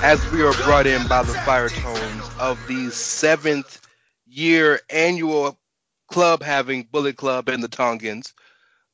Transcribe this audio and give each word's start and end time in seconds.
as 0.00 0.26
we 0.26 0.42
are 0.42 0.54
brought 0.54 0.86
in 0.86 1.06
by 1.06 1.22
the 1.22 1.34
fire 1.34 1.70
tones 1.70 2.30
of 2.38 2.66
the 2.66 2.90
seventh 2.90 3.80
year 4.26 4.80
annual 4.90 5.58
club 6.08 6.42
having 6.42 6.84
Bullet 6.84 7.16
Club 7.16 7.48
and 7.48 7.62
the 7.62 7.68
Tongans. 7.68 8.34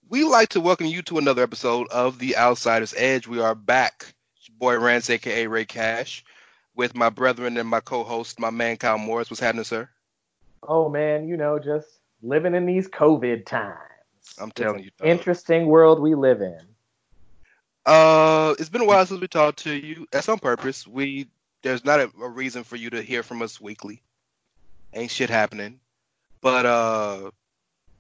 We 0.09 0.25
like 0.25 0.51
to 0.51 0.61
welcome 0.61 0.87
you 0.87 1.03
to 1.03 1.19
another 1.19 1.43
episode 1.43 1.89
of 1.89 2.19
The 2.19 2.37
Outsider's 2.37 2.95
Edge. 2.97 3.27
We 3.27 3.41
are 3.41 3.55
back. 3.55 4.15
Boy 4.59 4.79
Rance, 4.79 5.11
aka 5.11 5.47
Rey 5.47 5.65
Cash, 5.65 6.25
with 6.75 6.95
my 6.95 7.11
brethren 7.11 7.57
and 7.57 7.69
my 7.69 7.81
co-host, 7.81 8.41
my 8.41 8.51
man 8.51 8.77
Kyle 8.77 8.99
Morris. 8.99 9.31
What's 9.31 9.41
happening, 9.41 9.65
sir? 9.65 9.89
Oh 10.67 10.89
man, 10.89 11.29
you 11.29 11.37
know, 11.37 11.59
just 11.59 12.01
living 12.23 12.55
in 12.55 12.67
these 12.67 12.89
COVID 12.89 13.47
times. 13.47 13.77
I'm 14.41 14.51
telling 14.51 14.85
you. 14.85 14.91
Interesting 15.05 15.67
world 15.67 16.01
we 16.01 16.15
live 16.15 16.41
in. 16.41 16.76
Uh, 17.87 18.55
it's 18.59 18.69
been 18.69 18.83
a 18.83 18.87
while 18.87 19.07
since 19.07 19.21
we 19.21 19.29
talked 19.29 19.61
to 19.61 19.73
you. 19.73 20.07
That's 20.13 20.29
on 20.29 20.39
purpose. 20.41 20.87
We 20.87 21.29
there's 21.63 21.85
not 21.85 22.01
a, 22.01 22.11
a 22.21 22.29
reason 22.29 22.65
for 22.65 22.77
you 22.77 22.91
to 22.91 23.03
hear 23.03 23.23
from 23.23 23.43
us 23.43 23.61
weekly. 23.61 24.03
Ain't 24.93 25.11
shit 25.11 25.31
happening. 25.31 25.81
But 26.41 26.67
uh, 26.67 27.31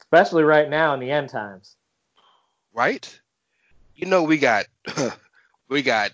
Especially 0.00 0.44
right 0.44 0.68
now 0.68 0.94
in 0.94 1.00
the 1.00 1.10
end 1.10 1.30
times. 1.30 1.76
right? 2.74 3.20
You 3.94 4.06
know 4.06 4.24
we 4.24 4.38
got 4.38 4.66
we 5.68 5.82
got 5.82 6.10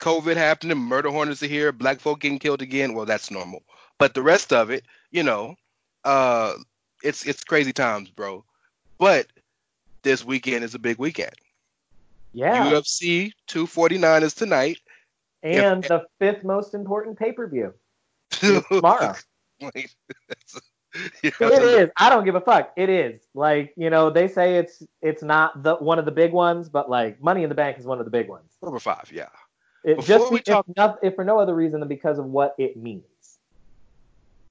COVID 0.00 0.36
happening, 0.36 0.78
murder 0.78 1.10
hornets 1.10 1.42
are 1.42 1.46
here, 1.46 1.72
black 1.72 2.00
folk 2.00 2.20
getting 2.20 2.38
killed 2.38 2.62
again. 2.62 2.94
Well, 2.94 3.06
that's 3.06 3.30
normal. 3.30 3.62
But 3.98 4.14
the 4.14 4.22
rest 4.22 4.52
of 4.52 4.70
it, 4.70 4.84
you 5.10 5.22
know, 5.22 5.56
uh, 6.04 6.54
it's 7.02 7.26
it's 7.26 7.44
crazy 7.44 7.72
times, 7.72 8.10
bro. 8.10 8.44
But 8.98 9.28
this 10.02 10.24
weekend 10.24 10.64
is 10.64 10.74
a 10.74 10.78
big 10.78 10.98
weekend. 10.98 11.32
Yeah. 12.34 12.70
UFC 12.70 13.30
249 13.46 14.22
is 14.22 14.34
tonight. 14.34 14.78
and 15.42 15.82
the 15.84 16.04
fifth 16.18 16.44
most 16.44 16.74
important 16.74 17.18
pay 17.18 17.32
per 17.32 17.48
view. 17.48 17.72
Tomorrow. 18.30 19.14
Wait, 19.60 19.94
It 20.94 21.34
is. 21.40 21.90
I 21.96 22.08
don't 22.10 22.24
give 22.24 22.34
a 22.34 22.40
fuck. 22.40 22.72
It 22.76 22.88
is. 22.88 23.22
Like, 23.34 23.72
you 23.76 23.90
know, 23.90 24.10
they 24.10 24.28
say 24.28 24.56
it's 24.58 24.82
it's 25.02 25.22
not 25.22 25.62
the 25.62 25.76
one 25.76 25.98
of 25.98 26.04
the 26.04 26.12
big 26.12 26.32
ones, 26.32 26.68
but 26.68 26.88
like 26.90 27.20
Money 27.22 27.42
in 27.42 27.48
the 27.48 27.54
Bank 27.54 27.78
is 27.78 27.86
one 27.86 27.98
of 27.98 28.04
the 28.04 28.10
big 28.10 28.28
ones. 28.28 28.52
Number 28.62 28.78
five, 28.78 29.10
yeah. 29.12 29.28
It 29.84 29.96
Before 29.96 30.18
just 30.18 30.32
we 30.32 30.38
if, 30.38 30.44
talk- 30.44 30.66
not, 30.76 30.98
if 31.02 31.14
for 31.14 31.24
no 31.24 31.38
other 31.38 31.54
reason 31.54 31.80
than 31.80 31.88
because 31.88 32.18
of 32.18 32.24
what 32.26 32.54
it 32.58 32.76
means. 32.76 33.04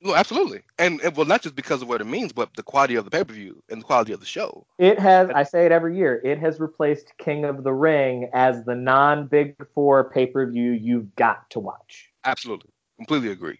No, 0.03 0.15
absolutely. 0.15 0.61
And, 0.77 0.99
and 1.01 1.15
well, 1.15 1.25
not 1.25 1.41
just 1.41 1.55
because 1.55 1.81
of 1.81 1.87
what 1.87 2.01
it 2.01 2.07
means, 2.07 2.33
but 2.33 2.53
the 2.55 2.63
quality 2.63 2.95
of 2.95 3.05
the 3.05 3.11
pay 3.11 3.23
per 3.23 3.33
view 3.33 3.63
and 3.69 3.81
the 3.81 3.85
quality 3.85 4.11
of 4.11 4.19
the 4.19 4.25
show. 4.25 4.65
It 4.77 4.99
has, 4.99 5.29
I 5.29 5.43
say 5.43 5.65
it 5.65 5.71
every 5.71 5.97
year, 5.97 6.19
it 6.25 6.39
has 6.39 6.59
replaced 6.59 7.13
King 7.17 7.45
of 7.45 7.63
the 7.63 7.71
Ring 7.71 8.29
as 8.33 8.65
the 8.65 8.75
non 8.75 9.27
Big 9.27 9.55
Four 9.73 10.09
pay 10.09 10.25
per 10.25 10.45
view 10.45 10.71
you've 10.71 11.15
got 11.15 11.49
to 11.51 11.59
watch. 11.59 12.09
Absolutely, 12.25 12.69
completely 12.97 13.31
agree. 13.31 13.59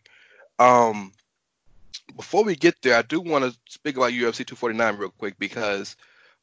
Um, 0.59 1.13
before 2.17 2.43
we 2.43 2.55
get 2.55 2.81
there, 2.81 2.97
I 2.97 3.03
do 3.03 3.21
want 3.21 3.45
to 3.45 3.57
speak 3.69 3.95
about 3.95 4.11
UFC 4.11 4.45
249 4.45 4.97
real 4.97 5.09
quick 5.11 5.39
because 5.39 5.95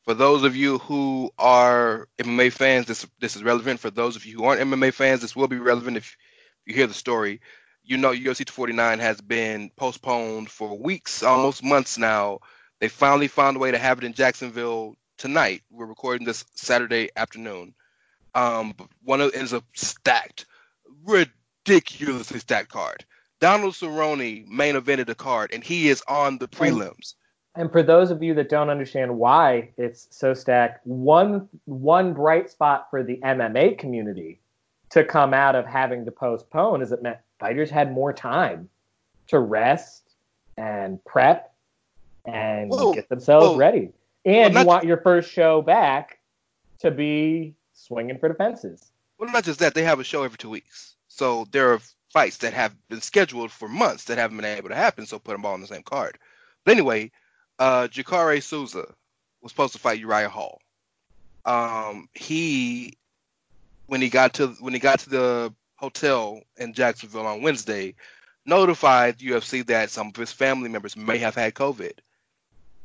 for 0.04 0.14
those 0.14 0.44
of 0.44 0.56
you 0.56 0.78
who 0.78 1.30
are 1.38 2.08
MMA 2.18 2.52
fans, 2.52 2.86
this 2.86 3.06
this 3.20 3.36
is 3.36 3.42
relevant. 3.42 3.80
For 3.80 3.90
those 3.90 4.16
of 4.16 4.24
you 4.24 4.38
who 4.38 4.44
aren't 4.44 4.62
MMA 4.62 4.94
fans, 4.94 5.20
this 5.20 5.36
will 5.36 5.48
be 5.48 5.58
relevant 5.58 5.98
if 5.98 6.16
you 6.64 6.74
hear 6.74 6.86
the 6.86 6.94
story. 6.94 7.40
You 7.82 7.96
know, 7.96 8.10
UFC 8.10 8.44
249 8.44 8.98
has 8.98 9.20
been 9.20 9.70
postponed 9.76 10.50
for 10.50 10.78
weeks, 10.78 11.22
almost 11.22 11.64
months 11.64 11.98
now. 11.98 12.38
They 12.78 12.88
finally 12.88 13.28
found 13.28 13.56
a 13.56 13.60
way 13.60 13.70
to 13.70 13.78
have 13.78 13.98
it 13.98 14.04
in 14.04 14.12
Jacksonville 14.12 14.96
tonight. 15.18 15.62
We're 15.70 15.86
recording 15.86 16.26
this 16.26 16.44
Saturday 16.54 17.10
afternoon. 17.16 17.74
Um, 18.34 18.74
one 19.02 19.20
of 19.20 19.34
is 19.34 19.52
a 19.52 19.62
stacked, 19.74 20.46
ridiculously 21.04 22.38
stacked 22.38 22.70
card. 22.70 23.04
Donald 23.40 23.74
Cerrone 23.74 24.46
main 24.46 24.74
evented 24.76 25.06
the 25.06 25.14
card, 25.14 25.50
and 25.52 25.64
he 25.64 25.88
is 25.88 26.02
on 26.06 26.38
the 26.38 26.48
prelims. 26.48 27.14
And 27.56 27.72
for 27.72 27.82
those 27.82 28.10
of 28.10 28.22
you 28.22 28.34
that 28.34 28.48
don't 28.48 28.70
understand 28.70 29.18
why 29.18 29.70
it's 29.76 30.06
so 30.10 30.34
stacked, 30.34 30.86
one 30.86 31.48
one 31.64 32.12
bright 32.12 32.48
spot 32.48 32.86
for 32.90 33.02
the 33.02 33.16
MMA 33.24 33.76
community 33.78 34.40
to 34.90 35.04
come 35.04 35.34
out 35.34 35.56
of 35.56 35.66
having 35.66 36.04
to 36.04 36.12
postpone 36.12 36.82
is 36.82 36.92
it 36.92 37.02
meant 37.02 37.18
fighters 37.40 37.70
had 37.70 37.90
more 37.92 38.12
time 38.12 38.68
to 39.28 39.40
rest 39.40 40.14
and 40.56 41.02
prep 41.04 41.52
and 42.26 42.70
Whoa, 42.70 42.92
get 42.92 43.08
themselves 43.08 43.52
whoa. 43.52 43.56
ready. 43.56 43.92
And 44.24 44.54
not- 44.54 44.60
you 44.60 44.66
want 44.66 44.84
your 44.84 44.98
first 44.98 45.30
show 45.30 45.62
back 45.62 46.18
to 46.80 46.90
be 46.90 47.54
swinging 47.72 48.18
for 48.18 48.28
the 48.28 48.34
fences. 48.34 48.92
Well, 49.18 49.32
not 49.32 49.44
just 49.44 49.58
that, 49.60 49.74
they 49.74 49.82
have 49.82 50.00
a 50.00 50.04
show 50.04 50.22
every 50.22 50.38
two 50.38 50.50
weeks. 50.50 50.96
So 51.08 51.46
there 51.50 51.72
are 51.72 51.80
fights 52.12 52.38
that 52.38 52.52
have 52.52 52.74
been 52.88 53.00
scheduled 53.00 53.50
for 53.50 53.68
months 53.68 54.04
that 54.04 54.18
haven't 54.18 54.36
been 54.36 54.46
able 54.46 54.68
to 54.68 54.74
happen, 54.74 55.06
so 55.06 55.18
put 55.18 55.32
them 55.32 55.44
all 55.44 55.54
on 55.54 55.60
the 55.60 55.66
same 55.66 55.82
card. 55.82 56.18
But 56.64 56.72
anyway, 56.72 57.10
uh, 57.58 57.88
Jacaré 57.88 58.42
Souza 58.42 58.94
was 59.42 59.52
supposed 59.52 59.72
to 59.72 59.78
fight 59.78 60.00
Uriah 60.00 60.28
Hall. 60.28 60.60
Um, 61.44 62.08
he, 62.14 62.98
when 63.86 64.00
he 64.00 64.08
got 64.08 64.34
to 64.34 64.48
when 64.60 64.72
he 64.72 64.78
got 64.78 65.00
to 65.00 65.10
the 65.10 65.54
hotel 65.80 66.42
in 66.58 66.74
Jacksonville 66.74 67.26
on 67.26 67.40
Wednesday, 67.40 67.94
notified 68.44 69.18
UFC 69.18 69.66
that 69.66 69.88
some 69.90 70.08
of 70.08 70.16
his 70.16 70.30
family 70.30 70.68
members 70.68 70.94
may 70.94 71.16
have 71.16 71.34
had 71.34 71.54
COVID. 71.54 71.92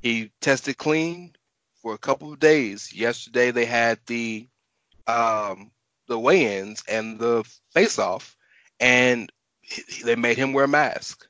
He 0.01 0.31
tested 0.39 0.77
clean 0.77 1.35
for 1.81 1.93
a 1.93 1.97
couple 1.97 2.31
of 2.31 2.39
days. 2.39 2.93
Yesterday 2.93 3.51
they 3.51 3.65
had 3.65 3.99
the 4.05 4.47
um, 5.07 5.71
the 6.07 6.17
weigh-ins 6.17 6.83
and 6.87 7.19
the 7.19 7.43
face-off, 7.71 8.37
and 8.79 9.31
they 10.03 10.15
made 10.15 10.37
him 10.37 10.53
wear 10.53 10.65
a 10.65 10.67
mask. 10.67 11.27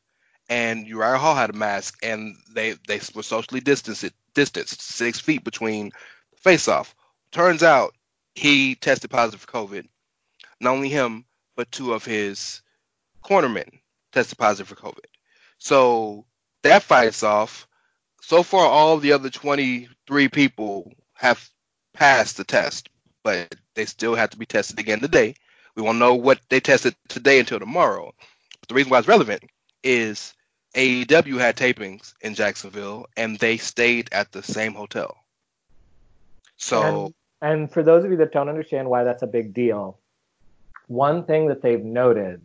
And 0.47 0.85
Uriah 0.85 1.17
Hall 1.17 1.35
had 1.35 1.49
a 1.49 1.53
mask, 1.53 1.97
and 2.03 2.35
they 2.53 2.75
they 2.87 3.01
were 3.15 3.23
socially 3.23 3.59
distanced, 3.59 4.05
distanced 4.35 4.81
six 4.81 5.19
feet 5.19 5.43
between 5.43 5.91
the 6.31 6.37
face-off. 6.37 6.93
Turns 7.31 7.63
out 7.63 7.95
he 8.35 8.75
tested 8.75 9.09
positive 9.09 9.41
for 9.41 9.51
COVID. 9.51 9.87
Not 10.61 10.71
only 10.71 10.89
him, 10.89 11.25
but 11.55 11.71
two 11.71 11.93
of 11.93 12.05
his 12.05 12.61
cornermen 13.23 13.79
tested 14.11 14.37
positive 14.37 14.67
for 14.67 14.75
COVID. 14.75 15.05
So 15.57 16.25
that 16.63 16.83
fights 16.83 17.23
off. 17.23 17.67
So 18.21 18.43
far, 18.43 18.65
all 18.65 18.97
the 18.97 19.11
other 19.11 19.29
23 19.29 20.27
people 20.29 20.91
have 21.13 21.49
passed 21.93 22.37
the 22.37 22.43
test, 22.43 22.89
but 23.23 23.55
they 23.75 23.85
still 23.85 24.15
have 24.15 24.29
to 24.31 24.37
be 24.37 24.45
tested 24.45 24.79
again 24.79 24.99
today. 24.99 25.35
We 25.75 25.83
won't 25.83 25.99
know 25.99 26.15
what 26.15 26.39
they 26.49 26.59
tested 26.59 26.95
today 27.07 27.39
until 27.39 27.59
tomorrow. 27.59 28.13
But 28.59 28.69
the 28.69 28.75
reason 28.75 28.89
why 28.89 28.99
it's 28.99 29.07
relevant 29.07 29.43
is 29.83 30.33
AEW 30.75 31.39
had 31.39 31.55
tapings 31.55 32.13
in 32.21 32.35
Jacksonville, 32.35 33.07
and 33.15 33.37
they 33.39 33.57
stayed 33.57 34.09
at 34.11 34.31
the 34.31 34.43
same 34.43 34.73
hotel. 34.73 35.17
So 36.57 37.13
And, 37.41 37.51
and 37.59 37.71
for 37.71 37.83
those 37.83 38.03
of 38.03 38.11
you 38.11 38.17
that 38.17 38.31
don't 38.31 38.49
understand 38.49 38.89
why 38.89 39.03
that's 39.03 39.23
a 39.23 39.27
big 39.27 39.53
deal, 39.53 39.99
one 40.87 41.25
thing 41.25 41.47
that 41.47 41.61
they've 41.61 41.83
noted 41.83 42.41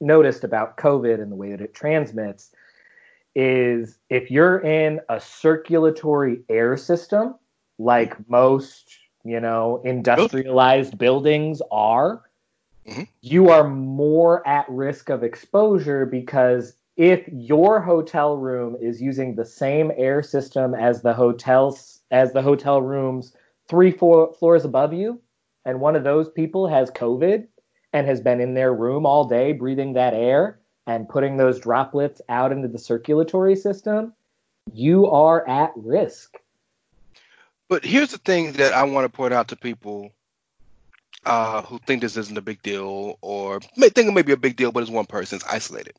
noticed 0.00 0.44
about 0.44 0.76
COVID 0.76 1.22
and 1.22 1.30
the 1.30 1.36
way 1.36 1.50
that 1.50 1.60
it 1.60 1.74
transmits 1.74 2.50
is 3.34 3.98
if 4.10 4.30
you're 4.30 4.58
in 4.58 5.00
a 5.08 5.20
circulatory 5.20 6.42
air 6.48 6.76
system, 6.76 7.36
like 7.78 8.16
most, 8.28 8.98
you 9.24 9.40
know, 9.40 9.80
industrialized 9.84 10.98
buildings 10.98 11.62
are, 11.70 12.22
Mhm. 12.86 13.06
you 13.20 13.48
are 13.48 13.68
more 13.68 14.46
at 14.46 14.68
risk 14.68 15.08
of 15.08 15.22
exposure 15.22 16.04
because 16.04 16.76
if 16.96 17.26
your 17.28 17.80
hotel 17.80 18.36
room 18.36 18.76
is 18.80 19.00
using 19.00 19.34
the 19.34 19.44
same 19.44 19.92
air 19.96 20.22
system 20.22 20.74
as 20.74 21.00
the 21.02 21.14
hotels 21.14 22.00
as 22.10 22.32
the 22.32 22.42
hotel 22.42 22.82
rooms 22.82 23.34
three 23.68 23.90
four 23.90 24.32
floors 24.34 24.64
above 24.64 24.92
you 24.92 25.18
and 25.64 25.80
one 25.80 25.96
of 25.96 26.04
those 26.04 26.28
people 26.28 26.66
has 26.66 26.90
covid 26.90 27.46
and 27.92 28.06
has 28.06 28.20
been 28.20 28.40
in 28.40 28.54
their 28.54 28.72
room 28.74 29.06
all 29.06 29.24
day 29.24 29.52
breathing 29.52 29.92
that 29.92 30.14
air 30.14 30.58
and 30.86 31.08
putting 31.08 31.36
those 31.36 31.60
droplets 31.60 32.20
out 32.28 32.52
into 32.52 32.68
the 32.68 32.78
circulatory 32.78 33.56
system 33.56 34.12
you 34.72 35.06
are 35.06 35.48
at 35.48 35.72
risk 35.76 36.38
But 37.68 37.84
here's 37.84 38.10
the 38.10 38.18
thing 38.18 38.52
that 38.52 38.72
I 38.72 38.84
want 38.84 39.04
to 39.04 39.16
point 39.16 39.34
out 39.34 39.48
to 39.48 39.56
people 39.56 40.12
uh, 41.24 41.62
who 41.62 41.78
think 41.80 42.02
this 42.02 42.16
isn't 42.16 42.38
a 42.38 42.42
big 42.42 42.62
deal 42.62 43.18
or 43.20 43.60
may 43.76 43.88
think 43.88 44.08
it 44.08 44.12
may 44.12 44.22
be 44.22 44.32
a 44.32 44.36
big 44.36 44.56
deal, 44.56 44.72
but 44.72 44.82
it's 44.82 44.90
one 44.90 45.06
person, 45.06 45.36
it's 45.36 45.46
isolated. 45.46 45.96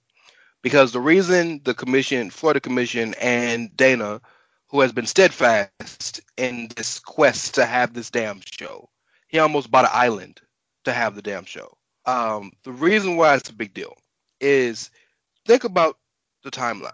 Because 0.62 0.92
the 0.92 1.00
reason 1.00 1.62
the 1.64 1.74
commission, 1.74 2.30
Florida 2.30 2.60
Commission, 2.60 3.14
and 3.22 3.76
Dana, 3.76 4.22
who 4.68 4.82
has 4.82 4.92
been 4.92 5.06
steadfast 5.06 6.22
in 6.38 6.70
this 6.76 7.00
quest 7.00 7.56
to 7.56 7.66
have 7.66 7.94
this 7.94 8.10
damn 8.10 8.42
show, 8.46 8.90
he 9.28 9.40
almost 9.40 9.72
bought 9.72 9.86
an 9.86 9.92
island 9.94 10.42
to 10.86 10.94
have 10.94 11.16
the 11.16 11.22
damn 11.22 11.46
show. 11.46 11.78
Um, 12.06 12.52
the 12.64 12.72
reason 12.72 13.16
why 13.16 13.36
it's 13.36 13.50
a 13.50 13.54
big 13.54 13.74
deal 13.74 13.98
is 14.42 14.90
think 15.46 15.64
about 15.64 15.98
the 16.44 16.52
timeline. 16.52 16.92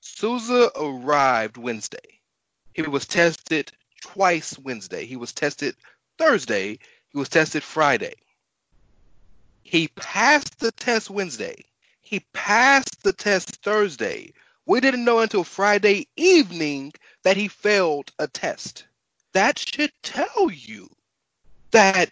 Souza 0.00 0.70
arrived 0.76 1.56
Wednesday. 1.56 2.20
He 2.74 2.82
was 2.82 3.06
tested 3.06 3.72
twice 4.02 4.58
Wednesday. 4.58 5.06
He 5.06 5.16
was 5.16 5.32
tested 5.32 5.76
Thursday. 6.18 6.78
He 7.10 7.18
was 7.18 7.28
tested 7.28 7.62
Friday. 7.62 8.14
He 9.62 9.88
passed 9.88 10.58
the 10.58 10.72
test 10.72 11.08
Wednesday. 11.08 11.64
He 12.00 12.20
passed 12.32 13.02
the 13.02 13.12
test 13.12 13.62
Thursday. 13.62 14.32
We 14.66 14.80
didn't 14.80 15.04
know 15.04 15.20
until 15.20 15.44
Friday 15.44 16.08
evening 16.16 16.92
that 17.22 17.36
he 17.36 17.48
failed 17.48 18.12
a 18.18 18.26
test. 18.26 18.86
That 19.32 19.58
should 19.58 19.92
tell 20.02 20.50
you 20.50 20.90
that 21.70 22.10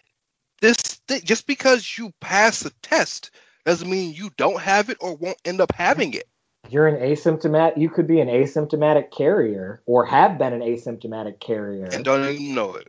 this 0.61 0.77
thi- 1.07 1.21
just 1.21 1.47
because 1.47 1.97
you 1.97 2.13
pass 2.21 2.63
a 2.65 2.69
test 2.81 3.31
doesn't 3.65 3.89
mean 3.89 4.13
you 4.13 4.31
don't 4.37 4.61
have 4.61 4.89
it 4.89 4.97
or 5.01 5.15
won't 5.15 5.37
end 5.45 5.59
up 5.59 5.71
having 5.73 6.13
it. 6.13 6.27
you're 6.69 6.87
an 6.87 6.95
asymptomatic 7.01 7.77
you 7.77 7.89
could 7.89 8.07
be 8.07 8.19
an 8.21 8.27
asymptomatic 8.27 9.11
carrier 9.11 9.81
or 9.85 10.05
have 10.05 10.37
been 10.37 10.53
an 10.53 10.61
asymptomatic 10.61 11.39
carrier 11.39 11.85
and 11.91 12.05
don't 12.05 12.23
even 12.23 12.55
know 12.55 12.75
it. 12.75 12.87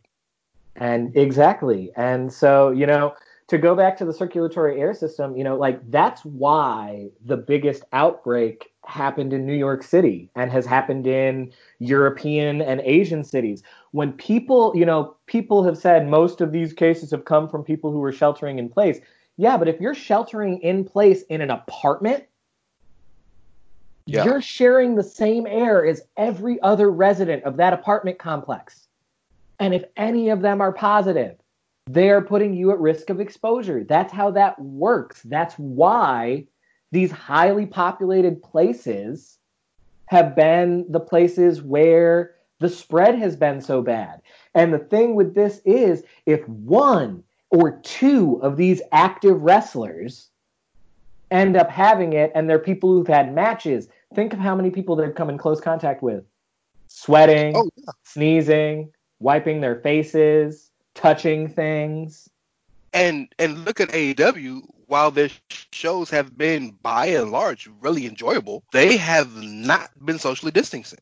and 0.77 1.17
exactly 1.17 1.91
and 1.97 2.33
so 2.33 2.71
you 2.71 2.87
know 2.87 3.15
to 3.49 3.59
go 3.59 3.75
back 3.75 3.97
to 3.99 4.05
the 4.05 4.15
circulatory 4.15 4.81
air 4.81 4.95
system 4.95 5.37
you 5.37 5.45
know 5.45 5.57
like 5.57 5.79
that's 5.91 6.25
why 6.25 7.09
the 7.25 7.37
biggest 7.37 7.83
outbreak 7.93 8.73
happened 8.85 9.33
in 9.33 9.47
new 9.47 9.55
york 9.57 9.83
city 9.83 10.31
and 10.37 10.51
has 10.51 10.67
happened 10.67 11.07
in 11.07 11.53
european 11.79 12.61
and 12.63 12.81
asian 12.83 13.23
cities 13.25 13.63
when 13.93 14.13
people 14.13 14.73
you 14.75 14.85
know 14.85 15.17
people 15.27 15.63
have 15.65 15.79
said 15.79 16.09
most 16.09 16.41
of 16.41 16.53
these 16.53 16.73
cases 16.73 17.11
have 17.11 17.25
come 17.25 17.49
from 17.49 17.63
people 17.63 17.93
who 17.93 17.99
were 17.99 18.13
sheltering 18.13 18.59
in 18.59 18.69
place 18.69 19.01
yeah 19.37 19.57
but 19.57 19.69
if 19.69 19.81
you're 19.81 19.95
sheltering 19.95 20.59
in 20.63 20.85
place 20.85 21.23
in 21.31 21.41
an 21.41 21.51
apartment 21.51 22.25
Yeah. 24.07 24.25
you're 24.25 24.43
sharing 24.43 24.97
the 24.97 25.03
same 25.03 25.47
air 25.47 25.87
as 25.87 26.03
every 26.17 26.61
other 26.61 26.91
resident 26.91 27.45
of 27.45 27.57
that 27.59 27.73
apartment 27.73 28.19
complex. 28.19 28.89
And 29.61 29.73
if 29.73 29.85
any 29.97 30.31
of 30.31 30.43
them 30.43 30.61
are 30.61 30.73
positive, 30.73 31.37
they're 31.87 32.21
putting 32.21 32.53
you 32.55 32.73
at 32.73 32.81
risk 32.81 33.11
of 33.11 33.21
exposure. 33.21 33.85
That's 33.85 34.13
how 34.13 34.33
that 34.33 34.61
works. 34.61 35.23
That's 35.23 35.55
why 35.55 36.47
these 36.91 37.13
highly 37.13 37.67
populated 37.67 38.43
places 38.43 39.39
have 40.07 40.35
been 40.35 40.85
the 40.91 41.01
places 41.01 41.63
where 41.63 42.35
the 42.63 42.69
spread 42.69 43.19
has 43.19 43.37
been 43.37 43.61
so 43.61 43.83
bad. 43.83 44.23
And 44.55 44.73
the 44.73 44.79
thing 44.79 45.15
with 45.15 45.35
this 45.35 45.61
is 45.65 46.05
if 46.27 46.47
one 46.49 47.23
or 47.51 47.79
two 47.83 48.41
of 48.43 48.57
these 48.57 48.81
active 48.93 49.43
wrestlers 49.43 50.29
end 51.31 51.57
up 51.57 51.69
having 51.71 52.13
it 52.13 52.31
and 52.35 52.49
they're 52.49 52.59
people 52.59 52.91
who've 52.93 53.07
had 53.07 53.35
matches, 53.35 53.89
think 54.15 54.33
of 54.33 54.39
how 54.39 54.55
many 54.55 54.71
people 54.71 54.97
they've 54.97 55.15
come 55.15 55.29
in 55.29 55.39
close 55.39 55.61
contact 55.61 56.03
with. 56.03 56.25
Sweating, 56.89 57.55
Oh, 57.57 57.69
sneezing, 58.05 58.91
wiping 59.19 59.61
their 59.61 59.77
faces, 59.81 60.71
touching 60.95 61.49
things. 61.49 62.29
and 62.93 63.29
and 63.39 63.65
look 63.65 63.81
at 63.81 63.89
AEW. 63.91 64.63
While 64.87 65.11
their 65.11 65.31
shows 65.73 66.11
have 66.11 66.37
been 66.37 66.73
by 66.83 67.07
and 67.07 67.31
large 67.33 67.67
really 67.81 68.05
enjoyable, 68.07 68.63
they 68.73 68.99
have 68.99 69.35
not 69.43 69.91
been 70.05 70.19
socially 70.19 70.53
distancing. 70.53 70.99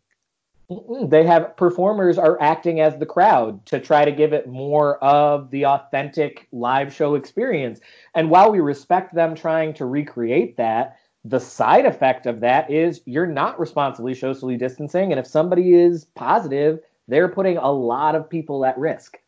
They 1.03 1.25
have 1.25 1.57
performers 1.57 2.17
are 2.17 2.41
acting 2.41 2.81
as 2.81 2.97
the 2.97 3.07
crowd 3.07 3.67
to 3.67 3.81
try 3.81 4.05
to 4.05 4.13
give 4.13 4.33
it 4.33 4.47
more 4.47 5.03
of 5.03 5.51
the 5.51 5.67
authentic 5.67 6.47
live 6.53 6.95
show 6.95 7.17
experience. 7.17 7.81
And 8.15 8.31
while 8.31 8.53
we 8.53 8.61
respect 8.61 9.13
them 9.13 9.35
trying 9.35 9.75
to 9.75 9.87
recreate 9.87 10.57
that, 10.59 10.97
the 11.25 11.41
side 11.41 11.87
effect 11.87 12.27
of 12.27 12.41
that 12.41 12.71
is 12.71 13.03
you're 13.05 13.27
not 13.27 13.59
responsibly 13.59 14.15
socially 14.15 14.57
distancing. 14.57 15.11
And 15.11 15.19
if 15.19 15.27
somebody 15.27 15.75
is 15.75 16.05
positive, 16.05 16.79
they're 17.09 17.29
putting 17.29 17.57
a 17.57 17.71
lot 17.71 18.15
of 18.15 18.31
people 18.31 18.65
at 18.65 18.79
risk. 18.79 19.19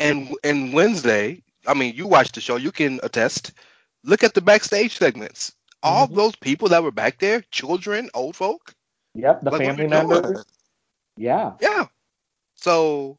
And 0.00 0.34
and 0.42 0.72
Wednesday, 0.72 1.42
I 1.68 1.74
mean, 1.74 1.94
you 1.94 2.08
watched 2.08 2.34
the 2.34 2.40
show, 2.40 2.56
you 2.56 2.72
can 2.72 2.98
attest. 3.04 3.52
Look 4.02 4.24
at 4.24 4.34
the 4.34 4.40
backstage 4.40 4.98
segments. 4.98 5.52
All 5.84 6.08
Mhm. 6.08 6.14
those 6.14 6.36
people 6.36 6.68
that 6.68 6.82
were 6.82 6.90
back 6.90 7.18
there, 7.20 7.42
children, 7.52 8.10
old 8.12 8.34
folk, 8.34 8.74
Yep, 9.14 9.42
the 9.42 9.50
like, 9.50 9.62
family 9.62 9.86
members. 9.86 10.44
Yeah. 11.20 11.52
Yeah. 11.60 11.86
So 12.54 13.18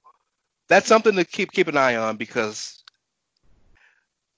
that's 0.68 0.88
something 0.88 1.15
to 1.15 1.24
keep 1.24 1.51
keep 1.51 1.68
an 1.68 1.77
eye 1.77 1.95
on 1.95 2.18
because 2.18 2.83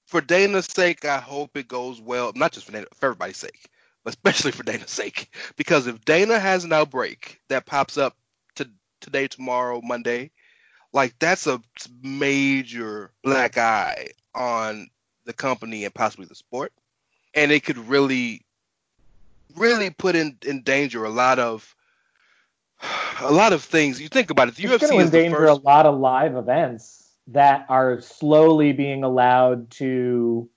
for 0.06 0.19
Dana's 0.19 0.65
sake, 0.65 1.06
I 1.06 1.18
hope 1.18 1.56
it 1.56 1.69
goes 1.69 2.01
well. 2.01 2.33
Not 2.36 2.51
just 2.51 2.65
for 2.65 2.74
Dana, 2.74 2.88
for 2.94 3.06
everybody's 3.07 3.38
sake, 3.38 3.69
but 4.04 4.13
especially 4.13 4.51
for 4.51 4.63
Dana's 4.63 4.92
sake. 4.92 5.33
Because 5.56 5.88
if 5.88 6.04
Dana 6.04 6.39
has 6.39 6.65
an 6.65 6.74
outbreak 6.74 7.39
that 7.48 7.65
pops 7.65 7.98
up 7.98 8.18
to 8.56 8.69
today, 9.00 9.27
tomorrow, 9.27 9.80
Monday, 9.81 10.30
like 10.92 11.18
that's 11.19 11.48
a 11.48 11.62
major 12.01 13.12
black 13.24 13.57
eye 13.57 14.10
on 14.36 14.89
the 15.24 15.33
company 15.33 15.86
and 15.86 15.94
possibly 15.94 16.25
the 16.25 16.36
sport. 16.36 16.74
And 17.33 17.50
it 17.50 17.63
could 17.63 17.77
really 17.77 18.42
really 19.56 19.89
put 19.89 20.15
in, 20.15 20.36
in 20.45 20.63
danger 20.63 21.05
a 21.05 21.10
lot 21.10 21.39
of 21.39 21.74
a 23.22 23.32
lot 23.32 23.54
of 23.54 23.63
things. 23.63 24.02
You 24.02 24.08
think 24.10 24.30
about 24.30 24.48
it. 24.48 24.56
The 24.56 24.63
It's 24.63 24.84
UFC 24.84 24.90
to 24.90 25.00
is 25.00 25.12
the 25.12 25.24
endanger 25.25 25.46
a 25.46 25.56
lot 25.56 25.86
of 25.86 26.00
live 26.00 26.36
events 26.36 27.12
that 27.28 27.66
are 27.70 28.02
slowly 28.02 28.74
being 28.74 29.04
allowed 29.04 29.70
to 29.72 30.50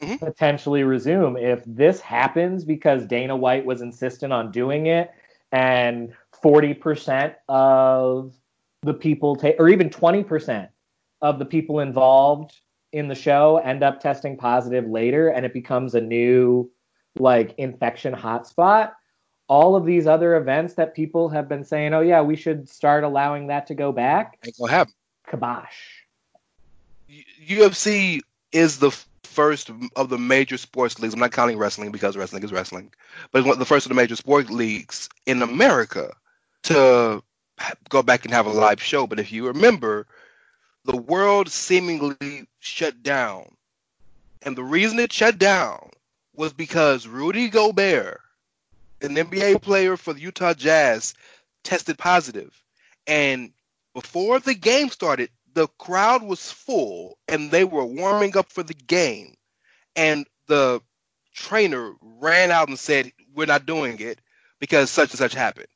Mhm. 0.00 0.18
potentially 0.18 0.82
resume. 0.82 1.36
If 1.36 1.62
this 1.64 2.00
happens 2.00 2.64
because 2.64 3.06
Dana 3.06 3.36
White 3.36 3.64
was 3.64 3.80
insistent 3.80 4.32
on 4.32 4.50
doing 4.50 4.86
it, 4.86 5.10
and 5.52 6.12
40% 6.42 7.34
of 7.48 8.34
the 8.82 8.94
people 8.94 9.36
take, 9.36 9.60
or 9.60 9.68
even 9.68 9.88
20% 9.90 10.68
of 11.20 11.38
the 11.38 11.44
people 11.44 11.80
involved 11.80 12.60
in 12.92 13.08
the 13.08 13.14
show 13.14 13.58
end 13.58 13.82
up 13.82 14.00
testing 14.00 14.36
positive 14.36 14.86
later, 14.88 15.28
and 15.28 15.46
it 15.46 15.52
becomes 15.52 15.94
a 15.94 16.00
new 16.00 16.70
like 17.18 17.54
infection 17.58 18.14
hotspot 18.14 18.92
all 19.52 19.76
of 19.76 19.84
these 19.84 20.06
other 20.06 20.36
events 20.36 20.72
that 20.74 20.94
people 20.94 21.28
have 21.28 21.46
been 21.46 21.62
saying, 21.62 21.92
oh, 21.92 22.00
yeah, 22.00 22.22
we 22.22 22.34
should 22.34 22.66
start 22.66 23.04
allowing 23.04 23.48
that 23.48 23.66
to 23.66 23.74
go 23.74 23.92
back, 23.92 24.38
Ain't 24.46 24.56
gonna 24.58 24.72
happen. 24.72 24.94
kibosh. 25.30 25.76
UFC 27.46 28.22
is 28.52 28.78
the 28.78 28.90
first 29.24 29.70
of 29.94 30.08
the 30.08 30.16
major 30.16 30.56
sports 30.56 30.98
leagues. 30.98 31.12
I'm 31.12 31.20
not 31.20 31.32
counting 31.32 31.58
wrestling 31.58 31.92
because 31.92 32.16
wrestling 32.16 32.42
is 32.42 32.50
wrestling, 32.50 32.94
but 33.30 33.40
it's 33.40 33.46
one 33.46 33.52
of 33.52 33.58
the 33.58 33.66
first 33.66 33.84
of 33.84 33.90
the 33.90 33.94
major 33.94 34.16
sport 34.16 34.48
leagues 34.48 35.10
in 35.26 35.42
America 35.42 36.14
to 36.62 37.22
go 37.90 38.02
back 38.02 38.24
and 38.24 38.32
have 38.32 38.46
a 38.46 38.50
live 38.50 38.82
show. 38.82 39.06
But 39.06 39.20
if 39.20 39.30
you 39.30 39.46
remember, 39.46 40.06
the 40.86 40.96
world 40.96 41.50
seemingly 41.50 42.46
shut 42.60 43.02
down, 43.02 43.54
and 44.40 44.56
the 44.56 44.64
reason 44.64 44.98
it 44.98 45.12
shut 45.12 45.36
down 45.36 45.90
was 46.34 46.54
because 46.54 47.06
Rudy 47.06 47.50
Gobert, 47.50 48.18
an 49.02 49.16
NBA 49.16 49.60
player 49.62 49.96
for 49.96 50.12
the 50.12 50.20
Utah 50.20 50.54
Jazz, 50.54 51.14
tested 51.64 51.98
positive, 51.98 52.62
and 53.06 53.52
before 53.94 54.40
the 54.40 54.54
game 54.54 54.88
started, 54.90 55.30
the 55.54 55.68
crowd 55.78 56.22
was 56.22 56.50
full 56.50 57.18
and 57.28 57.50
they 57.50 57.64
were 57.64 57.84
warming 57.84 58.36
up 58.36 58.50
for 58.50 58.62
the 58.62 58.74
game. 58.74 59.34
And 59.96 60.26
the 60.46 60.80
trainer 61.34 61.94
ran 62.00 62.50
out 62.50 62.68
and 62.68 62.78
said, 62.78 63.12
We're 63.34 63.46
not 63.46 63.66
doing 63.66 63.98
it 64.00 64.20
because 64.60 64.90
such 64.90 65.10
and 65.10 65.18
such 65.18 65.34
happened. 65.34 65.68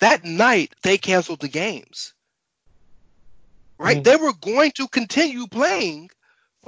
That 0.00 0.24
night, 0.24 0.74
they 0.82 0.98
canceled 0.98 1.40
the 1.40 1.48
games. 1.48 2.14
Right? 3.78 3.98
Mhm. 3.98 4.04
They 4.04 4.16
were 4.16 4.32
going 4.34 4.72
to 4.72 4.88
continue 4.88 5.46
playing 5.46 6.10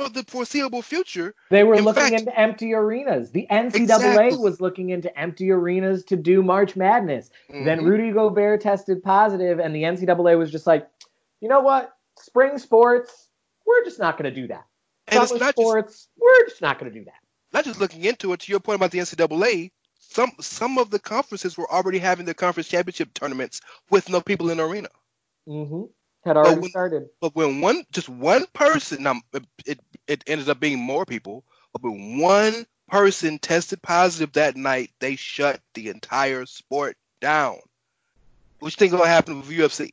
for 0.01 0.09
the 0.11 0.25
foreseeable 0.25 0.83
future. 0.83 1.35
They 1.51 1.65
were 1.65 1.75
In 1.75 1.85
looking 1.85 2.03
fact- 2.03 2.15
into 2.21 2.39
empty 2.39 2.73
arenas. 2.75 3.31
The 3.33 3.47
NCAA 3.51 3.83
Exactly. 3.83 4.39
was 4.39 4.61
looking 4.61 4.91
into 4.91 5.17
empty 5.19 5.51
arenas 5.51 6.05
to 6.05 6.17
do 6.17 6.43
March 6.43 6.77
Madness. 6.77 7.31
Then 7.49 7.81
Mhm. 7.81 7.85
Rudy 7.87 8.11
Gobert 8.13 8.61
tested 8.63 9.03
positive, 9.03 9.59
and 9.59 9.75
the 9.75 9.85
NCAA 9.85 10.37
was 10.37 10.51
just 10.51 10.67
like, 10.67 10.89
you 11.41 11.49
know 11.49 11.61
what? 11.61 11.97
Spring 12.19 12.59
sports, 12.59 13.29
we're 13.67 13.85
just 13.85 13.99
not 13.99 14.17
going 14.19 14.33
to 14.33 14.41
do 14.41 14.47
that. 14.49 14.65
and 15.09 15.21
it's 15.23 15.31
Summer 15.31 15.41
not 15.41 15.57
just 15.57 15.67
sports, 15.69 16.09
we're 16.17 16.45
just 16.49 16.63
not 16.63 16.79
going 16.79 16.93
to 16.93 16.97
do 16.99 17.05
that. 17.05 17.15
not 17.53 17.65
just 17.65 17.81
looking 17.81 18.05
into 18.05 18.33
it. 18.33 18.41
To 18.41 18.53
your 18.53 18.61
point 18.61 18.77
about 18.77 18.93
the 18.93 19.01
NCAA, 19.01 19.73
some 19.99 20.31
some 20.41 20.79
of 20.79 20.91
the 20.91 21.01
conferences 21.01 21.59
were 21.59 21.69
already 21.73 21.99
having 21.99 22.27
their 22.27 22.35
conference 22.35 22.69
championship 22.69 23.13
tournaments 23.15 23.61
with 23.91 24.09
no 24.09 24.21
people 24.21 24.51
in 24.51 24.59
the 24.59 24.65
arena. 24.65 24.89
hmm 25.47 25.85
Had 26.25 26.37
already 26.37 26.61
when- 26.61 26.71
started. 26.71 27.09
But 27.21 27.35
when 27.35 27.61
one 27.61 27.85
just 27.93 28.09
one 28.09 28.47
person, 28.53 29.07
it, 29.67 29.81
it 30.07 30.25
ended 30.27 30.49
up 30.49 30.61
being 30.61 30.79
more 30.79 31.07
people, 31.07 31.45
but 31.73 31.83
when 31.83 32.19
one 32.19 32.67
person 32.89 33.39
tested 33.39 33.81
positive 33.83 34.33
that 34.33 34.57
night, 34.57 34.91
they 34.99 35.17
shut 35.17 35.61
the 35.75 35.89
entire 35.89 36.45
sport 36.45 36.97
down. 37.21 37.57
What 38.59 38.73
you 38.73 38.77
think 38.77 38.93
gonna 38.93 39.07
happen 39.07 39.39
with 39.41 39.49
UFC? 39.49 39.91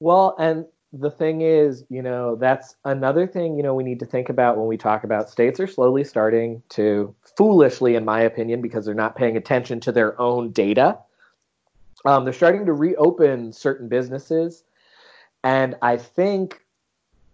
Well, 0.00 0.34
and 0.38 0.66
the 0.92 1.10
thing 1.10 1.42
is, 1.42 1.84
you 1.88 2.02
know, 2.02 2.36
that's 2.36 2.76
another 2.84 3.26
thing, 3.26 3.56
you 3.56 3.62
know, 3.62 3.74
we 3.74 3.84
need 3.84 4.00
to 4.00 4.06
think 4.06 4.28
about 4.28 4.56
when 4.56 4.66
we 4.66 4.76
talk 4.76 5.04
about 5.04 5.28
states 5.28 5.60
are 5.60 5.66
slowly 5.66 6.04
starting 6.04 6.62
to 6.70 7.14
foolishly, 7.36 7.94
in 7.94 8.04
my 8.04 8.20
opinion, 8.20 8.62
because 8.62 8.84
they're 8.84 8.94
not 8.94 9.16
paying 9.16 9.36
attention 9.36 9.80
to 9.80 9.92
their 9.92 10.18
own 10.20 10.50
data. 10.50 10.98
Um, 12.04 12.24
they're 12.24 12.32
starting 12.32 12.66
to 12.66 12.72
reopen 12.72 13.52
certain 13.52 13.88
businesses. 13.88 14.64
And 15.48 15.76
I 15.80 15.96
think 15.96 16.60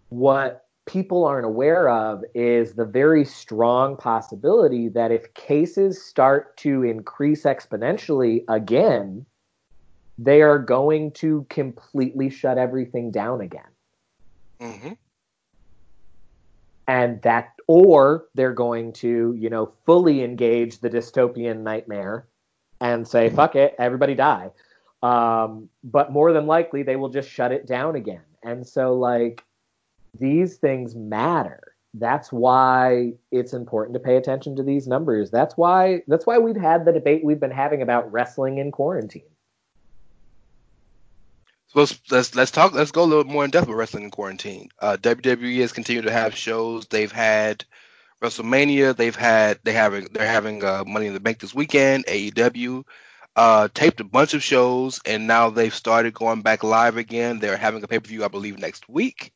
what 0.07 0.67
people 0.85 1.25
aren't 1.25 1.45
aware 1.45 1.89
of 1.89 2.23
is 2.33 2.75
the 2.75 2.85
very 2.85 3.25
strong 3.25 3.97
possibility 3.97 4.87
that 4.87 5.11
if 5.11 5.33
cases 5.33 6.01
start 6.01 6.55
to 6.59 6.83
increase 6.83 7.43
exponentially 7.43 8.45
again, 8.47 9.25
they 10.17 10.41
are 10.41 10.57
going 10.57 11.11
to 11.11 11.45
completely 11.49 12.29
shut 12.29 12.57
everything 12.57 13.11
down 13.11 13.41
again. 13.41 13.67
hmm 14.61 14.93
And 16.87 17.21
that, 17.23 17.49
or 17.67 18.27
they're 18.33 18.53
going 18.53 18.93
to, 18.93 19.35
you 19.37 19.49
know, 19.49 19.73
fully 19.85 20.23
engage 20.23 20.79
the 20.79 20.89
dystopian 20.89 21.63
nightmare 21.63 22.29
and 22.79 23.05
say, 23.05 23.29
fuck 23.29 23.57
it, 23.57 23.75
everybody 23.77 24.15
die. 24.15 24.51
Um, 25.05 25.69
but 25.83 26.11
more 26.11 26.33
than 26.33 26.47
likely, 26.47 26.81
they 26.81 26.95
will 26.95 27.09
just 27.09 27.29
shut 27.29 27.51
it 27.51 27.67
down 27.67 27.95
again. 27.95 28.23
And 28.41 28.65
so, 28.65 28.95
like, 28.95 29.43
these 30.17 30.57
things 30.57 30.95
matter. 30.95 31.75
That's 31.93 32.31
why 32.31 33.13
it's 33.31 33.53
important 33.53 33.93
to 33.93 33.99
pay 33.99 34.17
attention 34.17 34.55
to 34.55 34.63
these 34.63 34.87
numbers. 34.87 35.29
That's 35.29 35.55
why 35.55 36.01
that's 36.07 36.25
why 36.25 36.39
we've 36.39 36.59
had 36.59 36.85
the 36.85 36.91
debate 36.91 37.23
we've 37.23 37.39
been 37.39 37.51
having 37.51 37.83
about 37.83 38.11
wrestling 38.11 38.57
in 38.57 38.71
quarantine. 38.71 39.29
So 41.67 41.81
let's, 41.81 41.99
let's 42.09 42.35
let's 42.35 42.51
talk. 42.51 42.73
Let's 42.73 42.91
go 42.91 43.03
a 43.03 43.05
little 43.05 43.23
more 43.25 43.45
in 43.45 43.51
depth 43.51 43.67
with 43.67 43.77
wrestling 43.77 44.05
in 44.05 44.11
quarantine. 44.11 44.69
Uh, 44.81 44.97
WWE 44.99 45.61
has 45.61 45.71
continued 45.71 46.05
to 46.05 46.11
have 46.11 46.35
shows. 46.35 46.87
They've 46.87 47.11
had 47.11 47.63
WrestleMania. 48.23 48.97
They've 48.97 49.15
had 49.15 49.59
they 49.63 49.71
having 49.71 50.07
they're 50.13 50.27
having 50.27 50.63
uh, 50.63 50.83
Money 50.85 51.05
in 51.05 51.13
the 51.13 51.19
Bank 51.19 51.39
this 51.39 51.53
weekend. 51.53 52.07
AEW 52.07 52.83
uh, 53.35 53.67
taped 53.73 53.99
a 53.99 54.03
bunch 54.05 54.33
of 54.33 54.41
shows, 54.43 54.99
and 55.05 55.27
now 55.27 55.49
they've 55.49 55.73
started 55.73 56.13
going 56.13 56.41
back 56.41 56.63
live 56.63 56.97
again. 56.97 57.39
They're 57.39 57.57
having 57.57 57.83
a 57.83 57.87
pay 57.87 57.99
per 57.99 58.07
view, 58.07 58.23
I 58.23 58.27
believe, 58.29 58.59
next 58.59 58.87
week. 58.89 59.33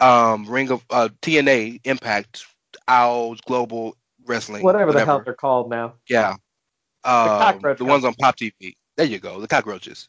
Um, 0.00 0.46
Ring 0.46 0.70
of 0.70 0.84
uh, 0.90 1.08
TNA 1.22 1.80
Impact, 1.84 2.46
Owls 2.88 3.40
Global 3.42 3.96
Wrestling, 4.26 4.62
Whatever 4.62 4.92
the 4.92 5.04
hell 5.04 5.22
they're 5.24 5.34
called 5.34 5.70
now. 5.70 5.94
yeah. 6.08 6.36
Um, 7.04 7.38
cockroach 7.38 7.78
the 7.78 7.84
ones 7.84 8.04
on 8.04 8.14
Pop 8.14 8.36
TV. 8.36 8.74
There 8.96 9.06
you 9.06 9.20
go. 9.20 9.40
The 9.40 9.46
cockroaches. 9.46 10.08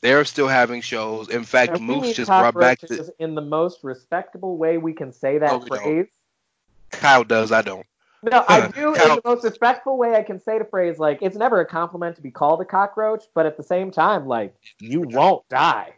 They're 0.00 0.24
still 0.24 0.48
having 0.48 0.80
shows. 0.80 1.28
In 1.28 1.44
fact, 1.44 1.78
Moose 1.80 2.14
just 2.14 2.28
brought 2.28 2.54
back 2.54 2.80
the 2.80 3.12
in 3.18 3.34
the 3.34 3.42
most 3.42 3.80
respectable 3.82 4.56
way 4.56 4.78
we 4.78 4.92
can 4.94 5.12
say 5.12 5.38
that 5.38 5.60
No, 5.60 5.66
phrase. 5.66 6.06
Kyle 6.90 7.24
does. 7.24 7.52
I 7.52 7.62
don't. 7.62 7.84
No, 8.22 8.44
I 8.48 8.68
do 8.68 8.94
in 8.94 9.00
the 9.00 9.20
most 9.24 9.44
respectful 9.44 9.96
way 9.96 10.16
I 10.16 10.22
can 10.22 10.40
say 10.40 10.58
the 10.58 10.64
phrase. 10.64 10.98
Like, 10.98 11.20
it's 11.22 11.36
never 11.36 11.60
a 11.60 11.66
compliment 11.66 12.16
to 12.16 12.22
be 12.22 12.30
called 12.30 12.60
a 12.60 12.64
cockroach, 12.64 13.24
but 13.34 13.46
at 13.46 13.56
the 13.56 13.62
same 13.62 13.90
time, 13.90 14.26
like, 14.26 14.54
you 14.80 15.02
won't 15.02 15.48
die. 15.48 15.92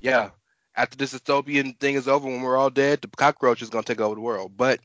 Yeah. 0.00 0.30
After 0.76 0.96
this 0.96 1.14
dystopian 1.14 1.78
thing 1.78 1.94
is 1.94 2.08
over, 2.08 2.26
when 2.26 2.42
we're 2.42 2.56
all 2.56 2.70
dead, 2.70 3.00
the 3.02 3.08
cockroach 3.08 3.62
is 3.62 3.70
gonna 3.70 3.84
take 3.84 4.00
over 4.00 4.14
the 4.14 4.20
world. 4.20 4.52
But 4.56 4.80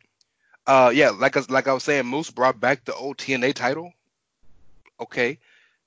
uh, 0.66 0.92
yeah, 0.94 1.10
like 1.10 1.38
I, 1.38 1.44
like 1.50 1.68
I 1.68 1.74
was 1.74 1.84
saying, 1.84 2.06
Moose 2.06 2.30
brought 2.30 2.60
back 2.60 2.84
the 2.84 2.94
old 2.94 3.18
TNA 3.18 3.54
title. 3.54 3.94
Okay, 5.00 5.40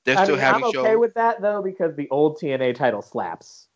they're 0.05 0.19
I 0.19 0.25
still 0.25 0.37
mean, 0.37 0.45
having 0.45 0.65
I'm 0.65 0.69
okay 0.69 0.93
shows. 0.93 0.99
with 0.99 1.15
that 1.15 1.43
though 1.43 1.63
because 1.63 1.97
the 1.97 2.09
old 2.09 2.39
TNA 2.39 2.75
title 2.77 3.03
slaps. 3.03 3.69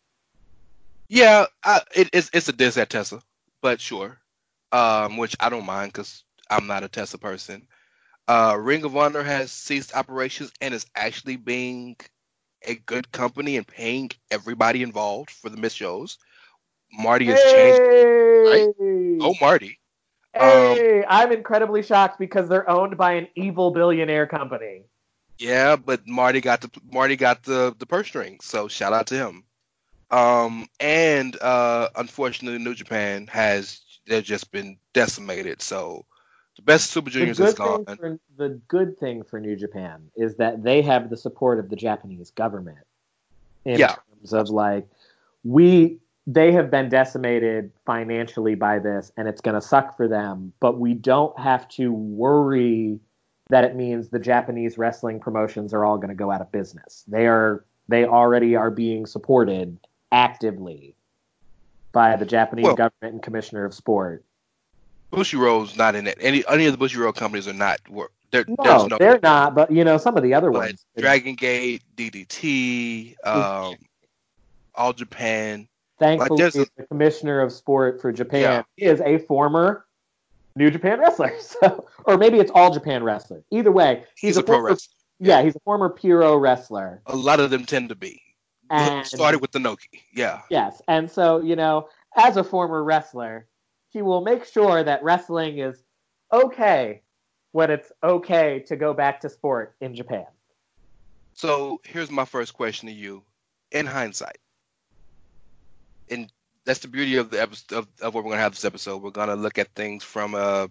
Yeah, 1.07 1.45
I, 1.63 1.81
it, 1.93 2.09
it's 2.11 2.31
it's 2.33 2.49
a 2.49 2.53
diss 2.53 2.77
at 2.77 2.89
Tessa, 2.89 3.21
but 3.61 3.79
sure. 3.79 4.19
Um, 4.71 5.17
which 5.17 5.35
I 5.39 5.49
don't 5.49 5.65
mind 5.65 5.93
because 5.93 6.23
I'm 6.49 6.67
not 6.67 6.83
a 6.83 6.87
Tessa 6.87 7.17
person. 7.17 7.67
Uh, 8.27 8.57
Ring 8.59 8.83
of 8.83 8.95
Honor 8.95 9.23
has 9.23 9.51
ceased 9.51 9.95
operations 9.95 10.51
and 10.61 10.73
is 10.73 10.85
actually 10.95 11.35
being 11.37 11.95
a 12.67 12.75
good 12.75 13.11
company 13.11 13.57
and 13.57 13.67
paying 13.67 14.11
everybody 14.31 14.81
involved 14.81 15.29
for 15.29 15.49
the 15.49 15.57
missed 15.57 15.77
shows. 15.77 16.17
Marty 16.91 17.25
has 17.25 17.43
changed. 17.43 17.79
Hey, 17.79 18.67
Oh, 19.21 19.35
Marty. 19.41 19.79
hey! 20.33 21.03
I'm 21.07 21.31
incredibly 21.31 21.81
shocked 21.83 22.19
because 22.19 22.47
they're 22.49 22.69
owned 22.69 22.97
by 22.97 23.13
an 23.13 23.27
evil 23.35 23.71
billionaire 23.71 24.27
company. 24.27 24.83
Yeah, 25.37 25.75
but 25.75 26.07
Marty 26.07 26.41
got 26.41 26.61
the 26.61 26.69
Marty 26.91 27.15
got 27.15 27.43
the 27.43 27.75
the 27.77 27.85
purse 27.85 28.07
string, 28.07 28.39
so 28.41 28.67
shout 28.67 28.93
out 28.93 29.07
to 29.07 29.15
him. 29.15 29.43
Um, 30.11 30.67
and 30.79 31.39
uh, 31.41 31.89
unfortunately, 31.95 32.59
New 32.59 32.75
Japan 32.75 33.27
has 33.27 33.81
they've 34.07 34.23
just 34.23 34.51
been 34.51 34.77
decimated. 34.93 35.61
So 35.61 36.05
the 36.55 36.61
best 36.61 36.91
Super 36.91 37.09
The 37.09 37.19
Juniors 37.19 37.39
is 37.39 37.53
good, 37.53 37.57
gone. 37.57 37.85
thing 37.85 37.95
for, 37.97 38.19
the 38.37 38.49
good 38.67 38.97
thing 38.97 39.23
for 39.23 39.39
New 39.39 39.55
Japan 39.55 40.09
is 40.15 40.35
that 40.37 40.63
they 40.63 40.81
have 40.81 41.09
the 41.09 41.17
support 41.17 41.59
of 41.59 41.69
the 41.69 41.75
Japanese 41.75 42.31
government 42.31 42.79
in 43.65 43.79
Yeah. 43.79 43.95
terms 43.95 44.33
of 44.33 44.49
like 44.49 44.87
we 45.43 45.99
they 46.27 46.51
have 46.51 46.71
been 46.71 46.89
decimated 46.89 47.71
financially 47.85 48.55
by 48.55 48.79
this 48.79 49.11
and 49.15 49.27
it's 49.27 49.41
going 49.41 49.53
to 49.53 49.61
suck 49.61 49.95
for 49.95 50.07
them 50.07 50.51
but 50.59 50.79
we 50.79 50.93
don't 50.95 51.37
have 51.39 51.67
to 51.69 51.91
worry 51.91 52.99
that 53.49 53.63
it 53.63 53.75
means 53.75 54.09
the 54.09 54.17
Japanese 54.17 54.77
wrestling 54.79 55.19
promotions 55.19 55.71
are 55.71 55.85
all 55.85 55.97
going 55.97 56.09
to 56.09 56.15
go 56.15 56.31
out 56.31 56.41
of 56.41 56.51
business. 56.51 57.03
They 57.07 57.27
are 57.27 57.63
they 57.87 58.05
already 58.05 58.55
are 58.55 58.71
being 58.71 59.05
supported 59.05 59.77
actively 60.11 60.95
by 61.91 62.15
the 62.15 62.25
Japanese 62.25 62.63
Well- 62.65 62.75
government 62.75 63.13
and 63.13 63.21
commissioner 63.21 63.63
of 63.65 63.73
sport. 63.73 64.23
Bushiroad's 65.15 65.75
not 65.77 65.95
in 65.95 66.07
it. 66.07 66.17
Any 66.21 66.43
any 66.47 66.65
of 66.65 66.77
the 66.77 66.83
Bushiroad 66.85 67.15
companies 67.15 67.47
are 67.47 67.53
not. 67.53 67.79
wor- 67.89 68.11
There, 68.31 68.45
No, 68.47 68.55
there's 68.63 68.87
no. 68.87 68.97
they're 68.97 69.19
not. 69.21 69.55
But 69.55 69.71
you 69.71 69.83
know, 69.83 69.97
some 69.97 70.17
of 70.17 70.23
the 70.23 70.33
other 70.33 70.51
ones. 70.51 70.85
Dragon 70.97 71.35
Gate, 71.35 71.81
DDT, 71.95 73.15
um, 73.25 73.75
All 74.75 74.93
Japan. 74.93 75.67
Thankfully, 75.99 76.43
a- 76.43 76.51
the 76.51 76.67
commissioner 76.89 77.39
of 77.41 77.51
sport 77.53 78.01
for 78.01 78.11
Japan 78.11 78.65
is 78.77 79.01
a 79.01 79.19
former 79.19 79.85
New 80.55 80.69
Japan 80.69 80.99
wrestler. 80.99 81.31
So, 81.39 81.85
or 82.05 82.17
maybe 82.17 82.39
it's 82.39 82.51
All 82.51 82.71
Japan 82.73 83.03
wrestler. 83.03 83.43
Either 83.51 83.71
way, 83.71 84.03
He's, 84.17 84.37
a, 84.37 84.43
pro 84.43 84.55
former, 84.55 84.69
wrestler. 84.69 84.93
Yeah, 85.19 85.41
he's 85.41 85.55
a 85.55 85.59
former 85.61 85.89
Puro 85.89 86.35
wrestler. 86.37 87.01
A 87.05 87.15
lot 87.15 87.39
of 87.39 87.49
them 87.49 87.65
tend 87.65 87.89
to 87.89 87.95
be. 87.95 88.21
And 88.69 89.05
Started 89.05 89.39
with 89.41 89.51
the 89.51 89.59
Noki. 89.59 90.01
Yeah. 90.13 90.41
yes, 90.49 90.81
and 90.87 91.09
so 91.09 91.39
you 91.39 91.55
know, 91.55 91.87
as 92.17 92.35
a 92.35 92.43
former 92.43 92.83
wrestler, 92.83 93.45
he 93.95 94.01
will 94.01 94.19
make 94.19 94.43
sure 94.43 94.83
that 94.83 95.01
wrestling 95.05 95.59
is 95.59 95.81
okay 96.33 97.01
when 97.53 97.71
it's 97.71 97.93
okay 98.03 98.59
to 98.67 98.75
go 98.75 98.93
back 98.93 99.21
to 99.21 99.29
sport 99.29 99.73
in 99.79 99.95
Japan. 99.95 100.25
So 101.33 101.79
here's 101.85 102.11
my 102.11 102.25
first 102.25 102.53
question 102.53 102.89
to 102.89 102.93
you. 102.93 103.23
In 103.71 103.85
hindsight, 103.85 104.37
and 106.09 106.29
that's 106.65 106.79
the 106.79 106.89
beauty 106.89 107.15
of 107.15 107.29
the 107.29 107.41
episode 107.41 107.77
of, 107.77 107.87
of 108.01 108.13
what 108.13 108.25
we're 108.25 108.31
gonna 108.31 108.41
have 108.41 108.51
this 108.51 108.65
episode. 108.65 109.01
We're 109.01 109.11
gonna 109.11 109.35
look 109.35 109.57
at 109.57 109.73
things 109.75 110.03
from 110.03 110.35
a 110.35 110.69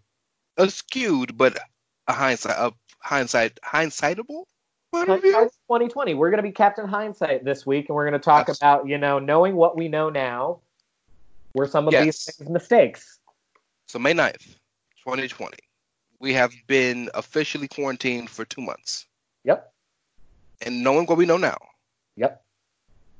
a 0.58 0.68
skewed 0.68 1.36
but 1.36 1.58
a 2.06 2.12
hindsight 2.12 2.56
a 2.58 2.72
hindsight 3.00 3.58
hindsightable 3.64 4.44
point 4.92 5.08
of 5.08 5.22
view. 5.22 5.32
2020. 5.32 6.14
We're 6.14 6.30
going 6.30 6.38
to 6.38 6.42
be 6.42 6.52
Captain 6.52 6.86
Hindsight 6.86 7.44
this 7.44 7.66
week, 7.66 7.88
and 7.88 7.96
we're 7.96 8.08
going 8.08 8.20
to 8.20 8.24
talk 8.24 8.48
Yes. 8.48 8.58
about 8.58 8.86
you 8.86 8.98
know 8.98 9.18
knowing 9.18 9.56
what 9.56 9.76
we 9.76 9.88
know 9.88 10.10
now. 10.10 10.60
Were 11.54 11.66
some 11.66 11.86
of 11.86 11.92
these 11.92 12.24
things 12.24 12.50
mistakes? 12.50 13.20
So 13.86 13.98
May 13.98 14.12
9th, 14.12 14.56
2020, 15.04 15.56
we 16.18 16.32
have 16.32 16.52
been 16.66 17.10
officially 17.14 17.68
quarantined 17.68 18.30
for 18.30 18.44
two 18.44 18.60
months. 18.60 19.06
Yep. 19.44 19.72
And 20.62 20.82
knowing 20.82 21.06
what 21.06 21.18
we 21.18 21.26
know 21.26 21.36
now, 21.36 21.58
Yep. 22.16 22.42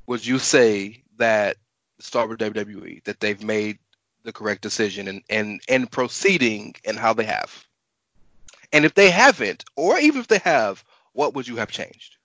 would 0.06 0.26
you 0.26 0.38
say 0.38 1.02
that 1.16 1.56
start 2.00 2.28
with 2.28 2.38
WWE 2.40 3.04
that 3.04 3.20
they've 3.20 3.42
made 3.42 3.78
the 4.24 4.32
correct 4.32 4.62
decision 4.62 5.06
and 5.06 5.22
and 5.30 5.60
and 5.68 5.90
proceeding 5.90 6.74
and 6.84 6.98
how 6.98 7.12
they 7.12 7.24
have. 7.24 7.66
And 8.72 8.84
if 8.84 8.94
they 8.94 9.10
haven't, 9.10 9.64
or 9.76 9.98
even 9.98 10.20
if 10.20 10.28
they 10.28 10.38
have, 10.38 10.82
what 11.12 11.34
would 11.34 11.46
you 11.46 11.56
have 11.56 11.70
changed? 11.70 12.16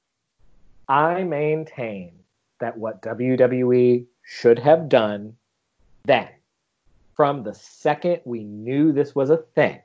I 0.87 1.23
maintain 1.23 2.11
that 2.59 2.77
what 2.77 3.01
WWE 3.03 4.05
should 4.23 4.57
have 4.57 4.89
done 4.89 5.35
then, 6.05 6.27
from 7.15 7.43
the 7.43 7.53
second 7.53 8.21
we 8.25 8.43
knew 8.43 8.91
this 8.91 9.13
was 9.13 9.29
a 9.29 9.37
thing, 9.37 9.79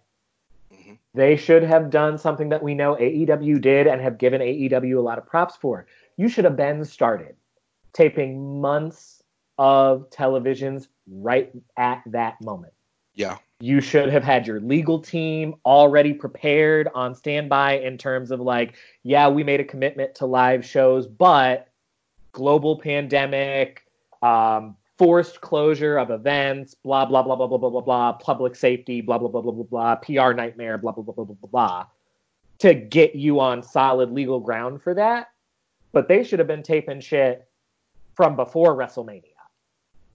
Mhm. 0.72 0.98
they 1.14 1.36
should 1.36 1.62
have 1.62 1.90
done 1.90 2.18
something 2.18 2.48
that 2.50 2.62
we 2.62 2.74
know 2.74 2.96
AEW 2.96 3.58
did 3.58 3.86
and 3.86 4.00
have 4.00 4.18
given 4.18 4.40
AEW 4.40 4.98
a 4.98 5.02
lot 5.02 5.18
of 5.18 5.26
props 5.26 5.56
for. 5.56 5.86
You 6.16 6.28
should 6.28 6.44
have 6.44 6.56
been 6.56 6.84
started 6.84 7.36
taping 7.92 8.60
months 8.60 9.22
of 9.58 10.10
televisions 10.10 10.88
right 11.06 11.52
at 11.76 12.02
that 12.06 12.40
moment. 12.40 12.72
Yeah. 13.14 13.38
You 13.60 13.80
should 13.80 14.10
have 14.10 14.24
had 14.24 14.46
your 14.46 14.60
legal 14.60 14.98
team 14.98 15.54
already 15.64 16.12
prepared 16.12 16.88
on 16.94 17.14
standby 17.14 17.78
in 17.78 17.96
terms 17.96 18.30
of 18.32 18.40
like, 18.40 18.74
yeah, 19.04 19.28
we 19.28 19.44
made 19.44 19.60
a 19.60 19.64
commitment 19.64 20.16
to 20.16 20.26
live 20.26 20.64
shows, 20.64 21.06
but 21.06 21.68
global 22.32 22.78
pandemic, 22.78 23.86
um, 24.22 24.76
forced 24.98 25.40
closure 25.40 25.98
of 25.98 26.10
events, 26.10 26.74
blah 26.74 27.04
blah 27.04 27.22
blah 27.22 27.36
blah 27.36 27.46
blah 27.46 27.58
blah 27.58 27.70
blah 27.70 27.80
blah, 27.80 28.12
public 28.12 28.54
safety, 28.54 29.00
blah 29.00 29.18
blah 29.18 29.28
blah 29.28 29.42
blah 29.42 29.52
blah 29.52 29.64
blah, 29.64 29.94
PR 29.96 30.32
nightmare, 30.32 30.78
blah 30.78 30.92
blah 30.92 31.02
blah 31.02 31.14
blah 31.14 31.24
blah 31.24 31.36
blah 31.40 31.50
blah, 31.50 31.86
to 32.58 32.74
get 32.74 33.14
you 33.14 33.40
on 33.40 33.62
solid 33.62 34.10
legal 34.10 34.40
ground 34.40 34.82
for 34.82 34.94
that. 34.94 35.28
But 35.92 36.08
they 36.08 36.24
should 36.24 36.38
have 36.38 36.48
been 36.48 36.62
taping 36.62 37.00
shit 37.00 37.48
from 38.14 38.36
before 38.36 38.74
WrestleMania 38.74 39.34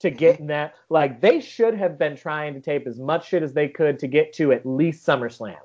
to 0.00 0.10
get 0.10 0.40
in 0.40 0.48
that. 0.48 0.74
Like 0.88 1.20
they 1.20 1.40
should 1.40 1.74
have 1.74 1.98
been 1.98 2.16
trying 2.16 2.54
to 2.54 2.60
tape 2.60 2.86
as 2.86 2.98
much 2.98 3.28
shit 3.28 3.42
as 3.42 3.52
they 3.52 3.68
could 3.68 3.98
to 4.00 4.06
get 4.06 4.32
to 4.34 4.52
at 4.52 4.66
least 4.66 5.06
SummerSlam. 5.06 5.56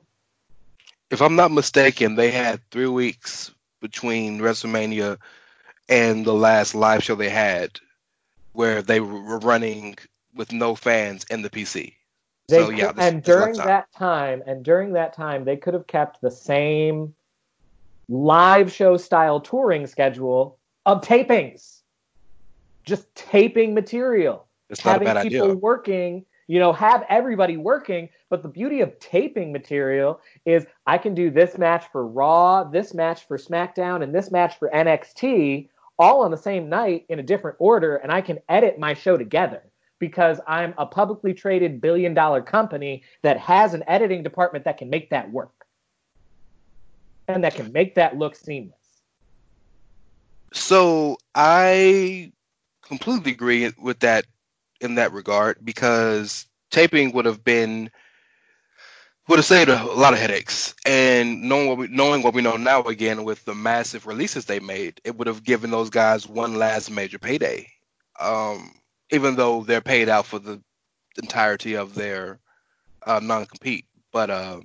If 1.09 1.21
I'm 1.21 1.35
not 1.35 1.51
mistaken, 1.51 2.15
they 2.15 2.31
had 2.31 2.59
three 2.71 2.87
weeks 2.87 3.51
between 3.79 4.39
WrestleMania 4.39 5.17
and 5.87 6.25
the 6.25 6.33
last 6.33 6.75
live 6.75 7.03
show 7.03 7.15
they 7.15 7.29
had, 7.29 7.79
where 8.55 8.81
they 8.81 8.99
were 8.99 9.39
running 9.39 9.97
with 10.33 10.51
no 10.51 10.75
fans 10.75 11.25
in 11.29 11.41
the 11.41 11.49
PC. 11.49 11.93
They 12.47 12.57
so 12.59 12.69
yeah, 12.69 12.91
this, 12.91 13.05
and 13.05 13.23
during 13.23 13.53
that 13.57 13.91
time, 13.91 14.43
and 14.45 14.63
during 14.63 14.93
that 14.93 15.13
time, 15.13 15.45
they 15.45 15.57
could 15.57 15.73
have 15.73 15.87
kept 15.87 16.21
the 16.21 16.29
same 16.29 17.13
live 18.07 18.71
show 18.71 18.97
style 18.97 19.39
touring 19.39 19.87
schedule 19.87 20.59
of 20.85 21.01
tapings, 21.01 21.81
just 22.83 23.13
taping 23.15 23.73
material, 23.73 24.45
it's 24.69 24.85
not 24.85 25.01
a 25.01 25.07
having 25.07 25.29
people 25.29 25.47
idea. 25.47 25.57
working. 25.57 26.25
You 26.47 26.59
know, 26.59 26.73
have 26.73 27.03
everybody 27.09 27.57
working. 27.57 28.09
But 28.29 28.43
the 28.43 28.49
beauty 28.49 28.81
of 28.81 28.97
taping 28.99 29.51
material 29.51 30.19
is 30.45 30.67
I 30.85 30.97
can 30.97 31.15
do 31.15 31.31
this 31.31 31.57
match 31.57 31.85
for 31.91 32.05
Raw, 32.05 32.63
this 32.63 32.93
match 32.93 33.27
for 33.27 33.37
SmackDown, 33.37 34.03
and 34.03 34.13
this 34.13 34.31
match 34.31 34.59
for 34.59 34.69
NXT 34.69 35.69
all 35.97 36.23
on 36.23 36.31
the 36.31 36.37
same 36.37 36.69
night 36.69 37.05
in 37.09 37.19
a 37.19 37.23
different 37.23 37.57
order, 37.59 37.97
and 37.97 38.11
I 38.11 38.21
can 38.21 38.39
edit 38.49 38.79
my 38.79 38.93
show 38.93 39.17
together 39.17 39.63
because 39.99 40.39
I'm 40.47 40.73
a 40.77 40.85
publicly 40.85 41.33
traded 41.33 41.81
billion 41.81 42.13
dollar 42.13 42.41
company 42.41 43.03
that 43.21 43.37
has 43.39 43.73
an 43.73 43.83
editing 43.87 44.23
department 44.23 44.65
that 44.65 44.77
can 44.77 44.89
make 44.89 45.09
that 45.09 45.31
work 45.31 45.65
and 47.27 47.43
that 47.43 47.55
can 47.55 47.71
make 47.71 47.95
that 47.95 48.17
look 48.17 48.35
seamless. 48.35 48.75
So 50.53 51.17
I 51.33 52.31
completely 52.81 53.31
agree 53.31 53.71
with 53.81 53.99
that 53.99 54.25
in 54.81 54.95
that 54.95 55.11
regard 55.11 55.57
because 55.63 56.45
taping 56.71 57.13
would 57.13 57.25
have 57.25 57.43
been 57.43 57.89
would 59.27 59.37
have 59.39 59.45
saved 59.45 59.69
a 59.69 59.83
lot 59.85 60.13
of 60.13 60.19
headaches. 60.19 60.75
And 60.85 61.43
knowing 61.43 61.67
what 61.67 61.77
we 61.77 61.87
knowing 61.87 62.21
what 62.23 62.33
we 62.33 62.41
know 62.41 62.57
now 62.57 62.83
again 62.83 63.23
with 63.23 63.43
the 63.45 63.55
massive 63.55 64.05
releases 64.07 64.45
they 64.45 64.59
made, 64.59 65.01
it 65.03 65.17
would 65.17 65.27
have 65.27 65.43
given 65.43 65.71
those 65.71 65.89
guys 65.89 66.27
one 66.27 66.55
last 66.55 66.91
major 66.91 67.19
payday. 67.19 67.67
Um, 68.19 68.73
even 69.11 69.35
though 69.35 69.63
they're 69.63 69.81
paid 69.81 70.09
out 70.09 70.25
for 70.25 70.39
the 70.39 70.61
entirety 71.17 71.75
of 71.75 71.95
their 71.95 72.39
uh, 73.05 73.19
non-compete, 73.21 73.85
but 74.11 74.29
uh, 74.29 74.61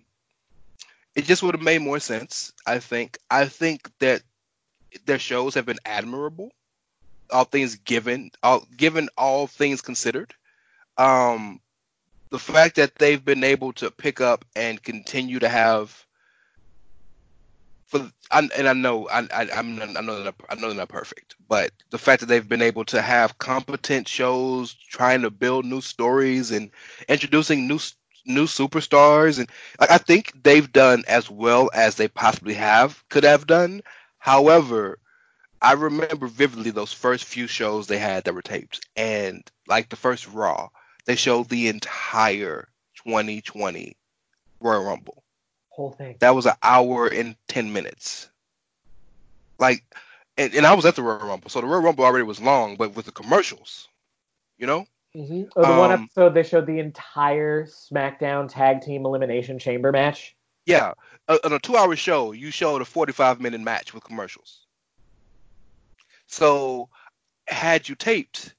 it 1.14 1.24
just 1.24 1.42
would 1.42 1.54
have 1.54 1.62
made 1.64 1.82
more 1.82 1.98
sense. 2.00 2.52
I 2.66 2.78
think. 2.78 3.18
I 3.30 3.46
think 3.46 3.90
that 4.00 4.22
their 5.06 5.18
shows 5.18 5.54
have 5.54 5.66
been 5.66 5.78
admirable 5.84 6.50
all 7.30 7.44
things 7.44 7.76
given 7.76 8.30
all 8.42 8.66
given 8.76 9.08
all 9.16 9.46
things 9.46 9.80
considered 9.80 10.34
um 10.98 11.60
the 12.30 12.38
fact 12.38 12.76
that 12.76 12.96
they've 12.96 13.24
been 13.24 13.44
able 13.44 13.72
to 13.74 13.90
pick 13.90 14.20
up 14.20 14.44
and 14.56 14.82
continue 14.82 15.38
to 15.40 15.48
have 15.48 16.06
for 17.86 18.08
and 18.30 18.52
I 18.68 18.72
know 18.72 19.08
I, 19.08 19.20
I 19.34 19.48
I'm 19.54 19.80
I 19.82 20.00
know 20.00 20.22
they're 20.22 20.32
I 20.48 20.54
know 20.54 20.68
they're 20.68 20.76
not 20.76 20.88
perfect, 20.88 21.34
but 21.48 21.72
the 21.90 21.98
fact 21.98 22.20
that 22.20 22.26
they've 22.26 22.48
been 22.48 22.62
able 22.62 22.84
to 22.86 23.02
have 23.02 23.38
competent 23.38 24.06
shows, 24.06 24.74
trying 24.74 25.22
to 25.22 25.30
build 25.30 25.64
new 25.64 25.80
stories 25.80 26.52
and 26.52 26.70
introducing 27.08 27.66
new 27.66 27.80
new 28.26 28.44
superstars, 28.46 29.38
and 29.40 29.48
I 29.80 29.98
think 29.98 30.32
they've 30.44 30.70
done 30.72 31.02
as 31.08 31.28
well 31.30 31.68
as 31.74 31.96
they 31.96 32.06
possibly 32.08 32.54
have 32.54 33.02
could 33.08 33.24
have 33.24 33.46
done. 33.48 33.82
However, 34.18 34.98
I 35.62 35.72
remember 35.72 36.28
vividly 36.28 36.70
those 36.70 36.92
first 36.92 37.24
few 37.24 37.46
shows 37.48 37.86
they 37.86 37.98
had 37.98 38.24
that 38.24 38.34
were 38.34 38.42
taped, 38.42 38.86
and 38.96 39.42
like 39.66 39.88
the 39.88 39.96
first 39.96 40.28
Raw, 40.28 40.68
they 41.10 41.16
showed 41.16 41.48
the 41.48 41.66
entire 41.66 42.68
2020 43.04 43.96
Royal 44.60 44.84
Rumble. 44.84 45.24
Whole 45.70 45.90
thing. 45.90 46.14
That 46.20 46.36
was 46.36 46.46
an 46.46 46.52
hour 46.62 47.08
and 47.08 47.34
10 47.48 47.72
minutes. 47.72 48.30
Like, 49.58 49.82
and, 50.38 50.54
and 50.54 50.64
I 50.64 50.72
was 50.72 50.84
at 50.84 50.94
the 50.94 51.02
Royal 51.02 51.26
Rumble, 51.26 51.50
so 51.50 51.60
the 51.60 51.66
Royal 51.66 51.82
Rumble 51.82 52.04
already 52.04 52.22
was 52.24 52.40
long, 52.40 52.76
but 52.76 52.94
with 52.94 53.06
the 53.06 53.10
commercials, 53.12 53.88
you 54.56 54.68
know? 54.68 54.86
Mm-hmm. 55.16 55.42
Oh, 55.56 55.62
the 55.74 55.80
one 55.80 55.90
Um, 55.90 56.04
episode 56.04 56.32
they 56.34 56.44
showed 56.44 56.66
the 56.66 56.78
entire 56.78 57.66
SmackDown 57.66 58.48
Tag 58.48 58.80
Team 58.80 59.04
Elimination 59.04 59.58
Chamber 59.58 59.90
match. 59.90 60.36
Yeah, 60.64 60.92
a- 61.26 61.44
on 61.44 61.52
a 61.52 61.58
two-hour 61.58 61.96
show, 61.96 62.30
you 62.30 62.52
showed 62.52 62.82
a 62.82 62.84
45-minute 62.84 63.62
match 63.62 63.92
with 63.92 64.04
commercials. 64.04 64.60
So, 66.28 66.88
had 67.48 67.88
you 67.88 67.96
taped, 67.96 68.54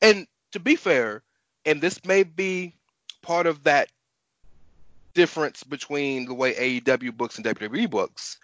and 0.00 0.28
to 0.52 0.60
be 0.60 0.76
fair, 0.76 1.24
and 1.68 1.82
this 1.82 2.02
may 2.06 2.22
be 2.22 2.74
part 3.20 3.46
of 3.46 3.64
that 3.64 3.90
difference 5.12 5.62
between 5.62 6.24
the 6.24 6.32
way 6.32 6.54
AEW 6.54 7.14
books 7.14 7.36
and 7.36 7.44
WWE 7.44 7.90
books, 7.90 8.38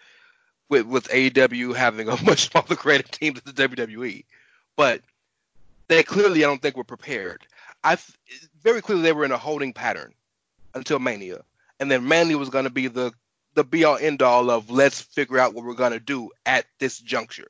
with 0.69 0.85
with 0.85 1.07
AEW 1.09 1.75
having 1.75 2.07
a 2.07 2.23
much 2.23 2.51
smaller 2.51 2.75
creative 2.75 3.09
team 3.09 3.33
than 3.33 3.43
the 3.45 3.67
WWE, 3.67 4.23
but 4.75 5.01
they 5.87 6.03
clearly 6.03 6.43
I 6.43 6.47
don't 6.47 6.61
think 6.61 6.77
were 6.77 6.83
prepared. 6.83 7.47
I 7.83 7.97
very 8.61 8.81
clearly 8.81 9.01
they 9.01 9.13
were 9.13 9.25
in 9.25 9.31
a 9.31 9.37
holding 9.37 9.73
pattern 9.73 10.13
until 10.75 10.99
Mania, 10.99 11.41
and 11.79 11.89
then 11.89 12.07
Mania 12.07 12.37
was 12.37 12.49
going 12.49 12.65
to 12.65 12.69
be 12.69 12.87
the 12.87 13.11
the 13.55 13.63
be 13.63 13.85
all 13.85 13.97
end 13.97 14.21
all 14.21 14.51
of 14.51 14.69
let's 14.69 15.01
figure 15.01 15.39
out 15.39 15.55
what 15.55 15.65
we're 15.65 15.73
going 15.73 15.93
to 15.93 15.99
do 15.99 16.29
at 16.45 16.65
this 16.77 16.99
juncture, 16.99 17.49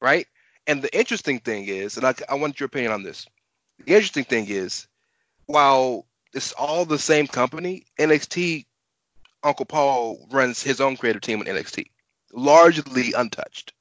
right? 0.00 0.26
And 0.66 0.82
the 0.82 0.98
interesting 0.98 1.38
thing 1.38 1.68
is, 1.68 1.96
and 1.96 2.06
I, 2.06 2.14
I 2.28 2.34
want 2.34 2.58
your 2.58 2.66
opinion 2.66 2.90
on 2.90 3.02
this. 3.04 3.26
The 3.84 3.94
interesting 3.94 4.24
thing 4.24 4.46
is, 4.48 4.88
while 5.46 6.06
it's 6.32 6.52
all 6.52 6.84
the 6.84 6.98
same 6.98 7.26
company, 7.26 7.84
NXT, 7.98 8.66
Uncle 9.42 9.66
Paul 9.66 10.26
runs 10.30 10.62
his 10.62 10.80
own 10.80 10.96
creative 10.96 11.22
team 11.22 11.40
in 11.42 11.54
NXT, 11.54 11.86
largely 12.32 13.12
untouched. 13.12 13.72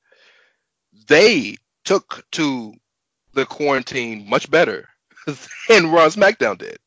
They 1.08 1.58
took 1.84 2.26
to 2.32 2.74
the 3.34 3.46
quarantine 3.46 4.30
much 4.30 4.50
better 4.52 4.90
than 5.68 5.92
Raw 5.92 6.08
SmackDown 6.08 6.58
did. 6.58 6.78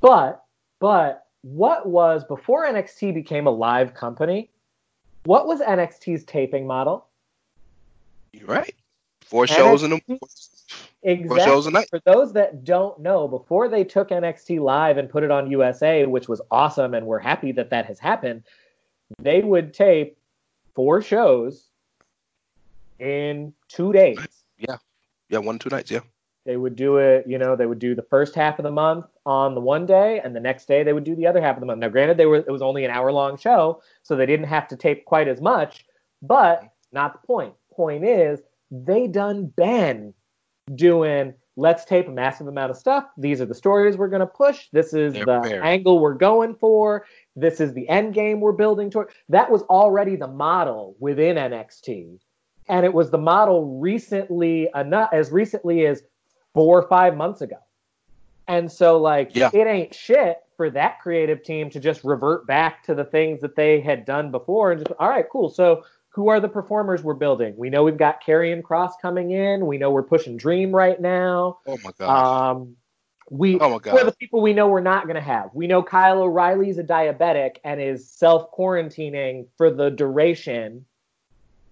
But 0.00 0.42
but 0.80 1.26
what 1.42 1.86
was 1.86 2.24
before 2.24 2.66
NXT 2.66 3.14
became 3.14 3.46
a 3.46 3.50
live 3.50 3.94
company? 3.94 4.50
What 5.24 5.46
was 5.46 5.60
NXT's 5.60 6.24
taping 6.24 6.66
model? 6.66 7.06
You're 8.32 8.46
right. 8.46 8.74
Four 9.24 9.46
shows 9.46 9.82
in 9.82 9.92
a 9.92 10.00
four 10.00 10.18
Exactly. 11.04 11.44
shows 11.44 11.66
a 11.66 11.70
night. 11.70 11.88
For 11.90 12.00
those 12.00 12.32
that 12.34 12.64
don't 12.64 13.00
know, 13.00 13.26
before 13.26 13.68
they 13.68 13.82
took 13.82 14.10
NXT 14.10 14.60
live 14.60 14.98
and 14.98 15.10
put 15.10 15.24
it 15.24 15.30
on 15.30 15.50
USA, 15.50 16.06
which 16.06 16.28
was 16.28 16.40
awesome, 16.50 16.94
and 16.94 17.06
we're 17.06 17.18
happy 17.18 17.50
that 17.52 17.70
that 17.70 17.86
has 17.86 17.98
happened, 17.98 18.44
they 19.18 19.40
would 19.40 19.74
tape 19.74 20.16
four 20.74 21.02
shows 21.02 21.68
in 23.00 23.52
two 23.68 23.92
days. 23.92 24.18
Yeah, 24.58 24.76
yeah, 25.28 25.38
one 25.38 25.58
two 25.58 25.70
nights. 25.70 25.90
Yeah. 25.90 26.00
They 26.44 26.56
would 26.56 26.76
do 26.76 26.96
it, 26.96 27.26
you 27.26 27.38
know, 27.38 27.54
they 27.54 27.66
would 27.66 27.78
do 27.78 27.94
the 27.94 28.02
first 28.02 28.34
half 28.34 28.58
of 28.58 28.64
the 28.64 28.70
month 28.70 29.06
on 29.24 29.54
the 29.54 29.60
one 29.60 29.86
day, 29.86 30.20
and 30.24 30.34
the 30.34 30.40
next 30.40 30.66
day 30.66 30.82
they 30.82 30.92
would 30.92 31.04
do 31.04 31.14
the 31.14 31.26
other 31.26 31.40
half 31.40 31.56
of 31.56 31.60
the 31.60 31.66
month. 31.66 31.78
Now, 31.78 31.88
granted, 31.88 32.16
they 32.16 32.26
were 32.26 32.36
it 32.36 32.50
was 32.50 32.62
only 32.62 32.84
an 32.84 32.90
hour 32.90 33.12
long 33.12 33.36
show, 33.36 33.82
so 34.02 34.16
they 34.16 34.26
didn't 34.26 34.46
have 34.46 34.68
to 34.68 34.76
tape 34.76 35.04
quite 35.04 35.28
as 35.28 35.40
much, 35.40 35.84
but 36.20 36.72
not 36.92 37.12
the 37.12 37.26
point. 37.26 37.54
Point 37.72 38.04
is, 38.04 38.40
they 38.72 39.06
done 39.06 39.52
been 39.56 40.14
doing 40.74 41.34
let's 41.56 41.84
tape 41.84 42.08
a 42.08 42.10
massive 42.10 42.46
amount 42.46 42.70
of 42.70 42.76
stuff. 42.78 43.04
These 43.18 43.42
are 43.42 43.44
the 43.46 43.54
stories 43.54 43.98
we're 43.98 44.08
going 44.08 44.20
to 44.20 44.26
push. 44.26 44.68
This 44.72 44.94
is 44.94 45.12
They're 45.12 45.26
the 45.26 45.40
prepared. 45.40 45.64
angle 45.64 45.98
we're 45.98 46.14
going 46.14 46.54
for. 46.54 47.04
This 47.36 47.60
is 47.60 47.74
the 47.74 47.86
end 47.90 48.14
game 48.14 48.40
we're 48.40 48.52
building 48.52 48.90
toward. 48.90 49.10
That 49.28 49.50
was 49.50 49.60
already 49.64 50.16
the 50.16 50.28
model 50.28 50.96
within 50.98 51.36
NXT. 51.36 52.18
And 52.70 52.86
it 52.86 52.94
was 52.94 53.10
the 53.10 53.18
model 53.18 53.78
recently 53.80 54.70
enough 54.74 55.10
as 55.12 55.30
recently 55.30 55.84
as 55.86 56.02
four 56.54 56.80
or 56.80 56.88
five 56.88 57.16
months 57.18 57.42
ago. 57.42 57.56
And 58.48 58.72
so 58.72 58.98
like 58.98 59.32
Yeah. 59.34 59.50
it 59.52 59.66
ain't 59.66 59.94
shit 59.94 60.38
for 60.56 60.70
that 60.70 61.00
creative 61.00 61.42
team 61.42 61.68
to 61.70 61.80
just 61.80 62.02
revert 62.02 62.46
back 62.46 62.82
to 62.84 62.94
the 62.94 63.04
things 63.04 63.40
that 63.42 63.56
they 63.56 63.80
had 63.80 64.06
done 64.06 64.30
before 64.30 64.72
and 64.72 64.80
just 64.80 64.92
all 64.98 65.08
right, 65.10 65.26
cool. 65.30 65.50
So 65.50 65.84
who 66.14 66.28
are 66.28 66.40
the 66.40 66.48
performers 66.48 67.02
we're 67.02 67.14
building? 67.14 67.54
We 67.56 67.70
know 67.70 67.84
we've 67.84 67.96
got 67.96 68.22
Karrion 68.22 68.62
Kross 68.62 68.92
coming 69.00 69.30
in. 69.30 69.66
We 69.66 69.78
know 69.78 69.90
we're 69.90 70.02
pushing 70.02 70.36
Dream 70.36 70.70
right 70.74 71.00
now. 71.00 71.58
Oh 71.66 71.78
my 71.82 71.90
god. 71.98 72.50
Um, 72.50 72.76
we 73.30 73.54
Oh 73.54 73.70
my 73.70 73.78
who 73.90 73.96
are 73.96 74.04
God. 74.04 74.06
the 74.06 74.16
people 74.18 74.42
we 74.42 74.52
know 74.52 74.68
we're 74.68 74.80
not 74.80 75.04
going 75.04 75.14
to 75.16 75.22
have? 75.22 75.50
We 75.54 75.66
know 75.66 75.82
Kyle 75.82 76.20
O'Reilly's 76.22 76.78
a 76.78 76.84
diabetic 76.84 77.56
and 77.64 77.80
is 77.80 78.10
self 78.10 78.50
quarantining 78.52 79.46
for 79.56 79.70
the 79.70 79.90
duration. 79.90 80.84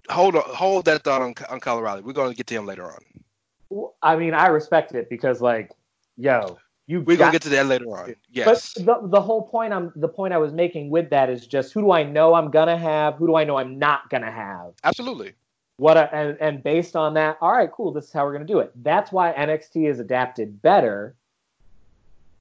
hold 0.08 0.36
on, 0.36 0.42
hold 0.46 0.86
that 0.86 1.02
thought 1.02 1.20
on 1.22 1.34
on 1.50 1.60
Kyle 1.60 1.78
O'Reilly. 1.78 2.02
We're 2.02 2.12
going 2.14 2.30
to 2.30 2.36
get 2.36 2.46
to 2.48 2.54
him 2.54 2.66
later 2.66 2.90
on. 2.90 3.92
I 4.02 4.16
mean, 4.16 4.34
I 4.34 4.46
respect 4.48 4.94
it 4.94 5.08
because, 5.10 5.40
like, 5.40 5.70
yo, 6.16 6.58
you 6.90 7.00
We're 7.02 7.16
to 7.18 7.30
get 7.30 7.42
to 7.42 7.48
that 7.50 7.66
later 7.66 7.86
on. 7.86 8.16
Yes. 8.32 8.74
But 8.74 8.84
the 8.84 9.08
the 9.08 9.20
whole 9.20 9.42
point 9.42 9.72
I'm 9.72 9.92
the 9.94 10.08
point 10.08 10.34
I 10.34 10.38
was 10.38 10.52
making 10.52 10.90
with 10.90 11.08
that 11.10 11.30
is 11.30 11.46
just 11.46 11.72
who 11.72 11.82
do 11.82 11.92
I 11.92 12.02
know 12.02 12.34
I'm 12.34 12.50
gonna 12.50 12.76
have? 12.76 13.14
Who 13.14 13.28
do 13.28 13.36
I 13.36 13.44
know 13.44 13.58
I'm 13.58 13.78
not 13.78 14.10
gonna 14.10 14.30
have? 14.30 14.72
Absolutely. 14.82 15.34
What 15.76 15.96
I, 15.96 16.04
and 16.06 16.36
and 16.40 16.62
based 16.64 16.96
on 16.96 17.14
that, 17.14 17.38
all 17.40 17.52
right, 17.52 17.70
cool. 17.70 17.92
This 17.92 18.06
is 18.06 18.12
how 18.12 18.24
we're 18.24 18.32
gonna 18.32 18.44
do 18.44 18.58
it. 18.58 18.72
That's 18.82 19.12
why 19.12 19.32
NXT 19.32 19.88
is 19.88 20.00
adapted 20.00 20.60
better 20.62 21.14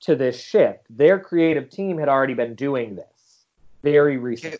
to 0.01 0.15
this 0.15 0.41
shift. 0.41 0.85
Their 0.89 1.19
creative 1.19 1.69
team 1.69 1.99
had 1.99 2.09
already 2.09 2.33
been 2.33 2.55
doing 2.55 2.95
this 2.95 3.45
very 3.83 4.17
recently. 4.17 4.57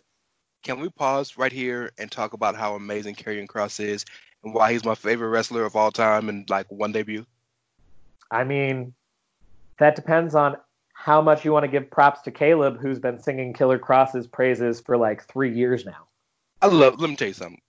Can 0.62 0.80
we 0.80 0.89
pause 0.89 1.36
right 1.36 1.52
here 1.52 1.91
and 1.97 2.12
talk 2.12 2.34
about 2.34 2.56
how 2.56 2.75
amazing 2.75 3.15
Karrion 3.15 3.47
Kross 3.47 3.80
is 3.80 4.06
and 4.43 4.54
why 4.54 4.71
he's 4.71 4.86
my 4.86 4.93
favorite 4.93 5.30
wrestler 5.30 5.63
of 5.63 5.75
all 5.75 5.89
time 5.89 6.30
in 6.30 6.45
like 6.47 6.69
one 6.69 6.91
debut? 6.91 7.25
I 8.30 8.43
mean, 8.43 8.93
that 9.79 9.95
depends 9.95 10.35
on 10.35 10.57
how 10.93 11.21
much 11.21 11.45
you 11.45 11.53
want 11.53 11.63
to 11.63 11.71
give 11.71 11.89
props 11.89 12.21
to 12.21 12.31
Caleb, 12.31 12.79
who's 12.79 12.99
been 12.99 13.19
singing 13.19 13.53
Killer 13.53 13.79
Kross's 13.79 14.27
praises 14.27 14.81
for 14.81 14.97
like 14.97 15.25
three 15.25 15.53
years 15.53 15.85
now. 15.85 16.07
I 16.61 16.67
love. 16.67 16.99
Let 16.99 17.09
me 17.09 17.15
tell 17.15 17.29
you 17.29 17.33
something. 17.33 17.61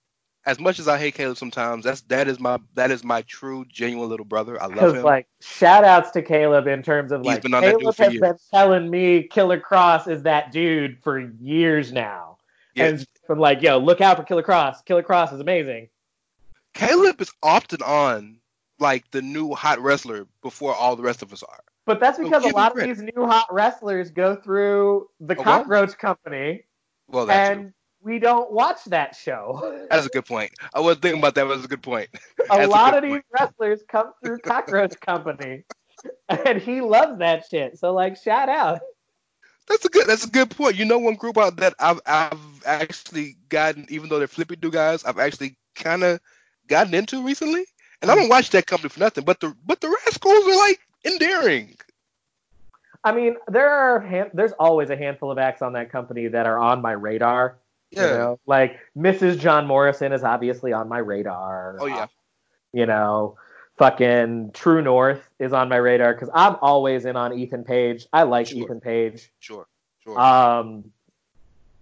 As 0.45 0.59
much 0.59 0.79
as 0.79 0.87
I 0.87 0.97
hate 0.97 1.13
Caleb 1.13 1.37
sometimes, 1.37 1.85
that's 1.85 2.01
that 2.01 2.27
is 2.27 2.39
my 2.39 2.59
that 2.73 2.91
is 2.91 3.03
my 3.03 3.21
true 3.23 3.63
genuine 3.69 4.09
little 4.09 4.25
brother. 4.25 4.61
I 4.61 4.65
love 4.65 4.95
him. 4.95 5.03
like 5.03 5.27
shout 5.39 5.83
outs 5.83 6.11
to 6.11 6.21
Caleb 6.21 6.67
in 6.67 6.81
terms 6.83 7.11
of 7.11 7.21
He's 7.21 7.27
like 7.27 7.43
been 7.43 7.53
on 7.53 7.61
that 7.61 7.71
dude 7.71 7.81
Caleb 7.81 7.97
has 7.97 8.13
years. 8.13 8.21
been 8.21 8.37
telling 8.51 8.89
me 8.89 9.23
Killer 9.23 9.59
Kross 9.59 10.07
is 10.07 10.23
that 10.23 10.51
dude 10.51 10.97
for 11.03 11.19
years 11.19 11.93
now. 11.93 12.37
And 12.75 13.05
from 13.27 13.39
like, 13.39 13.61
yo, 13.61 13.77
look 13.77 14.01
out 14.01 14.17
for 14.17 14.23
Killer 14.23 14.43
Kross. 14.43 14.83
Killer 14.83 15.03
Kross 15.03 15.33
is 15.33 15.39
amazing. 15.39 15.89
Caleb 16.73 17.21
is 17.21 17.31
often 17.43 17.81
on 17.83 18.37
like 18.79 19.09
the 19.11 19.21
new 19.21 19.53
hot 19.53 19.79
wrestler 19.79 20.25
before 20.41 20.73
all 20.73 20.95
the 20.95 21.03
rest 21.03 21.21
of 21.21 21.31
us 21.31 21.43
are. 21.43 21.63
But 21.85 21.99
that's 21.99 22.19
Oh, 22.19 22.23
because 22.23 22.43
a 22.45 22.49
give 22.49 22.55
him 22.55 22.55
lot 22.55 22.73
of 22.73 22.79
these 22.79 23.01
new 23.01 23.25
hot 23.25 23.47
wrestlers 23.51 24.11
go 24.11 24.35
through 24.35 25.09
the 25.19 25.35
Oh, 25.37 25.43
what? 25.43 25.65
Cockroach 25.65 25.97
Company, 25.97 26.63
Well, 27.07 27.25
that's 27.25 27.51
and 27.51 27.61
true. 27.61 27.73
we 28.01 28.19
don't 28.19 28.51
watch 28.51 28.85
that 28.85 29.15
show. 29.15 29.85
That's 29.89 30.05
a 30.05 30.09
good 30.09 30.25
point. 30.25 30.51
I 30.73 30.79
wasn't 30.79 31.03
thinking 31.03 31.19
about 31.21 31.35
that, 31.35 31.45
but 31.45 31.55
that's 31.55 31.65
a 31.65 31.69
good 31.69 31.83
point. 31.83 32.09
a 32.49 32.57
That's 32.57 32.69
lot 32.69 32.93
good 32.93 32.95
of 32.95 33.03
these 33.03 33.11
point. 33.11 33.25
wrestlers 33.31 33.83
come 33.89 34.13
through 34.23 34.39
Cockroach 34.39 34.99
Company, 35.01 35.63
and 36.29 36.61
he 36.61 36.81
loves 36.81 37.19
that 37.19 37.45
shit. 37.49 37.77
So 37.79 37.93
like, 37.93 38.17
shout 38.17 38.49
out. 38.49 38.81
That's 39.67 39.85
a 39.85 39.89
good. 39.89 40.07
That's 40.07 40.25
a 40.25 40.29
good 40.29 40.49
point. 40.51 40.75
You 40.75 40.85
know, 40.85 40.99
one 40.99 41.15
group 41.15 41.37
out 41.37 41.57
that 41.57 41.75
I've 41.79 42.01
I've 42.05 42.63
actually 42.65 43.37
gotten, 43.49 43.85
even 43.89 44.09
though 44.09 44.19
they're 44.19 44.27
flippy 44.27 44.55
do 44.55 44.71
guys, 44.71 45.03
I've 45.03 45.19
actually 45.19 45.57
kind 45.75 46.03
of 46.03 46.19
gotten 46.67 46.93
into 46.93 47.23
recently, 47.23 47.65
and 48.01 48.11
I 48.11 48.15
hmm. 48.15 48.21
don't 48.21 48.29
watch 48.29 48.49
that 48.51 48.67
company 48.67 48.89
for 48.89 48.99
nothing. 48.99 49.23
But 49.23 49.39
the 49.39 49.55
but 49.65 49.81
the 49.81 49.87
Rascalz 49.87 50.47
are 50.47 50.57
like 50.57 50.79
endearing. 51.05 51.75
I 53.03 53.11
mean, 53.13 53.35
there 53.47 53.69
are 53.69 53.99
hand, 53.99 54.31
there's 54.33 54.51
always 54.53 54.89
a 54.91 54.95
handful 54.97 55.31
of 55.31 55.37
acts 55.37 55.61
on 55.61 55.73
that 55.73 55.91
company 55.91 56.27
that 56.27 56.45
are 56.45 56.59
on 56.59 56.81
my 56.81 56.91
radar. 56.91 57.57
Yeah. 57.89 58.01
You 58.03 58.07
know, 58.17 58.39
like 58.45 58.79
Mrs. 58.97 59.39
John 59.39 59.67
Morrison 59.67 60.13
is 60.13 60.23
obviously 60.23 60.71
on 60.71 60.87
my 60.87 60.99
radar. 60.99 61.77
Oh 61.79 61.87
yeah. 61.87 62.07
You 62.73 62.85
know, 62.85 63.37
fucking 63.77 64.51
True 64.53 64.81
North 64.81 65.27
is 65.39 65.51
on 65.51 65.67
my 65.67 65.75
radar 65.77 66.13
because 66.13 66.29
I'm 66.33 66.55
always 66.61 67.05
in 67.05 67.15
on 67.15 67.37
Ethan 67.37 67.63
Page. 67.65 68.07
I 68.13 68.23
like 68.23 68.47
Sure. 68.47 68.59
Ethan 68.63 68.79
Page. 68.81 69.31
Sure. 69.39 69.67
Sure. 70.03 70.17
Um, 70.19 70.91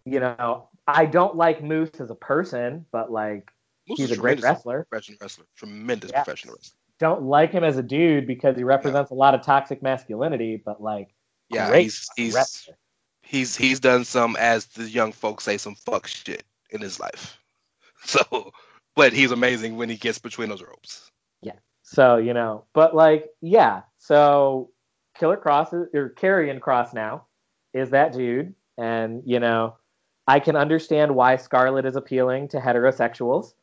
you 0.06 0.20
know, 0.20 0.68
I 0.88 1.06
don't 1.06 1.36
like 1.36 1.62
Moose 1.62 1.92
as 2.00 2.10
a 2.10 2.16
person, 2.16 2.86
but 2.92 3.12
like 3.12 3.52
Moose 3.88 4.00
he's 4.00 4.12
a 4.12 4.18
great 4.18 4.42
wrestler. 4.42 4.88
Professional 4.90 5.18
wrestler. 5.22 5.46
Tremendous 5.58 6.12
Yeah. 6.12 6.24
professional 6.24 6.56
wrestler. 6.56 6.78
Don't 7.00 7.24
like 7.24 7.52
him 7.52 7.64
as 7.64 7.78
a 7.78 7.84
dude 7.84 8.28
because 8.28 8.58
he 8.58 8.64
represents 8.64 9.12
a 9.12 9.14
lot 9.14 9.34
of 9.34 9.42
toxic 9.42 9.82
masculinity, 9.82 10.62
but 10.64 10.82
like 10.82 11.14
Yeah. 11.50 11.76
He's 11.76 12.08
he's 12.16 12.36
wrestler. 12.36 12.76
he's 13.22 13.56
he's 13.56 13.80
done 13.80 14.04
some, 14.04 14.36
as 14.38 14.66
the 14.66 14.90
young 14.90 15.12
folks 15.12 15.44
say, 15.46 15.58
some 15.58 15.76
fuck 15.76 16.08
shit 16.08 16.44
in 16.72 16.82
his 16.82 17.00
life. 17.00 17.38
So, 18.06 18.54
but 18.96 19.12
he's 19.12 19.32
amazing 19.32 19.76
when 19.76 19.90
he 19.90 19.98
gets 19.98 20.20
between 20.20 20.48
those 20.48 20.62
ropes. 20.62 21.12
Yeah. 21.42 21.60
So, 21.84 22.16
you 22.16 22.34
know, 22.34 22.64
but 22.74 22.96
like, 22.96 23.30
yeah. 23.42 23.82
So 23.98 24.72
Killer 25.20 25.36
Kross 25.36 25.74
is, 25.74 25.94
or 25.94 26.10
Karrion 26.18 26.62
Kross 26.62 26.94
now 26.94 27.26
is 27.74 27.90
that 27.90 28.14
dude. 28.14 28.56
And, 28.78 29.22
you 29.26 29.42
know, 29.42 29.76
I 30.28 30.40
can 30.40 30.56
understand 30.56 31.14
why 31.14 31.36
Scarlett 31.36 31.86
is 31.86 31.98
appealing 31.98 32.48
to 32.50 32.60
heterosexuals. 32.60 33.54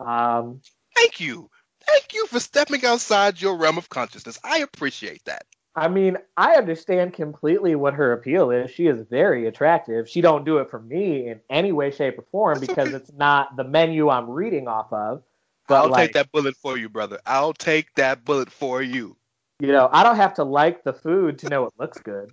Um, 0.00 0.60
Thank 0.96 1.20
you. 1.20 1.48
Thank 1.86 2.14
you 2.14 2.26
for 2.26 2.40
stepping 2.40 2.84
outside 2.84 3.40
your 3.40 3.56
realm 3.56 3.78
of 3.78 3.88
consciousness. 3.88 4.38
I 4.44 4.58
appreciate 4.58 5.24
that. 5.24 5.44
I 5.74 5.88
mean, 5.88 6.18
I 6.36 6.56
understand 6.56 7.14
completely 7.14 7.74
what 7.76 7.94
her 7.94 8.12
appeal 8.12 8.50
is. 8.50 8.70
She 8.70 8.88
is 8.88 9.06
very 9.08 9.46
attractive. 9.46 10.06
She 10.08 10.20
don't 10.20 10.44
do 10.44 10.58
it 10.58 10.68
for 10.68 10.78
me 10.78 11.28
in 11.28 11.40
any 11.48 11.72
way, 11.72 11.90
shape, 11.90 12.18
or 12.18 12.24
form 12.30 12.60
That's 12.60 12.66
because 12.66 12.88
okay. 12.88 12.96
it's 12.96 13.12
not 13.12 13.56
the 13.56 13.64
menu 13.64 14.10
I'm 14.10 14.28
reading 14.28 14.68
off 14.68 14.92
of. 14.92 15.22
But 15.68 15.76
I'll 15.76 15.88
like, 15.88 16.08
take 16.08 16.14
that 16.14 16.30
bullet 16.30 16.56
for 16.56 16.76
you, 16.76 16.90
brother. 16.90 17.20
I'll 17.24 17.54
take 17.54 17.94
that 17.94 18.24
bullet 18.24 18.50
for 18.50 18.82
you. 18.82 19.16
you 19.60 19.68
know, 19.68 19.88
I 19.92 20.02
don't 20.02 20.16
have 20.16 20.34
to 20.34 20.44
like 20.44 20.84
the 20.84 20.92
food 20.92 21.38
to 21.38 21.48
know 21.48 21.64
it 21.64 21.72
looks 21.78 21.98
good. 21.98 22.32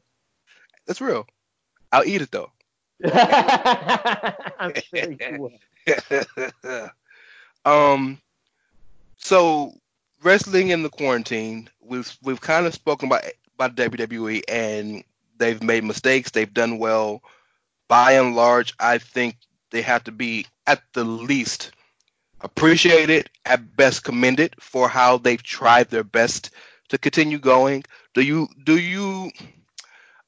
That's 0.85 0.99
real. 0.99 1.25
I'll 1.91 2.03
eat 2.05 2.21
it 2.21 2.31
though. 2.31 2.51
I'm 4.59 4.73
sure 4.75 5.11
you 5.11 5.17
will. 5.29 6.89
um, 7.65 8.19
so 9.19 9.73
wrestling 10.23 10.69
in 10.69 10.83
the 10.83 10.89
quarantine, 10.89 11.69
we've 11.81 12.17
we've 12.23 12.41
kind 12.41 12.65
of 12.65 12.73
spoken 12.73 13.07
about 13.07 13.23
about 13.55 13.75
WWE, 13.75 14.41
and 14.47 15.03
they've 15.37 15.61
made 15.61 15.83
mistakes. 15.83 16.31
They've 16.31 16.53
done 16.53 16.79
well. 16.79 17.21
By 17.87 18.13
and 18.13 18.35
large, 18.35 18.73
I 18.79 18.97
think 18.99 19.35
they 19.71 19.81
have 19.81 20.03
to 20.05 20.11
be 20.11 20.45
at 20.67 20.81
the 20.93 21.03
least 21.03 21.71
appreciated, 22.41 23.29
at 23.45 23.75
best 23.75 24.03
commended 24.03 24.55
for 24.59 24.87
how 24.87 25.17
they've 25.17 25.43
tried 25.43 25.89
their 25.89 26.03
best 26.03 26.51
to 26.89 26.97
continue 26.97 27.39
going. 27.39 27.83
Do 28.13 28.21
you 28.21 28.47
do 28.63 28.79
you? 28.79 29.31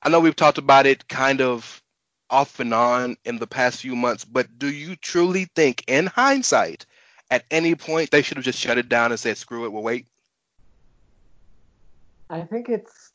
I 0.04 0.10
know 0.10 0.20
we've 0.20 0.36
talked 0.36 0.58
about 0.58 0.86
it 0.86 1.08
kind 1.08 1.42
of 1.42 1.82
off 2.30 2.60
and 2.60 2.74
on 2.74 3.18
in 3.26 3.38
the 3.38 3.48
past 3.48 3.82
few 3.82 3.96
months, 3.96 4.26
but 4.26 4.58
do 4.58 4.72
you 4.72 4.96
truly 4.96 5.46
think, 5.56 5.84
in 5.88 6.08
hindsight, 6.08 6.86
at 7.32 7.46
any 7.50 7.74
point 7.74 8.12
they 8.12 8.22
should 8.22 8.38
have 8.38 8.44
just 8.44 8.60
shut 8.60 8.78
it 8.78 8.89
down 8.89 9.12
and 9.12 9.20
said, 9.20 9.38
"Screw 9.38 9.65
it, 9.65 9.72
we'll 9.72 9.82
wait"? 9.82 10.06
I 12.30 12.41
think 12.41 12.70
it's 12.70 13.13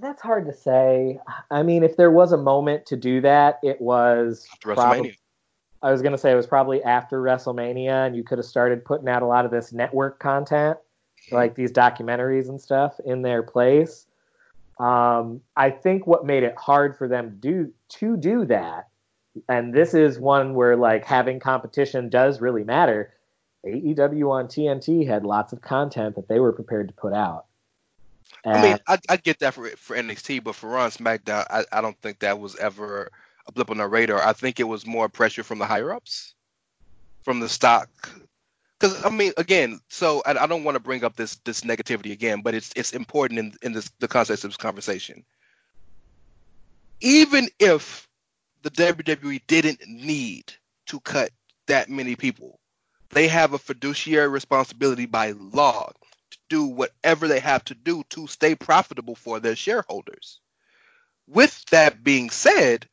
that's 0.00 0.20
hard 0.20 0.46
to 0.46 0.52
say. 0.52 1.20
I 1.50 1.62
mean, 1.62 1.84
if 1.84 1.96
there 1.96 2.10
was 2.10 2.32
a 2.32 2.36
moment 2.36 2.86
to 2.86 2.96
do 2.96 3.20
that, 3.20 3.60
it 3.62 3.80
was 3.80 4.48
After. 4.52 4.74
WrestleMania. 4.74 5.16
I 5.80 5.92
was 5.92 6.02
gonna 6.02 6.18
say 6.18 6.32
it 6.32 6.36
was 6.36 6.46
probably 6.46 6.82
after 6.82 7.22
WrestleMania, 7.22 8.06
and 8.06 8.16
you 8.16 8.24
could 8.24 8.38
have 8.38 8.46
started 8.46 8.84
putting 8.84 9.08
out 9.08 9.22
a 9.22 9.26
lot 9.26 9.44
of 9.44 9.52
this 9.52 9.72
network 9.72 10.18
content, 10.18 10.76
like 11.30 11.54
these 11.54 11.70
documentaries 11.70 12.48
and 12.48 12.60
stuff, 12.60 12.98
in 13.04 13.22
their 13.22 13.44
place. 13.44 14.06
Um, 14.80 15.40
I 15.56 15.70
think 15.70 16.06
what 16.06 16.24
made 16.24 16.42
it 16.42 16.56
hard 16.56 16.96
for 16.96 17.06
them 17.06 17.30
to 17.30 17.36
do 17.36 17.72
to 17.90 18.16
do 18.16 18.44
that, 18.46 18.88
and 19.48 19.72
this 19.72 19.94
is 19.94 20.18
one 20.18 20.54
where 20.54 20.76
like 20.76 21.04
having 21.04 21.38
competition 21.38 22.08
does 22.08 22.40
really 22.40 22.64
matter. 22.64 23.12
AEW 23.66 24.30
on 24.30 24.46
TNT 24.46 25.06
had 25.06 25.24
lots 25.24 25.52
of 25.52 25.60
content 25.60 26.16
that 26.16 26.28
they 26.28 26.40
were 26.40 26.52
prepared 26.52 26.88
to 26.88 26.94
put 26.94 27.12
out. 27.12 27.46
I 28.44 28.62
mean, 28.62 28.78
I, 28.86 28.98
I 29.08 29.16
get 29.16 29.40
that 29.40 29.54
for 29.54 29.68
for 29.70 29.96
NXT, 29.96 30.44
but 30.44 30.54
for 30.54 30.70
Raw 30.70 30.84
and 30.84 30.92
SmackDown, 30.92 31.46
I, 31.50 31.64
I 31.72 31.80
don't 31.80 31.98
think 32.00 32.20
that 32.20 32.38
was 32.38 32.56
ever 32.56 33.10
a 33.46 33.52
blip 33.52 33.70
on 33.70 33.78
the 33.78 33.86
radar. 33.86 34.22
I 34.22 34.32
think 34.32 34.60
it 34.60 34.64
was 34.64 34.86
more 34.86 35.08
pressure 35.08 35.42
from 35.42 35.58
the 35.58 35.66
higher 35.66 35.92
ups, 35.92 36.34
from 37.22 37.40
the 37.40 37.48
stock, 37.48 37.88
because 38.78 39.04
I 39.04 39.10
mean, 39.10 39.32
again, 39.36 39.80
so 39.88 40.22
I, 40.24 40.36
I 40.38 40.46
don't 40.46 40.64
want 40.64 40.76
to 40.76 40.80
bring 40.80 41.04
up 41.04 41.16
this 41.16 41.36
this 41.44 41.62
negativity 41.62 42.12
again, 42.12 42.42
but 42.42 42.54
it's 42.54 42.72
it's 42.76 42.92
important 42.92 43.40
in 43.40 43.54
in 43.62 43.72
this 43.72 43.90
the 43.98 44.08
context 44.08 44.44
of 44.44 44.50
this 44.50 44.56
conversation. 44.56 45.24
Even 47.00 47.48
if 47.58 48.08
the 48.62 48.70
WWE 48.70 49.40
didn't 49.46 49.80
need 49.86 50.52
to 50.86 51.00
cut 51.00 51.30
that 51.66 51.88
many 51.88 52.16
people, 52.16 52.57
they 53.10 53.28
have 53.28 53.52
a 53.52 53.58
fiduciary 53.58 54.28
responsibility 54.28 55.06
by 55.06 55.32
law 55.32 55.90
to 56.30 56.38
do 56.48 56.64
whatever 56.64 57.28
they 57.28 57.40
have 57.40 57.64
to 57.64 57.74
do 57.74 58.04
to 58.10 58.26
stay 58.26 58.54
profitable 58.54 59.14
for 59.14 59.40
their 59.40 59.56
shareholders. 59.56 60.40
With 61.26 61.64
that 61.70 62.04
being 62.04 62.30
said, 62.30 62.88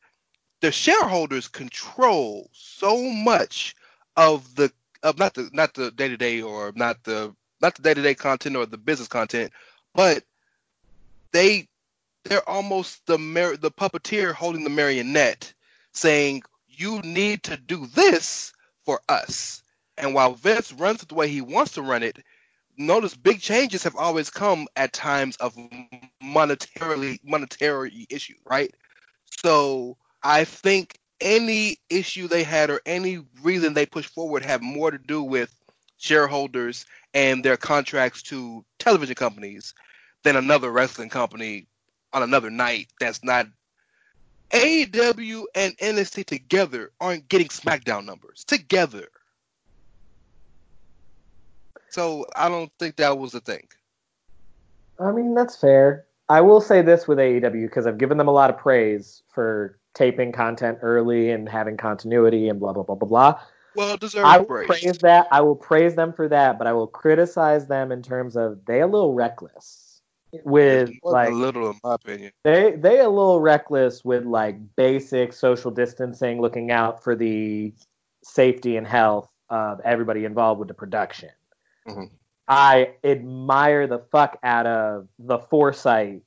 the 0.60 0.72
shareholders 0.72 1.48
control 1.48 2.50
so 2.52 3.02
much 3.02 3.74
of 4.16 4.54
the 4.54 4.72
of 5.02 5.18
not 5.18 5.34
the 5.34 5.50
not 5.52 5.74
the 5.74 5.90
day 5.90 6.08
to 6.08 6.16
day 6.16 6.40
or 6.42 6.72
not 6.74 7.02
the 7.04 7.34
not 7.60 7.74
the 7.74 7.82
day 7.82 7.94
to 7.94 8.02
day 8.02 8.14
content 8.14 8.56
or 8.56 8.66
the 8.66 8.78
business 8.78 9.08
content, 9.08 9.52
but 9.94 10.24
they 11.32 11.68
they're 12.24 12.48
almost 12.48 13.06
the 13.06 13.18
mar- 13.18 13.56
the 13.56 13.70
puppeteer 13.70 14.32
holding 14.34 14.64
the 14.64 14.70
marionette, 14.70 15.52
saying 15.92 16.42
you 16.66 17.00
need 17.02 17.42
to 17.44 17.56
do 17.56 17.86
this 17.86 18.52
for 18.84 19.00
us. 19.08 19.62
And 19.98 20.14
while 20.14 20.34
Vince 20.34 20.72
runs 20.72 21.02
it 21.02 21.08
the 21.08 21.14
way 21.14 21.28
he 21.28 21.40
wants 21.40 21.72
to 21.72 21.82
run 21.82 22.02
it, 22.02 22.18
notice 22.76 23.14
big 23.14 23.40
changes 23.40 23.82
have 23.82 23.96
always 23.96 24.30
come 24.30 24.66
at 24.76 24.92
times 24.92 25.36
of 25.36 25.56
monetarily 26.22 27.18
monetary 27.24 28.06
issue, 28.10 28.34
right? 28.44 28.74
So 29.42 29.96
I 30.22 30.44
think 30.44 30.98
any 31.20 31.78
issue 31.88 32.28
they 32.28 32.42
had 32.42 32.70
or 32.70 32.80
any 32.84 33.24
reason 33.42 33.72
they 33.74 33.86
pushed 33.86 34.12
forward 34.12 34.44
have 34.44 34.62
more 34.62 34.90
to 34.90 34.98
do 34.98 35.22
with 35.22 35.54
shareholders 35.98 36.84
and 37.14 37.42
their 37.42 37.56
contracts 37.56 38.22
to 38.24 38.64
television 38.78 39.14
companies 39.14 39.72
than 40.24 40.36
another 40.36 40.70
wrestling 40.70 41.08
company 41.08 41.66
on 42.12 42.22
another 42.22 42.50
night 42.50 42.88
that's 43.00 43.24
not 43.24 43.46
AEW 44.50 45.44
and 45.54 45.76
NXT 45.78 46.24
together 46.26 46.92
aren't 47.00 47.28
getting 47.28 47.48
SmackDown 47.48 48.04
numbers 48.04 48.44
together. 48.44 49.08
So 51.96 52.26
I 52.36 52.50
don't 52.50 52.70
think 52.78 52.96
that 52.96 53.16
was 53.16 53.32
the 53.32 53.40
thing. 53.40 53.66
I 55.00 55.12
mean, 55.12 55.34
that's 55.34 55.56
fair. 55.56 56.04
I 56.28 56.42
will 56.42 56.60
say 56.60 56.82
this 56.82 57.08
with 57.08 57.16
AEW 57.16 57.66
because 57.66 57.86
I've 57.86 57.96
given 57.96 58.18
them 58.18 58.28
a 58.28 58.32
lot 58.32 58.50
of 58.50 58.58
praise 58.58 59.22
for 59.32 59.78
taping 59.94 60.30
content 60.30 60.80
early 60.82 61.30
and 61.30 61.48
having 61.48 61.78
continuity 61.78 62.50
and 62.50 62.60
blah 62.60 62.74
blah 62.74 62.82
blah 62.82 62.96
blah 62.96 63.08
blah. 63.08 63.40
Well, 63.76 63.96
deserved 63.96 64.26
I 64.26 64.36
will 64.36 64.44
praise. 64.44 64.66
praise 64.66 64.98
that. 64.98 65.26
I 65.32 65.40
will 65.40 65.56
praise 65.56 65.94
them 65.94 66.12
for 66.12 66.28
that, 66.28 66.58
but 66.58 66.66
I 66.66 66.74
will 66.74 66.86
criticize 66.86 67.66
them 67.66 67.90
in 67.90 68.02
terms 68.02 68.36
of 68.36 68.62
they 68.66 68.82
a 68.82 68.86
little 68.86 69.14
reckless 69.14 70.02
with 70.44 70.90
like 71.02 71.30
a 71.30 71.34
little, 71.34 71.70
in 71.70 71.80
my 71.82 71.94
opinion. 71.94 72.30
they 72.44 72.72
they 72.72 73.00
a 73.00 73.08
little 73.08 73.40
reckless 73.40 74.04
with 74.04 74.26
like 74.26 74.58
basic 74.76 75.32
social 75.32 75.70
distancing, 75.70 76.42
looking 76.42 76.70
out 76.70 77.02
for 77.02 77.16
the 77.16 77.72
safety 78.22 78.76
and 78.76 78.86
health 78.86 79.30
of 79.48 79.80
everybody 79.80 80.26
involved 80.26 80.58
with 80.58 80.68
the 80.68 80.74
production. 80.74 81.30
Mhm. 81.86 82.10
I 82.48 82.94
admire 83.02 83.86
the 83.86 83.98
fuck 83.98 84.38
out 84.42 84.66
of 84.66 85.08
the 85.18 85.38
foresight 85.38 86.22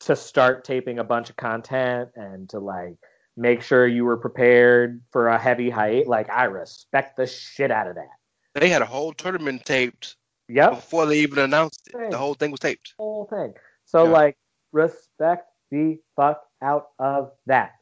to 0.00 0.16
start 0.16 0.64
taping 0.64 0.98
a 0.98 1.04
bunch 1.04 1.30
of 1.30 1.36
content 1.36 2.10
and 2.16 2.48
to 2.50 2.58
like 2.58 2.96
make 3.36 3.62
sure 3.62 3.86
you 3.86 4.04
were 4.04 4.16
prepared 4.16 5.00
for 5.10 5.28
a 5.28 5.38
heavy 5.38 5.70
height. 5.70 6.06
Like 6.06 6.28
I 6.30 6.44
respect 6.44 7.16
the 7.16 7.26
shit 7.26 7.70
out 7.70 7.86
of 7.88 7.94
that. 7.96 8.16
They 8.54 8.68
had 8.68 8.82
a 8.82 8.86
whole 8.86 9.12
tournament 9.12 9.64
taped 9.64 10.16
Yep. 10.48 10.70
before 10.70 11.06
they 11.06 11.18
even 11.18 11.38
announced 11.40 11.88
it. 11.92 12.10
The 12.10 12.16
whole 12.18 12.34
thing 12.34 12.50
was 12.50 12.60
taped. 12.60 12.94
whole 12.98 13.26
thing. 13.26 13.54
So 13.84 14.04
Yeah. 14.04 14.10
like 14.10 14.38
respect 14.72 15.50
the 15.70 16.00
fuck 16.16 16.48
out 16.62 16.90
of 16.98 17.32
that. 17.46 17.72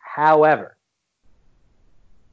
However, 0.00 0.75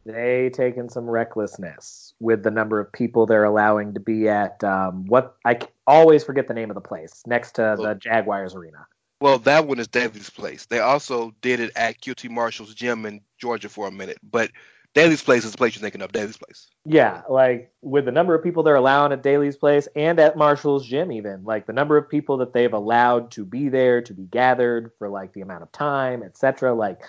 they 0.05 0.49
taken 0.53 0.89
some 0.89 1.09
recklessness 1.09 2.13
with 2.19 2.43
the 2.43 2.51
number 2.51 2.79
of 2.79 2.91
people 2.91 3.25
they're 3.25 3.43
allowing 3.43 3.93
to 3.93 3.99
be 3.99 4.27
at 4.27 4.63
um, 4.63 5.05
what 5.05 5.35
I 5.45 5.59
always 5.87 6.23
forget 6.23 6.47
the 6.47 6.53
name 6.53 6.69
of 6.69 6.75
the 6.75 6.81
place 6.81 7.23
next 7.25 7.53
to 7.53 7.75
the. 7.77 7.95
Jaguars 7.95 8.55
arena. 8.55 8.85
Well, 9.21 9.39
that 9.39 9.67
one 9.67 9.79
is 9.79 9.87
Daily's 9.87 10.29
place. 10.29 10.65
They 10.65 10.79
also 10.79 11.33
did 11.41 11.61
it 11.61 11.71
at 11.77 12.01
QT 12.01 12.29
Marshall's 12.29 12.73
gym 12.73 13.05
in 13.05 13.21
Georgia 13.37 13.69
for 13.69 13.87
a 13.87 13.91
minute, 13.91 14.17
but 14.21 14.51
Daily's 14.93 15.23
place 15.23 15.45
is 15.45 15.53
the 15.53 15.57
place 15.57 15.75
you're 15.75 15.81
thinking 15.81 16.01
of. 16.01 16.11
Daily's 16.11 16.37
place. 16.37 16.69
Yeah, 16.85 17.21
like 17.29 17.71
with 17.81 18.05
the 18.05 18.11
number 18.11 18.35
of 18.35 18.43
people 18.43 18.63
they're 18.63 18.75
allowing 18.75 19.13
at 19.13 19.23
Daily's 19.23 19.55
place 19.55 19.87
and 19.95 20.19
at 20.19 20.37
Marshall's 20.37 20.85
gym, 20.85 21.11
even 21.11 21.43
like 21.45 21.65
the 21.65 21.73
number 21.73 21.97
of 21.97 22.09
people 22.09 22.37
that 22.37 22.53
they've 22.53 22.73
allowed 22.73 23.31
to 23.31 23.45
be 23.45 23.69
there 23.69 24.01
to 24.01 24.13
be 24.13 24.25
gathered 24.25 24.91
for 24.99 25.09
like 25.09 25.33
the 25.33 25.41
amount 25.41 25.63
of 25.63 25.71
time, 25.71 26.21
etc. 26.21 26.73
Like 26.73 27.01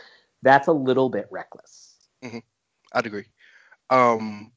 that's 0.42 0.68
a 0.68 0.72
little 0.72 1.10
bit 1.10 1.26
reckless. 1.30 1.96
I'd 2.94 3.06
agree. 3.06 3.26
Um, 3.90 4.52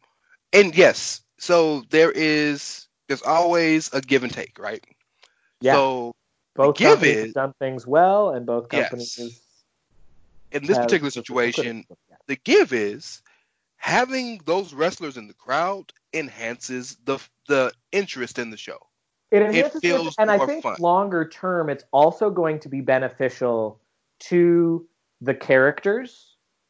and 0.53 0.75
yes, 0.75 1.21
so 1.37 1.83
there 1.89 2.11
is 2.11 2.87
there's 3.07 3.23
always 3.23 3.91
a 3.93 4.01
give 4.01 4.23
and 4.23 4.31
take, 4.31 4.57
right? 4.59 4.83
Yeah. 5.59 5.73
So 5.73 6.15
both 6.55 6.77
give 6.77 6.99
companies 6.99 7.25
have 7.25 7.33
done 7.33 7.53
things 7.59 7.85
well, 7.85 8.29
and 8.29 8.45
both 8.45 8.69
companies. 8.69 9.17
Yes. 9.17 9.41
in 10.51 10.65
this 10.65 10.77
particular 10.77 11.11
situation, 11.11 11.85
the 12.27 12.35
give 12.37 12.71
is 12.73 13.21
having 13.77 14.41
those 14.45 14.73
wrestlers 14.73 15.17
in 15.17 15.27
the 15.27 15.33
crowd 15.33 15.91
enhances 16.13 16.97
the 17.05 17.19
the 17.47 17.71
interest 17.91 18.39
in 18.39 18.49
the 18.49 18.57
show. 18.57 18.77
it 19.31 19.41
enhances 19.41 19.75
it 19.83 19.87
feels 19.87 20.15
and 20.17 20.29
I 20.29 20.45
think 20.45 20.63
fun. 20.63 20.77
longer 20.79 21.27
term, 21.27 21.69
it's 21.69 21.83
also 21.91 22.29
going 22.29 22.59
to 22.59 22.69
be 22.69 22.81
beneficial 22.81 23.79
to 24.19 24.87
the 25.21 25.33
characters 25.33 26.26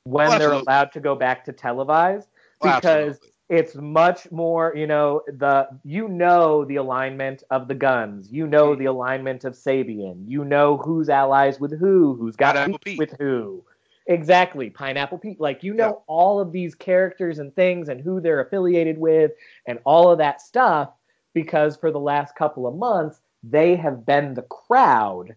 when 0.08 0.32
Oh, 0.32 0.40
they're 0.40 0.52
allowed 0.54 0.92
to 0.94 1.00
go 1.00 1.16
back 1.16 1.44
to 1.46 1.54
televised. 1.54 2.30
Because 2.62 3.18
absolutely. 3.18 3.30
it's 3.50 3.76
much 3.76 4.32
more 4.32 4.74
you 4.76 4.88
know 4.88 5.22
the 5.28 5.68
you 5.84 6.08
know 6.08 6.66
the 6.66 6.78
alignment 6.78 7.44
of 7.52 7.68
the 7.68 7.76
guns 7.76 8.32
you 8.32 8.48
know 8.48 8.76
the 8.76 8.86
alignment 8.86 9.46
of 9.46 9.54
sabian 9.54 10.24
you 10.28 10.44
know 10.44 10.76
who's 10.78 11.08
allies 11.08 11.60
with 11.60 11.78
who 11.80 12.16
who's 12.16 12.36
got 12.36 12.56
Pineapple 12.56 12.80
Pete. 12.80 12.98
with 12.98 13.14
who 13.20 13.64
exactly 14.08 14.70
pineapple 14.70 15.18
pete 15.18 15.40
like 15.40 15.64
you 15.64 15.74
know 15.74 16.02
all 16.08 16.40
of 16.40 16.52
these 16.52 16.74
characters 16.76 17.40
and 17.40 17.56
things 17.56 17.90
and 17.90 18.02
who 18.02 18.20
they're 18.20 18.42
affiliated 18.42 18.98
with 18.98 19.32
and 19.68 19.80
all 19.86 20.12
of 20.12 20.18
that 20.18 20.42
stuff 20.42 20.90
because 21.34 21.78
for 21.78 21.92
the 21.92 22.00
last 22.00 22.36
couple 22.36 22.66
of 22.68 22.76
months 22.76 23.22
they 23.44 23.76
have 23.76 24.06
been 24.06 24.34
the 24.34 24.42
crowd 24.44 25.36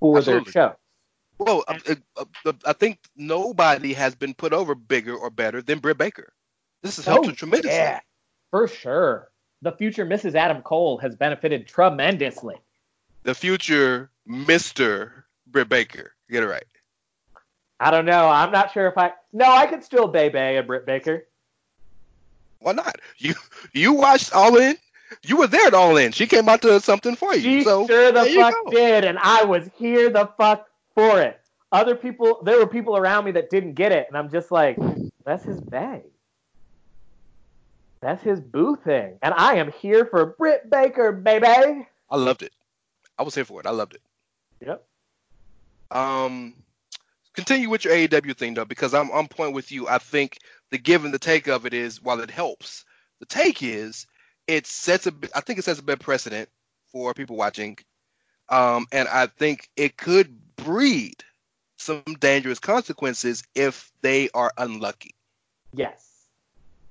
for 0.00 0.18
Absolutely. 0.18 0.44
their 0.44 0.52
show 0.52 0.76
Well, 1.44 1.64
uh, 1.66 1.78
uh, 2.16 2.24
uh, 2.46 2.52
I 2.64 2.72
think 2.72 2.98
nobody 3.16 3.92
has 3.94 4.14
been 4.14 4.34
put 4.34 4.52
over 4.52 4.74
bigger 4.74 5.16
or 5.16 5.30
better 5.30 5.60
than 5.62 5.78
Britt 5.78 5.98
Baker. 5.98 6.32
This 6.82 6.96
has 6.96 7.04
helped 7.04 7.26
her 7.26 7.32
tremendously. 7.32 7.70
Oh, 7.70 7.82
yeah, 7.82 8.00
for 8.50 8.68
sure. 8.68 9.30
The 9.62 9.72
future 9.72 10.04
Mrs. 10.04 10.34
Adam 10.34 10.62
Cole 10.62 10.98
has 10.98 11.14
benefited 11.14 11.66
tremendously. 11.66 12.56
The 13.22 13.34
future 13.34 14.10
Mister 14.26 15.24
Britt 15.46 15.68
Baker. 15.68 16.14
Get 16.30 16.42
it 16.42 16.48
right. 16.48 16.64
I 17.78 17.90
don't 17.90 18.06
know. 18.06 18.28
I'm 18.28 18.52
not 18.52 18.72
sure 18.72 18.86
if 18.86 18.98
I. 18.98 19.12
No, 19.32 19.50
I 19.50 19.66
could 19.66 19.84
still 19.84 20.08
bay 20.08 20.28
bay 20.28 20.56
a 20.56 20.62
Britt 20.62 20.86
Baker. 20.86 21.26
Why 22.60 22.72
not? 22.72 22.96
You 23.18 23.34
you 23.72 23.92
watched 23.92 24.34
All 24.34 24.56
In. 24.56 24.76
You 25.24 25.36
were 25.36 25.46
there 25.46 25.66
at 25.66 25.74
All 25.74 25.96
In. 25.96 26.12
She 26.12 26.26
came 26.26 26.48
out 26.48 26.62
to 26.62 26.80
something 26.80 27.16
for 27.16 27.34
you. 27.34 27.40
She 27.40 27.64
so 27.64 27.86
sure 27.86 28.12
the 28.12 28.24
fuck 28.24 28.54
did, 28.70 29.04
and 29.04 29.18
I 29.18 29.44
was 29.44 29.68
here 29.76 30.10
the 30.10 30.28
fuck 30.38 30.66
for 30.94 31.20
it. 31.20 31.40
Other 31.70 31.94
people, 31.94 32.42
there 32.44 32.58
were 32.58 32.66
people 32.66 32.96
around 32.96 33.24
me 33.24 33.32
that 33.32 33.48
didn't 33.48 33.74
get 33.74 33.92
it, 33.92 34.06
and 34.08 34.16
I'm 34.16 34.30
just 34.30 34.50
like, 34.50 34.76
that's 35.24 35.44
his 35.44 35.60
bag. 35.60 36.02
That's 38.00 38.22
his 38.22 38.40
boo 38.40 38.76
thing, 38.76 39.18
and 39.22 39.32
I 39.36 39.54
am 39.54 39.70
here 39.70 40.04
for 40.04 40.26
Britt 40.26 40.68
Baker, 40.68 41.12
baby. 41.12 41.86
I 42.10 42.16
loved 42.16 42.42
it. 42.42 42.52
I 43.18 43.22
was 43.22 43.34
here 43.34 43.44
for 43.44 43.60
it. 43.60 43.66
I 43.66 43.70
loved 43.70 43.94
it. 43.94 44.02
Yep. 44.66 44.84
Um, 45.92 46.54
continue 47.34 47.70
with 47.70 47.84
your 47.84 47.94
AEW 47.94 48.36
thing 48.36 48.54
though, 48.54 48.64
because 48.64 48.92
I'm 48.92 49.10
on 49.12 49.28
point 49.28 49.54
with 49.54 49.70
you. 49.70 49.88
I 49.88 49.98
think 49.98 50.38
the 50.70 50.78
give 50.78 51.04
and 51.04 51.14
the 51.14 51.18
take 51.18 51.46
of 51.46 51.64
it 51.64 51.72
is, 51.72 52.02
while 52.02 52.20
it 52.20 52.30
helps, 52.30 52.84
the 53.20 53.26
take 53.26 53.62
is 53.62 54.06
it 54.48 54.66
sets 54.66 55.06
a. 55.06 55.12
I 55.34 55.40
think 55.40 55.58
it 55.58 55.64
sets 55.64 55.78
a 55.78 55.82
bad 55.82 56.00
precedent 56.00 56.48
for 56.90 57.14
people 57.14 57.36
watching, 57.36 57.78
um, 58.48 58.86
and 58.90 59.08
I 59.08 59.26
think 59.26 59.70
it 59.76 59.96
could 59.96 60.36
breed 60.64 61.24
some 61.78 62.02
dangerous 62.20 62.58
consequences 62.58 63.42
if 63.54 63.90
they 64.02 64.28
are 64.34 64.52
unlucky. 64.56 65.14
Yes. 65.74 66.26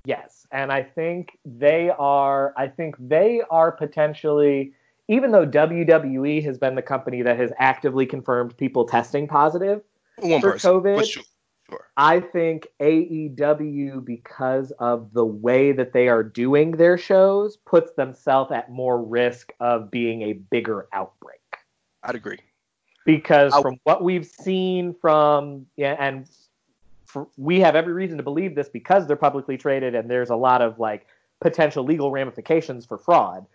Yes. 0.04 0.46
And 0.52 0.72
I 0.72 0.84
think 0.84 1.38
they 1.46 1.90
are 1.98 2.54
I 2.58 2.68
think 2.68 2.96
they 3.00 3.42
are 3.50 3.72
potentially 3.72 4.74
even 5.08 5.32
though 5.32 5.46
WWE 5.46 6.44
has 6.44 6.58
been 6.58 6.76
the 6.76 6.82
company 6.82 7.22
that 7.22 7.38
has 7.38 7.52
actively 7.58 8.06
confirmed 8.06 8.56
people 8.58 8.86
testing 8.86 9.28
positive 9.28 9.82
One 10.20 10.42
for 10.42 10.54
person, 10.54 10.72
COVID, 10.72 10.96
but 10.96 11.08
sure. 11.08 11.24
Sure. 11.70 11.88
I 11.96 12.20
think 12.20 12.68
AEW, 12.82 14.04
because 14.04 14.72
of 14.80 15.14
the 15.14 15.24
way 15.24 15.72
that 15.72 15.94
they 15.94 16.10
are 16.10 16.22
doing 16.22 16.72
their 16.72 16.98
shows, 16.98 17.56
puts 17.56 17.94
themselves 17.94 18.52
at 18.52 18.70
more 18.70 19.02
risk 19.02 19.54
of 19.62 19.90
being 19.90 20.22
a 20.24 20.34
bigger 20.34 20.90
outbreak. 20.92 21.40
I'd 22.04 22.16
agree. 22.16 22.40
Because 23.06 23.54
from 23.54 23.80
what 23.84 24.04
we've 24.04 24.26
seen 24.26 24.94
from, 24.94 25.66
yeah, 25.76 25.96
and 26.00 26.28
for, 27.06 27.28
we 27.38 27.60
have 27.60 27.76
every 27.76 27.94
reason 27.94 28.18
to 28.18 28.24
believe 28.24 28.56
this 28.56 28.70
because 28.70 29.08
they're 29.08 29.16
publicly 29.16 29.58
traded 29.58 29.96
and 29.96 30.10
there's 30.10 30.30
a 30.30 30.36
lot 30.36 30.62
of 30.62 30.80
like 30.80 31.08
potential 31.40 31.84
legal 31.84 32.12
ramifications 32.12 32.86
for 32.86 32.98
fraud. 32.98 33.46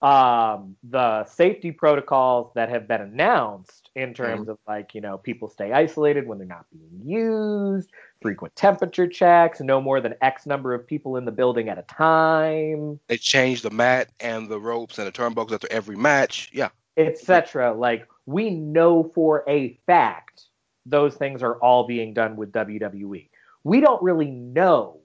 Um, 0.00 0.76
the 0.88 1.24
safety 1.24 1.72
protocols 1.72 2.52
that 2.54 2.68
have 2.68 2.86
been 2.86 3.00
announced 3.00 3.90
in 3.96 4.14
terms 4.14 4.48
of 4.48 4.58
like, 4.68 4.94
you 4.94 5.00
know, 5.00 5.18
people 5.18 5.48
stay 5.48 5.72
isolated 5.72 6.28
when 6.28 6.38
they're 6.38 6.46
not 6.46 6.66
being 6.70 7.00
used, 7.04 7.90
frequent 8.22 8.54
temperature 8.54 9.08
checks, 9.08 9.60
no 9.60 9.80
more 9.80 10.00
than 10.00 10.14
X 10.22 10.46
number 10.46 10.72
of 10.72 10.86
people 10.86 11.16
in 11.16 11.24
the 11.24 11.32
building 11.32 11.68
at 11.68 11.78
a 11.78 11.82
time. 11.82 13.00
They 13.08 13.16
change 13.16 13.62
the 13.62 13.70
mat 13.70 14.10
and 14.20 14.48
the 14.48 14.60
ropes 14.60 14.98
and 14.98 15.06
the 15.06 15.12
turnbuckles 15.12 15.50
after 15.50 15.66
every 15.68 15.96
match. 15.96 16.50
Yeah. 16.52 16.68
etc. 16.96 17.72
Like 17.72 18.06
we 18.28 18.50
know 18.50 19.10
for 19.14 19.42
a 19.48 19.72
fact 19.86 20.44
those 20.84 21.14
things 21.14 21.42
are 21.42 21.54
all 21.56 21.86
being 21.86 22.12
done 22.12 22.36
with 22.36 22.52
WWE. 22.52 23.26
We 23.64 23.80
don't 23.80 24.02
really 24.02 24.30
know 24.30 25.00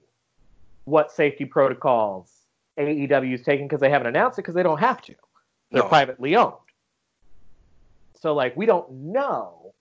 what 0.84 1.10
safety 1.10 1.46
protocols 1.46 2.30
AEW 2.78 3.32
is 3.32 3.40
taking 3.40 3.66
because 3.66 3.80
they 3.80 3.88
haven't 3.88 4.08
announced 4.08 4.38
it 4.38 4.42
because 4.42 4.54
they 4.54 4.62
don't 4.62 4.78
have 4.80 5.00
to. 5.02 5.14
They're 5.70 5.82
No. 5.84 5.88
privately 5.88 6.36
owned. 6.36 6.52
So 8.20 8.34
like 8.34 8.54
we 8.58 8.66
don't 8.66 8.90
know. 8.90 9.72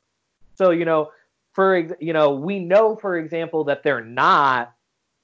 So 0.56 0.70
you 0.70 0.86
know, 0.86 1.12
for 1.52 1.78
you 2.00 2.14
know, 2.14 2.36
we 2.36 2.60
know 2.60 2.96
for 2.96 3.18
example 3.18 3.66
that 3.66 3.84
they're 3.84 4.06
not 4.06 4.74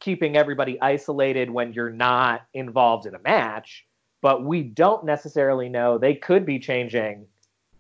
keeping 0.01 0.36
everybody 0.36 0.79
isolated 0.82 1.49
when 1.49 1.71
you're 1.71 1.89
not 1.89 2.41
involved 2.53 3.05
in 3.05 3.15
a 3.15 3.19
match, 3.19 3.86
but 4.21 4.43
we 4.43 4.62
don't 4.63 5.05
necessarily 5.05 5.69
know 5.69 5.97
they 5.97 6.15
could 6.15 6.45
be 6.45 6.60
changing 6.60 7.25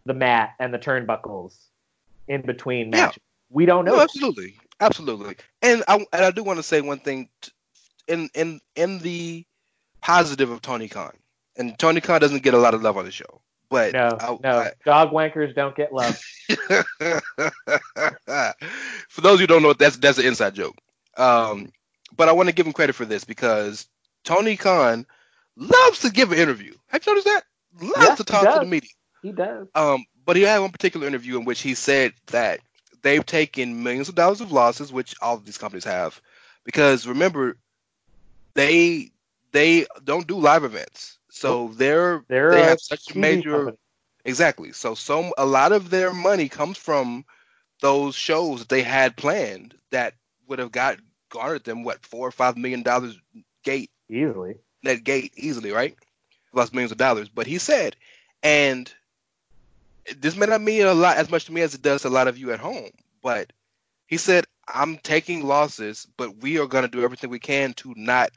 the 0.05 0.13
mat 0.13 0.51
and 0.59 0.73
the 0.73 0.79
turnbuckles 0.79 1.57
in 2.27 2.41
between 2.41 2.91
Yeah. 2.91 3.07
matches. 3.07 3.23
We 3.49 3.65
don't 3.65 3.85
know. 3.85 3.95
No, 3.95 4.01
absolutely, 4.01 4.55
absolutely. 4.79 5.35
And 5.61 5.83
I 5.87 5.95
and 6.13 6.25
I 6.25 6.31
do 6.31 6.43
want 6.43 6.57
to 6.57 6.63
say 6.63 6.81
one 6.81 6.99
thing 6.99 7.29
t- 7.41 7.51
in 8.07 8.29
in 8.35 8.59
in 8.75 8.99
the 8.99 9.45
positive 10.01 10.49
of 10.51 10.61
Tony 10.61 10.87
Khan. 10.87 11.13
And 11.57 11.77
Tony 11.77 11.99
Khan 11.99 12.21
doesn't 12.21 12.43
get 12.43 12.53
a 12.53 12.57
lot 12.57 12.73
of 12.73 12.81
love 12.83 12.95
on 12.97 13.05
the 13.05 13.11
show, 13.11 13.41
but 13.69 13.93
no, 13.93 14.17
I- 14.19 14.37
no, 14.43 14.67
dog 14.85 15.11
wankers 15.11 15.53
don't 15.55 15.75
get 15.75 15.91
love. 15.91 16.21
For 19.09 19.21
those 19.21 19.39
who 19.39 19.47
don't 19.47 19.63
know, 19.63 19.73
that's 19.73 19.97
that's 19.97 20.17
an 20.19 20.25
inside 20.25 20.55
joke. 20.55 20.77
Um, 21.17 21.71
but 22.15 22.29
I 22.29 22.31
want 22.31 22.49
to 22.49 22.55
give 22.55 22.65
him 22.65 22.73
credit 22.73 22.93
for 22.93 23.05
this 23.05 23.23
because 23.23 23.87
Tony 24.23 24.55
Khan 24.55 25.05
loves 25.57 25.99
to 25.99 26.09
give 26.11 26.31
an 26.31 26.39
interview. 26.39 26.73
Have 26.87 27.03
you 27.05 27.11
noticed 27.11 27.27
that? 27.27 27.43
Loves 27.81 27.95
Yes, 27.99 28.17
to 28.17 28.23
talk 28.23 28.53
to 28.53 28.59
the 28.59 28.65
media. 28.65 28.89
He 29.21 29.31
does. 29.31 29.67
Um, 29.75 30.05
but 30.25 30.35
he 30.35 30.43
had 30.43 30.59
one 30.59 30.71
particular 30.71 31.07
interview 31.07 31.37
in 31.37 31.45
which 31.45 31.61
he 31.61 31.73
said 31.75 32.13
that 32.27 32.59
they've 33.01 33.25
taken 33.25 33.83
millions 33.83 34.09
of 34.09 34.15
dollars 34.15 34.41
of 34.41 34.51
losses, 34.51 34.91
which 34.91 35.15
all 35.21 35.35
of 35.35 35.45
these 35.45 35.57
companies 35.57 35.85
have, 35.85 36.21
because 36.63 37.07
remember, 37.07 37.57
they 38.55 39.11
they 39.51 39.85
don't 40.03 40.27
do 40.27 40.37
live 40.37 40.63
events, 40.63 41.19
so 41.29 41.69
they're 41.69 42.23
They're 42.27 42.49
they 42.49 42.63
have 42.63 42.79
such 42.81 43.15
major 43.15 43.71
company. 43.71 43.77
exactly. 44.25 44.71
So 44.71 44.93
some 44.95 45.31
a 45.37 45.45
lot 45.45 45.71
of 45.71 45.89
their 45.89 46.13
money 46.13 46.47
comes 46.49 46.77
from 46.77 47.25
those 47.81 48.15
shows 48.15 48.59
that 48.59 48.69
they 48.69 48.83
had 48.83 49.17
planned 49.17 49.75
that 49.91 50.13
would 50.47 50.59
have 50.59 50.71
got 50.71 50.99
garnered 51.29 51.63
them 51.63 51.83
what 51.83 52.05
four 52.05 52.27
or 52.27 52.31
five 52.31 52.57
million 52.57 52.83
dollars 52.83 53.19
gate 53.63 53.91
easily. 54.09 54.55
net 54.83 55.03
gate 55.03 55.33
easily, 55.35 55.71
right? 55.71 55.95
Lost 56.53 56.73
millions 56.73 56.91
of 56.91 56.97
dollars. 56.97 57.29
But 57.29 57.47
he 57.47 57.57
said, 57.57 57.95
and 58.43 58.93
this 60.17 60.35
may 60.35 60.45
not 60.45 60.61
mean 60.61 60.85
a 60.85 60.93
lot 60.93 61.17
as 61.17 61.29
much 61.29 61.45
to 61.45 61.51
me 61.51 61.61
as 61.61 61.73
it 61.73 61.81
does 61.81 62.01
to 62.01 62.07
a 62.07 62.09
lot 62.09 62.27
of 62.27 62.37
you 62.37 62.51
at 62.51 62.59
home, 62.59 62.89
but 63.21 63.51
he 64.07 64.17
said, 64.17 64.45
I'm 64.67 64.97
taking 64.99 65.45
losses, 65.45 66.07
but 66.17 66.37
we 66.37 66.59
are 66.59 66.67
going 66.67 66.83
to 66.83 66.89
do 66.89 67.03
everything 67.03 67.29
we 67.29 67.39
can 67.39 67.73
to 67.73 67.93
not 67.95 68.31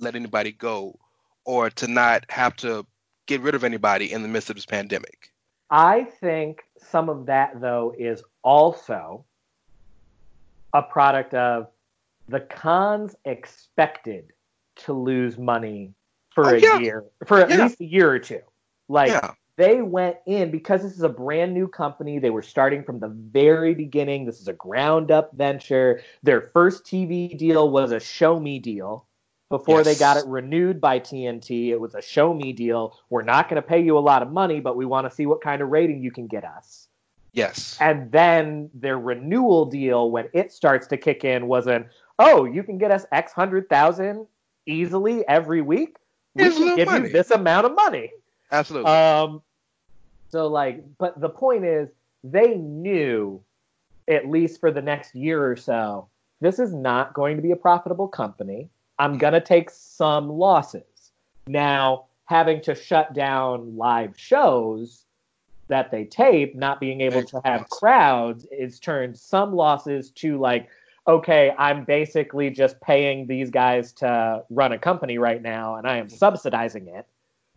let 0.00 0.14
anybody 0.14 0.52
go 0.52 0.98
or 1.44 1.70
to 1.70 1.86
not 1.86 2.24
have 2.30 2.56
to 2.56 2.86
get 3.26 3.40
rid 3.40 3.54
of 3.54 3.64
anybody 3.64 4.12
in 4.12 4.22
the 4.22 4.28
midst 4.28 4.50
of 4.50 4.56
this 4.56 4.66
pandemic. 4.66 5.32
I 5.70 6.04
think 6.04 6.62
some 6.78 7.08
of 7.08 7.26
that 7.26 7.60
though 7.60 7.94
is 7.98 8.22
also 8.42 9.24
a 10.72 10.82
product 10.82 11.34
of 11.34 11.68
the 12.28 12.40
Khans 12.40 13.14
expected 13.24 14.32
to 14.76 14.92
lose 14.92 15.38
money 15.38 15.92
for 16.30 16.46
Oh, 16.46 16.54
a 16.54 16.58
yeah. 16.58 16.78
year, 16.78 17.04
for 17.26 17.38
at 17.40 17.50
Yeah. 17.50 17.64
least 17.64 17.80
a 17.80 17.84
year 17.84 18.10
or 18.10 18.18
two. 18.18 18.40
Like 18.88 19.08
yeah. 19.08 19.34
They 19.60 19.82
went 19.82 20.16
in 20.24 20.50
because 20.50 20.82
this 20.82 20.92
is 20.94 21.02
a 21.02 21.08
brand 21.08 21.52
new 21.52 21.68
company. 21.68 22.18
They 22.18 22.30
were 22.30 22.40
starting 22.40 22.82
from 22.82 22.98
the 22.98 23.08
very 23.08 23.74
beginning. 23.74 24.24
This 24.24 24.40
is 24.40 24.48
a 24.48 24.54
ground 24.54 25.10
up 25.10 25.32
venture. 25.34 26.00
Their 26.22 26.40
first 26.40 26.84
TV 26.84 27.36
deal 27.36 27.68
was 27.68 27.92
a 27.92 28.00
show 28.00 28.40
me 28.40 28.58
deal. 28.58 29.04
Before 29.50 29.82
they 29.82 29.96
got 29.96 30.16
it 30.16 30.24
renewed 30.26 30.80
by 30.80 30.98
TNT, 30.98 31.68
it 31.68 31.80
was 31.80 31.94
a 31.94 32.00
show 32.00 32.32
me 32.32 32.54
deal. 32.54 32.96
We're 33.10 33.20
not 33.20 33.50
going 33.50 33.60
to 33.60 33.68
pay 33.68 33.82
you 33.82 33.98
a 33.98 34.00
lot 34.00 34.22
of 34.22 34.32
money, 34.32 34.60
but 34.60 34.76
we 34.76 34.86
want 34.86 35.10
to 35.10 35.14
see 35.14 35.26
what 35.26 35.42
kind 35.42 35.60
of 35.60 35.68
rating 35.68 36.00
you 36.02 36.10
can 36.10 36.26
get 36.26 36.44
us. 36.44 36.88
Yes. 37.32 37.76
And 37.80 38.10
then 38.10 38.70
their 38.72 38.98
renewal 38.98 39.66
deal, 39.66 40.10
when 40.10 40.30
it 40.32 40.52
starts 40.52 40.86
to 40.86 40.96
kick 40.96 41.22
in, 41.24 41.48
wasn't, 41.48 41.86
oh, 42.18 42.46
you 42.46 42.62
can 42.62 42.78
get 42.78 42.92
us 42.92 43.04
X 43.12 43.32
hundred 43.32 43.68
thousand 43.68 44.26
easily 44.64 45.26
every 45.28 45.60
week. 45.60 45.96
We 46.34 46.44
Here's 46.44 46.56
can 46.56 46.76
give 46.76 46.88
money." 46.88 47.08
you 47.08 47.12
this 47.12 47.30
amount 47.30 47.66
of 47.66 47.74
money. 47.74 48.12
Absolutely. 48.52 48.90
Um, 48.90 49.42
so 50.30 50.46
like, 50.46 50.84
but 50.98 51.20
the 51.20 51.28
point 51.28 51.64
is, 51.64 51.88
they 52.22 52.54
knew, 52.54 53.42
at 54.08 54.28
least 54.28 54.60
for 54.60 54.70
the 54.70 54.82
next 54.82 55.14
year 55.14 55.44
or 55.44 55.56
so, 55.56 56.08
this 56.40 56.58
is 56.58 56.72
not 56.72 57.14
going 57.14 57.36
to 57.36 57.42
be 57.42 57.50
a 57.50 57.56
profitable 57.56 58.08
company. 58.08 58.68
I'm 58.98 59.18
gonna 59.18 59.40
take 59.40 59.70
some 59.70 60.28
losses. 60.28 61.12
Now, 61.46 62.04
having 62.26 62.60
to 62.62 62.74
shut 62.74 63.12
down 63.14 63.76
live 63.76 64.16
shows 64.16 65.04
that 65.68 65.90
they 65.90 66.04
tape, 66.04 66.54
not 66.54 66.80
being 66.80 67.00
able 67.00 67.24
to 67.24 67.40
have 67.44 67.68
crowds, 67.70 68.46
is 68.50 68.78
turned 68.78 69.16
some 69.16 69.54
losses 69.54 70.10
to 70.10 70.38
like, 70.38 70.68
okay, 71.06 71.54
I'm 71.58 71.84
basically 71.84 72.50
just 72.50 72.80
paying 72.80 73.26
these 73.26 73.50
guys 73.50 73.92
to 73.94 74.44
run 74.50 74.72
a 74.72 74.78
company 74.78 75.18
right 75.18 75.40
now, 75.40 75.76
and 75.76 75.86
I 75.86 75.96
am 75.96 76.08
subsidizing 76.08 76.88
it. 76.88 77.06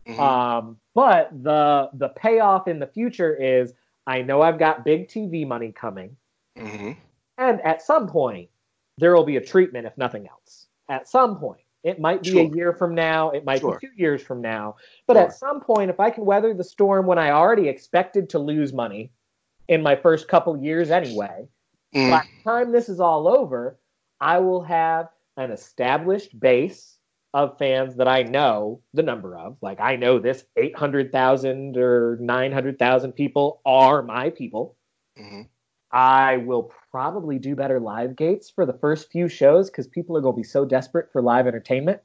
Mhm. 0.08 0.20
Um, 0.20 0.80
but 0.94 1.30
the 1.44 1.90
the 1.94 2.10
payoff 2.10 2.68
in 2.68 2.80
the 2.80 2.88
future 2.88 3.34
is 3.36 3.74
I 4.06 4.22
know 4.22 4.42
I've 4.42 4.60
got 4.60 4.84
big 4.84 5.08
TV 5.08 5.46
money 5.48 5.72
coming, 5.72 6.18
Mhm. 6.58 6.98
and 7.38 7.62
at 7.62 7.82
some 7.82 8.08
point 8.08 8.50
there 8.98 9.16
will 9.16 9.24
be 9.24 9.38
a 9.38 9.42
treatment 9.42 9.88
if 9.88 9.98
nothing 9.98 10.28
else. 10.28 10.68
At 10.90 11.08
some 11.08 11.40
point, 11.40 11.62
it 11.84 12.00
might 12.00 12.22
be 12.22 12.40
a 12.40 12.44
year 12.44 12.74
from 12.74 12.94
now, 12.94 13.32
it 13.32 13.44
might 13.46 13.62
Sure. 13.62 13.80
be 13.80 13.88
two 13.88 13.94
years 13.96 14.22
from 14.22 14.42
now, 14.42 14.76
but 15.08 15.16
Sure. 15.16 15.24
at 15.24 15.34
some 15.34 15.62
point, 15.62 15.90
if 15.90 16.00
I 16.00 16.10
can 16.10 16.26
weather 16.26 16.54
the 16.54 16.64
storm 16.64 17.08
when 17.08 17.18
I 17.18 17.32
already 17.32 17.70
expected 17.70 18.30
to 18.32 18.40
lose 18.40 18.72
money 18.74 19.12
in 19.70 19.82
my 19.82 19.96
first 19.96 20.28
couple 20.28 20.56
years 20.58 20.92
anyway, 20.92 21.48
Mm. 21.96 22.10
by 22.12 22.20
the 22.38 22.44
time 22.44 22.72
this 22.72 22.90
is 22.90 23.00
all 23.00 23.28
over, 23.28 23.80
I 24.20 24.40
will 24.40 24.62
have 24.64 25.10
an 25.38 25.52
established 25.52 26.38
base 26.40 27.00
of 27.34 27.58
fans 27.58 27.96
that 27.96 28.08
I 28.08 28.24
know 28.24 28.82
the 28.94 29.04
number 29.04 29.36
of. 29.36 29.58
Like 29.62 29.80
I 29.80 29.96
know 29.96 30.20
this 30.20 30.46
800,000 30.56 31.78
or 31.78 32.18
900,000 32.22 33.14
people 33.14 33.62
are 33.66 34.04
my 34.04 34.30
people. 34.30 34.76
Mhm. 35.18 35.48
I 35.92 36.38
will 36.38 36.72
probably 36.92 37.40
do 37.40 37.56
better 37.56 37.80
live 37.80 38.16
gates 38.16 38.50
for 38.50 38.66
the 38.66 38.74
first 38.74 39.12
few 39.12 39.28
shows 39.28 39.70
because 39.70 39.88
people 39.88 40.18
are 40.18 40.22
going 40.22 40.36
to 40.36 40.42
be 40.42 40.44
so 40.44 40.66
desperate 40.66 41.12
for 41.12 41.22
live 41.22 41.48
entertainment. 41.48 42.02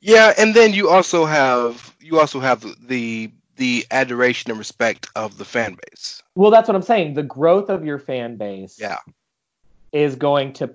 Yeah, 0.00 0.34
and 0.36 0.52
then 0.52 0.72
you 0.72 0.88
also 0.88 1.24
have 1.24 1.94
you 2.00 2.18
also 2.18 2.40
have 2.40 2.64
the 2.88 3.30
the 3.56 3.86
adoration 3.90 4.50
and 4.50 4.58
respect 4.58 5.08
of 5.14 5.38
the 5.38 5.44
fan 5.44 5.76
base. 5.88 6.22
Well, 6.34 6.50
that's 6.50 6.68
what 6.68 6.74
I'm 6.74 6.82
saying. 6.82 7.14
The 7.14 7.22
growth 7.22 7.68
of 7.68 7.84
your 7.84 7.98
fan 7.98 8.36
base 8.36 8.78
Yeah. 8.80 8.98
is 9.92 10.16
going 10.16 10.54
to 10.54 10.74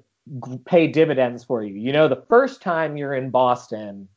pay 0.65 0.88
dividends 0.88 1.43
for 1.43 1.63
you. 1.63 1.75
You 1.75 1.91
know, 1.91 2.07
the 2.07 2.23
first 2.28 2.61
time 2.61 2.97
you're 2.97 3.15
in 3.15 3.30
Boston, 3.30 4.07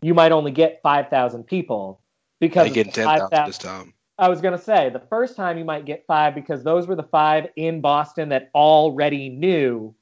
you 0.00 0.14
might 0.14 0.32
only 0.32 0.50
get 0.50 0.80
5,000 0.82 1.44
people 1.44 2.00
because 2.40 2.68
They 2.68 2.74
get 2.74 2.92
ten 2.92 3.06
thousand 3.06 3.46
this 3.46 3.58
time. 3.58 3.94
I 4.18 4.28
was 4.28 4.40
going 4.40 4.56
to 4.56 4.62
say 4.62 4.90
the 4.90 5.02
first 5.08 5.36
time 5.36 5.58
you 5.58 5.64
might 5.64 5.84
get 5.84 6.04
five 6.06 6.34
because 6.34 6.62
those 6.62 6.86
were 6.86 6.96
the 6.96 7.02
five 7.04 7.46
in 7.56 7.80
Boston 7.80 8.28
that 8.30 8.50
already 8.54 9.28
knew 9.28 9.94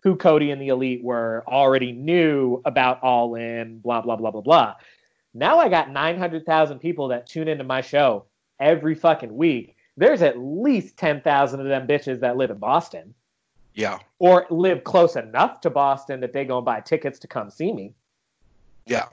who 0.00 0.16
Cody 0.16 0.50
and 0.52 0.62
the 0.62 0.68
Elite 0.68 1.02
were, 1.02 1.44
already 1.46 1.92
knew 1.92 2.62
about 2.64 3.02
All 3.02 3.34
In, 3.34 3.80
blah, 3.80 4.00
blah, 4.00 4.16
blah, 4.16 4.30
blah, 4.30 4.40
blah. 4.40 4.74
Now 5.34 5.58
I 5.58 5.68
got 5.68 5.90
900,000 5.90 6.78
people 6.78 7.08
that 7.08 7.26
tune 7.26 7.48
into 7.48 7.64
my 7.64 7.80
show 7.80 8.26
every 8.60 8.94
fucking 8.94 9.36
week. 9.36 9.76
There's 9.96 10.22
at 10.22 10.38
least 10.38 10.96
10,000 10.96 11.60
of 11.60 11.66
them 11.66 11.86
bitches 11.86 12.20
that 12.20 12.36
live 12.36 12.50
in 12.50 12.58
Boston. 12.58 13.14
Yeah, 13.78 13.98
or 14.18 14.46
live 14.50 14.82
close 14.82 15.14
enough 15.14 15.60
to 15.60 15.70
Boston 15.70 16.18
that 16.20 16.32
they 16.32 16.44
go 16.44 16.58
and 16.58 16.64
buy 16.64 16.80
tickets 16.80 17.18
to 17.20 17.28
come 17.28 17.48
see 17.48 17.72
me. 17.72 17.94
yeah, 18.86 19.06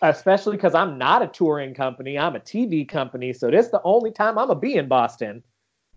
Especially 0.00 0.56
because 0.56 0.74
I'm 0.74 0.96
not 0.96 1.22
a 1.22 1.26
touring 1.26 1.74
company, 1.74 2.16
I'm 2.16 2.36
a 2.36 2.40
TV 2.40 2.88
company, 2.88 3.32
so 3.32 3.50
this 3.50 3.66
is 3.66 3.72
the 3.72 3.82
only 3.82 4.12
time 4.12 4.38
I'm 4.38 4.46
gonna 4.46 4.60
be 4.60 4.76
in 4.76 4.86
Boston 4.86 5.42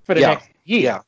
for 0.03 0.15
the 0.15 0.21
Yeah. 0.21 0.29
next 0.29 0.49
year. 0.65 0.81
yeah. 0.81 0.99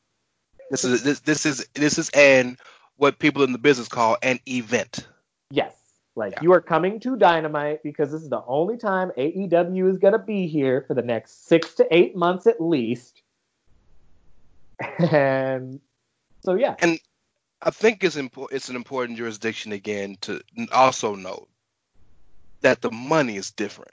This 0.70 0.84
is 0.84 1.02
this 1.02 1.20
this 1.20 1.44
is 1.44 1.66
this 1.74 1.98
is 1.98 2.08
an 2.10 2.56
what 2.96 3.18
people 3.18 3.42
in 3.42 3.52
the 3.52 3.58
business 3.58 3.88
call 3.88 4.16
an 4.22 4.38
event. 4.48 5.08
Yes. 5.50 5.74
Like 6.14 6.32
Yeah. 6.32 6.42
you 6.42 6.52
are 6.52 6.60
coming 6.60 6.98
to 7.00 7.16
Dynamite 7.16 7.82
because 7.82 8.10
this 8.12 8.22
is 8.22 8.30
the 8.30 8.42
only 8.46 8.76
time 8.76 9.10
AEW 9.18 9.90
is 9.90 9.98
going 9.98 10.12
to 10.14 10.18
be 10.18 10.46
here 10.46 10.82
for 10.88 10.94
the 10.94 11.02
next 11.02 11.46
six 11.46 11.74
to 11.74 11.86
eight 11.94 12.16
months 12.16 12.46
at 12.46 12.60
least. 12.60 13.22
And 15.10 15.80
so, 16.46 16.54
yeah. 16.54 16.76
And 16.78 17.00
I 17.60 17.70
think 17.70 18.04
it's 18.04 18.14
important. 18.14 18.56
It's 18.56 18.68
an 18.68 18.76
important 18.76 19.18
jurisdiction 19.18 19.72
again 19.72 20.16
to 20.20 20.40
also 20.72 21.16
note 21.16 21.48
that 22.60 22.82
the 22.82 22.90
money 22.92 23.36
is 23.36 23.50
different. 23.50 23.90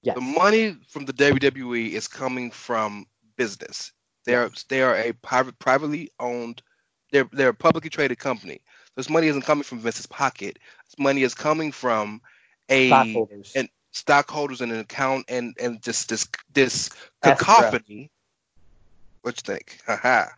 Yes. 0.00 0.14
The 0.14 0.22
money 0.22 0.78
from 0.88 1.04
the 1.04 1.12
WWE 1.12 1.90
is 1.90 2.08
coming 2.08 2.50
from 2.50 3.04
business. 3.36 3.92
They're 4.24 4.50
they 4.70 4.80
are 4.80 4.96
a 4.96 5.12
private, 5.12 5.58
privately 5.58 6.10
owned. 6.18 6.62
They're 7.12 7.28
they're 7.30 7.50
a 7.50 7.54
publicly 7.54 7.90
traded 7.90 8.18
company. 8.18 8.62
This 8.96 9.10
money 9.10 9.26
isn't 9.26 9.42
coming 9.42 9.64
from 9.64 9.80
Vince's 9.80 10.06
pocket. 10.06 10.58
This 10.86 10.98
money 10.98 11.24
is 11.24 11.34
coming 11.34 11.72
from 11.72 12.22
a 12.70 12.88
Stockholders. 12.88 13.52
and 13.54 13.68
stockholders 13.90 14.60
and 14.62 14.72
an 14.72 14.80
account 14.80 15.26
and 15.28 15.54
and 15.60 15.82
just 15.82 16.08
this 16.08 16.26
this 16.54 16.88
cacophony. 17.22 18.10
What 19.20 19.36
you 19.36 19.54
think? 19.54 19.78
Haha. 19.86 20.30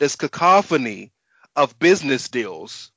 This 0.00 0.16
cacophony 0.16 1.12
of 1.56 1.78
business 1.78 2.26
deals, 2.26 2.90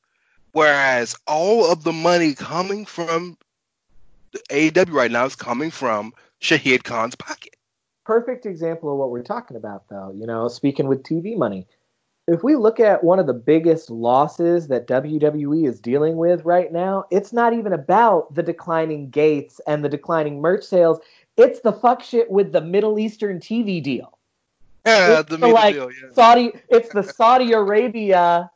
whereas 0.53 1.17
all 1.27 1.69
of 1.69 1.83
the 1.83 1.91
money 1.91 2.33
coming 2.33 2.85
from 2.85 3.37
AEW 4.49 4.93
right 4.93 5.11
now 5.11 5.25
is 5.25 5.35
coming 5.35 5.69
from 5.69 6.13
Shahid 6.39 6.83
Khan's 6.83 7.15
pocket. 7.15 7.57
Perfect 8.05 8.45
example 8.45 8.89
of 8.89 8.97
what 8.97 9.09
we're 9.09 9.21
talking 9.21 9.57
about, 9.57 9.89
though. 9.89 10.13
You 10.15 10.25
know, 10.25 10.47
speaking 10.47 10.87
with 10.87 11.03
TV 11.03 11.37
money. 11.37 11.67
If 12.29 12.41
we 12.41 12.55
look 12.55 12.79
at 12.79 13.03
one 13.03 13.19
of 13.19 13.27
the 13.27 13.33
biggest 13.33 13.89
losses 13.89 14.69
that 14.69 14.87
WWE 14.87 15.67
is 15.67 15.81
dealing 15.81 16.15
with 16.15 16.45
right 16.45 16.71
now, 16.71 17.03
it's 17.11 17.33
not 17.33 17.51
even 17.51 17.73
about 17.73 18.33
the 18.33 18.43
declining 18.43 19.09
gates 19.09 19.59
and 19.67 19.83
the 19.83 19.89
declining 19.89 20.39
merch 20.39 20.63
sales. 20.63 20.99
It's 21.35 21.59
the 21.59 21.73
fuck 21.73 22.01
shit 22.01 22.31
with 22.31 22.53
the 22.53 22.61
Middle 22.61 22.97
Eastern 22.97 23.41
TV 23.41 23.83
deal. 23.83 24.17
Yeah, 24.85 25.19
It's 25.19 25.29
the 25.29 25.37
the, 25.37 25.47
like, 25.47 25.75
deal, 25.75 25.91
yeah. 25.91 26.09
Saudi 26.11 26.51
it's 26.69 26.89
the 26.89 27.03
Saudi 27.03 27.53
Arabia 27.53 28.51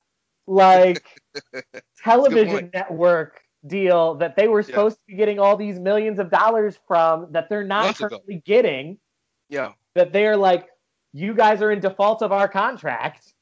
like 0.47 1.21
television 2.03 2.69
network 2.73 3.41
deal 3.67 4.15
that 4.15 4.35
they 4.35 4.47
were 4.47 4.61
Yeah. 4.65 4.65
supposed 4.65 4.97
to 4.97 5.03
be 5.07 5.15
getting 5.15 5.39
all 5.39 5.55
these 5.57 5.79
millions 5.79 6.19
of 6.19 6.29
dollars 6.29 6.77
from 6.87 7.27
that 7.31 7.49
they're 7.49 7.63
not 7.63 7.83
Months 7.85 8.01
ago. 8.01 8.19
currently 8.19 8.41
getting 8.45 8.97
Yeah, 9.49 9.73
that 9.95 10.11
they're 10.13 10.37
like 10.37 10.67
you 11.13 11.33
guys 11.33 11.61
are 11.61 11.71
in 11.71 11.79
default 11.79 12.21
of 12.21 12.31
our 12.31 12.47
contract 12.47 13.33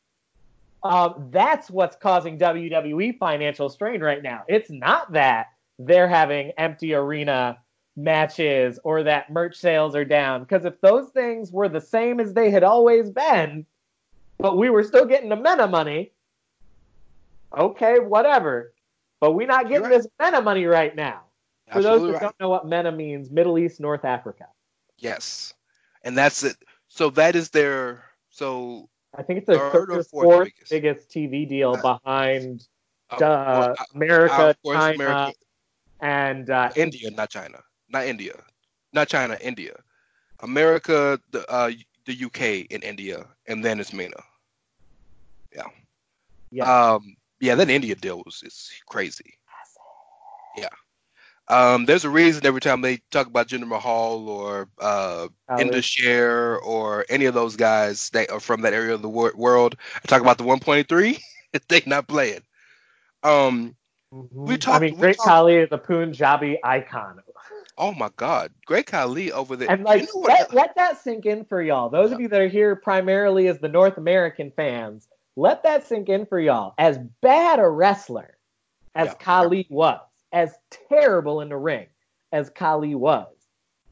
um, 0.84 1.30
that's 1.32 1.70
what's 1.70 1.96
causing 1.96 2.38
WWE 2.38 3.18
financial 3.18 3.70
strain 3.70 4.02
right 4.02 4.22
now. 4.22 4.44
It's 4.48 4.70
not 4.70 5.12
that 5.14 5.48
they're 5.80 6.08
having 6.08 6.52
empty 6.58 6.94
arena 6.94 7.58
matches 7.96 8.80
or 8.84 9.04
that 9.04 9.32
merch 9.32 9.56
sales 9.56 9.96
are 9.96 10.06
down. 10.06 10.42
Because 10.42 10.66
if 10.66 10.80
those 10.82 11.10
things 11.10 11.52
were 11.52 11.70
the 11.70 11.82
same 11.82 12.20
as 12.20 12.34
they 12.34 12.50
had 12.50 12.64
always 12.64 13.10
been, 13.10 13.66
but 14.38 14.58
we 14.58 14.70
were 14.70 14.84
still 14.84 15.06
getting 15.06 15.30
the 15.30 15.36
MENA 15.36 15.68
money, 15.68 16.12
okay, 17.58 18.00
whatever. 18.00 18.74
But 19.20 19.32
we're 19.32 19.48
not 19.48 19.70
getting 19.70 19.90
You're 19.90 19.98
this 19.98 20.08
MENA 20.20 20.42
money 20.42 20.66
right 20.66 20.96
now. 20.96 21.22
For 21.72 21.82
those 21.82 21.86
absolutely 21.86 22.08
who 22.08 22.14
right. 22.14 22.22
don't 22.22 22.40
know 22.40 22.50
what 22.50 22.68
MENA 22.68 22.92
means, 22.92 23.32
Middle 23.32 23.58
East, 23.58 23.80
North 23.80 24.06
Africa. 24.06 24.48
Yes, 25.00 25.54
and 26.04 26.18
that's 26.18 26.44
it. 26.44 26.58
So 26.88 27.10
that 27.12 27.36
is 27.36 27.50
their. 27.50 28.04
So 28.30 28.90
I 29.18 29.24
think 29.24 29.40
it's 29.40 29.48
the 29.48 29.56
Third 29.56 29.72
third 29.72 29.90
or 29.90 30.04
fourth 30.04 30.10
fourth 30.10 30.52
biggest? 30.70 30.72
biggest 30.72 31.10
TV 31.10 31.48
deal 31.48 31.76
Uh, 31.76 31.82
behind 31.82 32.68
uh, 33.10 33.16
uh, 33.24 33.76
America, 33.96 34.56
China, 34.66 34.96
America, 34.96 35.34
and 36.02 36.50
uh, 36.50 36.70
India, 36.76 37.10
not 37.12 37.30
China, 37.30 37.64
not 37.90 38.06
India, 38.06 38.34
not 38.94 39.08
China, 39.08 39.38
India, 39.42 39.74
America, 40.42 41.20
the 41.32 41.50
uh, 41.52 41.72
the 42.06 42.14
UK, 42.26 42.68
and 42.72 42.84
India, 42.84 43.26
and 43.48 43.64
then 43.64 43.80
it's 43.80 43.94
MENA. 43.94 44.22
Yeah. 45.56 45.64
Yeah. 46.52 46.66
Um. 46.94 47.16
Yeah, 47.40 47.56
that 47.56 47.70
India 47.70 47.96
deal 47.96 48.22
was 48.26 48.42
is 48.46 48.72
crazy. 48.88 49.34
Yeah. 50.58 50.70
Um. 51.48 51.86
There's 51.86 52.06
a 52.06 52.10
reason 52.10 52.46
every 52.46 52.62
time 52.62 52.82
they 52.82 52.98
talk 53.12 53.28
about 53.28 53.48
Jinder 53.48 53.68
Mahal 53.68 54.28
or 54.30 54.68
uh. 54.80 55.28
Indus 55.60 55.86
Sher 55.86 56.58
or 56.58 57.06
any 57.10 57.26
of 57.26 57.34
those 57.34 57.56
guys 57.56 58.10
that 58.12 58.30
are 58.32 58.40
from 58.40 58.62
that 58.62 58.74
area 58.74 58.94
of 58.94 59.02
the 59.02 59.10
wor- 59.10 59.34
world, 59.36 59.76
I 60.04 60.08
talk 60.08 60.22
about 60.22 60.38
the 60.38 60.44
1.3. 60.44 61.20
they 61.70 61.82
not 61.86 62.08
playing. 62.08 62.42
Um. 63.24 63.76
Mhm. 64.14 64.28
we 64.32 64.58
I 64.68 64.80
mean, 64.80 64.96
Great 64.96 65.18
talked- 65.18 65.28
Khali 65.28 65.56
is 65.56 65.70
a 65.72 65.78
Punjabi 65.78 66.60
icon, 66.64 67.20
Oh 67.78 67.94
my 67.94 68.10
God, 68.16 68.52
Great 68.66 68.86
Khali 68.86 69.32
over 69.32 69.56
there. 69.56 69.70
and 69.70 69.84
like 69.84 70.02
you 70.02 70.08
know 70.08 70.22
let, 70.22 70.54
let 70.54 70.76
that 70.76 71.02
sink 71.02 71.26
in 71.26 71.44
for 71.46 71.62
y'all. 71.62 71.90
Those 71.90 72.12
of 72.12 72.22
you 72.22 72.28
that 72.30 72.42
are 72.42 72.48
here 72.48 72.76
primarily 72.76 73.48
as 73.48 73.60
the 73.60 73.68
North 73.68 73.98
American 73.98 74.52
fans, 74.52 75.08
let 75.36 75.64
that 75.64 75.86
sink 75.86 76.08
in 76.08 76.26
for 76.26 76.40
y'all. 76.40 76.74
As 76.78 76.98
bad 77.22 77.60
a 77.60 77.68
wrestler 77.68 78.38
as 78.96 79.10
Yeah. 79.10 79.14
Khali 79.16 79.68
was, 79.70 80.00
as 80.32 80.54
terrible 80.90 81.42
in 81.42 81.50
the 81.50 81.58
ring 81.58 81.88
as 82.32 82.50
Khali 82.50 82.96
was, 82.96 83.28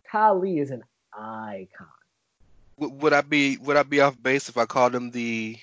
Khali 0.10 0.60
is 0.60 0.72
an 0.72 0.84
icon. 1.14 1.88
Would 2.78 3.14
I 3.14 3.22
be 3.22 3.58
would 3.58 3.78
I 3.78 3.84
be 3.84 4.02
off 4.02 4.22
base 4.22 4.50
if 4.50 4.58
I 4.58 4.66
called 4.66 4.96
him 4.96 5.12
the 5.12 5.58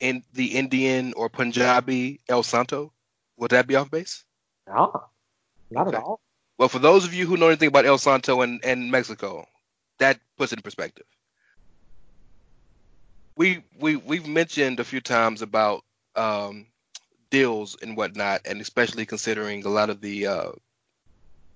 in 0.00 0.22
the 0.32 0.56
Indian 0.56 1.12
or 1.14 1.28
Punjabi 1.28 2.20
El 2.28 2.42
Santo? 2.42 2.92
Would 3.38 3.50
that 3.50 3.66
be 3.66 3.76
off 3.76 3.90
base? 3.90 4.24
No, 4.66 5.04
not 5.70 5.88
Okay. 5.88 5.96
at 5.96 6.02
all. 6.02 6.20
Well, 6.58 6.68
for 6.68 6.78
those 6.78 7.04
of 7.04 7.12
you 7.12 7.26
who 7.26 7.36
know 7.36 7.48
anything 7.48 7.68
about 7.68 7.86
El 7.86 7.98
Santo 7.98 8.40
and, 8.40 8.64
and 8.64 8.90
Mexico, 8.90 9.46
that 9.98 10.18
puts 10.38 10.52
it 10.52 10.58
in 10.58 10.62
perspective. 10.62 11.06
We 13.36 13.62
we 13.78 13.96
we've 13.96 14.26
mentioned 14.26 14.80
a 14.80 14.84
few 14.84 15.00
times 15.00 15.42
about 15.42 15.84
um, 16.14 16.66
deals 17.30 17.76
and 17.82 17.96
whatnot, 17.96 18.40
and 18.46 18.60
especially 18.62 19.04
considering 19.04 19.64
a 19.64 19.68
lot 19.68 19.90
of 19.90 20.00
the 20.00 20.26
uh, 20.26 20.52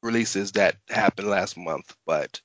releases 0.02 0.52
that 0.52 0.76
happened 0.90 1.28
last 1.28 1.56
month. 1.56 1.96
But 2.06 2.40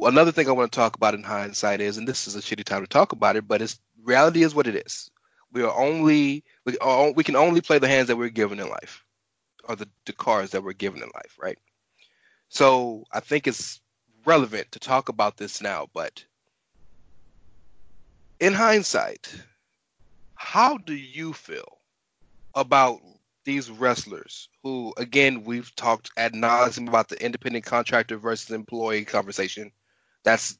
another 0.00 0.32
thing 0.32 0.48
I 0.48 0.52
want 0.52 0.72
to 0.72 0.76
talk 0.76 0.96
about 0.96 1.14
in 1.14 1.22
hindsight 1.22 1.82
is, 1.82 1.98
and 1.98 2.08
this 2.08 2.26
is 2.26 2.36
a 2.36 2.40
shitty 2.40 2.64
time 2.64 2.80
to 2.80 2.86
talk 2.88 3.12
about 3.12 3.36
it, 3.36 3.46
but 3.46 3.60
it's 3.60 3.78
reality 4.02 4.42
is 4.42 4.54
what 4.54 4.66
it 4.66 4.76
is. 4.86 5.10
We 5.52 5.62
are 5.62 5.78
only 5.78 6.44
we 6.64 6.78
are, 6.78 7.12
we 7.12 7.24
can 7.24 7.36
only 7.36 7.60
play 7.60 7.78
the 7.78 7.88
hands 7.88 8.08
that 8.08 8.16
we're 8.16 8.30
given 8.30 8.58
in 8.58 8.70
life, 8.70 9.04
or 9.64 9.76
the, 9.76 9.88
the 10.06 10.14
cards 10.14 10.52
that 10.52 10.64
we're 10.64 10.72
given 10.72 11.02
in 11.02 11.10
life, 11.14 11.36
right? 11.38 11.58
So 12.52 13.04
I 13.10 13.20
think 13.20 13.46
it's 13.46 13.80
relevant 14.26 14.70
to 14.72 14.78
talk 14.78 15.08
about 15.08 15.38
this 15.38 15.62
now, 15.62 15.88
but 15.94 16.22
in 18.40 18.52
hindsight, 18.52 19.34
how 20.34 20.76
do 20.76 20.92
you 20.92 21.32
feel 21.32 21.78
about 22.54 23.00
these 23.46 23.70
wrestlers 23.70 24.50
who, 24.62 24.92
again, 24.98 25.44
we've 25.44 25.74
talked 25.76 26.10
ad 26.18 26.34
nauseum 26.34 26.88
about 26.88 27.08
the 27.08 27.24
independent 27.24 27.64
contractor 27.64 28.18
versus 28.18 28.50
employee 28.50 29.06
conversation. 29.06 29.72
That's 30.22 30.58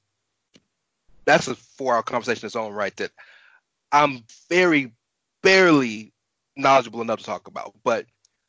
that's 1.26 1.46
a 1.46 1.54
four-hour 1.54 2.04
conversation 2.04 2.44
in 2.44 2.46
its 2.46 2.56
own 2.56 2.72
right 2.72 2.96
that 2.96 3.10
I'm 3.92 4.24
very 4.48 4.94
barely 5.42 6.14
knowledgeable 6.56 7.02
enough 7.02 7.18
to 7.18 7.24
talk 7.26 7.48
about. 7.48 7.74
But 7.84 8.06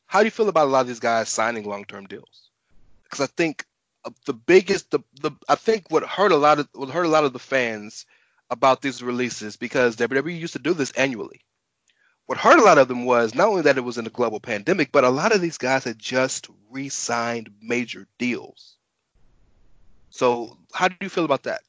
how 0.07 0.19
do 0.19 0.25
you 0.25 0.31
feel 0.31 0.47
about 0.47 0.69
a 0.69 0.71
lot 0.71 0.81
of 0.81 0.87
these 0.87 1.01
guys 1.01 1.27
signing 1.27 1.65
long-term 1.65 2.05
deals? 2.05 2.42
Because 3.13 3.29
I 3.29 3.33
think 3.37 3.63
uh, 4.05 4.09
the 4.25 4.33
biggest, 4.33 4.89
the, 4.89 4.99
the 5.21 5.29
I 5.47 5.53
think 5.53 5.91
what 5.91 6.03
hurt 6.03 6.31
a 6.31 6.35
lot 6.35 6.57
of 6.57 6.67
what 6.73 6.89
hurt 6.89 7.05
a 7.05 7.09
lot 7.09 7.25
of 7.25 7.33
the 7.33 7.37
fans 7.37 8.07
about 8.49 8.81
these 8.81 9.03
releases 9.03 9.55
because 9.55 9.95
WWE 9.97 10.39
used 10.39 10.53
to 10.53 10.59
do 10.59 10.73
this 10.73 10.89
annually. 10.93 11.41
What 12.25 12.39
hurt 12.39 12.57
a 12.57 12.63
lot 12.63 12.79
of 12.79 12.87
them 12.87 13.05
was 13.05 13.35
not 13.35 13.49
only 13.49 13.61
that 13.61 13.77
it 13.77 13.83
was 13.83 13.99
in 13.99 14.07
a 14.07 14.09
global 14.09 14.39
pandemic, 14.39 14.91
but 14.91 15.03
a 15.03 15.09
lot 15.09 15.31
of 15.31 15.41
these 15.41 15.59
guys 15.59 15.83
had 15.83 15.99
just 15.99 16.47
re-signed 16.71 17.51
major 17.61 18.07
deals. 18.17 18.77
So 20.09 20.57
how 20.73 20.87
do 20.87 20.95
you 20.99 21.09
feel 21.09 21.25
about 21.25 21.43
that? 21.43 21.61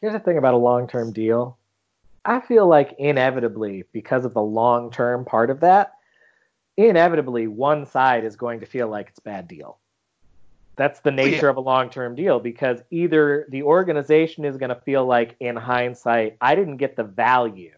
Here's 0.00 0.14
the 0.14 0.18
thing 0.18 0.36
about 0.36 0.54
a 0.54 0.56
long 0.56 0.88
term 0.88 1.12
deal. 1.12 1.58
I 2.24 2.40
feel 2.40 2.66
like 2.66 2.96
inevitably, 2.98 3.84
because 3.92 4.24
of 4.24 4.34
the 4.34 4.42
long 4.42 4.90
term 4.90 5.24
part 5.24 5.50
of 5.50 5.60
that, 5.60 5.92
inevitably 6.76 7.46
one 7.46 7.86
side 7.86 8.24
is 8.24 8.34
going 8.34 8.58
to 8.60 8.66
feel 8.66 8.88
like 8.88 9.10
it's 9.10 9.20
a 9.20 9.22
bad 9.22 9.46
deal. 9.46 9.78
That's 10.76 11.00
the 11.00 11.10
nature 11.10 11.46
yeah. 11.46 11.50
of 11.50 11.56
a 11.56 11.60
long 11.60 11.88
term 11.88 12.14
deal 12.14 12.40
because 12.40 12.80
either 12.90 13.46
the 13.50 13.62
organization 13.62 14.44
is 14.44 14.56
going 14.56 14.70
to 14.70 14.80
feel 14.80 15.06
like, 15.06 15.36
in 15.40 15.56
hindsight, 15.56 16.36
I 16.40 16.54
didn't 16.54 16.78
get 16.78 16.96
the 16.96 17.04
value 17.04 17.70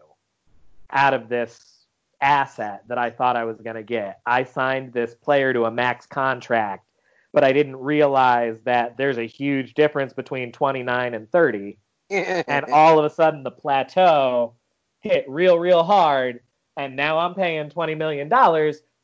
out 0.89 1.13
of 1.13 1.29
this 1.29 1.85
asset 2.21 2.83
that 2.87 2.97
I 2.97 3.09
thought 3.09 3.35
I 3.35 3.43
was 3.43 3.61
going 3.61 3.75
to 3.75 3.83
get. 3.83 4.21
I 4.25 4.43
signed 4.43 4.93
this 4.93 5.13
player 5.13 5.53
to 5.53 5.65
a 5.65 5.71
max 5.71 6.05
contract, 6.05 6.87
but 7.33 7.43
I 7.43 7.53
didn't 7.53 7.75
realize 7.75 8.61
that 8.61 8.97
there's 8.97 9.17
a 9.17 9.27
huge 9.27 9.73
difference 9.75 10.13
between 10.13 10.51
29 10.51 11.13
and 11.13 11.31
30. 11.31 11.77
and 12.09 12.65
all 12.71 12.97
of 12.97 13.05
a 13.05 13.09
sudden 13.09 13.43
the 13.43 13.51
plateau 13.51 14.53
hit 15.01 15.25
real, 15.27 15.59
real 15.59 15.83
hard. 15.83 16.39
And 16.77 16.95
now 16.95 17.17
I'm 17.19 17.35
paying 17.35 17.69
$20 17.69 17.97
million 17.97 18.29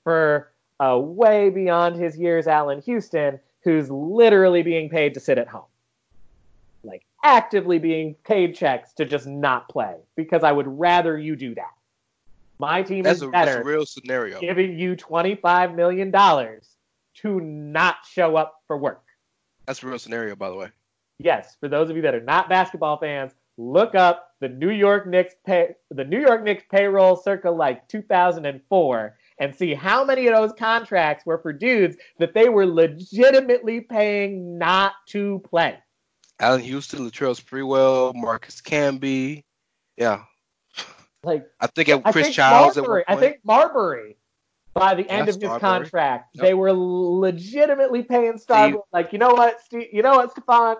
for 0.04 0.52
a 0.80 1.00
way 1.00 1.50
beyond 1.50 1.96
his 1.96 2.18
years 2.18 2.48
Allan 2.48 2.82
Houston, 2.82 3.40
who's 3.64 3.90
literally 3.90 4.62
being 4.62 4.90
paid 4.90 5.14
to 5.14 5.20
sit 5.20 5.38
at 5.38 5.48
home. 5.48 5.66
Like 6.84 7.06
actively 7.24 7.80
being 7.80 8.16
paid 8.26 8.56
checks 8.56 8.94
to 8.94 9.06
just 9.06 9.26
not 9.26 9.70
play 9.70 9.96
because 10.16 10.44
I 10.44 10.52
would 10.52 10.68
rather 10.68 11.18
you 11.18 11.36
do 11.36 11.56
that. 11.56 11.72
My 12.60 12.84
team 12.84 13.04
That's 13.04 13.18
is 13.18 13.24
a, 13.24 13.32
that's 13.32 13.52
a 13.52 13.64
real 13.64 13.86
scenario. 13.86 14.40
giving 14.40 14.78
you 14.78 14.96
$25 14.96 15.76
million 15.76 16.12
to 16.12 17.40
not 17.40 17.96
show 18.10 18.36
up 18.36 18.62
for 18.68 18.78
work. 18.78 19.04
That's 19.66 19.82
a 19.82 19.88
real 19.88 20.00
scenario, 20.00 20.36
by 20.36 20.50
the 20.50 20.56
way. 20.56 20.70
Yes, 21.20 21.56
for 21.60 21.70
those 21.70 21.90
of 21.90 21.96
you 21.96 22.02
that 22.04 22.16
are 22.16 22.22
not 22.22 22.50
basketball 22.50 22.98
fans, 22.98 23.34
look 23.58 23.96
up 23.96 24.32
the 24.40 24.50
New 24.50 24.72
York 24.72 25.08
Knicks 25.08 25.36
pay 25.46 25.76
the 25.92 26.04
New 26.04 26.20
York 26.20 26.44
Knicks 26.44 26.64
payroll 26.70 27.16
circa 27.16 27.50
like 27.50 27.88
2004 27.88 29.18
and 29.40 29.56
see 29.56 29.74
how 29.74 30.04
many 30.04 30.28
of 30.28 30.36
those 30.36 30.54
contracts 30.58 31.26
were 31.26 31.38
for 31.38 31.52
dudes 31.54 31.98
that 32.20 32.34
they 32.34 32.50
were 32.50 32.66
legitimately 32.66 33.82
paying 33.82 34.58
not 34.58 34.94
to 35.08 35.40
play. 35.50 35.78
Allan 36.40 36.62
Houston, 36.62 37.10
Latrell 37.10 37.40
Sprewell, 37.40 38.14
Marcus 38.16 38.62
Camby. 38.62 39.44
Yeah. 39.98 40.24
Like 41.24 41.46
I 41.62 41.68
think 41.68 41.90
at 41.90 42.02
I 42.06 42.12
Chris 42.12 42.26
think 42.26 42.36
Childs 42.36 42.76
Marbury. 42.76 43.04
I 43.08 43.16
think 43.16 43.38
Marbury 43.46 44.18
by 44.74 44.94
the 44.96 45.08
end 45.10 45.28
Yes, 45.28 45.36
of 45.36 45.42
his 45.42 45.50
Marbury. 45.50 45.60
contract, 45.62 46.30
Yep. 46.36 46.44
they 46.46 46.54
were 46.54 46.74
legitimately 46.74 48.04
paying 48.04 48.38
Starbury 48.38 48.82
like, 48.92 49.14
you 49.14 49.20
know 49.20 49.34
what, 49.34 49.62
Steve, 49.62 49.88
you 49.94 50.02
know 50.02 50.16
what, 50.16 50.32
Stefan, 50.32 50.78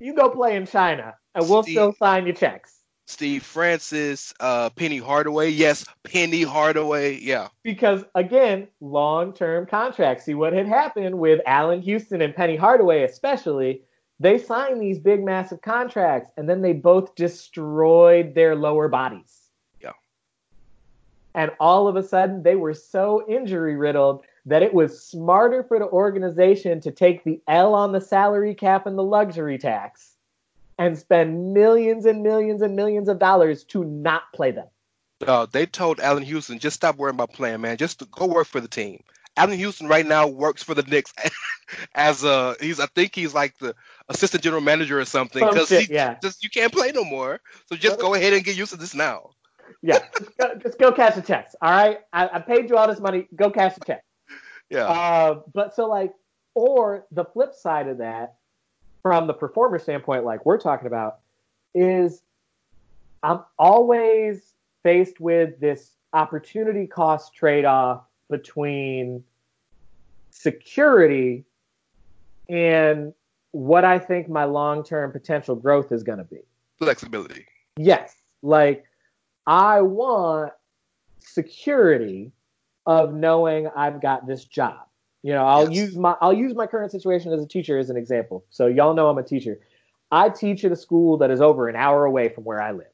you 0.00 0.14
go 0.14 0.30
play 0.30 0.56
in 0.56 0.66
China, 0.66 1.14
and 1.34 1.48
we'll 1.48 1.62
Steve- 1.62 1.74
still 1.74 1.92
sign 1.92 2.24
your 2.26 2.34
checks. 2.34 2.77
Steve 3.08 3.42
Francis, 3.42 4.34
uh, 4.38 4.68
Penny 4.68 4.98
Hardaway. 4.98 5.48
Yes, 5.48 5.86
Penny 6.02 6.42
Hardaway. 6.42 7.18
Yeah. 7.18 7.48
because 7.62 8.04
again, 8.14 8.68
long-term 8.80 9.64
contracts. 9.64 10.26
See 10.26 10.34
what 10.34 10.52
had 10.52 10.66
happened 10.66 11.18
with 11.18 11.40
Allan 11.46 11.80
Houston 11.80 12.20
and 12.20 12.36
Penny 12.36 12.54
Hardaway, 12.54 13.04
especially. 13.04 13.82
They 14.20 14.36
signed 14.36 14.82
these 14.82 14.98
big, 14.98 15.24
massive 15.24 15.62
contracts, 15.62 16.32
and 16.36 16.48
then 16.48 16.60
they 16.60 16.74
both 16.74 17.14
destroyed 17.14 18.34
their 18.34 18.54
lower 18.54 18.88
bodies. 18.88 19.48
Yeah. 19.80 19.92
And 21.34 21.50
all 21.58 21.88
of 21.88 21.96
a 21.96 22.02
sudden, 22.02 22.42
they 22.42 22.56
were 22.56 22.74
so 22.74 23.24
injury 23.26 23.76
riddled 23.76 24.24
that 24.44 24.62
it 24.62 24.74
was 24.74 25.02
smarter 25.02 25.62
for 25.62 25.78
the 25.78 25.88
organization 25.88 26.80
to 26.82 26.90
take 26.90 27.24
the 27.24 27.40
L 27.48 27.74
on 27.74 27.92
the 27.92 28.00
salary 28.00 28.54
cap 28.54 28.86
and 28.86 28.98
the 28.98 29.02
luxury 29.02 29.56
tax 29.56 30.17
and 30.78 30.96
spend 30.96 31.52
millions 31.52 32.06
and 32.06 32.22
millions 32.22 32.62
and 32.62 32.76
millions 32.76 33.08
of 33.08 33.18
dollars 33.18 33.64
to 33.64 33.84
not 33.84 34.22
play 34.32 34.50
them. 34.52 34.66
Uh, 35.26 35.46
they 35.50 35.66
told 35.66 35.98
Allan 35.98 36.22
Houston, 36.22 36.58
just 36.58 36.76
stop 36.76 36.96
worrying 36.96 37.16
about 37.16 37.32
playing, 37.32 37.60
man. 37.60 37.76
Just 37.76 38.08
go 38.12 38.26
work 38.26 38.46
for 38.46 38.60
the 38.60 38.68
team. 38.68 39.02
Allan 39.36 39.56
Houston 39.56 39.88
right 39.88 40.06
now 40.06 40.26
works 40.26 40.62
for 40.62 40.74
the 40.74 40.82
Knicks 40.82 41.14
as 41.94 42.24
a 42.24 42.56
he's 42.60 42.80
I 42.80 42.86
think 42.86 43.14
he's 43.14 43.34
like 43.34 43.56
the 43.58 43.74
assistant 44.08 44.42
general 44.42 44.62
manager 44.62 44.98
or 44.98 45.04
something 45.04 45.46
because 45.46 45.70
yeah. 45.88 46.16
just 46.20 46.42
you 46.42 46.50
can't 46.50 46.72
play 46.72 46.90
no 46.92 47.04
more. 47.04 47.40
So 47.66 47.76
just 47.76 48.00
go 48.00 48.14
ahead 48.14 48.32
and 48.32 48.44
get 48.44 48.56
used 48.56 48.72
to 48.72 48.78
this 48.78 48.94
now. 48.94 49.30
Yeah, 49.82 50.00
just 50.18 50.36
go, 50.38 50.54
just 50.56 50.78
go 50.78 50.92
cash 50.92 51.14
the 51.14 51.22
checks. 51.22 51.54
All 51.62 51.70
right, 51.70 51.98
I, 52.12 52.28
I 52.28 52.38
paid 52.40 52.68
you 52.68 52.76
all 52.76 52.88
this 52.88 53.00
money. 53.00 53.28
Go 53.34 53.50
cash 53.50 53.74
the 53.74 53.84
check. 53.84 54.04
Yeah. 54.70 54.84
Uh, 54.84 55.40
but 55.54 55.74
so 55.74 55.86
like, 55.86 56.12
or 56.54 57.06
the 57.10 57.24
flip 57.24 57.54
side 57.54 57.88
of 57.88 57.98
that, 57.98 58.34
from 59.08 59.26
the 59.26 59.32
performer 59.32 59.78
standpoint, 59.78 60.22
like 60.22 60.44
we're 60.44 60.58
talking 60.58 60.86
about, 60.86 61.20
is 61.74 62.20
I'm 63.22 63.40
always 63.58 64.52
faced 64.82 65.18
with 65.18 65.58
this 65.60 65.92
opportunity 66.12 66.86
cost 66.86 67.32
trade 67.32 67.64
off 67.64 68.02
between 68.28 69.24
security 70.28 71.46
and 72.50 73.14
what 73.52 73.82
I 73.82 73.98
think 73.98 74.28
my 74.28 74.44
long 74.44 74.84
term 74.84 75.10
potential 75.10 75.56
growth 75.56 75.90
is 75.90 76.02
going 76.02 76.18
to 76.18 76.24
be. 76.24 76.40
Flexibility. 76.76 77.46
Yes. 77.78 78.14
Like 78.42 78.84
I 79.46 79.80
want 79.80 80.52
security 81.18 82.30
of 82.84 83.14
knowing 83.14 83.68
I've 83.74 84.02
got 84.02 84.26
this 84.26 84.44
job. 84.44 84.87
You 85.22 85.32
know, 85.32 85.44
I'll 85.44 85.68
Yes. 85.68 85.74
use 85.74 85.96
my 85.96 86.16
I'll 86.20 86.32
use 86.32 86.54
my 86.54 86.66
current 86.66 86.92
situation 86.92 87.32
as 87.32 87.42
a 87.42 87.46
teacher 87.46 87.78
as 87.78 87.90
an 87.90 87.96
example. 87.96 88.44
So 88.50 88.66
y'all 88.66 88.94
know 88.94 89.08
I'm 89.08 89.18
a 89.18 89.22
teacher. 89.22 89.60
I 90.10 90.28
teach 90.30 90.64
at 90.64 90.72
a 90.72 90.76
school 90.76 91.18
that 91.18 91.30
is 91.30 91.40
over 91.40 91.68
an 91.68 91.76
hour 91.76 92.04
away 92.04 92.28
from 92.28 92.44
where 92.44 92.60
I 92.62 92.72
live. 92.72 92.86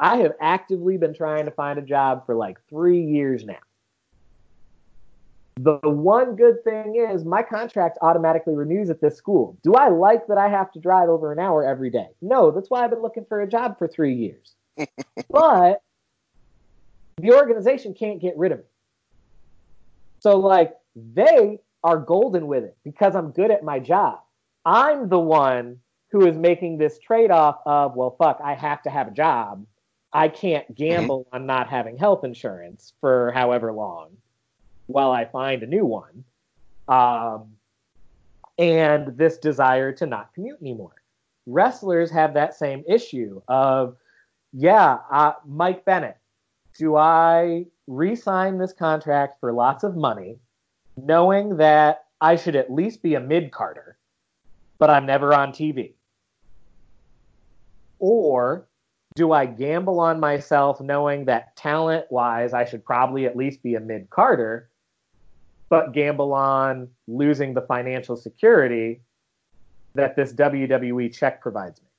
I 0.00 0.16
have 0.18 0.32
actively 0.40 0.96
been 0.96 1.14
trying 1.14 1.44
to 1.44 1.50
find 1.50 1.78
a 1.78 1.82
job 1.82 2.24
for 2.26 2.34
like 2.34 2.58
3 2.68 3.02
years 3.02 3.44
now. 3.44 3.58
The 5.56 5.78
one 5.82 6.36
good 6.36 6.64
thing 6.64 6.96
is 6.96 7.24
my 7.24 7.42
contract 7.42 7.98
automatically 8.00 8.54
renews 8.54 8.88
at 8.88 9.02
this 9.02 9.16
school. 9.16 9.58
Do 9.62 9.74
I 9.74 9.88
like 9.90 10.26
that 10.28 10.38
I 10.38 10.48
have 10.48 10.72
to 10.72 10.80
drive 10.80 11.10
over 11.10 11.32
an 11.32 11.38
hour 11.38 11.62
every 11.64 11.90
day? 11.90 12.08
No, 12.22 12.50
that's 12.50 12.70
why 12.70 12.82
I've 12.82 12.90
been 12.90 13.02
looking 13.02 13.26
for 13.28 13.42
a 13.42 13.48
job 13.48 13.78
for 13.78 13.86
three 13.86 14.14
years. 14.14 14.54
but 15.30 15.82
the 17.18 17.32
organization 17.34 17.92
can't 17.92 18.20
get 18.20 18.38
rid 18.38 18.52
of 18.52 18.58
me. 18.60 18.64
So, 20.20 20.38
like, 20.38 20.74
they 20.94 21.58
are 21.82 21.96
golden 21.96 22.46
with 22.46 22.64
it 22.64 22.76
because 22.84 23.14
I'm 23.14 23.30
good 23.30 23.50
at 23.50 23.64
my 23.64 23.78
job. 23.78 24.20
I'm 24.64 25.08
the 25.08 25.18
one 25.18 25.78
who 26.10 26.26
is 26.26 26.36
making 26.36 26.78
this 26.78 26.98
trade 26.98 27.30
off 27.30 27.60
of, 27.64 27.94
well, 27.94 28.16
fuck, 28.18 28.40
I 28.42 28.54
have 28.54 28.82
to 28.82 28.90
have 28.90 29.08
a 29.08 29.12
job. 29.12 29.64
I 30.12 30.28
can't 30.28 30.74
gamble 30.74 31.26
on 31.32 31.46
not 31.46 31.68
having 31.68 31.96
health 31.96 32.24
insurance 32.24 32.92
for 33.00 33.30
however 33.32 33.72
long 33.72 34.16
while 34.86 35.12
I 35.12 35.24
find 35.24 35.62
a 35.62 35.66
new 35.66 35.86
one. 35.86 36.24
Um, 36.88 37.52
and 38.58 39.16
this 39.16 39.38
desire 39.38 39.92
to 39.92 40.06
not 40.06 40.34
commute 40.34 40.60
anymore. 40.60 40.94
Wrestlers 41.46 42.10
have 42.10 42.34
that 42.34 42.54
same 42.54 42.84
issue 42.86 43.40
of, 43.48 43.96
yeah, 44.52 44.98
uh, 45.10 45.32
Mike 45.46 45.84
Bennett, 45.84 46.18
do 46.76 46.96
I 46.96 47.66
re 47.86 48.14
sign 48.14 48.58
this 48.58 48.72
contract 48.72 49.40
for 49.40 49.52
lots 49.52 49.84
of 49.84 49.96
money, 49.96 50.38
knowing 51.06 51.56
that 51.58 52.04
I 52.20 52.36
should 52.36 52.56
at 52.56 52.72
least 52.72 53.02
be 53.02 53.14
a 53.14 53.20
mid 53.20 53.52
carder, 53.52 53.96
but 54.78 54.90
I'm 54.90 55.06
never 55.06 55.34
on 55.34 55.52
TV? 55.52 55.94
Or 57.98 58.66
do 59.14 59.32
I 59.32 59.46
gamble 59.46 60.00
on 60.00 60.20
myself 60.20 60.80
knowing 60.80 61.24
that 61.26 61.56
talent 61.56 62.06
wise, 62.10 62.54
I 62.54 62.64
should 62.64 62.84
probably 62.84 63.26
at 63.26 63.36
least 63.36 63.62
be 63.62 63.74
a 63.74 63.80
mid 63.80 64.08
carder, 64.10 64.70
but 65.68 65.92
gamble 65.92 66.32
on 66.32 66.88
losing 67.06 67.54
the 67.54 67.62
financial 67.62 68.16
security 68.16 69.02
that 69.94 70.16
this 70.16 70.32
WWE 70.32 71.12
check 71.12 71.40
provides 71.40 71.80
me? 71.82 71.89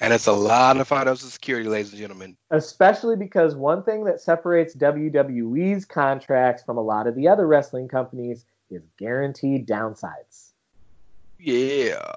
And 0.00 0.12
it's 0.12 0.26
a 0.26 0.32
lot 0.32 0.76
of 0.76 0.88
financial 0.88 1.28
security, 1.28 1.68
ladies 1.68 1.92
and 1.92 2.00
gentlemen. 2.00 2.36
especially 2.50 3.16
because 3.16 3.54
one 3.54 3.82
thing 3.82 4.04
that 4.04 4.20
separates 4.20 4.74
WWE's 4.74 5.84
contracts 5.84 6.62
from 6.62 6.76
a 6.76 6.82
lot 6.82 7.06
of 7.06 7.14
the 7.14 7.28
other 7.28 7.46
wrestling 7.46 7.88
companies 7.88 8.44
is 8.70 8.82
guaranteed 8.98 9.66
downsides. 9.66 10.50
Yeah. 11.38 12.12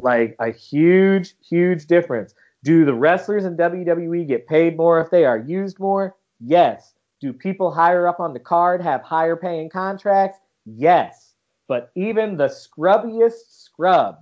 Like 0.00 0.36
a 0.38 0.50
huge, 0.50 1.34
huge 1.46 1.86
difference. 1.86 2.34
Do 2.62 2.84
the 2.84 2.94
wrestlers 2.94 3.44
in 3.44 3.56
WWE 3.56 4.26
get 4.26 4.46
paid 4.46 4.76
more 4.76 5.00
if 5.00 5.10
they 5.10 5.24
are 5.24 5.38
used 5.38 5.80
more? 5.80 6.14
Yes. 6.40 6.94
Do 7.20 7.32
people 7.32 7.72
higher 7.72 8.06
up 8.06 8.20
on 8.20 8.32
the 8.32 8.40
card 8.40 8.80
have 8.80 9.02
higher 9.02 9.36
paying 9.36 9.68
contracts? 9.68 10.38
Yes. 10.64 11.34
But 11.66 11.90
even 11.94 12.36
the 12.36 12.48
scrubbiest 12.48 13.64
scrub 13.64 14.18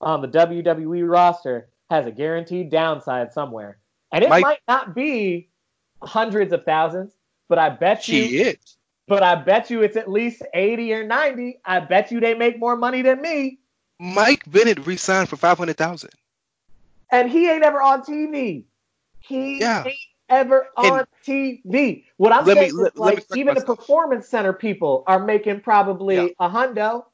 on 0.00 0.20
the 0.20 0.28
WWE 0.28 1.08
roster 1.08 1.68
has 1.92 2.06
a 2.06 2.10
guaranteed 2.10 2.70
downside 2.70 3.32
somewhere. 3.34 3.76
And 4.12 4.24
it 4.24 4.30
Mike- 4.30 4.42
might 4.42 4.60
not 4.66 4.94
be 4.94 5.50
hundreds 6.02 6.52
of 6.52 6.64
thousands, 6.64 7.12
but 7.48 7.58
I 7.58 7.68
bet 7.68 8.08
you 8.08 8.24
Shit. 8.28 8.60
but 9.08 9.22
I 9.22 9.34
bet 9.34 9.68
you 9.70 9.82
it's 9.82 9.96
at 9.96 10.10
least 10.10 10.42
80 10.54 10.94
or 10.94 11.04
90. 11.06 11.60
I 11.66 11.80
bet 11.80 12.10
you 12.10 12.18
they 12.18 12.34
make 12.34 12.58
more 12.58 12.76
money 12.76 13.02
than 13.02 13.20
me. 13.20 13.58
Mike 14.00 14.42
Bennett 14.50 14.86
re-signed 14.86 15.28
for 15.28 15.36
five 15.36 15.58
hundred 15.58 15.76
thousand. 15.76 16.10
And 17.10 17.30
he 17.30 17.48
ain't 17.48 17.62
ever 17.62 17.80
on 17.82 18.02
TV. 18.02 18.64
He 19.20 19.60
Yeah. 19.60 19.84
ain't 19.84 19.94
ever 20.30 20.68
And- 20.78 20.92
on 20.92 21.06
TV. 21.26 22.04
What 22.16 22.32
I'm 22.32 22.46
Let 22.46 22.56
me- 22.56 22.62
saying 22.62 22.74
let- 22.76 22.92
is, 22.94 22.98
let 22.98 23.06
like, 23.06 23.14
correct 23.16 23.36
even 23.36 23.54
the 23.54 23.60
performance 23.64 24.28
center 24.28 24.54
people 24.54 25.04
are 25.06 25.18
making 25.22 25.60
probably 25.60 26.16
Yeah. 26.16 26.28
a 26.40 26.48
hundo. 26.48 27.04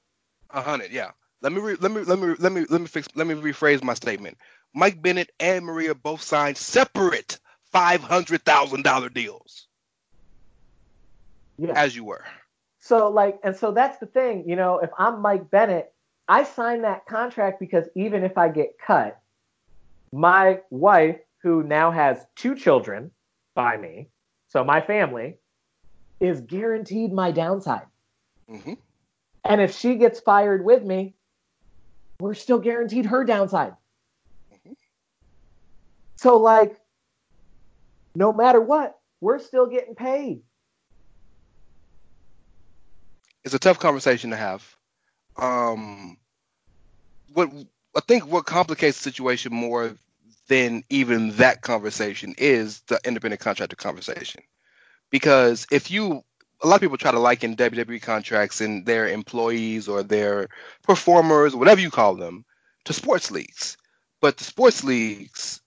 A 0.50 0.62
hundred, 0.62 0.92
yeah. 0.92 1.10
Let 1.42 1.52
me 1.52 1.60
re- 1.60 1.76
let 1.80 1.90
me 1.92 2.00
let 2.02 2.18
me 2.18 2.34
let 2.38 2.52
me 2.52 2.64
let 2.70 2.80
me 2.80 2.86
fix 2.88 3.06
let 3.14 3.26
me 3.26 3.34
rephrase 3.34 3.82
my 3.84 3.94
statement. 3.94 4.38
Mike 4.74 5.00
Bennett 5.02 5.30
and 5.40 5.64
Maria 5.64 5.94
both 5.94 6.22
signed 6.22 6.56
separate 6.56 7.38
five 7.72 8.00
hundred 8.02 8.44
thousand 8.44 8.82
dollar 8.82 9.08
deals. 9.08 9.66
Yeah. 11.58 11.72
as 11.74 11.96
you 11.96 12.04
were. 12.04 12.24
So 12.78 13.08
like, 13.08 13.40
and 13.42 13.54
so 13.56 13.72
that's 13.72 13.98
the 13.98 14.06
thing, 14.06 14.44
you 14.48 14.54
know, 14.54 14.78
if 14.78 14.90
I'm 14.96 15.20
Mike 15.20 15.50
Bennett, 15.50 15.92
I 16.28 16.44
sign 16.44 16.82
that 16.82 17.04
contract 17.06 17.58
because 17.58 17.86
even 17.96 18.22
if 18.22 18.38
I 18.38 18.48
get 18.48 18.78
cut, 18.78 19.20
my 20.12 20.60
wife, 20.70 21.18
who 21.42 21.62
now 21.62 21.90
has 21.90 22.24
two 22.36 22.54
children 22.54 23.10
by 23.54 23.76
me, 23.76 24.08
so 24.48 24.62
my 24.64 24.80
family, 24.80 25.36
is 26.20 26.40
guaranteed 26.40 27.12
my 27.12 27.30
downside. 27.32 27.86
hmm 28.48 28.74
And 29.44 29.60
if 29.60 29.76
she 29.76 29.96
gets 29.96 30.20
fired 30.20 30.64
with 30.64 30.84
me, 30.84 31.14
we're 32.20 32.34
still 32.34 32.58
guaranteed 32.58 33.06
her 33.06 33.24
downside. 33.24 33.74
So, 36.18 36.36
like, 36.36 36.76
no 38.16 38.32
matter 38.32 38.60
what, 38.60 38.98
we're 39.20 39.38
still 39.38 39.66
getting 39.66 39.94
paid. 39.94 40.42
It's 43.44 43.54
a 43.54 43.58
tough 43.58 43.78
conversation 43.78 44.30
to 44.30 44.36
have. 44.36 44.76
Um, 45.36 46.16
what 47.32 47.50
I 47.96 48.00
think 48.00 48.26
what 48.26 48.46
complicates 48.46 48.98
the 48.98 49.04
situation 49.04 49.54
more 49.54 49.94
than 50.48 50.82
even 50.90 51.30
that 51.36 51.62
conversation 51.62 52.34
is 52.36 52.80
the 52.88 52.98
independent 53.04 53.40
contractor 53.40 53.76
conversation. 53.76 54.42
Because 55.10 55.68
if 55.70 55.88
you, 55.88 56.22
a 56.62 56.66
lot 56.66 56.76
of 56.76 56.80
people 56.80 56.96
try 56.96 57.12
to 57.12 57.20
liken 57.20 57.54
WWE 57.54 58.02
contracts 58.02 58.60
and 58.60 58.84
their 58.86 59.06
employees 59.06 59.86
or 59.86 60.02
their 60.02 60.48
performers, 60.82 61.54
whatever 61.54 61.80
you 61.80 61.90
call 61.90 62.16
them, 62.16 62.44
to 62.86 62.92
sports 62.92 63.30
leagues. 63.30 63.76
But 64.20 64.36
the 64.36 64.44
sports 64.44 64.82
leagues 64.82 65.60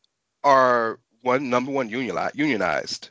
are 0.43 0.99
one 1.21 1.49
number 1.49 1.71
one 1.71 1.89
unionized, 1.89 3.09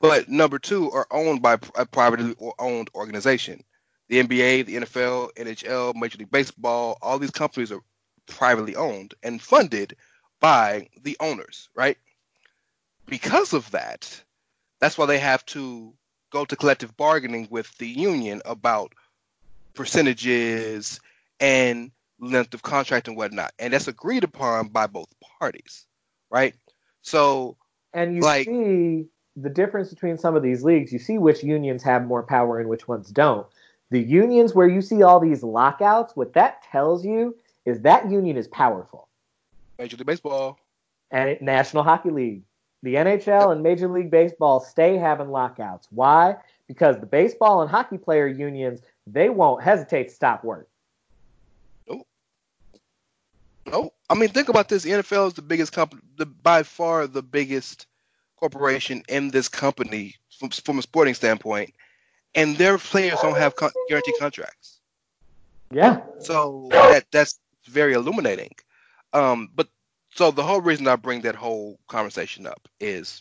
but 0.00 0.28
number 0.28 0.58
two 0.58 0.90
are 0.90 1.06
owned 1.10 1.42
by 1.42 1.54
a 1.74 1.86
privately 1.86 2.34
owned 2.58 2.90
organization. 2.94 3.62
The 4.08 4.22
NBA, 4.22 4.66
the 4.66 4.76
NFL, 4.76 5.30
NHL, 5.34 5.94
Major 5.96 6.18
League 6.18 6.30
Baseball, 6.30 6.98
all 7.02 7.18
these 7.18 7.30
companies 7.30 7.72
are 7.72 7.80
privately 8.26 8.76
owned 8.76 9.14
and 9.22 9.42
funded 9.42 9.96
by 10.40 10.88
the 11.02 11.16
owners, 11.20 11.68
right? 11.74 11.98
Because 13.06 13.52
of 13.52 13.70
that, 13.70 14.22
that's 14.80 14.98
why 14.98 15.06
they 15.06 15.18
have 15.18 15.44
to 15.46 15.92
go 16.30 16.44
to 16.44 16.56
collective 16.56 16.96
bargaining 16.96 17.48
with 17.50 17.76
the 17.78 17.88
union 17.88 18.42
about 18.44 18.92
percentages 19.74 21.00
and 21.40 21.90
length 22.18 22.54
of 22.54 22.62
contract 22.62 23.08
and 23.08 23.16
whatnot. 23.16 23.52
And 23.58 23.72
that's 23.72 23.88
agreed 23.88 24.24
upon 24.24 24.68
by 24.68 24.86
both 24.86 25.08
parties, 25.38 25.86
right? 26.30 26.54
So, 27.02 27.56
And 27.92 28.14
you 28.14 28.20
Like- 28.20 28.46
see 28.46 29.08
the 29.36 29.48
difference 29.48 29.88
between 29.88 30.18
some 30.18 30.36
of 30.36 30.42
these 30.42 30.62
leagues. 30.62 30.92
You 30.92 30.98
see 30.98 31.16
which 31.18 31.42
unions 31.42 31.82
have 31.82 32.06
more 32.06 32.22
power 32.22 32.58
and 32.58 32.68
which 32.68 32.86
ones 32.88 33.10
don't. 33.10 33.46
The 33.90 34.00
unions 34.02 34.54
where 34.54 34.68
you 34.68 34.82
see 34.82 35.02
all 35.02 35.20
these 35.20 35.42
lockouts, 35.42 36.14
what 36.16 36.32
that 36.34 36.62
tells 36.62 37.04
you 37.06 37.36
is 37.64 37.80
that 37.82 38.10
union 38.10 38.36
is 38.36 38.48
powerful. 38.48 39.08
Major 39.78 39.96
League 39.96 40.06
Baseball, 40.06 40.58
And 41.10 41.40
National 41.40 41.84
Hockey 41.84 42.10
League, 42.10 42.42
the 42.82 42.96
NHL 42.96 43.52
and 43.52 43.62
Major 43.62 43.88
League 43.88 44.10
Baseball 44.10 44.60
stay 44.60 44.96
having 44.96 45.30
lockouts. 45.30 45.86
Why? 45.90 46.36
Because 46.66 46.98
the 46.98 47.06
baseball 47.06 47.62
and 47.62 47.70
hockey 47.70 47.96
player 47.96 48.26
unions, 48.26 48.82
they 49.06 49.28
won't 49.30 49.62
hesitate 49.62 50.08
to 50.08 50.14
stop 50.14 50.42
work. 50.44 50.68
No, 53.66 53.92
I 54.08 54.14
mean 54.14 54.28
think 54.28 54.48
about 54.48 54.68
this. 54.68 54.82
The 54.82 54.90
NFL 54.90 55.28
is 55.28 55.34
the 55.34 55.42
biggest 55.42 55.72
company, 55.72 56.02
the 56.16 56.26
by 56.26 56.62
far 56.62 57.06
the 57.06 57.22
biggest 57.22 57.86
corporation 58.36 59.02
in 59.08 59.30
this 59.30 59.48
company 59.48 60.14
from, 60.38 60.50
from 60.50 60.78
a 60.78 60.82
sporting 60.82 61.14
standpoint, 61.14 61.72
and 62.34 62.56
their 62.56 62.78
players 62.78 63.18
don't 63.20 63.36
have 63.36 63.56
con- 63.56 63.72
guaranteed 63.88 64.14
contracts. 64.18 64.80
Yeah. 65.70 66.00
So 66.20 66.68
that 66.70 67.06
that's 67.10 67.40
very 67.66 67.94
illuminating. 67.94 68.52
Um, 69.12 69.50
but 69.54 69.68
so 70.14 70.30
the 70.30 70.42
whole 70.42 70.60
reason 70.60 70.86
I 70.86 70.96
bring 70.96 71.22
that 71.22 71.34
whole 71.34 71.78
conversation 71.88 72.46
up 72.46 72.68
is 72.80 73.20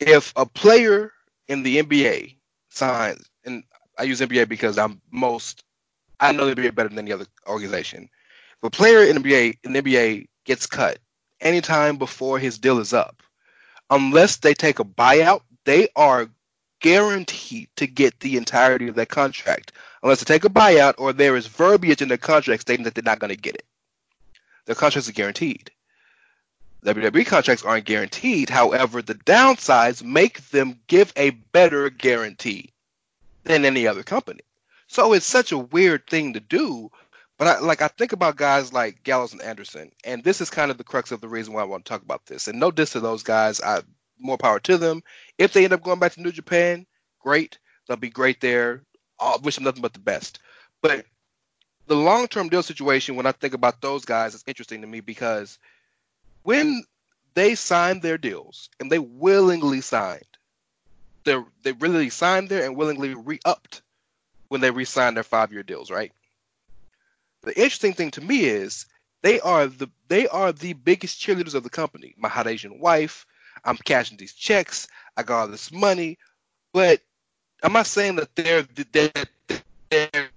if 0.00 0.32
a 0.36 0.46
player 0.46 1.12
in 1.48 1.62
the 1.62 1.82
NBA 1.82 2.36
signs, 2.68 3.28
and 3.44 3.64
I 3.98 4.04
use 4.04 4.20
NBA 4.20 4.48
because 4.48 4.78
I'm 4.78 5.00
most, 5.10 5.64
I 6.20 6.32
know 6.32 6.46
the 6.46 6.54
NBA 6.54 6.74
better 6.74 6.88
than 6.88 6.98
any 6.98 7.12
other 7.12 7.26
organization. 7.46 8.08
A 8.64 8.70
player 8.70 9.04
in 9.04 9.20
the 9.20 9.22
NBA 9.22 9.58
in 9.62 9.74
the 9.74 9.82
NBA 9.82 10.26
gets 10.44 10.66
cut 10.66 10.98
anytime 11.42 11.98
before 11.98 12.38
his 12.38 12.58
deal 12.58 12.78
is 12.78 12.94
up, 12.94 13.22
unless 13.90 14.36
they 14.36 14.54
take 14.54 14.78
a 14.78 14.84
buyout, 14.84 15.42
they 15.64 15.88
are 15.96 16.30
guaranteed 16.80 17.68
to 17.76 17.86
get 17.86 18.18
the 18.20 18.38
entirety 18.38 18.88
of 18.88 18.94
that 18.94 19.10
contract 19.10 19.72
unless 20.02 20.20
they 20.20 20.34
take 20.34 20.46
a 20.46 20.48
buyout 20.48 20.94
or 20.96 21.12
there 21.12 21.36
is 21.36 21.46
verbiage 21.46 22.00
in 22.00 22.08
the 22.08 22.16
contract 22.16 22.62
stating 22.62 22.84
that 22.84 22.94
they're 22.94 23.02
not 23.04 23.18
going 23.18 23.34
to 23.34 23.36
get 23.36 23.54
it. 23.54 23.66
Their 24.64 24.74
contracts 24.74 25.10
are 25.10 25.12
guaranteed. 25.12 25.70
WWE 26.86 27.26
contracts 27.26 27.64
aren't 27.64 27.84
guaranteed. 27.84 28.48
However, 28.48 29.02
the 29.02 29.14
downsides 29.14 30.02
make 30.02 30.40
them 30.48 30.80
give 30.86 31.12
a 31.16 31.30
better 31.30 31.90
guarantee 31.90 32.72
than 33.42 33.66
any 33.66 33.86
other 33.86 34.02
company. 34.02 34.40
So 34.86 35.12
it's 35.12 35.26
such 35.26 35.52
a 35.52 35.58
weird 35.58 36.06
thing 36.06 36.32
to 36.34 36.40
do. 36.40 36.90
But 37.36 37.48
I, 37.48 37.58
like 37.60 37.82
I 37.82 37.88
think 37.88 38.12
about 38.12 38.36
guys 38.36 38.72
like 38.72 39.02
Gallows 39.02 39.32
and 39.32 39.42
Anderson, 39.42 39.90
and 40.04 40.22
this 40.22 40.40
is 40.40 40.50
kind 40.50 40.70
of 40.70 40.78
the 40.78 40.84
crux 40.84 41.10
of 41.10 41.20
the 41.20 41.28
reason 41.28 41.52
why 41.52 41.62
I 41.62 41.66
want 41.66 41.84
to 41.84 41.88
talk 41.88 42.02
about 42.02 42.26
this. 42.26 42.46
And 42.46 42.60
no 42.60 42.70
diss 42.70 42.92
to 42.92 43.00
those 43.00 43.22
guys. 43.22 43.60
I 43.60 43.82
more 44.18 44.38
power 44.38 44.60
to 44.60 44.78
them. 44.78 45.02
If 45.38 45.52
they 45.52 45.64
end 45.64 45.72
up 45.72 45.82
going 45.82 45.98
back 45.98 46.12
to 46.12 46.22
New 46.22 46.32
Japan, 46.32 46.86
great. 47.20 47.58
They'll 47.86 47.96
be 47.96 48.10
great 48.10 48.40
there. 48.40 48.82
I 49.20 49.36
wish 49.42 49.56
them 49.56 49.64
nothing 49.64 49.82
but 49.82 49.92
the 49.92 49.98
best. 49.98 50.38
But 50.80 51.04
the 51.86 51.96
long 51.96 52.28
term 52.28 52.48
deal 52.48 52.62
situation, 52.62 53.16
when 53.16 53.26
I 53.26 53.32
think 53.32 53.54
about 53.54 53.80
those 53.80 54.04
guys, 54.04 54.34
is 54.34 54.44
interesting 54.46 54.80
to 54.80 54.86
me 54.86 55.00
because 55.00 55.58
when 56.42 56.84
they 57.34 57.54
signed 57.54 58.02
their 58.02 58.18
deals 58.18 58.70
and 58.78 58.90
they 58.90 58.98
willingly 58.98 59.80
signed, 59.80 60.22
they 61.24 61.36
they 61.62 61.72
really 61.72 62.10
signed 62.10 62.48
there 62.48 62.64
and 62.64 62.76
willingly 62.76 63.14
re 63.14 63.38
upped 63.44 63.82
when 64.48 64.60
they 64.60 64.70
re 64.70 64.84
signed 64.84 65.16
their 65.16 65.24
five 65.24 65.52
year 65.52 65.62
deals, 65.62 65.90
right? 65.90 66.12
The 67.44 67.54
interesting 67.56 67.92
thing 67.92 68.10
to 68.12 68.22
me 68.22 68.44
is 68.44 68.86
they 69.22 69.38
are 69.40 69.66
the 69.66 69.88
they 70.08 70.26
are 70.28 70.50
the 70.50 70.72
biggest 70.72 71.20
cheerleaders 71.20 71.54
of 71.54 71.62
the 71.62 71.70
company. 71.70 72.14
My 72.16 72.28
hot 72.28 72.46
Asian 72.46 72.78
wife, 72.78 73.26
I'm 73.64 73.76
cashing 73.76 74.16
these 74.16 74.32
checks, 74.32 74.88
I 75.16 75.22
got 75.22 75.40
all 75.40 75.48
this 75.48 75.70
money, 75.70 76.18
but 76.72 77.00
I'm 77.62 77.74
not 77.74 77.86
saying 77.86 78.16
that 78.16 78.34
they're 78.34 78.66
they're, 78.92 79.60
they're 79.90 80.30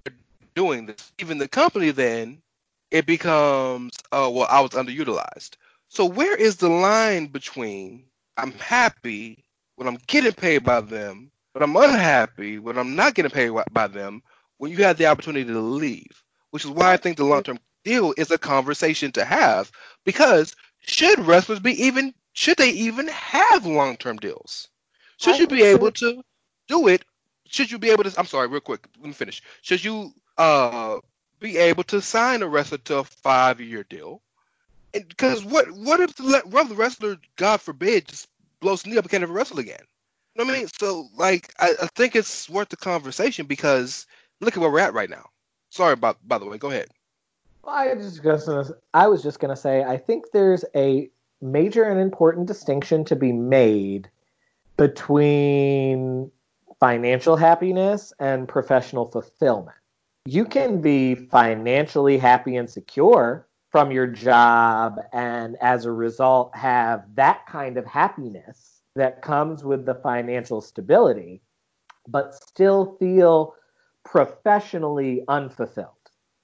doing 0.53 0.85
this. 0.85 1.13
Even 1.19 1.37
the 1.37 1.47
company 1.47 1.91
then, 1.91 2.41
it 2.91 3.05
becomes, 3.05 3.93
oh 4.11 4.29
well, 4.29 4.47
I 4.49 4.59
was 4.59 4.71
underutilized. 4.71 5.55
So 5.87 6.05
where 6.05 6.35
is 6.35 6.57
the 6.57 6.69
line 6.69 7.27
between 7.27 8.03
I'm 8.35 8.51
happy 8.53 9.45
when 9.77 9.87
I'm 9.87 9.99
getting 10.07 10.33
paid 10.33 10.65
by 10.65 10.81
them, 10.81 11.31
but 11.53 11.63
I'm 11.63 11.75
unhappy 11.75 12.59
when 12.59 12.77
I'm 12.77 12.95
not 12.95 13.13
getting 13.15 13.31
paid 13.31 13.51
by 13.71 13.87
them 13.87 14.21
when 14.57 14.71
you 14.71 14.77
have 14.83 14.97
the 14.97 15.05
opportunity 15.05 15.45
to 15.45 15.59
leave? 15.59 16.23
Which 16.57 16.65
is 16.65 16.71
why 16.71 16.91
I 16.91 16.97
think 16.97 17.17
the 17.17 17.23
long 17.23 17.43
term 17.43 17.59
deal 17.83 18.15
is 18.17 18.31
a 18.31 18.37
conversation 18.39 19.11
to 19.11 19.23
have 19.23 19.71
because 20.05 20.55
should 20.79 21.19
wrestlers 21.19 21.59
be 21.59 21.79
even 21.83 22.15
should 22.33 22.57
they 22.57 22.71
even 22.71 23.07
have 23.09 23.67
long 23.67 23.95
term 23.95 24.17
deals? 24.17 24.67
Should 25.17 25.37
you 25.37 25.45
be 25.45 25.61
able 25.61 25.91
to 25.91 26.23
do 26.67 26.87
it? 26.87 27.05
Should 27.45 27.69
you 27.69 27.77
be 27.77 27.91
able 27.91 28.05
to? 28.05 28.19
I'm 28.19 28.25
sorry, 28.25 28.47
real 28.47 28.59
quick. 28.59 28.87
Let 28.97 29.05
me 29.05 29.13
finish. 29.13 29.39
Should 29.61 29.83
you 29.83 30.15
uh 30.39 30.97
be 31.39 31.57
able 31.57 31.83
to 31.83 32.01
sign 32.01 32.41
a 32.41 32.47
wrestler 32.47 32.79
to 32.79 32.97
a 32.97 33.03
five 33.03 33.61
year 33.61 33.83
deal? 33.83 34.23
Because 34.93 35.45
what 35.45 35.69
what 35.73 35.99
if 35.99 36.15
the, 36.15 36.41
the 36.43 36.75
wrestler, 36.75 37.17
God 37.35 37.61
forbid, 37.61 38.07
just 38.07 38.29
blows 38.61 38.83
knee 38.83 38.97
up 38.97 39.03
and 39.03 39.11
can't 39.11 39.21
ever 39.21 39.31
wrestle 39.31 39.59
again? 39.59 39.85
You 40.33 40.43
know 40.43 40.45
what 40.45 40.55
I 40.55 40.57
mean? 40.61 40.69
So 40.79 41.07
like, 41.15 41.53
I, 41.59 41.75
I 41.83 41.87
think 41.93 42.15
it's 42.15 42.49
worth 42.49 42.69
the 42.69 42.77
conversation 42.77 43.45
because 43.45 44.07
look 44.41 44.57
at 44.57 44.59
where 44.59 44.71
we're 44.71 44.79
at 44.79 44.95
right 44.95 45.11
now. 45.11 45.29
Sorry 45.77 45.93
about 45.93 46.17
by 46.27 46.39
the 46.39 46.45
way. 46.47 46.57
Go 46.57 46.71
ahead. 46.71 46.87
I 47.63 47.93
was 47.93 48.19
just 48.19 48.23
gonna, 48.23 48.65
I 48.95 49.07
was 49.07 49.21
just 49.21 49.39
gonna 49.39 49.55
say, 49.55 49.83
I 49.83 49.95
think 49.95 50.31
there's 50.33 50.65
a 50.73 51.11
major 51.39 51.83
and 51.83 51.99
important 51.99 52.47
distinction 52.47 53.05
to 53.05 53.15
be 53.15 53.31
made 53.31 54.09
between 54.75 56.31
financial 56.79 57.35
happiness 57.35 58.11
and 58.19 58.47
professional 58.47 59.05
fulfillment. 59.05 59.77
You 60.25 60.45
can 60.45 60.81
be 60.81 61.13
financially 61.13 62.17
happy 62.17 62.55
and 62.55 62.67
secure 62.67 63.47
from 63.69 63.91
your 63.91 64.07
job, 64.07 64.99
and 65.13 65.57
as 65.61 65.85
a 65.85 65.91
result, 65.91 66.55
have 66.55 67.03
that 67.13 67.45
kind 67.45 67.77
of 67.77 67.85
happiness 67.85 68.81
that 68.95 69.21
comes 69.21 69.63
with 69.63 69.85
the 69.85 69.93
financial 69.93 70.59
stability, 70.59 71.43
but 72.07 72.33
still 72.33 72.97
feel 72.99 73.53
professionally 74.07 75.23
unfulfilled 75.27 75.91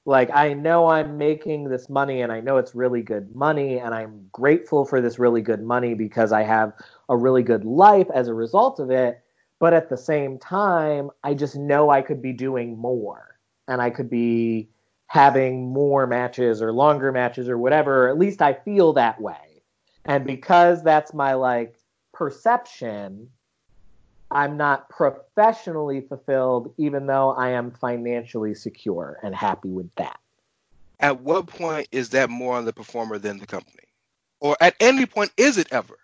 like 0.05 0.29
I 0.33 0.53
know 0.53 0.87
I'm 0.87 1.17
making 1.17 1.69
this 1.69 1.89
money 1.89 2.21
and 2.21 2.31
I 2.31 2.41
know 2.41 2.57
it's 2.57 2.75
really 2.75 3.01
good 3.01 3.33
money 3.35 3.79
and 3.79 3.95
I'm 3.95 4.27
grateful 4.33 4.85
for 4.85 5.01
this 5.01 5.17
really 5.19 5.41
good 5.41 5.63
money 5.63 5.93
because 5.93 6.33
I 6.33 6.43
have 6.43 6.73
a 7.09 7.17
really 7.17 7.43
good 7.43 7.65
life 7.65 8.09
as 8.13 8.27
a 8.27 8.33
result 8.33 8.79
of 8.79 8.91
it, 8.91 9.23
But 9.59 9.73
at 9.73 9.89
the 9.89 9.97
same 9.97 10.39
time, 10.39 11.09
I 11.23 11.33
just 11.35 11.55
know 11.55 11.89
I 11.89 12.01
could 12.01 12.21
be 12.21 12.33
doing 12.33 12.77
more 12.77 13.39
and 13.67 13.81
I 13.81 13.91
could 13.91 14.09
be 14.09 14.69
having 15.07 15.71
more 15.71 16.07
matches 16.07 16.61
or 16.61 16.73
longer 16.73 17.11
matches 17.13 17.47
or 17.49 17.57
whatever. 17.57 18.09
At 18.09 18.17
least 18.19 18.41
I 18.41 18.53
feel 18.53 18.93
that 18.93 19.21
way. 19.21 19.63
And 20.05 20.25
because 20.27 20.83
that's 20.83 21.13
my 21.13 21.35
like 21.35 21.77
perception, 22.13 23.29
I'm 24.33 24.57
not 24.57 24.89
professionally 24.89 26.01
fulfilled, 26.01 26.73
even 26.77 27.05
though 27.05 27.31
I 27.31 27.49
am 27.49 27.71
financially 27.71 28.55
secure 28.55 29.19
and 29.23 29.35
happy 29.35 29.69
with 29.69 29.93
that. 29.95 30.19
At 30.99 31.21
what 31.21 31.47
point 31.47 31.87
is 31.91 32.09
that 32.09 32.29
more 32.29 32.55
on 32.55 32.65
the 32.65 32.73
performer 32.73 33.17
than 33.17 33.37
the 33.37 33.45
company? 33.45 33.83
Or 34.39 34.57
at 34.59 34.75
any 34.79 35.05
point 35.05 35.31
is 35.37 35.57
it 35.57 35.67
ever? 35.71 35.97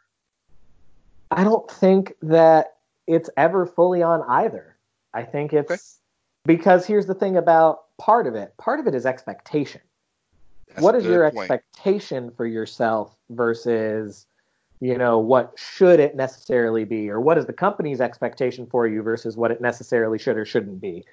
I 1.31 1.43
don't 1.43 1.69
think 1.69 2.13
that 2.21 2.77
it's 3.07 3.29
ever 3.37 3.65
fully 3.65 4.03
on 4.03 4.23
either. 4.27 4.77
I 5.13 5.23
think 5.23 5.53
it's 5.53 5.71
Okay. 5.71 5.81
because 6.45 6.85
here's 6.85 7.05
the 7.05 7.15
thing 7.15 7.37
about 7.37 7.85
part 7.97 8.27
of 8.27 8.35
it. 8.35 8.55
Part 8.57 8.79
of 8.79 8.87
it 8.87 8.95
is 8.95 9.05
expectation. 9.05 9.81
That's 10.67 10.81
what 10.81 10.95
is 10.95 11.05
your 11.05 11.29
point. 11.31 11.51
expectation 11.51 12.31
for 12.31 12.45
yourself 12.45 13.17
versus 13.29 14.27
you 14.79 14.97
know 14.97 15.19
what 15.19 15.53
should 15.57 15.99
it 15.99 16.15
necessarily 16.15 16.85
be 16.85 17.09
or 17.09 17.19
what 17.19 17.37
is 17.37 17.45
the 17.45 17.53
company's 17.53 18.01
expectation 18.01 18.65
for 18.65 18.87
you 18.87 19.01
versus 19.01 19.35
what 19.35 19.51
it 19.51 19.61
necessarily 19.61 20.17
should 20.17 20.37
or 20.37 20.45
shouldn't 20.45 20.79
be. 20.79 21.03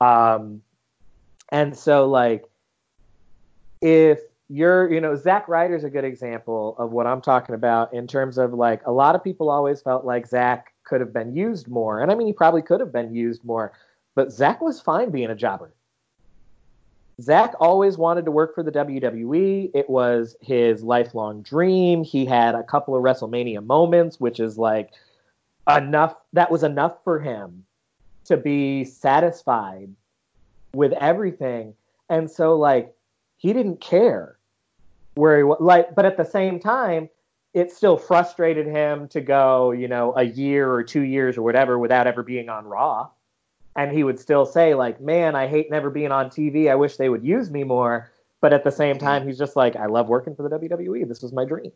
Um 0.00 0.62
and 1.50 1.76
so 1.76 2.08
like 2.08 2.44
if 3.80 4.20
you're 4.48 4.92
you 4.92 5.00
know 5.00 5.14
zach 5.14 5.46
ryder's 5.48 5.84
a 5.84 5.90
good 5.90 6.04
example 6.04 6.74
of 6.78 6.90
what 6.90 7.06
i'm 7.06 7.20
talking 7.20 7.54
about 7.54 7.92
in 7.94 8.06
terms 8.06 8.36
of 8.36 8.52
like 8.52 8.84
a 8.84 8.92
lot 8.92 9.14
of 9.14 9.22
people 9.22 9.48
always 9.48 9.80
felt 9.80 10.04
like 10.04 10.26
zach 10.26 10.72
could 10.84 11.00
have 11.00 11.12
been 11.12 11.34
used 11.34 11.68
more 11.68 12.02
and 12.02 12.10
i 12.10 12.14
mean 12.14 12.26
he 12.26 12.32
probably 12.32 12.60
could 12.60 12.80
have 12.80 12.92
been 12.92 13.14
used 13.14 13.44
more 13.44 13.72
but 14.14 14.32
zach 14.32 14.60
was 14.60 14.80
fine 14.80 15.10
being 15.10 15.30
a 15.30 15.36
jobber 15.36 15.72
Zach 17.20 17.54
always 17.60 17.98
wanted 17.98 18.24
to 18.24 18.30
work 18.30 18.54
for 18.54 18.62
the 18.62 18.72
WWE. 18.72 19.70
It 19.74 19.90
was 19.90 20.36
his 20.40 20.82
lifelong 20.82 21.42
dream. 21.42 22.02
He 22.02 22.24
had 22.24 22.54
a 22.54 22.62
couple 22.62 22.96
of 22.96 23.02
WrestleMania 23.02 23.64
moments, 23.64 24.18
which 24.18 24.40
is 24.40 24.56
like 24.56 24.90
enough. 25.68 26.14
That 26.32 26.50
was 26.50 26.62
enough 26.62 27.02
for 27.04 27.18
him 27.18 27.64
to 28.24 28.36
be 28.36 28.84
satisfied 28.84 29.90
with 30.72 30.92
everything. 30.92 31.74
And 32.08 32.30
so, 32.30 32.56
like, 32.56 32.94
he 33.36 33.52
didn't 33.52 33.80
care 33.80 34.38
where 35.14 35.36
he 35.36 35.42
was. 35.42 35.58
Like, 35.60 35.94
but 35.94 36.06
at 36.06 36.16
the 36.16 36.24
same 36.24 36.60
time, 36.60 37.08
it 37.52 37.72
still 37.72 37.96
frustrated 37.96 38.66
him 38.66 39.08
to 39.08 39.20
go, 39.20 39.72
you 39.72 39.88
know, 39.88 40.14
a 40.16 40.22
year 40.22 40.70
or 40.70 40.82
two 40.82 41.02
years 41.02 41.36
or 41.36 41.42
whatever 41.42 41.78
without 41.78 42.06
ever 42.06 42.22
being 42.22 42.48
on 42.48 42.66
Raw 42.66 43.10
and 43.76 43.92
he 43.92 44.04
would 44.04 44.18
still 44.18 44.44
say 44.46 44.74
like 44.74 45.00
man 45.00 45.34
i 45.34 45.46
hate 45.46 45.70
never 45.70 45.90
being 45.90 46.12
on 46.12 46.26
tv 46.26 46.70
i 46.70 46.74
wish 46.74 46.96
they 46.96 47.08
would 47.08 47.24
use 47.24 47.50
me 47.50 47.64
more. 47.64 48.10
But 48.40 48.54
at 48.54 48.64
the 48.64 48.72
same 48.72 48.96
mm-hmm. 48.96 49.06
time 49.06 49.26
he's 49.26 49.38
just 49.38 49.54
like 49.56 49.76
i 49.76 49.86
love 49.86 50.08
working 50.08 50.34
for 50.34 50.42
the 50.42 50.58
wwe 50.58 51.06
this 51.08 51.22
was 51.22 51.32
my 51.32 51.44
dream. 51.44 51.72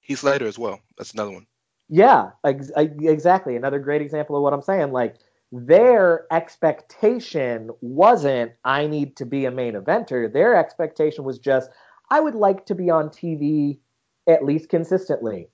Heath 0.00 0.18
Slater 0.18 0.46
as 0.46 0.58
well. 0.58 0.80
That's 0.96 1.12
another 1.12 1.30
one. 1.32 1.46
yeah 1.88 2.30
ex- 2.44 2.72
exactly. 2.76 3.56
Another 3.56 3.78
great 3.78 4.02
example 4.02 4.36
of 4.36 4.42
what 4.42 4.52
i'm 4.52 4.62
saying 4.62 4.92
like 4.92 5.16
their 5.54 6.26
expectation 6.32 7.70
wasn't 7.82 8.52
i 8.64 8.86
need 8.86 9.16
to 9.16 9.26
be 9.26 9.44
a 9.44 9.50
main 9.50 9.74
eventer. 9.74 10.32
Their 10.32 10.56
expectation 10.56 11.24
was 11.24 11.38
just 11.38 11.70
i 12.10 12.20
would 12.20 12.34
like 12.34 12.66
to 12.66 12.74
be 12.74 12.88
on 12.88 13.08
tv 13.08 13.78
at 14.28 14.44
least 14.44 14.68
consistently. 14.68 15.48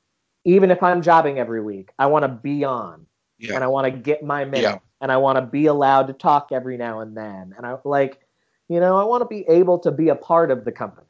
Even 0.45 0.71
if 0.71 0.83
i'm 0.83 1.03
jobbing 1.03 1.39
every 1.39 1.63
week 1.63 1.91
i 1.99 2.07
want 2.07 2.23
to 2.25 2.29
be 2.29 2.63
on 2.65 3.07
Yeah. 3.39 3.55
and 3.55 3.65
I 3.65 3.69
want 3.69 3.87
to 3.87 3.91
get 3.91 4.23
my 4.23 4.45
minute, 4.45 4.63
Yeah. 4.63 4.79
And 5.01 5.13
I 5.13 5.17
want 5.17 5.37
to 5.37 5.43
be 5.43 5.67
allowed 5.67 6.07
to 6.09 6.13
talk 6.13 6.49
every 6.53 6.77
now 6.77 7.01
and 7.01 7.17
then, 7.17 7.55
and 7.57 7.65
I 7.67 7.77
like, 7.85 8.21
you 8.69 8.81
know, 8.81 8.97
I 8.97 9.05
want 9.05 9.23
to 9.23 9.27
be 9.29 9.45
able 9.49 9.79
to 9.81 9.91
be 9.91 10.09
a 10.09 10.15
part 10.15 10.51
of 10.51 10.65
the 10.65 10.73
company, 10.73 11.07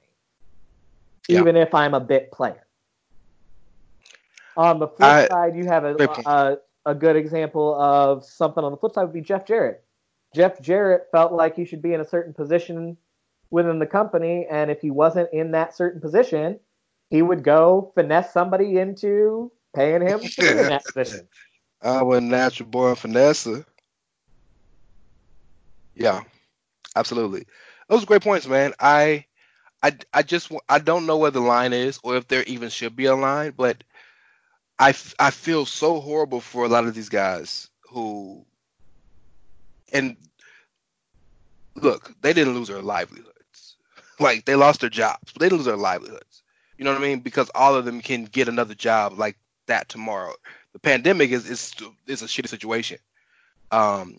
Yeah. 1.29 1.41
even 1.41 1.57
if 1.57 1.75
I'm 1.75 1.95
a 1.95 2.01
bit 2.01 2.31
player. 2.33 2.65
On 4.57 4.79
the 4.79 4.89
flip 4.89 5.09
I- 5.09 5.27
side, 5.29 5.57
you 5.57 5.67
have 5.67 5.85
a, 5.85 5.95
a 6.27 6.59
a 6.87 6.95
good 6.95 7.17
example 7.17 7.75
of 7.81 8.25
something 8.25 8.65
on 8.65 8.71
the 8.73 8.79
flip 8.79 8.95
side 8.95 9.03
would 9.03 9.13
be 9.13 9.21
Jeff 9.21 9.45
Jarrett. 9.45 9.85
Jeff 10.35 10.61
Jarrett 10.61 11.09
felt 11.13 11.33
like 11.33 11.55
he 11.55 11.65
should 11.67 11.83
be 11.83 11.93
in 11.93 12.01
a 12.01 12.05
certain 12.05 12.33
position 12.33 12.97
within 13.51 13.79
the 13.79 13.87
company, 13.87 14.47
and 14.51 14.71
if 14.71 14.81
he 14.81 14.91
wasn't 14.91 15.29
in 15.33 15.51
that 15.53 15.77
certain 15.77 16.01
position, 16.01 16.59
he 17.11 17.21
would 17.23 17.43
go 17.43 17.93
finesse 17.95 18.33
somebody 18.33 18.79
into 18.79 19.51
paying 19.75 20.01
him 20.03 20.21
to 20.21 20.41
be 20.41 20.49
in 20.49 20.57
that 20.69 20.85
position. 20.95 21.29
Our 21.83 22.21
natural 22.21 22.69
born 22.69 22.95
finesse. 22.95 23.47
Yeah, 25.99 26.23
absolutely. 26.97 27.47
Those 27.89 28.05
are 28.05 28.07
great 28.07 28.23
points, 28.23 28.47
man. 28.49 28.75
I, 28.81 29.27
I, 29.83 29.97
I 30.15 30.23
just 30.23 30.53
I 30.69 30.79
don't 30.79 31.07
know 31.07 31.19
where 31.19 31.31
the 31.33 31.41
line 31.41 31.73
is, 31.73 32.01
or 32.05 32.17
if 32.17 32.29
there 32.29 32.45
even 32.45 32.71
should 32.71 32.97
be 32.97 33.07
a 33.07 33.17
line. 33.17 33.53
But 33.57 33.85
I, 34.79 34.91
I 35.19 35.31
feel 35.31 35.67
so 35.67 36.01
horrible 36.01 36.41
for 36.41 36.65
a 36.65 36.69
lot 36.69 36.87
of 36.87 36.95
these 36.95 37.11
guys 37.11 37.71
who, 37.91 38.47
and 39.93 40.17
look, 41.77 42.13
they 42.23 42.33
didn't 42.33 42.55
lose 42.55 42.69
their 42.69 42.83
livelihoods. 42.83 43.33
Like 44.21 44.47
they 44.47 44.57
lost 44.57 44.81
their 44.81 44.91
jobs, 44.91 45.33
but 45.33 45.39
they 45.41 45.47
didn't 45.47 45.59
lose 45.59 45.67
their 45.67 45.77
livelihoods. 45.77 46.43
You 46.77 46.85
know 46.85 46.93
what 46.93 47.01
I 47.01 47.05
mean? 47.05 47.21
Because 47.21 47.51
all 47.55 47.77
of 47.77 47.85
them 47.85 48.01
can 48.01 48.25
get 48.25 48.49
another 48.49 48.75
job 48.75 49.17
like 49.19 49.37
that 49.69 49.89
tomorrow 49.89 50.35
the 50.73 50.81
pandemic 50.81 51.31
is 51.31 51.49
is 51.49 51.73
is 52.09 52.23
a 52.23 52.27
shitty 52.27 52.49
situation. 52.49 52.99
Um, 53.73 54.17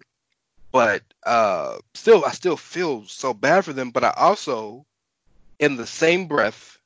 but 0.72 1.02
uh, 1.26 1.78
still, 1.94 2.26
I 2.26 2.32
still 2.32 2.58
feel 2.58 3.06
so 3.06 3.34
bad 3.34 3.66
for 3.66 3.74
them. 3.74 3.92
But 3.92 4.04
I 4.04 4.14
also, 4.16 4.86
in 5.60 5.78
the 5.78 5.88
same 5.88 6.28
breath, 6.28 6.78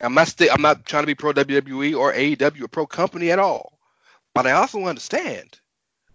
I'm 0.00 0.14
not 0.14 0.34
I'm 0.52 0.62
not 0.62 0.86
trying 0.86 1.02
to 1.02 1.06
be 1.06 1.14
pro 1.14 1.32
WWE 1.32 1.96
or 1.96 2.12
AEW 2.12 2.62
or 2.62 2.68
pro 2.68 2.86
company 2.86 3.30
at 3.30 3.38
all. 3.38 3.78
But 4.34 4.46
I 4.46 4.52
also 4.52 4.84
understand, 4.84 5.60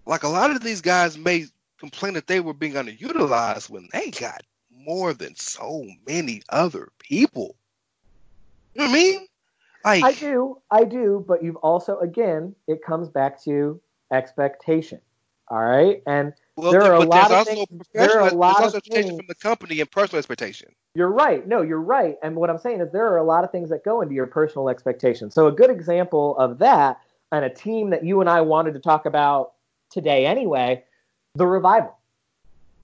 like 0.06 0.24
a 0.24 0.28
lot 0.28 0.52
of 0.52 0.62
these 0.62 0.82
guys 0.82 1.18
may 1.18 1.46
complain 1.80 2.14
that 2.14 2.28
they 2.28 2.40
were 2.40 2.54
being 2.54 2.74
underutilized 2.74 3.70
when 3.70 3.88
they 3.94 4.12
got 4.12 4.44
more 4.72 5.14
than 5.14 5.36
so 5.36 5.86
many 6.08 6.42
other 6.50 6.90
people. 7.00 7.56
You 8.74 8.82
know 8.82 8.88
what 8.88 8.92
I 8.92 8.94
mean? 8.94 9.28
Like 9.86 10.04
I 10.04 10.12
do, 10.14 10.62
I 10.72 10.84
do, 10.84 11.24
but 11.28 11.42
you've 11.42 11.56
also 11.58 11.98
again, 12.00 12.56
it 12.68 12.84
comes 12.84 13.10
back 13.10 13.42
to 13.44 13.80
expectation. 14.12 15.00
All 15.48 15.64
right, 15.64 16.04
and 16.06 16.34
Well, 16.62 16.72
There 16.72 16.82
th- 16.82 16.92
are 16.92 16.96
a 16.96 17.00
lot 17.00 17.30
there's 17.30 17.32
of 17.32 17.48
also 17.48 17.66
things- 17.66 17.88
there 17.94 18.20
are 18.20 18.28
a 18.28 18.34
lot 18.34 18.64
of 18.76 18.84
things- 18.84 19.08
from 19.18 19.26
the 19.28 19.36
company 19.36 19.80
and 19.80 19.90
personal 19.90 20.20
expectation. 20.20 20.70
you're 20.96 21.12
right. 21.12 21.48
No, 21.48 21.62
you're 21.62 21.80
right. 21.82 22.18
And 22.24 22.36
what 22.36 22.50
I'm 22.50 22.58
saying 22.58 22.82
is 22.82 22.92
there 22.92 23.08
are 23.08 23.18
a 23.18 23.24
lot 23.24 23.44
of 23.44 23.52
things 23.52 23.70
that 23.70 23.84
go 23.84 24.02
into 24.02 24.14
your 24.16 24.28
personal 24.28 24.70
expectations. 24.70 25.34
So 25.34 25.48
a 25.48 25.52
good 25.52 25.70
example 25.70 26.38
of 26.38 26.58
that, 26.60 27.00
and 27.32 27.46
a 27.46 27.50
team 27.50 27.92
that 27.92 28.04
you 28.04 28.22
and 28.22 28.30
I 28.30 28.42
wanted 28.42 28.74
to 28.74 28.80
talk 28.80 29.06
about 29.06 29.54
today 29.92 30.26
anyway, 30.26 30.84
the 31.36 31.46
revival. 31.48 31.96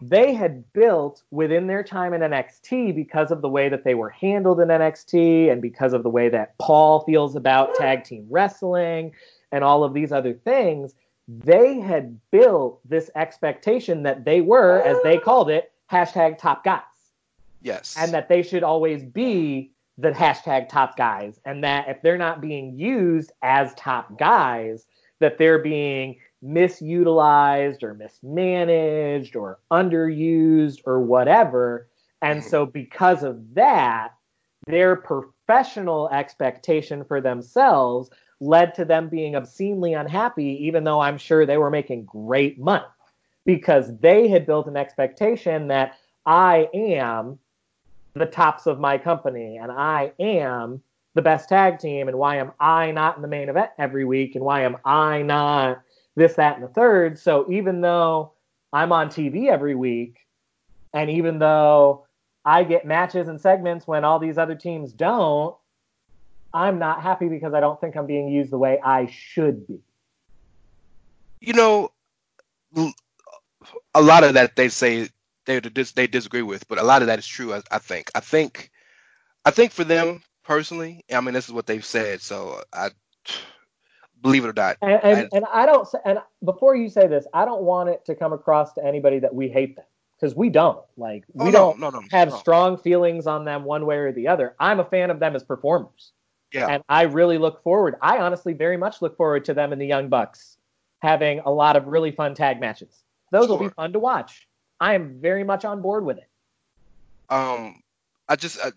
They 0.01 0.33
had 0.33 0.71
built 0.73 1.23
within 1.31 1.67
their 1.67 1.81
time 1.83 2.13
in 2.13 2.21
NXT 2.21 2.91
because 2.93 3.31
of 3.31 3.41
the 3.41 3.49
way 3.49 3.69
that 3.69 3.83
they 3.83 3.95
were 3.95 4.09
handled 4.09 4.59
in 4.59 4.67
NXT 4.69 5.49
and 5.49 5.61
because 5.61 5.93
of 5.93 6.03
the 6.03 6.09
way 6.09 6.29
that 6.29 6.55
Paul 6.59 6.99
feels 7.05 7.35
about 7.35 7.73
tag 7.75 8.03
team 8.03 8.27
wrestling 8.29 9.13
and 9.51 9.63
all 9.63 9.83
of 9.83 9.93
these 9.93 10.11
other 10.11 10.33
things. 10.33 10.93
They 11.27 11.79
had 11.79 12.19
built 12.31 12.79
this 12.87 13.09
expectation 13.15 14.03
that 14.03 14.25
they 14.25 14.41
were, 14.41 14.81
as 14.81 14.97
they 15.03 15.17
called 15.17 15.49
it, 15.49 15.71
hashtag 15.91 16.37
top 16.37 16.63
guys. 16.63 16.81
Yes. 17.61 17.95
and 17.97 18.13
that 18.13 18.29
they 18.29 18.43
should 18.43 18.61
always 18.61 19.03
be 19.03 19.71
the 19.97 20.11
hashtag 20.11 20.69
top 20.69 20.95
guys. 20.95 21.39
And 21.45 21.63
that 21.63 21.89
if 21.89 21.99
they're 22.03 22.17
not 22.17 22.39
being 22.39 22.77
used 22.77 23.31
as 23.41 23.73
top 23.73 24.19
guys 24.19 24.85
that 25.19 25.37
they're 25.37 25.59
being 25.59 26.17
misutilized 26.43 27.81
or 27.81 27.93
mismanaged 27.95 29.35
or 29.35 29.59
underused 29.71 30.81
or 30.85 30.99
whatever. 30.99 31.87
And 32.21 32.43
so 32.43 32.65
because 32.65 33.23
of 33.23 33.55
that 33.55 34.11
their 34.67 34.95
professional 34.95 36.09
expectation 36.09 37.03
for 37.03 37.21
themselves 37.21 38.09
led 38.39 38.75
to 38.75 38.85
them 38.85 39.09
being 39.09 39.35
obscenely 39.35 39.93
unhappy 39.93 40.65
even 40.65 40.83
though 40.83 40.99
i'm 40.99 41.17
sure 41.17 41.45
they 41.45 41.57
were 41.57 41.69
making 41.69 42.03
great 42.05 42.59
money 42.59 42.83
because 43.45 43.97
they 43.99 44.27
had 44.27 44.45
built 44.45 44.67
an 44.67 44.77
expectation 44.77 45.67
that 45.67 45.97
i 46.25 46.69
am 46.73 47.39
the 48.15 48.25
tops 48.25 48.65
of 48.65 48.79
my 48.79 48.97
company 48.97 49.57
and 49.57 49.71
I 49.71 50.13
am 50.19 50.81
the 51.13 51.21
best 51.21 51.49
tag 51.49 51.79
team 51.79 52.07
and 52.07 52.17
why 52.17 52.37
am 52.37 52.53
I 52.59 52.91
not 52.91 53.17
in 53.17 53.21
the 53.21 53.27
main 53.27 53.49
event 53.49 53.71
every 53.77 54.05
week 54.05 54.35
and 54.35 54.43
why 54.43 54.61
am 54.61 54.77
I 54.83 55.21
not 55.21 55.81
this, 56.15 56.35
that, 56.35 56.55
and 56.55 56.63
the 56.63 56.69
third. 56.69 57.19
So 57.19 57.45
even 57.51 57.81
though 57.81 58.31
I'm 58.71 58.91
on 58.91 59.09
TV 59.09 59.49
every 59.49 59.75
week 59.75 60.19
and 60.93 61.09
even 61.09 61.39
though 61.39 62.07
I 62.45 62.63
get 62.63 62.85
matches 62.85 63.27
and 63.27 63.39
segments 63.39 63.85
when 63.85 64.05
all 64.05 64.19
these 64.19 64.37
other 64.37 64.55
teams 64.55 64.93
don't, 64.93 65.55
I'm 66.55 66.79
not 66.79 67.01
happy 67.01 67.27
because 67.27 67.53
I 67.53 67.59
don't 67.59 67.79
think 67.81 67.97
I'm 67.97 68.07
being 68.07 68.29
used 68.29 68.51
the 68.51 68.57
way 68.57 68.79
I 68.81 69.07
should 69.07 69.67
be. 69.67 69.79
You 71.41 71.53
know, 71.53 71.91
a 73.93 74.01
lot 74.01 74.23
of 74.23 74.33
that 74.35 74.55
they 74.55 74.69
say 74.69 75.09
they 75.45 75.59
they 75.59 76.07
disagree 76.07 76.41
with, 76.41 76.67
but 76.67 76.79
a 76.79 76.83
lot 76.83 77.01
of 77.01 77.07
that 77.07 77.19
is 77.19 77.27
true. 77.27 77.53
I, 77.53 77.61
I 77.71 77.79
think. 77.79 78.09
I 78.15 78.21
think. 78.21 78.71
I 79.45 79.51
think 79.51 79.73
for 79.73 79.83
them 79.83 80.23
personally, 80.43 81.03
I 81.13 81.21
mean, 81.21 81.33
this 81.33 81.45
is 81.45 81.53
what 81.53 81.67
they've 81.67 81.85
said. 81.85 82.21
So 82.21 82.61
I 82.73 82.89
believe 84.21 84.45
it 84.45 84.49
or 84.49 84.53
not. 84.53 84.77
And, 84.81 84.99
and, 85.03 85.17
I- 85.17 85.29
and 85.33 85.45
I 85.53 85.65
don't. 85.65 85.87
And 86.05 86.19
before 86.43 86.75
you 86.75 86.89
say 86.89 87.07
this, 87.07 87.27
I 87.33 87.45
don't 87.45 87.63
want 87.63 87.89
it 87.89 88.05
to 88.05 88.15
come 88.15 88.33
across 88.33 88.73
to 88.73 88.83
anybody 88.83 89.19
that 89.19 89.35
we 89.35 89.49
hate 89.49 89.75
them 89.75 89.85
because 90.15 90.35
we 90.35 90.49
don't. 90.49 90.83
Like 90.97 91.25
we 91.33 91.47
Oh, 91.47 91.51
no, 91.51 91.51
don't 91.51 91.79
no, 91.79 91.89
no, 91.89 92.01
have 92.11 92.33
strong 92.33 92.77
feelings 92.77 93.27
on 93.27 93.45
them 93.45 93.65
one 93.65 93.85
way 93.85 93.97
or 93.97 94.11
the 94.13 94.29
other. 94.29 94.55
I'm 94.59 94.79
a 94.79 94.85
fan 94.85 95.11
of 95.11 95.19
them 95.19 95.35
as 95.35 95.43
performers. 95.43 96.13
Yeah. 96.53 96.67
And 96.67 96.83
I 96.87 97.03
really 97.03 97.37
look 97.37 97.63
forward. 97.63 97.95
I 98.01 98.19
honestly 98.19 98.53
very 98.53 98.77
much 98.77 99.01
look 99.01 99.17
forward 99.17 99.45
to 99.45 99.53
them 99.53 99.71
and 99.73 99.81
the 99.81 99.85
Young 99.85 100.09
Bucks 100.09 100.57
having 101.01 101.39
a 101.39 101.51
lot 101.51 101.75
of 101.75 101.87
really 101.87 102.11
fun 102.11 102.33
tag 102.35 102.59
matches. 102.59 103.03
Those 103.31 103.49
will 103.49 103.57
be 103.57 103.69
fun 103.69 103.93
to 103.93 103.99
watch. 103.99 104.47
I 104.79 104.95
am 104.95 105.19
very 105.21 105.43
much 105.43 105.65
on 105.65 105.81
board 105.81 106.05
with 106.05 106.17
it. 106.17 106.29
um 107.29 107.81
i 108.29 108.35
just 108.35 108.59
I, 108.63 108.71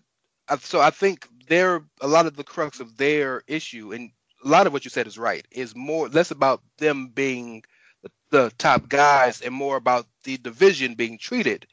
I, 0.47 0.57
so 0.57 0.79
i 0.81 0.89
think 0.89 1.27
they're 1.47 1.83
a 2.01 2.07
lot 2.07 2.25
of 2.25 2.35
the 2.35 2.43
crux 2.43 2.79
of 2.79 2.97
their 2.97 3.43
issue 3.47 3.93
and 3.93 4.11
a 4.43 4.47
lot 4.47 4.67
of 4.67 4.73
what 4.73 4.85
you 4.85 4.89
said 4.91 5.07
is 5.07 5.17
right 5.17 5.45
is 5.51 5.75
more 5.75 6.07
less 6.09 6.31
about 6.31 6.61
them 6.77 7.09
being 7.09 7.63
the, 8.03 8.11
the 8.31 8.51
top 8.57 8.87
guys 8.89 9.41
and 9.41 9.53
more 9.53 9.75
about 9.77 10.07
the 10.23 10.37
division 10.37 10.95
being 10.95 11.17
treated 11.17 11.67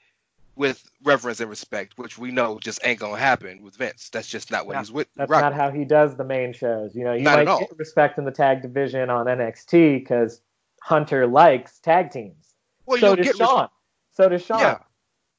with 0.57 0.88
reverence 1.04 1.40
and 1.40 1.50
respect 1.50 1.98
which 1.98 2.18
we 2.18 2.30
know 2.30 2.59
just 2.61 2.80
ain't 2.84 2.98
gonna 3.00 3.18
happen 3.18 3.62
with 3.62 3.76
vince 3.76 4.09
that's 4.11 4.28
just 4.28 4.50
not 4.50 4.66
what 4.66 4.74
Yeah, 4.74 4.80
he's 4.80 4.92
with 4.92 5.09
That's 5.16 5.30
not 5.30 5.54
how 5.54 5.70
he 5.70 5.84
does 5.84 6.16
the 6.16 6.24
main 6.24 6.52
shows. 6.52 6.94
You 6.94 7.04
know, 7.04 7.12
you 7.12 7.22
Not 7.24 7.36
might 7.36 7.46
get 7.59 7.78
respect 7.78 8.18
in 8.18 8.24
the 8.24 8.30
tag 8.32 8.62
division 8.62 9.11
on 9.11 9.26
NXT 9.26 10.00
because 10.00 10.40
Hunter 10.82 11.26
likes 11.26 11.78
tag 11.80 12.11
teams. 12.11 12.54
well 12.86 12.98
so 12.98 13.09
you'll 13.09 13.16
does 13.16 13.26
res- 13.38 13.48
Shawn. 13.48 13.68
So 14.12 14.28
does 14.28 14.44
Shawn. 14.44 14.61
yeah 14.61 14.78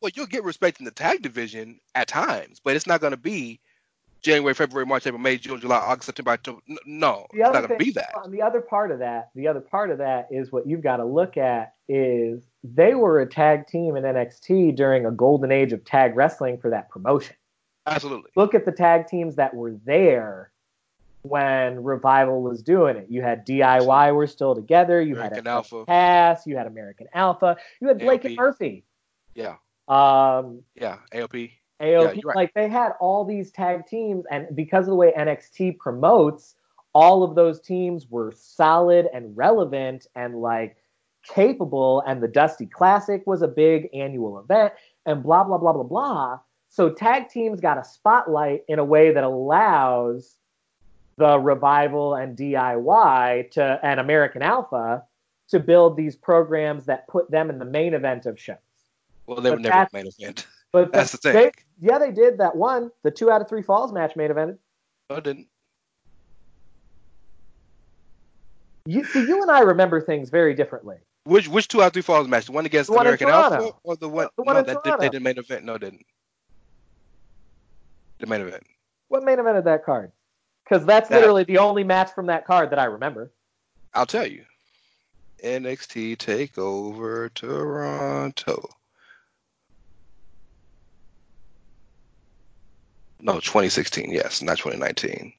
well 0.02 0.12
you'll 0.16 0.28
get 0.28 0.44
respect 0.44 0.80
in 0.80 0.86
the 0.86 0.92
tag 0.92 1.22
division 1.22 1.80
at 1.96 2.08
times 2.08 2.60
but 2.64 2.76
it's 2.76 2.88
not 2.88 3.02
gonna 3.02 3.18
be 3.18 3.60
january 4.28 4.54
february 4.54 4.86
march 4.86 5.08
april 5.08 5.22
may 5.22 5.38
june 5.38 5.60
july 5.60 5.78
august 5.78 6.06
september 6.08 6.32
october 6.32 6.60
no 6.86 7.26
The 7.32 7.40
it's 7.40 7.54
not 7.54 7.62
gonna 7.68 7.78
be 7.78 7.92
that 7.92 8.14
the 8.30 8.42
other 8.42 8.60
part 8.62 8.92
of 8.92 9.00
that, 9.00 9.30
the 9.36 9.48
other 9.48 9.62
part 9.62 9.90
of 9.90 10.00
that 10.00 10.28
is 10.30 10.52
what 10.52 10.68
you've 10.68 10.82
got 10.82 10.98
to 10.98 11.06
look 11.06 11.38
at 11.38 11.76
is 11.88 12.44
they 12.64 12.94
were 12.94 13.22
a 13.22 13.26
tag 13.26 13.68
team 13.68 13.96
in 13.96 14.04
NXT 14.04 14.76
during 14.76 15.06
a 15.06 15.12
golden 15.12 15.52
age 15.52 15.72
of 15.72 15.86
tag 15.86 16.16
wrestling 16.16 16.58
for 16.58 16.70
that 16.72 16.90
promotion. 16.90 17.36
absolutely 17.86 18.32
Look 18.36 18.54
at 18.54 18.66
the 18.66 18.72
tag 18.74 19.08
teams 19.08 19.36
that 19.38 19.54
were 19.54 19.76
there 19.86 20.52
when 21.22 21.84
Revival 21.84 22.42
was 22.42 22.62
doing 22.62 22.98
it. 22.98 23.08
You 23.10 23.22
had 23.22 23.46
DIY 23.46 24.14
were 24.14 24.28
still 24.28 24.56
together. 24.56 25.02
You 25.02 25.16
American 25.16 25.46
had 25.46 25.48
Alpha. 25.48 25.86
Pass. 25.86 26.46
You 26.46 26.58
had 26.58 26.68
American 26.68 27.08
Alpha. 27.14 27.58
You 27.82 27.88
had 27.88 28.00
Blake 28.00 28.26
and 28.26 28.36
Murphy. 28.36 28.84
yeah 29.36 29.56
Um, 29.88 30.64
yeah 30.76 30.98
alp 31.14 31.36
AOP. 31.82 32.16
you're 32.16 32.22
right. 32.26 32.36
Like 32.36 32.54
they 32.54 32.68
had 32.68 32.94
all 33.00 33.24
these 33.24 33.52
tag 33.52 33.86
teams, 33.86 34.26
and 34.32 34.56
because 34.56 34.86
of 34.86 34.92
the 34.92 34.96
way 34.96 35.14
NXT 35.18 35.78
promotes, 35.78 36.56
all 36.94 37.24
of 37.24 37.36
those 37.36 37.62
teams 37.62 38.10
were 38.10 38.34
solid 38.36 39.08
and 39.14 39.36
relevant 39.38 40.08
and 40.16 40.42
like 40.42 40.78
capable. 41.24 42.04
And 42.08 42.22
the 42.22 42.28
Dusty 42.28 42.66
Classic 42.66 43.22
was 43.26 43.42
a 43.42 43.48
big 43.48 43.90
annual 43.94 44.40
event, 44.40 44.74
and 45.06 45.22
blah 45.22 45.44
blah 45.44 45.58
blah 45.58 45.74
blah 45.74 45.84
blah. 45.84 46.40
So 46.70 46.90
tag 46.90 47.30
teams 47.30 47.62
got 47.62 47.78
a 47.78 47.84
spotlight 47.84 48.64
in 48.68 48.80
a 48.80 48.86
way 48.86 49.12
that 49.12 49.24
allows 49.24 50.36
the 51.18 51.40
revival 51.40 52.16
and 52.16 52.38
DIY 52.38 53.52
to 53.52 53.80
and 53.84 54.00
American 54.00 54.42
Alpha 54.42 55.04
to 55.50 55.60
build 55.60 55.96
these 55.96 56.16
programs 56.16 56.86
that 56.86 57.08
put 57.08 57.30
them 57.32 57.50
in 57.50 57.58
the 57.58 57.66
main 57.66 57.94
event 57.94 58.26
of 58.26 58.40
shows. 58.40 58.58
Well, 59.26 59.42
they 59.42 59.50
But 59.50 59.60
were 59.60 59.64
never 59.64 59.88
main 59.94 60.08
event. 60.08 60.48
But 60.72 60.92
That's 60.92 61.12
the 61.12 61.18
thing. 61.18 61.34
They, 61.34 61.52
yeah, 61.80 61.98
they 61.98 62.12
did 62.12 62.40
that 62.40 62.56
one. 62.56 62.92
The 63.04 63.12
two 63.12 63.32
out 63.32 63.42
of 63.42 63.50
three 63.50 63.62
falls 63.62 63.94
match 63.94 64.16
main 64.16 64.32
event. 64.32 64.60
No, 65.10 65.18
it 65.18 65.24
didn't. 65.24 65.48
You, 68.86 69.04
see, 69.04 69.20
you 69.20 69.42
and 69.42 69.52
I 69.52 69.60
remember 69.62 70.02
things 70.02 70.30
very 70.30 70.54
differently. 70.54 70.98
Which 71.26 71.50
which 71.50 71.68
two 71.68 71.82
out 71.82 71.88
of 71.88 71.94
three 71.94 72.02
falls 72.02 72.28
match? 72.28 72.46
The 72.46 72.54
one 72.54 72.66
against 72.66 72.90
The 72.90 72.96
one 72.96 73.06
American 73.06 73.28
Alpha 73.28 73.72
or 73.84 73.98
the 73.98 74.08
one? 74.08 74.30
The 74.38 74.44
one 74.44 74.56
no, 74.56 74.64
that 74.64 74.84
did, 74.84 74.94
they 75.00 75.10
didn't 75.10 75.24
main 75.24 75.38
event. 75.38 75.66
No, 75.66 75.74
it 75.74 75.82
didn't. 75.82 76.06
The 78.20 78.28
main 78.28 78.42
event. 78.42 78.64
What 79.10 79.24
main 79.24 79.38
evented 79.38 79.66
that 79.66 79.84
card? 79.86 80.12
Because 80.64 80.86
that's 80.86 81.10
That- 81.10 81.20
literally 81.20 81.44
the 81.44 81.58
only 81.58 81.84
match 81.84 82.12
from 82.14 82.28
that 82.28 82.46
card 82.46 82.70
that 82.70 82.80
I 82.80 82.86
remember. 82.86 83.32
I'll 83.94 84.06
tell 84.06 84.28
you. 84.28 84.46
NXT 85.44 86.18
Takeover 86.18 87.34
Toronto. 87.34 88.70
No, 93.20 93.34
2016. 93.34 94.12
Yes, 94.12 94.42
not 94.42 94.58
2019. 94.58 95.34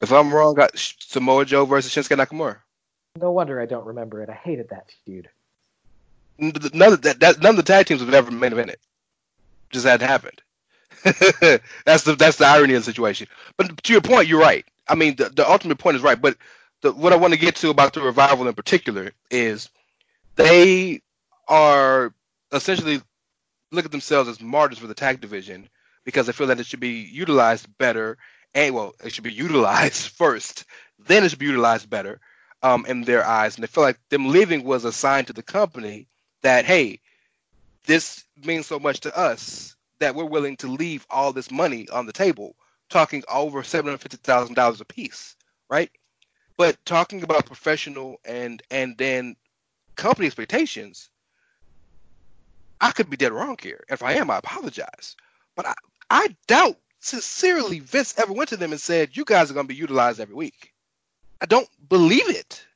If 0.00 0.12
I'm 0.12 0.32
wrong, 0.34 0.54
got 0.54 0.72
Samoa 0.76 1.44
Joe 1.44 1.64
versus 1.64 1.92
Shinsuke 1.92 2.16
Nakamura. 2.16 2.58
No 3.20 3.30
wonder 3.30 3.60
I 3.60 3.66
don't 3.66 3.86
remember 3.86 4.22
it. 4.22 4.28
I 4.28 4.34
hated 4.34 4.68
that 4.70 4.90
feud. 5.04 5.28
none 6.38 6.92
of 6.92 7.02
that, 7.02 7.20
that 7.20 7.40
none 7.40 7.50
of 7.50 7.56
the 7.56 7.62
tag 7.62 7.86
teams 7.86 8.00
have 8.00 8.12
ever 8.12 8.30
main 8.30 8.52
evented. 8.52 8.76
Just 9.70 9.86
hadn't 9.86 10.08
happened. 10.08 10.42
that's 11.84 12.04
the 12.04 12.16
that's 12.18 12.36
the 12.36 12.46
irony 12.46 12.74
of 12.74 12.84
the 12.84 12.90
situation. 12.90 13.26
But 13.56 13.82
to 13.84 13.92
your 13.92 14.02
point, 14.02 14.28
you're 14.28 14.40
right. 14.40 14.64
I 14.88 14.94
mean, 14.94 15.16
the, 15.16 15.30
the 15.30 15.48
ultimate 15.48 15.78
point 15.78 15.96
is 15.96 16.02
right. 16.02 16.20
But 16.20 16.36
the, 16.80 16.92
what 16.92 17.12
I 17.12 17.16
want 17.16 17.32
to 17.32 17.38
get 17.38 17.56
to 17.56 17.70
about 17.70 17.92
the 17.92 18.02
revival 18.02 18.48
in 18.48 18.54
particular 18.54 19.12
is 19.30 19.68
they 20.36 21.00
are 21.48 22.12
essentially 22.52 23.00
look 23.72 23.84
at 23.84 23.90
themselves 23.90 24.28
as 24.28 24.40
martyrs 24.40 24.78
for 24.78 24.86
the 24.86 24.94
tag 24.94 25.20
division 25.20 25.68
because 26.04 26.26
they 26.26 26.32
feel 26.32 26.46
that 26.46 26.60
it 26.60 26.66
should 26.66 26.80
be 26.80 27.00
utilized 27.12 27.66
better. 27.78 28.18
And 28.54 28.74
well, 28.74 28.94
it 29.02 29.12
should 29.12 29.24
be 29.24 29.32
utilized 29.46 30.10
first, 30.10 30.64
then 30.98 31.24
it 31.24 31.30
should 31.30 31.38
be 31.38 31.46
utilized 31.46 31.90
better 31.90 32.20
um, 32.62 32.84
in 32.86 33.02
their 33.02 33.24
eyes. 33.24 33.56
And 33.56 33.62
they 33.62 33.68
feel 33.68 33.82
like 33.82 33.98
them 34.10 34.28
leaving 34.28 34.64
was 34.64 34.84
a 34.84 34.92
sign 34.92 35.24
to 35.24 35.32
the 35.32 35.42
company 35.42 36.06
that 36.42 36.64
hey, 36.64 37.00
this 37.84 38.24
means 38.44 38.66
so 38.66 38.78
much 38.78 39.00
to 39.00 39.16
us 39.16 39.74
that 39.98 40.14
we're 40.14 40.24
willing 40.24 40.56
to 40.58 40.68
leave 40.68 41.06
all 41.10 41.32
this 41.32 41.50
money 41.50 41.88
on 41.90 42.06
the 42.06 42.12
table, 42.12 42.56
talking 42.90 43.22
over 43.32 43.62
seven 43.62 43.88
hundred 43.88 44.02
fifty 44.02 44.16
thousand 44.18 44.54
dollars 44.54 44.80
a 44.80 44.84
piece, 44.84 45.36
right? 45.70 45.90
But 46.56 46.76
talking 46.84 47.22
about 47.22 47.46
professional 47.46 48.20
and 48.24 48.62
and 48.70 48.96
then 48.98 49.36
company 49.96 50.26
expectations, 50.26 51.10
I 52.82 52.90
could 52.90 53.08
be 53.08 53.16
dead 53.16 53.32
wrong 53.32 53.56
here. 53.62 53.84
If 53.88 54.02
I 54.02 54.14
am, 54.14 54.28
I 54.28 54.38
apologize. 54.38 55.16
But 55.54 55.66
I, 55.66 55.74
I 56.10 56.36
doubt 56.48 56.76
sincerely 56.98 57.78
Vince 57.78 58.14
ever 58.18 58.32
went 58.32 58.48
to 58.50 58.56
them 58.56 58.72
and 58.72 58.80
said, 58.80 59.16
"You 59.16 59.24
guys 59.24 59.50
are 59.50 59.54
going 59.54 59.66
to 59.66 59.74
be 59.74 59.80
utilized 59.80 60.20
every 60.20 60.34
week." 60.34 60.72
I 61.40 61.46
don't 61.46 61.68
believe 61.88 62.28
it. 62.28 62.66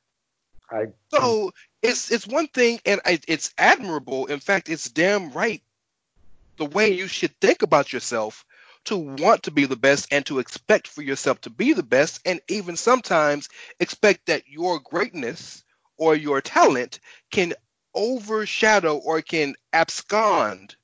I 0.71 0.87
So 1.13 1.51
it's 1.81 2.09
it's 2.09 2.25
one 2.25 2.47
thing, 2.47 2.79
and 2.85 3.01
I, 3.05 3.19
it's 3.27 3.53
admirable. 3.57 4.25
In 4.27 4.39
fact, 4.39 4.69
it's 4.69 4.89
damn 4.89 5.29
right 5.31 5.61
the 6.57 6.65
way 6.65 6.91
you 6.91 7.07
should 7.07 7.37
think 7.39 7.61
about 7.61 7.93
yourself 7.93 8.45
to 8.85 8.97
want 8.97 9.43
to 9.43 9.51
be 9.51 9.65
the 9.65 9.75
best 9.75 10.07
and 10.11 10.25
to 10.25 10.39
expect 10.39 10.87
for 10.87 11.01
yourself 11.01 11.41
to 11.41 11.49
be 11.49 11.73
the 11.73 11.83
best, 11.83 12.21
and 12.25 12.39
even 12.47 12.77
sometimes 12.77 13.49
expect 13.81 14.25
that 14.25 14.47
your 14.47 14.79
greatness 14.79 15.63
or 15.97 16.15
your 16.15 16.41
talent 16.41 16.99
can 17.31 17.53
overshadow 17.97 18.97
or 18.97 19.21
can 19.21 19.55
abscond 19.73 20.77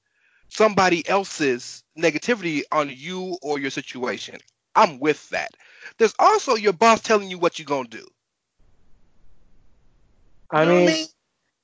somebody 0.50 1.08
else's 1.08 1.84
negativity 1.98 2.64
on 2.72 2.90
you 2.92 3.38
or 3.44 3.60
your 3.60 3.72
situation. 3.72 4.40
I'm 4.76 5.00
with 5.00 5.30
that. 5.30 5.52
There's 6.00 6.16
also 6.20 6.56
your 6.56 6.74
boss 6.74 7.02
telling 7.02 7.30
you 7.30 7.40
what 7.40 7.60
you're 7.60 7.66
gonna 7.68 7.90
do. 7.90 8.06
I 10.52 10.66
mean, 10.66 10.86
what 10.86 11.10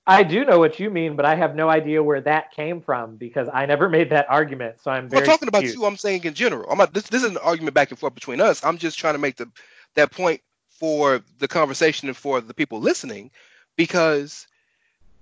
I 0.08 0.24
do 0.24 0.45
know 0.45 0.60
what 0.60 0.80
you 0.80 0.89
mean, 0.89 1.16
but 1.16 1.26
I 1.26 1.36
have 1.36 1.56
no 1.56 1.70
idea 1.70 2.04
where 2.04 2.22
that 2.22 2.52
came 2.54 2.82
from 2.82 3.18
because 3.18 3.50
I 3.54 3.66
never 3.68 3.89
made 3.97 4.12
that 4.12 4.28
argument. 4.30 4.82
So 4.82 4.91
I'm 4.91 5.10
I'm 5.10 5.10
very 5.10 5.26
not 5.26 5.26
talking 5.26 5.47
about 5.50 5.64
confused. 5.64 5.76
you. 5.76 5.86
I'm 5.86 5.97
saying 5.97 6.26
in 6.26 6.34
general. 6.36 6.70
I'm 6.72 6.78
not, 6.80 6.93
this, 6.93 7.06
this 7.10 7.24
is 7.24 7.30
an 7.30 7.38
argument 7.38 7.76
back 7.76 7.91
and 7.91 8.00
forth 8.00 8.16
between 8.16 8.41
us. 8.41 8.64
I'm 8.64 8.78
just 8.78 9.00
trying 9.00 9.16
to 9.16 9.20
make 9.20 9.38
the 9.38 9.50
that 9.95 10.12
point 10.12 10.41
for 10.70 11.22
the 11.39 11.47
conversation 11.47 12.10
and 12.10 12.18
for 12.18 12.41
the 12.41 12.54
people 12.54 12.80
listening, 12.80 13.32
because 13.78 14.47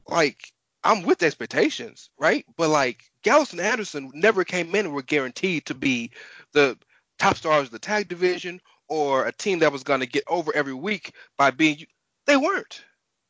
like 0.10 0.52
I'm 0.84 1.04
with 1.04 1.24
expectations, 1.24 2.10
right? 2.18 2.46
But 2.56 2.70
like 2.70 3.04
Gallows 3.24 3.52
and 3.52 3.62
Anderson 3.62 4.12
never 4.14 4.44
came 4.44 4.74
in 4.74 4.86
and 4.86 4.94
were 4.94 5.02
guaranteed 5.02 5.66
to 5.66 5.74
be 5.74 6.12
the 6.54 6.78
top 7.20 7.36
stars 7.36 7.68
of 7.68 7.72
the 7.72 7.80
tag 7.80 8.08
division 8.08 8.62
or 8.88 9.26
a 9.26 9.32
team 9.32 9.60
that 9.60 9.72
was 9.72 9.84
going 9.84 10.00
to 10.00 10.06
get 10.06 10.24
over 10.28 10.56
every 10.56 10.74
week 10.74 11.14
by 11.38 11.52
being. 11.52 11.86
They 12.26 12.38
weren't. 12.38 12.84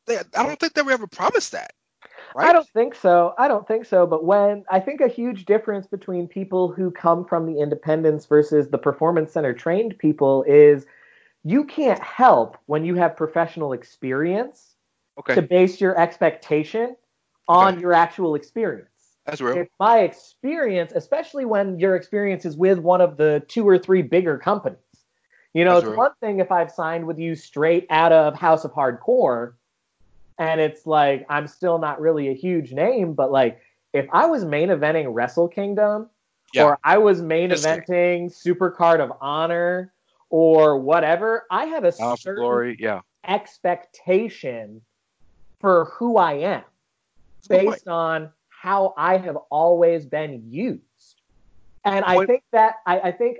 They, 0.06 0.18
I 0.18 0.46
don't 0.46 0.58
think 0.58 0.74
they 0.74 0.82
were 0.82 0.92
ever 0.92 1.06
promised 1.06 1.52
that. 1.52 1.72
Right? 2.34 2.48
I 2.48 2.52
don't 2.52 2.68
think 2.68 2.94
so. 2.94 3.34
I 3.38 3.48
don't 3.48 3.66
think 3.66 3.86
so. 3.86 4.06
But 4.06 4.24
when 4.24 4.64
I 4.70 4.80
think 4.80 5.00
a 5.00 5.08
huge 5.08 5.44
difference 5.44 5.86
between 5.86 6.28
people 6.28 6.70
who 6.70 6.90
come 6.90 7.24
from 7.24 7.46
the 7.46 7.60
independents 7.60 8.26
versus 8.26 8.68
the 8.68 8.78
performance 8.78 9.32
center 9.32 9.52
trained 9.52 9.98
people 9.98 10.44
is 10.46 10.86
you 11.44 11.64
can't 11.64 12.02
help 12.02 12.58
when 12.66 12.84
you 12.84 12.94
have 12.96 13.16
professional 13.16 13.72
experience 13.72 14.76
Okay, 15.18 15.34
to 15.34 15.42
base 15.42 15.80
your 15.80 15.98
expectation 15.98 16.96
on 17.48 17.74
Okay. 17.74 17.82
your 17.82 17.92
actual 17.92 18.34
experience. 18.34 19.16
that's 19.26 19.40
real. 19.40 19.56
If 19.58 19.68
my 19.80 20.00
experience, 20.00 20.92
especially 20.94 21.44
when 21.44 21.78
your 21.78 21.96
experience 21.96 22.44
is 22.44 22.56
with 22.56 22.78
one 22.78 23.00
of 23.00 23.16
the 23.16 23.42
two 23.48 23.66
or 23.68 23.78
three 23.78 24.02
bigger 24.02 24.38
companies. 24.38 24.78
You 25.54 25.64
know, 25.64 25.72
That's 25.72 25.82
it's 25.84 25.88
right. 25.90 25.96
one 25.98 26.12
thing 26.20 26.40
if 26.40 26.52
I've 26.52 26.70
signed 26.70 27.06
with 27.06 27.18
you 27.18 27.34
straight 27.34 27.86
out 27.90 28.12
of 28.12 28.34
House 28.34 28.64
of 28.64 28.72
Hardcore 28.72 29.54
and 30.38 30.60
it's 30.60 30.86
like 30.86 31.26
I'm 31.28 31.46
still 31.46 31.78
not 31.78 32.00
really 32.00 32.28
a 32.28 32.34
huge 32.34 32.72
name, 32.72 33.14
but 33.14 33.32
like 33.32 33.60
if 33.92 34.06
I 34.12 34.26
was 34.26 34.44
main 34.44 34.68
eventing 34.68 35.06
Wrestle 35.12 35.48
Kingdom 35.48 36.08
Yeah. 36.52 36.64
or 36.64 36.78
I 36.84 36.98
was 36.98 37.20
main 37.22 37.50
sir. 37.50 37.84
eventing 37.88 38.32
Super 38.32 38.70
Card 38.70 39.00
of 39.00 39.12
Honor 39.20 39.92
or 40.30 40.78
whatever, 40.78 41.44
I 41.50 41.64
have 41.66 41.84
a 41.84 41.92
Bound 41.92 42.18
certain 42.18 42.42
glory. 42.42 42.76
Yeah. 42.78 43.00
expectation 43.26 44.82
for 45.60 45.86
who 45.86 46.16
I 46.16 46.34
am 46.34 46.62
a 46.62 47.48
based 47.48 47.88
on 47.88 48.30
how 48.48 48.94
I 48.96 49.16
have 49.16 49.36
always 49.50 50.06
been 50.06 50.42
used. 50.48 51.22
And 51.84 52.04
I 52.04 52.26
think 52.26 52.42
that 52.52 52.76
I, 52.86 53.00
I 53.00 53.12
think 53.12 53.38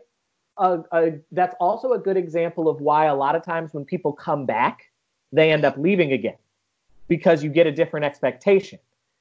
uh 0.56 0.78
uh 0.92 1.10
that's 1.32 1.54
also 1.60 1.92
a 1.92 1.98
good 1.98 2.16
example 2.16 2.68
of 2.68 2.80
why 2.80 3.06
a 3.06 3.14
lot 3.14 3.34
of 3.36 3.44
times 3.44 3.74
when 3.74 3.84
people 3.84 4.12
come 4.12 4.46
back, 4.46 4.90
they 5.32 5.52
end 5.52 5.64
up 5.64 5.76
leaving 5.76 6.12
again 6.12 6.36
because 7.08 7.42
you 7.42 7.50
get 7.50 7.66
a 7.66 7.72
different 7.72 8.04
expectation. 8.04 8.78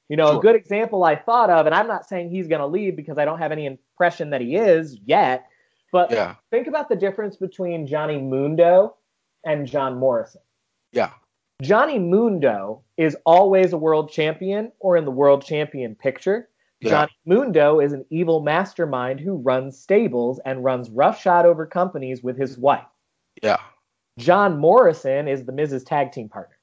You 0.08 0.16
know, 0.16 0.30
Sure. 0.30 0.38
a 0.38 0.42
good 0.42 0.56
example 0.56 1.04
I 1.04 1.16
thought 1.16 1.50
of, 1.50 1.66
and 1.66 1.74
I'm 1.74 1.86
not 1.86 2.06
saying 2.06 2.30
he's 2.30 2.48
going 2.48 2.60
to 2.60 2.66
leave 2.66 2.96
because 2.96 3.18
I 3.18 3.24
don't 3.26 3.38
have 3.38 3.52
any 3.52 3.66
impression 3.66 4.30
that 4.30 4.40
he 4.40 4.56
is 4.56 4.98
yet, 5.04 5.46
but 5.92 6.10
Yeah. 6.10 6.36
think 6.50 6.66
about 6.66 6.88
the 6.88 6.96
difference 6.96 7.36
between 7.36 7.86
Johnny 7.86 8.18
Mundo 8.18 8.96
and 9.44 9.66
John 9.66 9.98
Morrison. 9.98 10.40
Yeah. 10.92 11.10
Johnny 11.62 11.98
Mundo 11.98 12.82
is 12.96 13.16
always 13.26 13.72
a 13.72 13.78
world 13.78 14.10
champion 14.10 14.70
or 14.78 14.96
in 14.96 15.04
the 15.04 15.10
world 15.10 15.44
champion 15.44 15.94
picture. 15.96 16.48
Yeah. 16.80 16.90
Johnny 16.90 17.16
Mundo 17.26 17.80
is 17.80 17.92
an 17.92 18.04
evil 18.10 18.40
mastermind 18.40 19.18
who 19.18 19.34
runs 19.34 19.76
stables 19.76 20.38
and 20.44 20.62
runs 20.62 20.88
roughshod 20.90 21.46
over 21.46 21.66
companies 21.66 22.22
with 22.22 22.36
his 22.38 22.56
wife. 22.56 22.86
Yeah. 23.42 23.58
John 24.18 24.58
Morrison 24.58 25.26
is 25.26 25.44
the 25.44 25.52
Mrs. 25.52 25.84
Tag 25.84 26.12
Team 26.12 26.28
partner. 26.28 26.56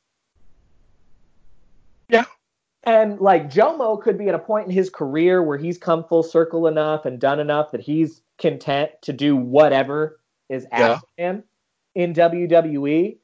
Yeah. 2.07 2.25
And 2.83 3.19
like 3.19 3.49
Jomo 3.49 4.01
could 4.01 4.17
be 4.17 4.29
at 4.29 4.35
a 4.35 4.39
point 4.39 4.67
in 4.67 4.71
his 4.71 4.89
career 4.89 5.43
where 5.43 5.57
he's 5.57 5.77
come 5.77 6.05
full 6.05 6.23
circle 6.23 6.67
enough 6.67 7.05
and 7.05 7.19
done 7.19 7.39
enough 7.41 7.71
that 7.71 7.81
he's 7.81 8.21
content 8.37 8.91
to 9.01 9.11
do 9.11 9.35
whatever 9.35 10.19
is 10.47 10.65
Yeah. 10.71 10.91
asked 10.91 11.03
of 11.03 11.09
him 11.17 11.43
in 11.95 12.13
WWE. 12.13 13.17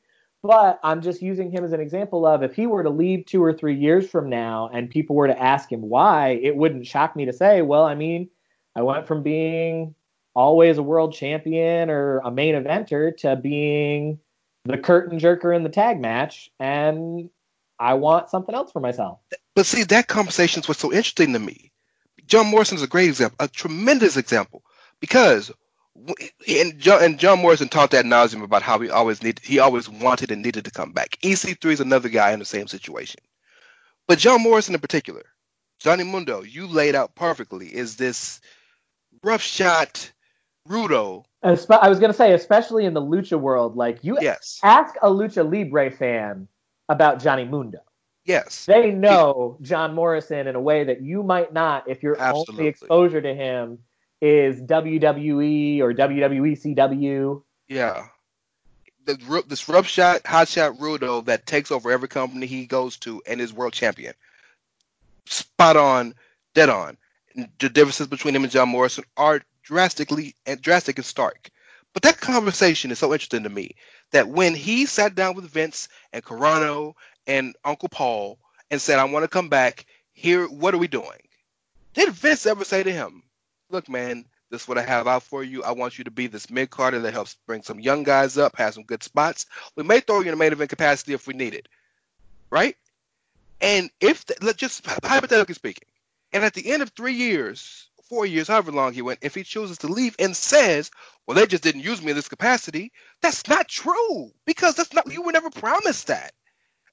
But 0.43 0.79
I'm 0.83 1.01
just 1.01 1.21
using 1.21 1.51
him 1.51 1.63
as 1.63 1.71
an 1.71 1.79
example 1.79 2.25
of 2.25 2.41
if 2.41 2.55
he 2.55 2.65
were 2.65 2.81
to 2.83 2.89
leave 2.89 3.25
two 3.25 3.43
or 3.43 3.53
three 3.53 3.75
years 3.75 4.09
from 4.09 4.29
now 4.29 4.69
and 4.73 4.89
people 4.89 5.15
were 5.15 5.27
to 5.27 5.39
ask 5.39 5.71
him 5.71 5.81
why, 5.81 6.39
it 6.41 6.55
wouldn't 6.55 6.87
shock 6.87 7.15
me 7.15 7.25
to 7.25 7.33
say, 7.33 7.61
well, 7.61 7.83
I 7.83 7.93
mean, 7.93 8.29
I 8.75 8.81
went 8.81 9.07
from 9.07 9.21
being 9.21 9.93
always 10.33 10.77
a 10.77 10.83
world 10.83 11.13
champion 11.13 11.89
or 11.89 12.19
a 12.19 12.31
main 12.31 12.55
eventer 12.55 13.15
to 13.17 13.35
being 13.35 14.19
the 14.65 14.77
curtain 14.77 15.19
jerker 15.19 15.55
in 15.55 15.63
the 15.63 15.69
tag 15.69 15.99
match, 15.99 16.49
and 16.59 17.29
I 17.79 17.95
want 17.95 18.29
something 18.29 18.55
else 18.55 18.71
for 18.71 18.79
myself. 18.79 19.19
But 19.55 19.65
see, 19.65 19.83
that 19.83 20.07
conversation 20.07 20.61
is 20.61 20.67
what's 20.67 20.79
so 20.79 20.91
interesting 20.91 21.33
to 21.33 21.39
me. 21.39 21.71
John 22.25 22.47
Morrison 22.47 22.77
is 22.77 22.83
a 22.83 22.87
great 22.87 23.09
example, 23.09 23.37
a 23.39 23.47
tremendous 23.47 24.17
example, 24.17 24.63
because 24.99 25.51
and 26.47 26.79
John, 26.79 27.03
and 27.03 27.19
John 27.19 27.39
Morrison 27.39 27.69
talked 27.69 27.93
ad 27.93 28.05
nauseum 28.05 28.43
about 28.43 28.61
how 28.61 28.79
he 28.79 28.89
always 28.89 29.21
needed, 29.23 29.43
he 29.43 29.59
always 29.59 29.89
wanted 29.89 30.31
and 30.31 30.41
needed 30.41 30.65
to 30.65 30.71
come 30.71 30.91
back. 30.91 31.17
EC3 31.23 31.71
is 31.71 31.79
another 31.79 32.09
guy 32.09 32.31
in 32.31 32.39
the 32.39 32.45
same 32.45 32.67
situation, 32.67 33.21
but 34.07 34.19
John 34.19 34.41
Morrison 34.41 34.75
in 34.75 34.81
particular, 34.81 35.23
Johnny 35.79 36.03
Mundo, 36.03 36.41
you 36.41 36.67
laid 36.67 36.95
out 36.95 37.15
perfectly. 37.15 37.67
Is 37.75 37.95
this 37.97 38.39
rough 39.23 39.41
shot, 39.41 40.11
Rudo? 40.67 41.25
I 41.43 41.51
was 41.89 41.99
going 41.99 42.11
to 42.11 42.17
say, 42.17 42.33
especially 42.33 42.85
in 42.85 42.93
the 42.93 43.01
lucha 43.01 43.39
world, 43.39 43.75
like 43.75 44.03
you 44.03 44.17
Yes, 44.19 44.59
ask 44.63 44.95
a 45.01 45.09
lucha 45.09 45.43
libre 45.43 45.89
fan 45.89 46.47
about 46.87 47.19
Johnny 47.19 47.45
Mundo. 47.45 47.79
yes, 48.25 48.65
They 48.67 48.91
know 48.91 49.57
John 49.61 49.95
Morrison 49.95 50.47
in 50.47 50.55
a 50.55 50.61
way 50.61 50.83
that 50.83 51.01
you 51.01 51.23
might 51.23 51.51
not 51.51 51.89
if 51.89 52.03
your 52.03 52.17
Absolutely. 52.19 52.57
only 52.57 52.69
exposure 52.69 53.21
to 53.21 53.33
him 53.33 53.79
is 54.21 54.61
WWE 54.61 55.81
or 55.81 55.93
WWE 55.93 56.75
CW. 56.75 57.41
yeah. 57.67 58.07
The, 59.05 59.43
this 59.47 59.67
rough 59.67 59.87
shot, 59.87 60.25
hot 60.27 60.47
shot 60.47 60.77
Rudo 60.77 61.25
that 61.25 61.47
takes 61.47 61.71
over 61.71 61.91
every 61.91 62.07
company 62.07 62.45
he 62.45 62.67
goes 62.67 62.97
to 62.97 63.19
and 63.27 63.41
is 63.41 63.51
world 63.51 63.73
champion. 63.73 64.13
Spot 65.25 65.75
on, 65.75 66.13
dead 66.53 66.69
on. 66.69 66.97
The 67.59 67.69
differences 67.69 68.05
between 68.05 68.35
him 68.35 68.43
and 68.43 68.51
John 68.51 68.69
Morrison 68.69 69.03
are 69.17 69.41
drastically 69.63 70.35
and 70.45 70.61
drastic 70.61 70.99
and 70.99 71.05
stark. 71.05 71.49
But 71.93 72.03
that 72.03 72.21
conversation 72.21 72.91
is 72.91 72.99
so 72.99 73.11
interesting 73.11 73.41
to 73.41 73.49
me 73.49 73.75
that 74.11 74.29
when 74.29 74.53
he 74.53 74.85
sat 74.85 75.15
down 75.15 75.35
with 75.35 75.49
Vince 75.49 75.89
and 76.13 76.23
Carano 76.23 76.93
and 77.25 77.55
Uncle 77.65 77.89
Paul 77.89 78.37
and 78.69 78.79
said, 78.79 78.99
"I 78.99 79.03
want 79.05 79.23
to 79.23 79.27
come 79.27 79.49
back. 79.49 79.87
Here, 80.13 80.45
what 80.47 80.75
are 80.75 80.79
we 80.79 80.87
doing?" 80.87 81.27
Did 81.95 82.09
Vince 82.09 82.45
ever 82.45 82.63
say 82.63 82.83
to 82.83 82.91
him, 82.91 83.23
"Look, 83.71 83.89
man, 83.89 84.25
this 84.49 84.63
is 84.63 84.67
what 84.67 84.77
I 84.77 84.83
have 84.83 85.07
out 85.07 85.23
for 85.23 85.43
you. 85.43 85.63
I 85.63 85.71
want 85.71 85.97
you 85.97 86.03
to 86.03 86.11
be 86.11 86.27
this 86.27 86.49
mid 86.49 86.69
carder 86.69 86.99
that 86.99 87.13
helps 87.13 87.37
bring 87.47 87.63
some 87.63 87.79
young 87.79 88.03
guys 88.03 88.37
up, 88.37 88.55
has 88.57 88.75
some 88.75 88.83
good 88.83 89.01
spots. 89.01 89.45
We 89.75 89.83
may 89.83 90.01
throw 90.01 90.19
you 90.19 90.27
in 90.27 90.33
a 90.33 90.37
main 90.37 90.51
event 90.51 90.69
capacity 90.69 91.13
if 91.13 91.25
we 91.25 91.33
need 91.33 91.53
it, 91.53 91.69
right? 92.49 92.75
And 93.61 93.89
if 94.01 94.25
the, 94.25 94.53
just 94.53 94.85
hypothetically 94.85 95.55
speaking, 95.55 95.87
and 96.33 96.43
at 96.43 96.53
the 96.53 96.69
end 96.69 96.81
of 96.81 96.89
three 96.89 97.13
years, 97.13 97.89
four 98.03 98.25
years, 98.25 98.49
however 98.49 98.71
long 98.71 98.93
he 98.93 99.01
went, 99.01 99.19
if 99.21 99.35
he 99.35 99.43
chooses 99.43 99.77
to 99.79 99.87
leave 99.87 100.15
and 100.19 100.35
says, 100.35 100.91
"Well, 101.25 101.35
they 101.35 101.45
just 101.45 101.63
didn't 101.63 101.81
use 101.81 102.01
me 102.01 102.09
in 102.09 102.15
this 102.15 102.27
capacity," 102.27 102.91
that's 103.21 103.47
not 103.47 103.69
true 103.69 104.31
because 104.45 104.75
that's 104.75 104.93
not 104.93 105.11
you 105.11 105.21
were 105.21 105.31
never 105.31 105.49
promised 105.49 106.07
that. 106.07 106.33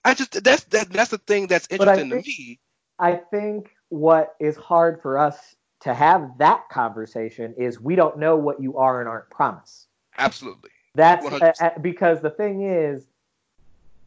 I 0.05 0.15
just 0.15 0.45
that's 0.45 0.65
that, 0.65 0.91
that's 0.91 1.11
the 1.11 1.19
thing 1.19 1.49
that's 1.49 1.67
interesting 1.71 2.11
to 2.11 2.17
me. 2.17 2.61
I 3.01 3.17
think 3.17 3.71
what 3.89 4.35
is 4.39 4.57
hard 4.57 5.03
for 5.03 5.19
us 5.19 5.57
to 5.81 5.95
have 5.95 6.39
that 6.39 6.69
conversation 6.71 7.55
is 7.57 7.81
we 7.81 7.95
don't 7.95 8.19
know 8.19 8.37
what 8.37 8.61
you 8.61 8.77
are 8.77 9.01
and 9.01 9.09
aren't 9.09 9.31
promised. 9.31 9.89
Absolutely. 10.17 10.71
That's 10.95 11.25
100%. 11.27 11.53
uh, 11.61 11.71
because 11.81 12.21
the 12.21 12.31
thing 12.31 12.63
is, 12.63 13.07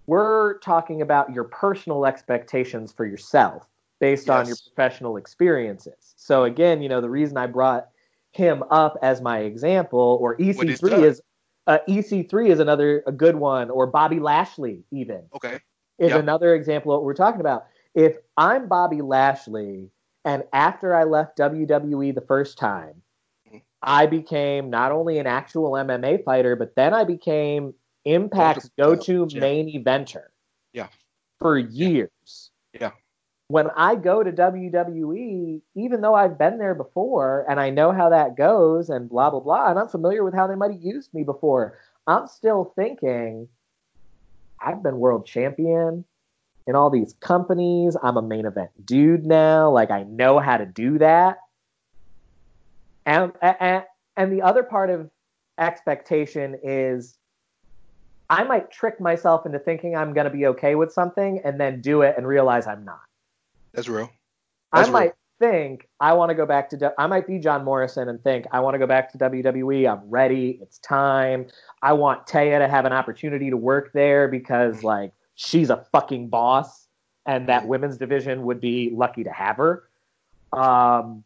we're 0.07 0.57
talking 0.59 1.01
about 1.01 1.33
your 1.33 1.45
personal 1.45 2.05
expectations 2.05 2.91
for 2.91 3.05
yourself 3.05 3.67
based 3.99 4.29
on 4.29 4.47
your 4.47 4.57
professional 4.67 5.15
experiences. 5.15 6.13
So 6.17 6.43
again, 6.43 6.81
you 6.81 6.89
know, 6.89 7.01
the 7.01 7.09
reason 7.09 7.37
I 7.37 7.47
brought 7.47 7.87
him 8.31 8.63
up 8.71 8.97
as 9.01 9.21
my 9.21 9.39
example, 9.39 10.17
or 10.21 10.35
EC3 10.37 11.03
is 11.05 11.21
uh, 11.67 11.77
EC3 11.87 12.49
is 12.49 12.59
another 12.59 13.03
a 13.05 13.11
good 13.11 13.35
one, 13.35 13.69
or 13.69 13.87
Bobby 13.87 14.19
Lashley 14.19 14.83
even 14.91 15.21
Okay. 15.33 15.59
is 15.99 16.11
Yep. 16.11 16.19
another 16.19 16.55
example 16.55 16.91
of 16.91 16.97
what 16.97 17.05
we're 17.05 17.13
talking 17.13 17.39
about. 17.41 17.67
If 17.93 18.17
I'm 18.35 18.67
Bobby 18.67 19.01
Lashley 19.01 19.91
and 20.25 20.43
after 20.53 20.95
I 20.95 21.03
left 21.03 21.37
WWE 21.37 22.13
the 22.13 22.21
first 22.21 22.57
time. 22.57 23.01
I 23.83 24.05
became 24.05 24.69
not 24.69 24.91
only 24.91 25.17
an 25.17 25.27
actual 25.27 25.71
MMA 25.71 26.23
fighter, 26.23 26.55
but 26.55 26.75
then 26.75 26.93
I 26.93 27.03
became 27.03 27.73
Impact's 28.05 28.69
go 28.77 28.95
to 28.95 29.27
yeah. 29.29 29.39
main 29.39 29.67
eventer. 29.67 30.25
Yeah. 30.73 30.87
For 31.39 31.57
years. 31.57 32.51
Yeah. 32.79 32.91
When 33.47 33.69
I 33.75 33.95
go 33.95 34.23
to 34.23 34.31
WWE, 34.31 35.61
even 35.75 36.01
though 36.01 36.13
I've 36.13 36.37
been 36.37 36.57
there 36.57 36.75
before 36.75 37.45
and 37.49 37.59
I 37.59 37.69
know 37.69 37.91
how 37.91 38.09
that 38.09 38.37
goes 38.37 38.89
and 38.89 39.09
blah, 39.09 39.29
blah, 39.29 39.41
blah, 39.41 39.69
and 39.69 39.79
I'm 39.79 39.89
familiar 39.89 40.23
with 40.23 40.33
how 40.33 40.47
they 40.47 40.55
might 40.55 40.71
have 40.71 40.81
used 40.81 41.13
me 41.13 41.23
before, 41.23 41.77
I'm 42.07 42.27
still 42.27 42.71
thinking, 42.75 43.49
I've 44.59 44.81
been 44.83 44.99
world 44.99 45.25
champion 45.25 46.05
in 46.67 46.75
all 46.75 46.89
these 46.89 47.15
companies. 47.19 47.95
I'm 48.01 48.17
a 48.17 48.21
main 48.21 48.45
event 48.45 48.69
dude 48.85 49.25
now. 49.25 49.69
Like 49.69 49.91
I 49.91 50.03
know 50.03 50.39
how 50.39 50.57
to 50.57 50.65
do 50.65 50.97
that. 50.99 51.39
And 53.05 53.31
and 53.41 53.83
and 54.17 54.31
the 54.31 54.41
other 54.41 54.63
part 54.63 54.89
of 54.89 55.09
expectation 55.57 56.57
is 56.63 57.17
I 58.29 58.43
might 58.43 58.71
trick 58.71 58.99
myself 59.01 59.45
into 59.45 59.59
thinking 59.59 59.95
I'm 59.95 60.13
going 60.13 60.25
to 60.25 60.31
be 60.31 60.47
okay 60.47 60.75
with 60.75 60.93
something 60.93 61.41
and 61.43 61.59
then 61.59 61.81
do 61.81 62.01
it 62.01 62.15
and 62.17 62.25
realize 62.25 62.65
I'm 62.67 62.85
not. 62.85 63.01
That's 63.73 63.89
real. 63.89 64.09
That's 64.71 64.87
I 64.87 64.91
real. 64.91 64.93
might 64.93 65.13
think 65.39 65.89
I 65.99 66.13
want 66.13 66.29
to 66.29 66.35
go 66.35 66.45
back 66.45 66.69
to. 66.69 66.93
I 66.97 67.07
might 67.07 67.27
be 67.27 67.39
John 67.39 67.65
Morrison 67.65 68.07
and 68.07 68.23
think 68.23 68.45
I 68.51 68.59
want 68.61 68.75
to 68.75 68.79
go 68.79 68.87
back 68.87 69.11
to 69.11 69.17
WWE. 69.17 69.91
I'm 69.91 70.09
ready. 70.09 70.59
It's 70.61 70.77
time. 70.79 71.47
I 71.81 71.93
want 71.93 72.27
Taya 72.27 72.59
to 72.59 72.67
have 72.67 72.85
an 72.85 72.93
opportunity 72.93 73.49
to 73.49 73.57
work 73.57 73.91
there 73.93 74.27
because 74.27 74.83
like 74.83 75.11
she's 75.43 75.69
a 75.69 75.77
fucking 75.91 76.27
boss, 76.27 76.87
and 77.25 77.49
that 77.49 77.67
women's 77.67 77.97
division 77.97 78.43
would 78.43 78.61
be 78.61 78.91
lucky 78.93 79.23
to 79.23 79.31
have 79.31 79.57
her. 79.57 79.83
Um, 80.53 81.23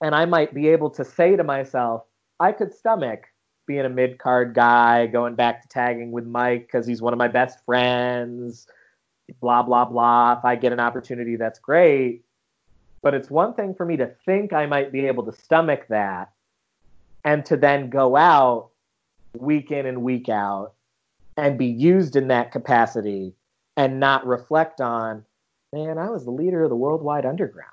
and 0.00 0.14
I 0.14 0.24
might 0.24 0.54
be 0.54 0.68
able 0.68 0.90
to 0.90 1.04
say 1.04 1.36
to 1.36 1.44
myself, 1.44 2.04
I 2.40 2.52
could 2.52 2.74
stomach 2.74 3.26
being 3.66 3.84
a 3.84 3.88
mid 3.88 4.18
card 4.18 4.54
guy, 4.54 5.06
going 5.06 5.34
back 5.34 5.62
to 5.62 5.68
tagging 5.68 6.10
with 6.10 6.26
Mike 6.26 6.66
because 6.66 6.86
he's 6.86 7.02
one 7.02 7.12
of 7.12 7.18
my 7.18 7.28
best 7.28 7.64
friends, 7.64 8.66
blah, 9.40 9.62
blah, 9.62 9.84
blah. 9.84 10.38
If 10.38 10.44
I 10.44 10.56
get 10.56 10.72
an 10.72 10.80
opportunity, 10.80 11.36
that's 11.36 11.58
great. 11.58 12.24
But 13.02 13.14
it's 13.14 13.30
one 13.30 13.54
thing 13.54 13.74
for 13.74 13.84
me 13.84 13.96
to 13.98 14.06
think 14.24 14.52
I 14.52 14.66
might 14.66 14.90
be 14.90 15.06
able 15.06 15.24
to 15.24 15.32
stomach 15.32 15.86
that 15.88 16.32
and 17.24 17.44
to 17.46 17.56
then 17.56 17.90
go 17.90 18.16
out 18.16 18.70
week 19.38 19.70
in 19.70 19.86
and 19.86 20.02
week 20.02 20.28
out 20.28 20.74
and 21.36 21.58
be 21.58 21.66
used 21.66 22.16
in 22.16 22.28
that 22.28 22.52
capacity 22.52 23.34
and 23.76 24.00
not 24.00 24.26
reflect 24.26 24.80
on, 24.80 25.24
man, 25.72 25.98
I 25.98 26.10
was 26.10 26.24
the 26.24 26.30
leader 26.30 26.62
of 26.62 26.70
the 26.70 26.76
worldwide 26.76 27.24
underground. 27.24 27.68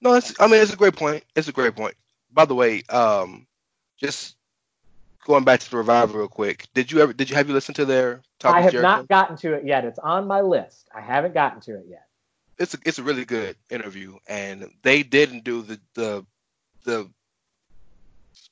No, 0.00 0.14
it's, 0.14 0.34
I 0.40 0.46
mean 0.46 0.60
it's 0.60 0.72
a 0.72 0.76
great 0.76 0.96
point. 0.96 1.24
It's 1.34 1.48
a 1.48 1.52
great 1.52 1.76
point. 1.76 1.94
By 2.32 2.44
the 2.44 2.54
way, 2.54 2.82
um, 2.90 3.46
just 3.98 4.36
going 5.26 5.44
back 5.44 5.60
to 5.60 5.70
the 5.70 5.76
revival 5.76 6.18
real 6.18 6.28
quick. 6.28 6.68
Did 6.74 6.90
you 6.90 7.00
ever? 7.00 7.12
Did 7.12 7.28
you 7.28 7.36
have 7.36 7.48
you 7.48 7.54
listened 7.54 7.76
to 7.76 7.84
their? 7.84 8.22
Talk 8.38 8.54
I 8.54 8.60
have 8.62 8.72
Jericho? 8.72 8.88
not 8.88 9.08
gotten 9.08 9.36
to 9.38 9.54
it 9.54 9.66
yet. 9.66 9.84
It's 9.84 9.98
on 9.98 10.26
my 10.26 10.40
list. 10.40 10.88
I 10.94 11.00
haven't 11.00 11.34
gotten 11.34 11.60
to 11.62 11.76
it 11.76 11.86
yet. 11.88 12.06
It's 12.58 12.74
a, 12.74 12.78
it's 12.86 12.98
a 12.98 13.02
really 13.02 13.24
good 13.24 13.56
interview, 13.70 14.16
and 14.26 14.70
they 14.82 15.02
didn't 15.02 15.44
do 15.44 15.62
the 15.62 15.80
the 15.94 16.26
the 16.84 17.10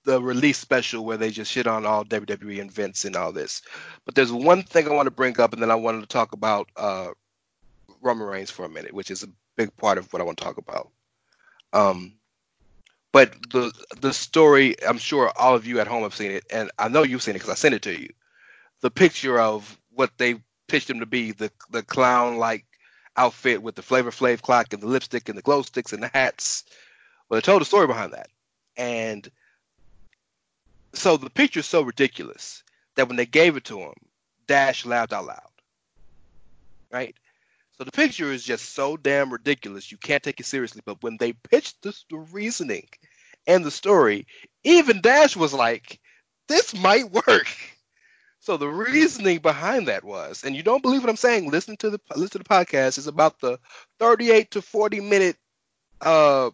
the 0.05 0.21
release 0.21 0.59
special 0.59 1.05
where 1.05 1.17
they 1.17 1.31
just 1.31 1.51
shit 1.51 1.67
on 1.67 1.87
all 1.87 2.05
WWE 2.05 2.61
and 2.61 2.73
Vince 2.73 3.05
and 3.05 3.17
all 3.17 3.33
this. 3.33 3.63
But 4.05 4.15
there's 4.15 4.33
one 4.33 4.63
thing 4.63 4.87
I 4.87 4.93
want 4.93 5.07
to 5.07 5.11
bring 5.11 5.41
up, 5.41 5.53
and 5.53 5.63
then 5.63 5.71
I 5.71 5.75
wanted 5.75 6.01
to 6.03 6.07
talk 6.07 6.33
about 6.33 6.69
uh, 6.77 7.09
Roman 8.01 8.27
Reigns 8.27 8.51
for 8.51 8.65
a 8.65 8.69
minute, 8.69 8.93
which 8.93 9.11
is 9.11 9.23
a 9.23 9.29
big 9.57 9.75
part 9.77 9.99
of 9.99 10.13
what 10.13 10.21
I 10.21 10.25
want 10.25 10.39
to 10.39 10.45
talk 10.45 10.59
about. 10.59 10.91
Um, 11.73 12.15
but 13.13 13.33
the 13.51 13.73
the 14.01 14.13
story, 14.13 14.75
I'm 14.87 14.99
sure 14.99 15.33
all 15.39 15.55
of 15.55 15.67
you 15.67 15.81
at 15.81 15.87
home 15.87 16.03
have 16.03 16.15
seen 16.15 16.33
it, 16.33 16.45
and 16.51 16.71
I 16.79 16.89
know 16.89 17.03
you've 17.03 17.23
seen 17.23 17.35
it 17.35 17.39
because 17.39 17.51
I 17.51 17.55
sent 17.55 17.75
it 17.75 17.83
to 17.83 17.99
you. 17.99 18.09
The 18.81 18.91
picture 18.91 19.39
of 19.39 19.79
what 19.91 20.11
they 20.19 20.37
pitched 20.69 20.91
him 20.91 21.01
to 21.01 21.07
be, 21.07 21.33
the 21.33 21.51
the 21.71 21.83
clown 21.83 22.39
like 22.39 22.67
outfit 23.17 23.63
with 23.63 23.77
the 23.77 23.83
Flavor 23.83 24.11
Flav 24.11 24.43
clock 24.43 24.73
and 24.73 24.83
the 24.83 24.89
lipstick 24.89 25.29
and 25.29 25.39
the 25.39 25.43
glow 25.43 25.63
sticks 25.63 25.93
and 25.93 26.03
the 26.03 26.11
hats. 26.13 26.65
Well, 27.29 27.39
it 27.39 27.45
told 27.45 27.61
the 27.61 27.67
story 27.67 27.87
behind 27.87 28.13
that, 28.13 28.29
and 28.77 29.31
so 30.95 31.17
the 31.17 31.31
picture's 31.31 31.67
so 31.67 31.83
ridiculous 31.83 32.63
that 32.97 33.09
when 33.09 33.17
they 33.17 33.27
gave 33.27 33.57
it 33.57 33.65
to 33.65 33.79
him, 33.79 33.95
Dash 34.47 34.85
laughed 34.85 35.13
out 35.13 35.27
loud. 35.27 35.51
Right? 36.93 37.17
So 37.77 37.85
the 37.85 37.91
picture 37.91 38.33
is 38.33 38.45
just 38.45 38.75
so 38.75 38.97
damn 38.97 39.33
ridiculous 39.33 39.91
you 39.91 39.99
can't 39.99 40.23
take 40.23 40.39
it 40.39 40.47
seriously. 40.47 40.83
But 40.85 41.03
when 41.03 41.17
they 41.19 41.33
pitched 41.33 41.83
the, 41.83 41.97
the 42.11 42.19
reasoning 42.19 42.87
and 43.47 43.65
the 43.65 43.71
story, 43.71 44.27
even 44.63 45.01
Dash 45.01 45.37
was 45.37 45.53
like, 45.53 46.01
"This 46.49 46.75
might 46.75 47.11
work." 47.11 47.49
So 48.39 48.57
the 48.59 48.69
reasoning 48.69 49.39
behind 49.39 49.89
that 49.89 50.05
was, 50.05 50.45
and 50.45 50.55
you 50.55 50.63
don't 50.63 50.83
believe 50.83 51.01
what 51.03 51.11
I'm 51.11 51.17
saying, 51.17 51.51
listen 51.51 51.77
to 51.79 51.91
the 51.91 51.99
listen 52.15 52.29
to 52.33 52.39
the 52.39 52.45
podcast. 52.45 52.99
It's 52.99 53.07
about 53.07 53.41
the 53.41 53.59
38 53.99 54.51
to 54.53 54.63
40 54.63 55.01
minute 55.01 55.37
uh 56.03 56.51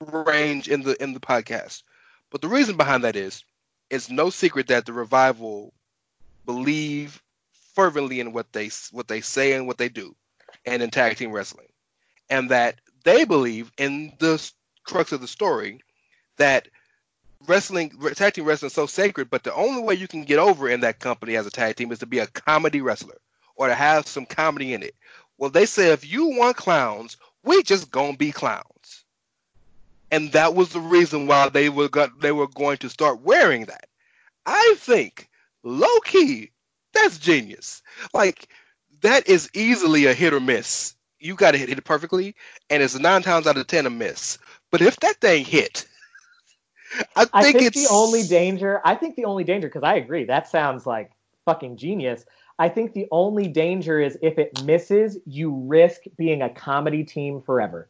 range 0.00 0.68
in 0.68 0.82
the 0.82 1.00
in 1.02 1.14
the 1.14 1.20
podcast. 1.20 1.82
But 2.30 2.40
the 2.40 2.48
reason 2.48 2.76
behind 2.76 3.04
that 3.04 3.16
is, 3.16 3.44
it's 3.90 4.10
no 4.10 4.30
secret 4.30 4.66
that 4.68 4.86
the 4.86 4.92
revival 4.92 5.72
believe 6.46 7.22
fervently 7.74 8.20
in 8.20 8.32
what 8.32 8.52
they 8.52 8.70
what 8.92 9.08
they 9.08 9.20
say 9.20 9.52
and 9.52 9.66
what 9.66 9.78
they 9.78 9.88
do, 9.88 10.14
and 10.64 10.82
in 10.82 10.90
tag 10.90 11.16
team 11.16 11.32
wrestling, 11.32 11.68
and 12.30 12.50
that 12.50 12.80
they 13.04 13.24
believe 13.24 13.70
in 13.78 14.12
the 14.18 14.50
crux 14.84 15.12
of 15.12 15.20
the 15.20 15.28
story 15.28 15.80
that 16.36 16.68
wrestling 17.46 17.90
tag 18.14 18.34
team 18.34 18.44
wrestling 18.44 18.68
is 18.68 18.72
so 18.72 18.86
sacred, 18.86 19.30
but 19.30 19.44
the 19.44 19.54
only 19.54 19.82
way 19.82 19.94
you 19.94 20.08
can 20.08 20.24
get 20.24 20.38
over 20.38 20.68
in 20.68 20.80
that 20.80 21.00
company 21.00 21.36
as 21.36 21.46
a 21.46 21.50
tag 21.50 21.76
team 21.76 21.92
is 21.92 21.98
to 21.98 22.06
be 22.06 22.18
a 22.18 22.26
comedy 22.26 22.80
wrestler 22.80 23.18
or 23.56 23.68
to 23.68 23.74
have 23.74 24.06
some 24.06 24.26
comedy 24.26 24.72
in 24.74 24.82
it. 24.82 24.94
Well, 25.38 25.50
they 25.50 25.66
say 25.66 25.92
if 25.92 26.10
you 26.10 26.26
want 26.26 26.56
clowns, 26.56 27.16
we 27.42 27.62
just 27.62 27.90
gonna 27.90 28.16
be 28.16 28.32
clowns, 28.32 28.64
and 30.14 30.30
that 30.30 30.54
was 30.54 30.68
the 30.68 30.80
reason 30.80 31.26
why 31.26 31.48
they 31.48 31.68
were 31.68 31.88
got, 31.88 32.20
they 32.20 32.30
were 32.30 32.46
going 32.46 32.76
to 32.78 32.88
start 32.88 33.22
wearing 33.22 33.64
that. 33.64 33.86
I 34.46 34.76
think 34.78 35.28
low 35.64 35.98
key, 36.04 36.52
that's 36.92 37.18
genius. 37.18 37.82
Like 38.12 38.48
that 39.02 39.28
is 39.28 39.50
easily 39.54 40.06
a 40.06 40.14
hit 40.14 40.32
or 40.32 40.38
miss. 40.38 40.94
You 41.18 41.34
got 41.34 41.50
to 41.50 41.58
hit 41.58 41.68
it 41.70 41.84
perfectly, 41.84 42.36
and 42.70 42.80
it's 42.80 42.96
nine 42.96 43.22
times 43.22 43.48
out 43.48 43.56
of 43.56 43.66
ten 43.66 43.86
a 43.86 43.90
miss. 43.90 44.38
But 44.70 44.82
if 44.82 45.00
that 45.00 45.20
thing 45.20 45.44
hit, 45.44 45.84
I 47.16 47.24
think, 47.24 47.30
I 47.34 47.42
think 47.42 47.62
it's 47.62 47.82
the 47.82 47.92
only 47.92 48.22
danger. 48.22 48.80
I 48.84 48.94
think 48.94 49.16
the 49.16 49.24
only 49.24 49.42
danger 49.42 49.66
because 49.66 49.82
I 49.82 49.96
agree 49.96 50.24
that 50.26 50.46
sounds 50.46 50.86
like 50.86 51.10
fucking 51.44 51.76
genius. 51.76 52.24
I 52.60 52.68
think 52.68 52.92
the 52.92 53.08
only 53.10 53.48
danger 53.48 54.00
is 54.00 54.16
if 54.22 54.38
it 54.38 54.62
misses, 54.64 55.18
you 55.26 55.52
risk 55.66 56.02
being 56.16 56.42
a 56.42 56.50
comedy 56.50 57.02
team 57.02 57.42
forever. 57.42 57.88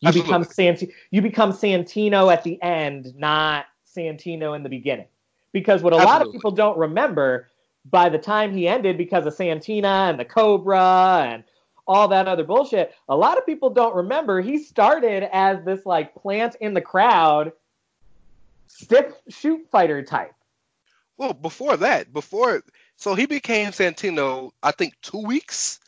You 0.00 0.12
become 0.12 0.44
Sant- 0.44 0.84
you 1.10 1.22
become 1.22 1.52
Santino 1.52 2.32
at 2.32 2.44
the 2.44 2.60
end, 2.62 3.14
not 3.16 3.66
Santino 3.86 4.54
in 4.54 4.62
the 4.62 4.68
beginning. 4.68 5.06
Because 5.52 5.82
what 5.82 5.92
a 5.92 5.96
lot 5.96 6.22
of 6.22 6.30
people 6.30 6.50
don't 6.50 6.78
remember, 6.78 7.48
by 7.90 8.08
the 8.08 8.18
time 8.18 8.52
he 8.52 8.68
ended, 8.68 8.96
because 8.98 9.26
of 9.26 9.34
Santina 9.34 9.88
and 10.08 10.20
the 10.20 10.24
Cobra 10.24 11.26
and 11.26 11.42
all 11.86 12.06
that 12.08 12.28
other 12.28 12.44
bullshit, 12.44 12.94
a 13.08 13.16
lot 13.16 13.38
of 13.38 13.46
people 13.46 13.70
don't 13.70 13.94
remember 13.94 14.40
he 14.40 14.58
started 14.58 15.24
as 15.34 15.64
this 15.64 15.86
like 15.86 16.14
plant 16.14 16.54
in 16.60 16.74
the 16.74 16.82
crowd, 16.82 17.52
stiff 18.66 19.14
shoot 19.28 19.66
fighter 19.70 20.02
type. 20.02 20.34
Well, 21.16 21.32
before 21.32 21.76
that, 21.78 22.12
before 22.12 22.62
so 22.96 23.14
he 23.14 23.26
became 23.26 23.70
Santino, 23.70 24.52
I 24.62 24.72
think 24.72 24.94
two 25.02 25.24
weeks 25.24 25.80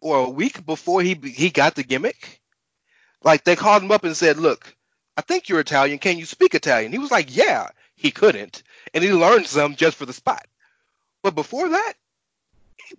or 0.00 0.26
a 0.26 0.30
week 0.30 0.64
before 0.64 1.02
he 1.02 1.14
he 1.14 1.50
got 1.50 1.74
the 1.74 1.82
gimmick. 1.84 2.40
Like 3.22 3.44
they 3.44 3.56
called 3.56 3.82
him 3.82 3.90
up 3.90 4.04
and 4.04 4.16
said, 4.16 4.38
"Look, 4.38 4.74
I 5.16 5.22
think 5.22 5.48
you're 5.48 5.60
Italian. 5.60 5.98
Can 5.98 6.18
you 6.18 6.26
speak 6.26 6.54
Italian?" 6.54 6.92
He 6.92 6.98
was 6.98 7.10
like, 7.10 7.34
"Yeah." 7.34 7.68
He 7.98 8.12
couldn't, 8.12 8.62
and 8.94 9.02
he 9.02 9.12
learned 9.12 9.48
some 9.48 9.74
just 9.74 9.96
for 9.96 10.06
the 10.06 10.12
spot. 10.12 10.46
But 11.24 11.34
before 11.34 11.68
that, 11.68 11.94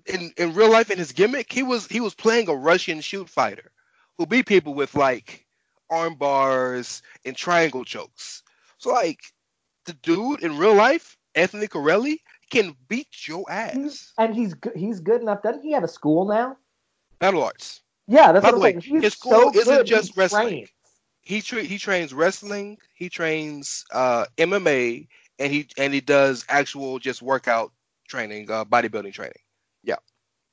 in 0.06 0.34
in 0.36 0.54
real 0.54 0.70
life, 0.70 0.92
in 0.92 0.98
his 0.98 1.14
gimmick, 1.14 1.54
he 1.54 1.64
was 1.64 1.88
he 1.88 2.02
was 2.02 2.14
playing 2.14 2.50
a 2.50 2.54
Russian 2.54 3.00
shoot 3.00 3.30
fighter 3.30 3.72
who 4.18 4.26
beat 4.26 4.46
people 4.46 4.74
with 4.74 4.96
like 4.96 5.46
arm 5.90 6.16
bars 6.16 7.02
and 7.24 7.34
triangle 7.34 7.86
chokes. 7.86 8.44
So 8.78 8.92
like 8.92 9.22
the 9.86 9.94
dude 9.94 10.44
in 10.44 10.58
real 10.58 10.76
life, 10.76 11.18
Anthony 11.34 11.68
Carelli, 11.68 12.18
can 12.50 12.76
beat 12.90 13.26
your 13.26 13.50
ass. 13.50 14.12
And 14.18 14.36
he's 14.36 14.54
good, 14.54 14.76
he's 14.76 15.00
good 15.00 15.22
enough. 15.22 15.42
Doesn't 15.44 15.64
he 15.64 15.72
have 15.72 15.86
a 15.86 15.88
school 15.88 16.26
now? 16.26 16.58
Battle 17.20 17.44
arts. 17.44 17.82
Yeah, 18.10 18.34
that's 18.34 18.46
By 18.46 18.52
what 18.52 18.54
the 18.54 18.58
I'm 18.58 18.62
way, 18.62 18.76
saying. 18.76 18.82
He's 18.84 19.06
his 19.06 19.14
school 19.14 19.50
so 19.50 19.52
isn't 19.54 19.86
just 19.86 20.16
he 20.32 20.66
wrestling. 20.66 20.68
He 21.22 21.42
tra- 21.42 21.64
he 21.64 21.78
trains 21.78 22.14
wrestling, 22.14 22.78
he 22.96 23.10
trains 23.10 23.86
uh, 23.92 24.26
MMA, 24.38 25.08
and 25.40 25.52
he 25.54 25.68
and 25.78 25.94
he 25.94 26.02
does 26.02 26.46
actual 26.50 27.00
just 27.00 27.22
workout 27.22 27.72
training, 28.08 28.50
uh, 28.52 28.66
bodybuilding 28.66 29.14
training. 29.14 29.42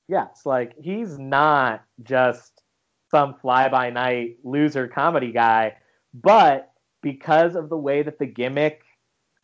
Yeah, 0.08 0.26
it's 0.30 0.46
like 0.46 0.74
he's 0.78 1.18
not 1.18 1.84
just 2.02 2.62
some 3.10 3.34
fly 3.40 3.68
by 3.68 3.90
night 3.90 4.38
loser 4.44 4.88
comedy 4.88 5.32
guy, 5.32 5.76
but 6.14 6.72
because 7.02 7.56
of 7.56 7.68
the 7.70 7.76
way 7.76 8.02
that 8.02 8.18
the 8.18 8.26
gimmick 8.26 8.82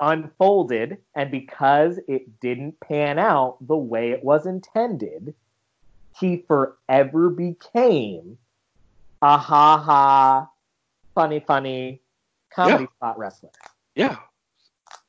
unfolded 0.00 0.98
and 1.14 1.30
because 1.30 1.98
it 2.08 2.40
didn't 2.40 2.80
pan 2.80 3.18
out 3.18 3.58
the 3.66 3.76
way 3.76 4.10
it 4.10 4.24
was 4.24 4.46
intended, 4.46 5.34
he 6.18 6.44
forever 6.48 7.30
became 7.30 8.38
a 9.22 9.38
ha 9.38 9.78
ha, 9.78 10.48
funny, 11.14 11.40
funny 11.40 12.00
comedy 12.54 12.84
Yeah. 12.84 12.90
spot 12.96 13.18
wrestler. 13.18 13.50
Yeah, 13.94 14.16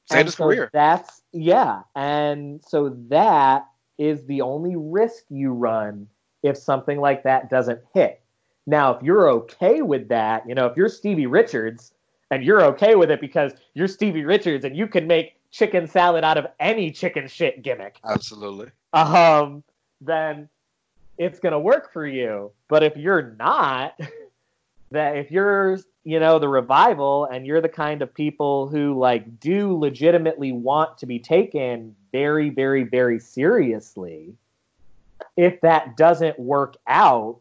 saved 0.10 0.28
his 0.28 0.36
so 0.36 0.46
career. 0.46 0.70
That's 0.74 1.22
yeah, 1.32 1.82
and 1.96 2.64
so 2.66 2.90
that 3.10 3.68
is 3.98 4.26
the 4.26 4.42
only 4.42 4.76
risk 4.76 5.24
you 5.30 5.52
run 5.52 6.08
if 6.42 6.58
something 6.58 7.00
like 7.00 7.24
that 7.24 7.50
doesn't 7.50 7.82
hit. 7.94 8.22
Now, 8.66 8.94
if 8.96 9.04
you're 9.04 9.30
okay 9.30 9.82
with 9.82 10.08
that, 10.10 10.48
you 10.48 10.56
know, 10.56 10.66
if 10.68 10.78
you're 10.78 10.90
Stevie 10.90 11.28
Richards 11.28 11.94
and 12.32 12.44
you're 12.44 12.64
okay 12.64 12.96
with 12.96 13.12
it 13.12 13.22
because 13.22 13.54
you're 13.74 13.88
Stevie 13.88 14.26
Richards 14.26 14.66
and 14.66 14.76
you 14.76 14.88
can 14.88 15.06
make 15.08 15.36
chicken 15.52 15.88
salad 15.88 16.24
out 16.24 16.38
of 16.38 16.48
any 16.60 16.92
chicken 16.92 17.28
shit 17.28 17.62
gimmick, 17.62 18.00
Absolutely. 18.06 18.72
um, 18.94 19.64
then 20.02 20.50
it's 21.18 21.40
gonna 21.40 21.60
work 21.60 21.92
for 21.94 22.06
you. 22.06 22.52
But 22.68 22.84
if 22.84 22.98
you're 22.98 23.36
not, 23.38 24.00
that 24.92 25.18
if 25.18 25.32
you're 25.32 25.80
you 26.04 26.20
know 26.20 26.40
the 26.40 26.50
revival 26.50 27.26
and 27.26 27.46
you're 27.46 27.62
the 27.62 27.70
kind 27.70 28.02
of 28.02 28.14
people 28.14 28.68
who 28.68 28.98
like 29.00 29.40
do 29.40 29.78
legitimately 29.78 30.52
want 30.52 30.98
to 30.98 31.06
be 31.06 31.18
taken 31.20 31.96
very 32.12 32.50
very 32.50 32.84
very 32.84 33.18
seriously 33.18 34.36
if 35.38 35.62
that 35.62 35.96
doesn't 35.96 36.38
work 36.38 36.76
out 36.88 37.40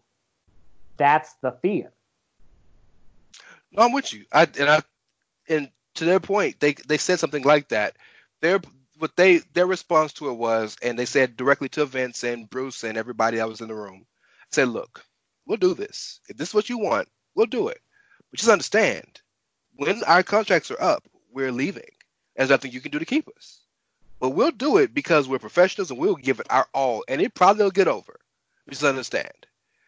that's 0.97 1.35
the 1.43 1.51
fear 1.61 1.93
No, 3.73 3.85
I'm 3.85 3.93
with 3.93 4.13
you. 4.13 4.25
I 4.33 4.43
and 4.59 4.69
I 4.69 4.83
and 5.49 5.71
to 5.95 6.05
their 6.05 6.21
point, 6.21 6.61
they 6.61 6.75
they 6.87 6.99
said 6.99 7.19
something 7.19 7.43
like 7.43 7.69
that. 7.69 7.97
Their 8.41 8.61
what 9.03 9.17
they 9.17 9.39
their 9.53 9.67
response 9.67 10.13
to 10.13 10.29
it 10.29 10.35
was, 10.35 10.77
and 10.81 10.97
they 10.97 11.05
said 11.05 11.37
directly 11.37 11.69
to 11.71 11.85
Vince 11.85 12.23
and 12.23 12.49
Bruce 12.49 12.85
and 12.85 12.97
everybody 12.97 13.39
that 13.39 13.49
was 13.49 13.61
in 13.61 13.67
the 13.67 13.75
room, 13.75 14.07
said, 14.53 14.69
"Look, 14.69 15.05
we'll 15.45 15.57
do 15.57 15.75
this. 15.75 16.21
If 16.29 16.37
this 16.37 16.51
is 16.51 16.55
what 16.55 16.69
you 16.69 16.79
want, 16.79 17.09
we'll 17.35 17.47
do 17.47 17.67
it. 17.67 17.81
But 18.31 18.39
just 18.39 18.49
understand, 18.49 19.21
when 19.75 20.05
our 20.05 20.23
contracts 20.23 20.71
are 20.71 20.81
up, 20.81 21.09
we're 21.33 21.51
leaving. 21.51 21.91
There's 22.37 22.51
nothing 22.51 22.71
you 22.71 22.81
can 22.81 22.93
do 22.93 23.01
to 23.01 23.05
keep 23.05 23.27
us. 23.37 23.63
But 24.21 24.31
we'll 24.31 24.53
do 24.53 24.77
it 24.77 24.95
because 24.95 25.27
we're 25.27 25.41
professionals 25.41 25.91
and 25.91 25.99
we'll 25.99 26.15
give 26.15 26.39
it 26.39 26.47
our 26.49 26.69
all, 26.73 27.03
and 27.09 27.21
it 27.21 27.35
probably 27.35 27.65
will 27.65 27.73
get 27.73 27.89
over. 27.89 28.21
Just 28.71 28.85
understand." 28.85 29.35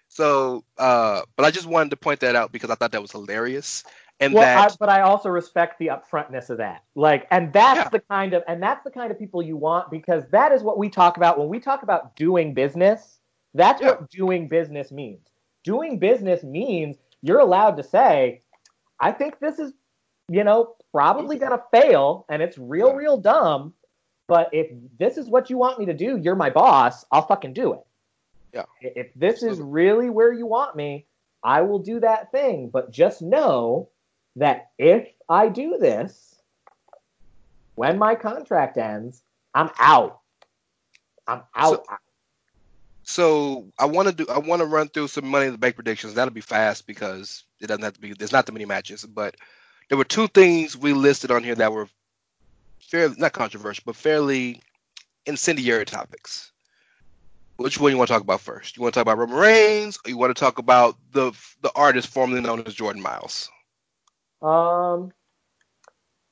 So, 0.09 0.65
uh, 0.77 1.23
but 1.37 1.47
I 1.47 1.53
just 1.53 1.67
wanted 1.67 1.91
to 1.91 1.97
point 1.97 2.19
that 2.19 2.35
out 2.35 2.51
because 2.51 2.71
I 2.71 2.75
thought 2.75 2.91
that 2.91 3.03
was 3.03 3.13
hilarious, 3.13 3.85
and 4.25 4.35
well, 4.35 4.43
that 4.43 4.73
I, 4.73 4.77
but 4.79 4.89
I 4.89 5.03
also 5.03 5.29
respect 5.29 5.79
the 5.79 5.89
upfrontness 5.89 6.51
of 6.51 6.59
that. 6.59 6.83
Like, 6.95 7.27
and 7.31 7.53
that's 7.53 7.79
Yeah. 7.79 7.89
the 7.89 8.01
kind 8.01 8.35
of 8.35 8.43
and 8.49 8.63
that's 8.63 8.83
the 8.85 8.91
kind 8.91 9.11
of 9.11 9.19
people 9.19 9.43
you 9.43 9.57
want 9.57 9.91
because 9.91 10.27
that 10.31 10.53
is 10.53 10.63
what 10.63 10.79
we 10.79 10.89
talk 10.89 11.17
about 11.17 11.39
when 11.39 11.49
we 11.49 11.61
talk 11.61 11.83
about 11.83 12.17
doing 12.17 12.55
business. 12.55 13.21
That's 13.55 13.81
Yeah. 13.81 13.91
what 13.91 14.11
doing 14.11 14.49
business 14.49 14.91
means. 14.91 15.29
Doing 15.63 15.99
business 15.99 16.43
means 16.43 16.97
you're 17.23 17.41
allowed 17.41 17.77
to 17.77 17.83
say, 17.83 18.43
"I 19.01 19.13
think 19.13 19.39
this 19.39 19.59
is, 19.59 19.73
you 20.29 20.45
know, 20.45 20.75
probably 20.93 21.39
gonna 21.39 21.63
fail, 21.71 22.25
and 22.29 22.43
it's 22.43 22.59
real, 22.59 22.89
Yeah. 22.89 22.97
real 22.97 23.17
dumb." 23.17 23.75
But 24.27 24.49
if 24.53 24.71
this 24.99 25.19
is 25.19 25.29
what 25.29 25.51
you 25.51 25.59
want 25.59 25.79
me 25.79 25.87
to 25.87 25.95
do, 25.95 26.17
you're 26.17 26.35
my 26.35 26.51
boss. 26.51 27.05
I'll 27.13 27.27
fucking 27.27 27.53
do 27.53 27.75
it. 27.75 27.87
Yeah. 28.53 28.65
If 28.81 29.13
this 29.15 29.43
is 29.43 29.61
really 29.61 30.11
where 30.11 30.33
you 30.33 30.47
want 30.47 30.77
me, 30.77 31.07
I 31.43 31.61
will 31.63 31.79
do 31.79 32.01
that 32.01 32.33
thing. 32.33 32.69
But 32.71 32.91
just 32.91 33.21
know 33.21 33.89
that 34.37 34.71
if 34.79 35.09
I 35.29 35.49
do 35.49 35.79
this, 35.79 36.37
when 37.75 37.99
my 37.99 38.15
contract 38.15 38.77
ends, 38.77 39.23
I'm 39.55 39.71
out. 39.79 40.21
I'm 41.27 41.43
out. 41.55 41.85
So 43.05 43.67
I 43.79 43.85
want 43.85 44.09
to 44.09 44.15
do. 44.15 44.27
I 44.31 44.39
want 44.39 44.61
to 44.61 44.67
run 44.67 44.89
through 44.89 45.09
some 45.09 45.27
Money 45.27 45.47
in 45.47 45.53
the 45.53 45.59
Bank 45.59 45.75
predictions. 45.75 46.15
That'll 46.15 46.33
be 46.33 46.41
fast 46.41 46.87
because 46.87 47.45
it 47.61 47.67
doesn't 47.67 47.83
have 47.83 47.95
to 47.95 48.01
be. 48.01 48.15
There's 48.15 48.33
not 48.33 48.47
that 48.47 48.53
many 48.53 48.65
matches, 48.65 49.05
but 49.05 49.37
there 49.89 49.99
were 49.99 50.05
two 50.05 50.29
things 50.29 50.77
we 50.77 50.93
listed 50.93 51.31
on 51.31 51.45
here 51.45 51.55
that 51.55 51.73
were 51.73 51.89
fairly 52.81 53.15
not 53.19 53.33
controversial, 53.33 53.83
but 53.87 53.97
fairly 53.97 54.63
incendiary 55.27 55.85
topics. 55.85 56.53
Which 57.57 57.79
one 57.79 57.93
you 57.93 57.99
want 57.99 58.09
to 58.09 58.15
talk 58.15 58.23
about 58.23 58.41
first? 58.41 58.77
You 58.77 58.83
want 58.83 58.95
to 58.95 58.99
talk 58.99 59.03
about 59.03 59.19
Roman 59.19 59.37
Reigns, 59.37 59.99
or 60.05 60.11
you 60.11 60.17
want 60.17 60.35
to 60.35 60.41
talk 60.41 60.59
about 60.59 60.97
the 61.13 61.33
the 61.63 61.71
artist 61.77 62.09
formerly 62.09 62.41
known 62.41 62.63
as 62.67 62.75
Jordan 62.75 63.03
Myles? 63.03 63.51
Um, 64.43 65.13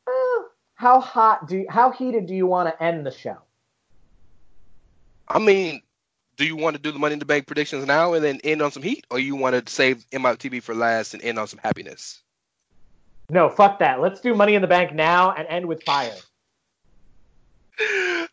eh, 0.09 0.43
how 0.75 1.01
hot 1.01 1.47
do 1.49 1.59
you, 1.59 1.67
how 1.69 1.91
heated 1.91 2.27
do 2.27 2.35
you 2.35 2.47
want 2.47 2.69
to 2.69 2.83
end 2.83 3.07
the 3.07 3.11
show? 3.11 3.39
I 5.29 5.39
mean, 5.39 5.83
do 6.37 6.45
you 6.45 6.57
want 6.57 6.77
to 6.77 6.83
do 6.83 6.93
the 6.93 6.99
Money 6.99 7.15
in 7.15 7.19
the 7.19 7.25
Bank 7.25 7.47
predictions 7.47 7.87
now 7.87 8.15
and 8.15 8.25
then 8.25 8.41
end 8.45 8.63
on 8.63 8.71
some 8.71 8.83
heat, 8.83 9.07
or 9.11 9.19
you 9.19 9.37
want 9.37 9.67
to 9.67 9.73
save 9.73 10.05
MITB 10.11 10.63
for 10.63 10.75
last 10.75 11.15
and 11.15 11.23
end 11.23 11.39
on 11.39 11.47
some 11.47 11.61
happiness? 11.63 12.23
No, 13.31 13.49
fuck 13.49 13.79
that. 13.79 14.01
Let's 14.01 14.21
do 14.21 14.35
Money 14.35 14.55
in 14.55 14.63
the 14.63 14.69
Bank 14.69 14.93
now 14.93 15.33
and 15.33 15.47
end 15.49 15.67
with 15.67 15.83
fire. 15.85 16.13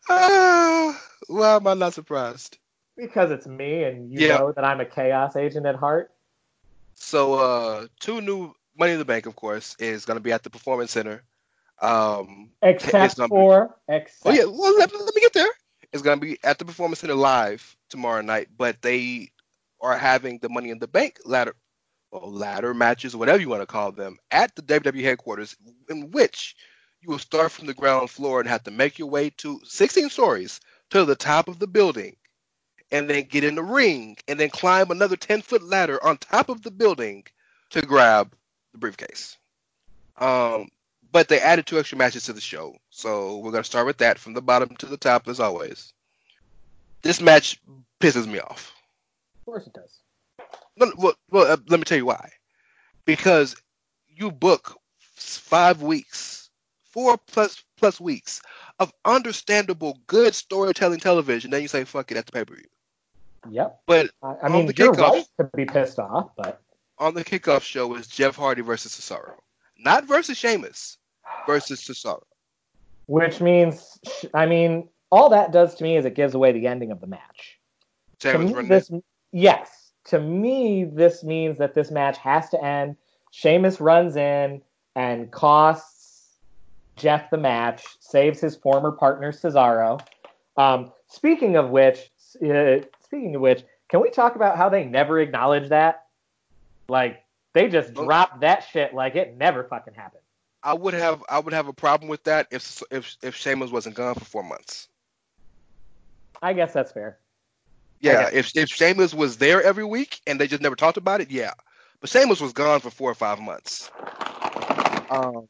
Ah, 0.08 1.02
why 1.28 1.56
am 1.56 1.66
I 1.66 1.74
not 1.74 1.94
surprised? 1.94 2.58
Because 2.96 3.30
it's 3.30 3.46
me, 3.46 3.84
and 3.84 4.12
you 4.12 4.20
Yeah. 4.20 4.38
know 4.38 4.52
that 4.52 4.64
I'm 4.64 4.80
a 4.80 4.84
chaos 4.84 5.36
agent 5.36 5.64
at 5.64 5.76
heart. 5.76 6.10
So, 6.94 7.34
uh, 7.34 7.86
two 7.98 8.20
new 8.20 8.52
Money 8.80 8.92
in 8.92 8.98
the 8.98 9.04
Bank, 9.04 9.26
of 9.26 9.36
course, 9.36 9.76
is 9.78 10.06
going 10.06 10.16
to 10.16 10.22
be 10.22 10.32
at 10.32 10.42
the 10.42 10.48
Performance 10.48 10.90
Center. 10.90 11.22
Um, 11.82 12.48
Except 12.62 13.18
for, 13.28 13.76
except 13.88 14.22
oh 14.24 14.30
yeah, 14.30 14.44
well 14.44 14.76
let, 14.78 14.90
let 14.92 15.14
me 15.14 15.20
get 15.20 15.34
there. 15.34 15.50
It's 15.92 16.02
going 16.02 16.18
to 16.18 16.26
be 16.26 16.38
at 16.44 16.58
the 16.58 16.64
Performance 16.64 17.00
Center 17.00 17.14
live 17.14 17.76
tomorrow 17.90 18.22
night, 18.22 18.48
but 18.56 18.80
they 18.80 19.30
are 19.82 19.98
having 19.98 20.38
the 20.38 20.48
Money 20.48 20.70
in 20.70 20.78
the 20.78 20.88
Bank 20.88 21.18
ladder, 21.26 21.54
well, 22.10 22.32
ladder 22.32 22.72
matches, 22.72 23.14
whatever 23.14 23.38
you 23.38 23.50
want 23.50 23.60
to 23.60 23.66
call 23.66 23.92
them, 23.92 24.16
at 24.30 24.56
the 24.56 24.62
WWE 24.62 25.02
headquarters, 25.02 25.54
in 25.90 26.10
which 26.10 26.56
you 27.02 27.10
will 27.10 27.18
start 27.18 27.52
from 27.52 27.66
the 27.66 27.74
ground 27.74 28.08
floor 28.08 28.40
and 28.40 28.48
have 28.48 28.64
to 28.64 28.70
make 28.70 28.98
your 28.98 29.08
way 29.08 29.28
to 29.38 29.60
16 29.64 30.08
stories 30.08 30.58
to 30.88 31.04
the 31.04 31.16
top 31.16 31.48
of 31.48 31.58
the 31.58 31.66
building, 31.66 32.16
and 32.90 33.10
then 33.10 33.24
get 33.24 33.44
in 33.44 33.56
the 33.56 33.62
ring, 33.62 34.16
and 34.26 34.40
then 34.40 34.48
climb 34.48 34.90
another 34.90 35.16
10 35.16 35.42
foot 35.42 35.62
ladder 35.62 36.02
on 36.02 36.16
top 36.16 36.48
of 36.48 36.62
the 36.62 36.70
building 36.70 37.24
to 37.68 37.82
grab 37.82 38.34
the 38.72 38.78
briefcase. 38.78 39.36
Um, 40.18 40.68
but 41.12 41.28
they 41.28 41.40
added 41.40 41.66
two 41.66 41.78
extra 41.78 41.98
matches 41.98 42.24
to 42.24 42.32
the 42.32 42.40
show, 42.40 42.76
so 42.90 43.38
we're 43.38 43.52
gonna 43.52 43.64
start 43.64 43.86
with 43.86 43.98
that 43.98 44.18
from 44.18 44.34
the 44.34 44.42
bottom 44.42 44.76
to 44.76 44.86
the 44.86 44.96
top 44.96 45.28
as 45.28 45.40
always. 45.40 45.92
This 47.02 47.20
match 47.20 47.60
pisses 48.00 48.26
me 48.26 48.38
off. 48.38 48.72
of 49.38 49.44
course 49.46 49.66
it 49.66 49.72
does. 49.72 49.98
No, 50.76 50.92
well, 50.96 51.14
well 51.30 51.52
uh, 51.52 51.56
let 51.68 51.80
me 51.80 51.84
tell 51.84 51.98
you 51.98 52.06
why. 52.06 52.30
Because 53.04 53.56
you 54.08 54.30
book 54.30 54.78
five 54.98 55.82
weeks, 55.82 56.50
four 56.84 57.16
plus 57.16 57.64
plus 57.76 58.00
weeks 58.00 58.40
of 58.78 58.92
understandable, 59.04 59.98
good 60.06 60.34
storytelling 60.34 61.00
television, 61.00 61.50
then 61.50 61.62
you 61.62 61.68
say 61.68 61.84
fuck 61.84 62.10
it 62.10 62.16
at 62.16 62.26
the 62.26 62.32
pay 62.32 62.44
per 62.44 62.54
view. 62.54 62.64
Yep. 63.50 63.80
But 63.86 64.10
I, 64.22 64.36
I 64.44 64.48
mean, 64.48 64.66
the 64.66 64.74
you're 64.76 64.92
kickoff- 64.92 65.12
right 65.12 65.24
to 65.38 65.50
be 65.56 65.64
pissed 65.64 65.98
off, 65.98 66.30
but 66.36 66.60
on 67.00 67.14
the 67.14 67.24
kickoff 67.24 67.62
show 67.62 67.94
is 67.96 68.06
Jeff 68.06 68.36
Hardy 68.36 68.60
versus 68.60 68.92
Cesaro, 68.92 69.32
not 69.78 70.04
versus 70.04 70.36
Sheamus, 70.36 70.98
versus 71.46 71.80
Cesaro. 71.80 72.22
which 73.06 73.40
means, 73.40 73.98
I 74.34 74.46
mean, 74.46 74.88
all 75.10 75.30
that 75.30 75.50
does 75.50 75.74
to 75.76 75.84
me 75.84 75.96
is 75.96 76.04
it 76.04 76.14
gives 76.14 76.34
away 76.34 76.52
the 76.52 76.66
ending 76.66 76.92
of 76.92 77.00
the 77.00 77.06
match. 77.06 77.58
Sheamus 78.22 78.54
me, 78.54 78.68
this, 78.68 78.90
yes, 79.32 79.92
to 80.04 80.20
me, 80.20 80.84
this 80.84 81.24
means 81.24 81.58
that 81.58 81.74
this 81.74 81.90
match 81.90 82.18
has 82.18 82.50
to 82.50 82.62
end. 82.62 82.96
Sheamus 83.32 83.80
runs 83.80 84.16
in 84.16 84.60
and 84.94 85.30
costs 85.30 86.36
Jeff 86.96 87.30
the 87.30 87.38
match, 87.38 87.82
saves 88.00 88.40
his 88.40 88.56
former 88.56 88.92
partner 88.92 89.32
Cesaro. 89.32 90.00
Um, 90.56 90.92
speaking 91.08 91.56
of 91.56 91.70
which, 91.70 92.10
uh, 92.44 92.80
speaking 93.02 93.34
of 93.34 93.40
which, 93.40 93.64
can 93.88 94.00
we 94.00 94.10
talk 94.10 94.36
about 94.36 94.56
how 94.56 94.68
they 94.68 94.84
never 94.84 95.18
acknowledge 95.18 95.70
that? 95.70 96.04
Like 96.90 97.24
they 97.54 97.68
just 97.68 97.94
dropped 97.94 98.40
that 98.40 98.66
shit 98.70 98.92
like 98.92 99.14
it 99.14 99.36
never 99.36 99.64
fucking 99.64 99.94
happened. 99.94 100.22
I 100.62 100.74
would 100.74 100.92
have 100.92 101.24
I 101.28 101.38
would 101.38 101.54
have 101.54 101.68
a 101.68 101.72
problem 101.72 102.10
with 102.10 102.24
that 102.24 102.48
if 102.50 102.82
if 102.90 103.16
if 103.22 103.36
Sheamus 103.36 103.70
wasn't 103.70 103.94
gone 103.94 104.14
for 104.14 104.24
four 104.24 104.42
months. 104.42 104.88
I 106.42 106.52
guess 106.52 106.72
that's 106.72 106.92
fair. 106.92 107.18
Yeah, 108.00 108.28
if 108.32 108.56
if 108.56 108.68
Sheamus 108.68 109.14
was 109.14 109.36
there 109.36 109.62
every 109.62 109.84
week 109.84 110.20
and 110.26 110.40
they 110.40 110.46
just 110.46 110.62
never 110.62 110.76
talked 110.76 110.96
about 110.96 111.20
it, 111.20 111.30
yeah. 111.30 111.52
But 112.00 112.10
Sheamus 112.10 112.40
was 112.40 112.52
gone 112.52 112.80
for 112.80 112.90
four 112.90 113.10
or 113.10 113.14
five 113.14 113.40
months. 113.40 113.90
Um. 115.10 115.48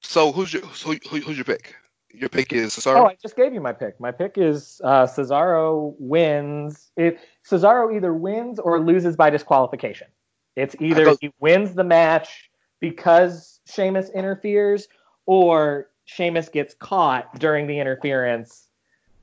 So 0.00 0.32
who's 0.32 0.52
your 0.52 0.62
who, 0.62 0.96
who, 1.08 1.20
who's 1.20 1.36
your 1.36 1.44
pick? 1.44 1.76
Your 2.12 2.28
pick 2.28 2.52
is 2.52 2.74
Cesaro. 2.74 2.96
Oh, 2.96 3.06
I 3.06 3.16
just 3.20 3.36
gave 3.36 3.54
you 3.54 3.60
my 3.60 3.72
pick. 3.72 4.00
My 4.00 4.10
pick 4.10 4.36
is 4.36 4.80
uh, 4.84 5.06
Cesaro 5.06 5.94
wins. 5.98 6.90
It 6.96 7.18
Cesaro 7.48 7.94
either 7.94 8.12
wins 8.12 8.58
or 8.58 8.80
loses 8.80 9.16
by 9.16 9.30
disqualification. 9.30 10.08
It's 10.56 10.74
either 10.80 11.04
thought- 11.06 11.18
he 11.20 11.32
wins 11.38 11.74
the 11.74 11.84
match 11.84 12.50
because 12.80 13.60
Sheamus 13.66 14.10
interferes, 14.10 14.88
or 15.26 15.88
Sheamus 16.04 16.48
gets 16.48 16.74
caught 16.74 17.38
during 17.38 17.66
the 17.66 17.78
interference, 17.78 18.66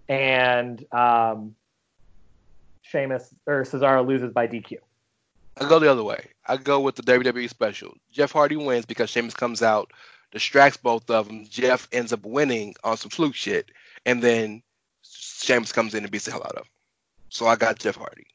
and 0.08 0.86
um, 0.94 1.56
Sheamus 2.82 3.34
or 3.46 3.64
Cesaro 3.64 4.08
loses 4.08 4.32
by 4.32 4.48
DQ. 4.48 4.78
I 5.60 5.68
go 5.68 5.80
the 5.80 5.92
other 5.92 6.04
way. 6.04 6.28
I 6.48 6.58
go 6.58 6.80
with 6.80 6.96
the 6.96 7.04
WWE 7.04 7.50
special. 7.50 7.96
Jeff 8.12 8.32
Hardy 8.32 8.56
wins 8.56 8.86
because 8.86 9.10
Sheamus 9.10 9.34
comes 9.34 9.62
out, 9.64 9.92
distracts 10.32 10.78
both 10.78 11.10
of 11.10 11.28
them. 11.28 11.46
Jeff 11.50 11.88
ends 11.92 12.14
up 12.14 12.26
winning 12.26 12.76
on 12.84 12.98
some 12.98 13.10
fluke 13.10 13.36
shit, 13.36 13.72
and 14.06 14.22
then 14.22 14.62
Sheamus 15.04 15.72
comes 15.72 15.94
in 15.94 16.04
and 16.04 16.12
beats 16.12 16.26
the 16.26 16.32
hell 16.32 16.44
out 16.44 16.52
of 16.54 16.64
him. 16.64 16.70
So 17.30 17.48
I 17.48 17.56
got 17.56 17.80
Jeff 17.80 17.96
Hardy. 17.96 18.28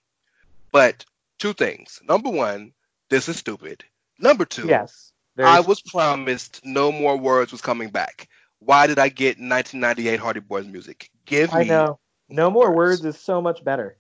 But 0.71 1.05
two 1.39 1.53
things. 1.53 2.01
Number 2.09 2.31
one, 2.31 2.73
this 3.11 3.29
is 3.29 3.37
stupid. 3.37 3.85
Number 4.19 4.45
two, 4.45 4.67
Yes, 4.67 5.13
I 5.39 5.61
was 5.61 5.81
promised 5.83 6.61
no 6.65 6.93
more 6.93 7.17
words 7.17 7.53
was 7.53 7.61
coming 7.61 7.89
back. 7.91 8.29
Why 8.61 8.87
did 8.87 8.99
I 8.99 9.09
get 9.09 9.39
1998 9.39 10.21
Hardy 10.21 10.41
Boys 10.41 10.67
music? 10.67 11.11
Give 11.27 11.53
me. 11.53 11.61
I 11.61 11.65
know. 11.65 11.99
No 12.29 12.51
more 12.51 12.69
words. 12.75 13.03
words 13.03 13.17
is 13.17 13.21
so 13.21 13.43
much 13.43 13.65
better. 13.65 13.99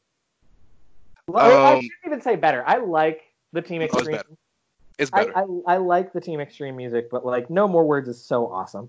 Well, 1.27 1.44
I 1.66 1.73
Um, 1.73 1.81
shouldn't 1.82 1.93
even 2.06 2.20
say 2.20 2.36
better. 2.36 2.62
I 2.66 2.77
like 2.78 3.23
the 3.52 3.62
Team 3.62 3.81
No, 3.81 3.89
it's 4.98 5.10
better. 5.10 5.36
I. 5.36 5.43
I, 5.43 5.74
I 5.74 5.77
like 5.78 6.12
the 6.12 6.20
Team 6.20 6.40
Extreme 6.40 6.77
music, 6.77 7.10
but 7.10 7.24
like 7.24 7.51
No 7.51 7.69
More 7.69 7.85
Words 7.85 8.09
is 8.09 8.23
so 8.23 8.47
awesome. 8.47 8.89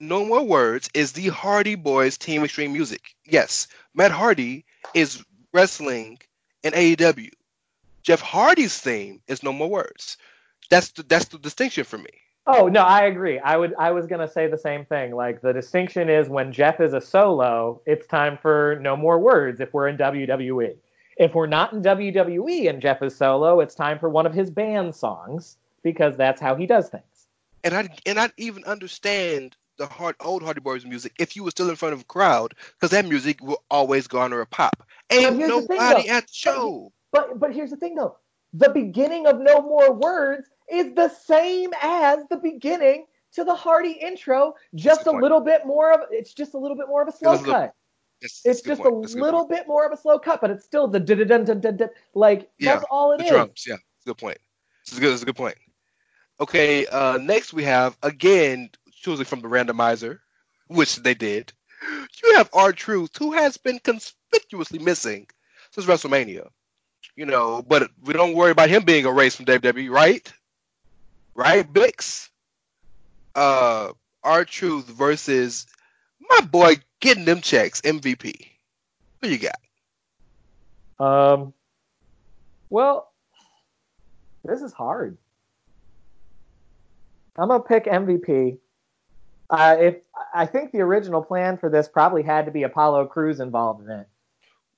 No 0.00 0.24
More 0.24 0.44
Words 0.44 0.88
is 0.94 1.12
the 1.12 1.28
Hardy 1.28 1.74
Boys 1.74 2.16
Team 2.16 2.44
Extreme 2.44 2.72
Music. 2.72 3.14
Yes, 3.24 3.66
Matt 3.94 4.12
Hardy 4.12 4.64
is 4.94 5.24
wrestling 5.52 6.18
in 6.62 6.72
AEW. 6.72 7.30
Jeff 8.02 8.20
Hardy's 8.20 8.78
theme 8.78 9.20
is 9.26 9.42
No 9.42 9.52
More 9.52 9.68
Words. 9.68 10.16
That's 10.70 10.90
the 10.90 11.02
that's 11.02 11.26
the 11.26 11.38
distinction 11.38 11.84
for 11.84 11.98
me. 11.98 12.10
Oh 12.46 12.66
no, 12.66 12.80
I 12.80 13.02
agree. 13.02 13.38
I 13.38 13.56
would. 13.58 13.74
I 13.78 13.90
was 13.90 14.06
gonna 14.06 14.26
say 14.26 14.46
the 14.46 14.56
same 14.56 14.86
thing. 14.86 15.14
Like 15.14 15.42
the 15.42 15.52
distinction 15.52 16.08
is 16.08 16.28
when 16.30 16.50
Jeff 16.50 16.80
is 16.80 16.94
a 16.94 17.00
solo, 17.00 17.82
it's 17.84 18.06
time 18.06 18.38
for 18.38 18.78
no 18.80 18.96
more 18.96 19.18
words. 19.18 19.60
If 19.60 19.74
we're 19.74 19.88
in 19.88 19.98
WWE, 19.98 20.74
if 21.18 21.34
we're 21.34 21.46
not 21.46 21.72
in 21.72 21.82
WWE 21.82 22.70
and 22.70 22.80
Jeff 22.80 23.02
is 23.02 23.14
solo, 23.14 23.60
it's 23.60 23.74
time 23.74 23.98
for 23.98 24.08
one 24.08 24.24
of 24.24 24.32
his 24.32 24.50
band 24.50 24.94
songs 24.94 25.56
because 25.82 26.16
that's 26.16 26.40
how 26.40 26.54
he 26.54 26.66
does 26.66 26.88
things. 26.88 27.26
And 27.64 27.74
I 27.74 27.88
and 28.06 28.18
I 28.18 28.30
even 28.36 28.64
understand 28.64 29.56
the 29.78 29.86
hard 29.86 30.14
old 30.20 30.42
Hardy 30.42 30.60
Boys 30.60 30.84
music 30.86 31.12
if 31.18 31.34
you 31.34 31.42
were 31.42 31.50
still 31.50 31.68
in 31.68 31.76
front 31.76 31.94
of 31.94 32.00
a 32.00 32.04
crowd 32.04 32.54
because 32.74 32.90
that 32.90 33.04
music 33.04 33.42
will 33.42 33.62
always 33.70 34.06
garner 34.06 34.40
a 34.40 34.46
pop. 34.46 34.86
Ain't 35.10 35.36
here's 35.36 35.50
the 35.50 35.66
thing, 35.66 35.78
nobody 35.78 36.08
though. 36.08 36.14
at 36.14 36.26
the 36.28 36.32
show. 36.32 36.92
But 37.10 37.40
but 37.40 37.52
here's 37.52 37.70
the 37.70 37.76
thing 37.76 37.96
though. 37.96 38.16
The 38.54 38.70
beginning 38.70 39.26
of 39.26 39.40
No 39.40 39.60
More 39.60 39.92
Words 39.92 40.48
is 40.70 40.94
the 40.94 41.08
same 41.08 41.70
as 41.82 42.20
the 42.30 42.36
beginning 42.36 43.06
to 43.32 43.44
the 43.44 43.54
Hardy 43.54 43.92
intro, 43.92 44.54
just 44.74 45.02
a 45.02 45.10
point. 45.10 45.22
little 45.22 45.40
bit 45.40 45.66
more 45.66 45.92
of 45.92 46.00
it's 46.10 46.32
just 46.32 46.54
a 46.54 46.58
little 46.58 46.76
bit 46.76 46.86
more 46.88 47.02
of 47.02 47.08
a 47.08 47.12
slow 47.12 47.38
cut. 47.38 47.74
It's, 48.20 48.44
It's 48.44 48.60
just 48.62 48.80
a 48.80 48.90
That's 49.00 49.14
little 49.14 49.40
point. 49.40 49.50
bit 49.50 49.68
more 49.68 49.86
of 49.86 49.92
a 49.92 49.96
slow 49.96 50.18
cut, 50.18 50.40
but 50.40 50.50
it's 50.50 50.64
still 50.64 50.88
the 50.88 50.98
dun 51.00 51.26
dun 51.26 51.44
dun 51.44 51.60
dun 51.60 51.76
dun. 51.76 51.90
Like 52.14 52.50
Yeah, 52.58 52.74
that's 52.74 52.86
all 52.90 53.12
it 53.12 53.18
the 53.18 53.24
is. 53.24 53.30
drums. 53.30 53.64
Yeah, 53.66 53.74
it's 53.74 54.04
a 54.06 54.08
good 54.08 54.18
point. 54.18 54.38
This 54.84 54.94
is 54.94 55.00
good. 55.00 55.08
This 55.08 55.16
is 55.16 55.22
a 55.22 55.26
good 55.26 55.36
point. 55.36 55.56
Okay, 56.40 56.86
uh, 56.86 57.18
next 57.18 57.52
we 57.52 57.64
have 57.64 57.96
again 58.02 58.70
choosing 58.92 59.24
from 59.24 59.40
the 59.40 59.48
randomizer, 59.48 60.18
which 60.68 60.96
they 60.96 61.14
did. 61.14 61.52
You 62.22 62.34
have 62.36 62.50
R-Truth, 62.52 63.16
who 63.16 63.32
has 63.32 63.56
been 63.56 63.78
conspicuously 63.78 64.78
missing 64.80 65.28
since 65.70 65.86
WrestleMania. 65.86 66.48
You 67.16 67.26
know, 67.26 67.62
but 67.62 67.90
we 68.02 68.12
don't 68.14 68.34
worry 68.34 68.50
about 68.50 68.68
him 68.68 68.84
being 68.84 69.04
erased 69.06 69.36
from 69.36 69.46
WWE, 69.46 69.90
right? 69.90 70.32
Right, 71.34 71.70
Bix? 71.72 72.28
Uh, 73.34 73.92
R-Truth 74.24 74.86
versus 74.86 75.66
my 76.28 76.40
boy 76.40 76.74
getting 77.00 77.24
them 77.24 77.40
checks, 77.40 77.80
MVP. 77.82 78.48
Who 79.22 79.28
you 79.28 79.38
got? 79.38 81.04
Um, 81.04 81.52
well, 82.70 83.12
this 84.44 84.62
is 84.62 84.72
hard. 84.72 85.16
I'm 87.36 87.48
gonna 87.48 87.62
pick 87.62 87.84
MVP. 87.84 88.58
Uh, 89.50 89.76
if 89.78 89.96
I 90.34 90.44
think 90.44 90.72
the 90.72 90.80
original 90.80 91.22
plan 91.22 91.56
for 91.56 91.70
this 91.70 91.88
probably 91.88 92.22
had 92.22 92.46
to 92.46 92.50
be 92.50 92.64
Apollo 92.64 93.06
Crews 93.06 93.40
involved 93.40 93.84
in 93.84 93.90
it, 93.90 94.08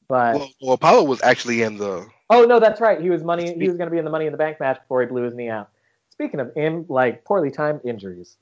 but 0.09 0.35
Well, 0.37 0.51
well, 0.61 0.73
Apollo 0.75 1.05
was 1.05 1.23
actually 1.23 1.63
in 1.63 1.79
the 1.79 2.07
oh 2.29 2.45
no, 2.45 2.61
that's 2.61 2.81
right. 2.81 3.01
He 3.01 3.11
was 3.11 3.25
money. 3.25 3.55
He 3.55 3.67
was 3.67 3.77
gonna 3.77 3.91
be 3.91 3.99
in 3.99 4.05
the 4.05 4.11
Money 4.11 4.27
in 4.27 4.33
the 4.33 4.39
Bank 4.39 4.61
match 4.61 4.79
before 4.81 5.01
he 5.01 5.07
blew 5.07 5.23
his 5.23 5.35
knee 5.35 5.49
out. 5.49 5.71
Speaking 6.11 6.39
of 6.39 6.53
in 6.55 6.85
like 6.89 7.25
poorly 7.25 7.51
timed 7.51 7.81
injuries, 7.85 8.37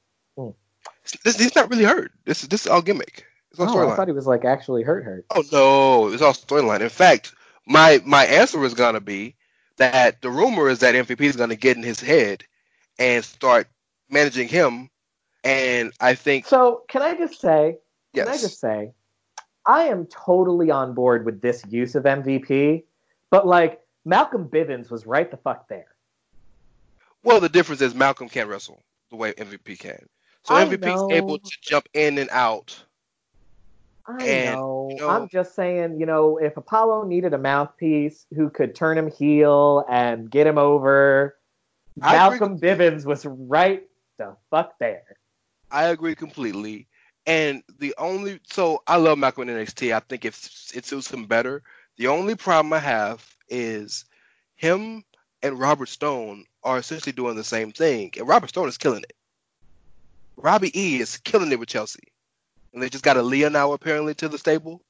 This, 1.24 1.38
he's 1.38 1.55
not 1.55 1.70
really 1.70 1.84
hurt. 1.84 2.12
This 2.24 2.42
is 2.42 2.48
this 2.48 2.62
is 2.62 2.66
all 2.66 2.82
gimmick. 2.82 3.24
It's 3.50 3.60
all 3.60 3.68
oh, 3.70 3.88
I 3.88 3.96
thought 3.96 4.08
he 4.08 4.12
was 4.12 4.26
like 4.26 4.44
actually 4.44 4.82
hurt. 4.82 5.04
Hurt. 5.04 5.26
Oh 5.34 5.42
no, 5.52 6.08
it's 6.12 6.22
all 6.22 6.32
storyline. 6.32 6.80
In 6.80 6.88
fact, 6.88 7.34
my 7.66 8.00
my 8.04 8.24
answer 8.26 8.62
is 8.64 8.74
gonna 8.74 9.00
be 9.00 9.34
that 9.76 10.20
the 10.22 10.30
rumor 10.30 10.68
is 10.68 10.80
that 10.80 10.94
MVP 10.94 11.20
is 11.22 11.36
gonna 11.36 11.56
get 11.56 11.76
in 11.76 11.82
his 11.82 12.00
head 12.00 12.44
and 12.98 13.24
start 13.24 13.68
managing 14.10 14.48
him. 14.48 14.90
And 15.44 15.92
I 16.00 16.14
think 16.14 16.46
So 16.46 16.82
can 16.88 17.02
I 17.02 17.14
just 17.16 17.40
say? 17.40 17.78
yes, 18.12 18.26
Can 18.26 18.34
I 18.34 18.38
just 18.38 18.60
say, 18.60 18.92
I 19.66 19.84
am 19.84 20.06
totally 20.06 20.70
on 20.70 20.94
board 20.94 21.24
with 21.24 21.40
this 21.40 21.64
use 21.68 21.94
of 21.94 22.04
MVP, 22.04 22.84
but 23.30 23.46
like 23.46 23.80
Malcolm 24.04 24.48
Bivens 24.48 24.90
was 24.90 25.06
right 25.06 25.30
the 25.30 25.36
fuck 25.36 25.68
there. 25.68 25.86
well 27.22 27.40
the 27.40 27.48
difference 27.48 27.80
is 27.82 27.94
Malcolm 27.94 28.28
can't 28.28 28.48
wrestle 28.48 28.82
the 29.10 29.16
way 29.16 29.32
MVP 29.34 29.78
can. 29.78 30.06
So 30.44 30.54
I 30.54 30.64
MVP 30.64 30.86
know. 30.86 31.08
able 31.10 31.38
to 31.38 31.56
jump 31.62 31.88
in 31.94 32.18
and 32.18 32.30
out. 32.30 32.84
I 34.09 34.24
And, 34.24 34.56
know. 34.56 34.89
you 34.90 34.97
know- 34.97 35.09
I'm 35.10 35.28
just 35.28 35.55
saying, 35.55 36.01
you 36.01 36.06
know, 36.06 36.39
if 36.39 36.56
Apollo 36.56 37.05
needed 37.05 37.35
a 37.35 37.39
mouthpiece 37.39 38.26
who 38.35 38.48
could 38.48 38.74
turn 38.74 38.97
him 38.97 39.10
heel 39.10 39.85
and 39.89 40.30
get 40.30 40.47
him 40.47 40.56
over, 40.56 41.36
I 42.01 42.16
Malcolm 42.16 42.59
Bivens 42.59 43.05
was 43.05 43.26
right 43.26 43.86
the 44.16 44.35
fuck 44.51 44.78
there. 44.78 45.02
I 45.70 45.85
agree 45.85 46.14
completely. 46.14 46.86
And 47.26 47.62
the 47.78 47.94
only 47.98 48.40
so 48.51 48.82
I 48.86 48.97
love 48.97 49.18
Malcolm 49.18 49.48
in 49.48 49.55
NXT. 49.55 49.94
I 49.94 50.01
think 50.01 50.24
if 50.24 50.72
it 50.74 50.86
suits 50.86 51.12
him 51.12 51.26
better. 51.26 51.62
The 51.98 52.06
only 52.06 52.35
problem 52.35 52.72
I 52.72 52.78
have 52.78 53.36
is 53.48 54.06
him 54.56 55.05
and 55.43 55.59
Robert 55.59 55.89
Stone 55.89 56.44
are 56.64 56.78
essentially 56.78 57.12
doing 57.12 57.36
the 57.36 57.44
same 57.44 57.70
thing, 57.72 58.12
and 58.16 58.26
Robert 58.26 58.48
Stone 58.48 58.68
is 58.68 58.78
killing 58.78 59.02
it. 59.02 59.14
Robbie 60.36 60.78
E 60.80 61.01
is 61.01 61.18
killing 61.18 61.52
it 61.52 61.59
with 61.59 61.68
Chelsea, 61.68 62.01
and 62.72 62.82
they 62.82 62.88
just 62.88 63.04
got 63.04 63.16
Aliyah 63.16 63.52
now 63.52 63.72
apparently 63.72 64.14
to 64.14 64.28
the 64.28 64.38
stable. 64.38 64.82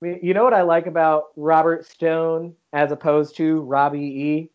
You 0.00 0.34
know 0.34 0.42
what 0.42 0.54
I 0.54 0.62
like 0.62 0.86
about 0.86 1.26
Robert 1.36 1.86
Stone 1.86 2.54
as 2.72 2.90
opposed 2.90 3.36
to 3.36 3.60
Robbie 3.60 4.00
E? 4.00 4.50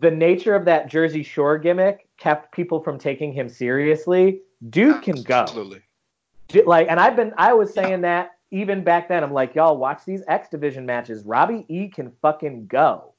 The 0.00 0.10
nature 0.10 0.56
of 0.56 0.64
that 0.64 0.88
Jersey 0.88 1.22
Shore 1.22 1.58
gimmick 1.58 2.08
kept 2.18 2.52
people 2.52 2.80
from 2.80 2.98
taking 2.98 3.32
him 3.32 3.48
seriously. 3.48 4.40
Dude 4.70 5.02
can 5.02 5.22
go. 5.22 5.34
Absolutely. 5.42 5.82
Like, 6.66 6.88
and 6.90 6.98
I've 6.98 7.14
been, 7.14 7.32
I 7.38 7.52
was 7.52 7.72
saying 7.72 8.00
that 8.00 8.32
even 8.50 8.82
back 8.82 9.08
then. 9.08 9.22
I'm 9.22 9.32
like, 9.32 9.54
y'all 9.54 9.76
watch 9.76 10.04
these 10.04 10.22
X 10.26 10.48
Division 10.48 10.84
matches. 10.86 11.22
Robbie 11.24 11.64
E 11.68 11.88
can 11.88 12.10
fucking 12.22 12.66
go. 12.66 13.12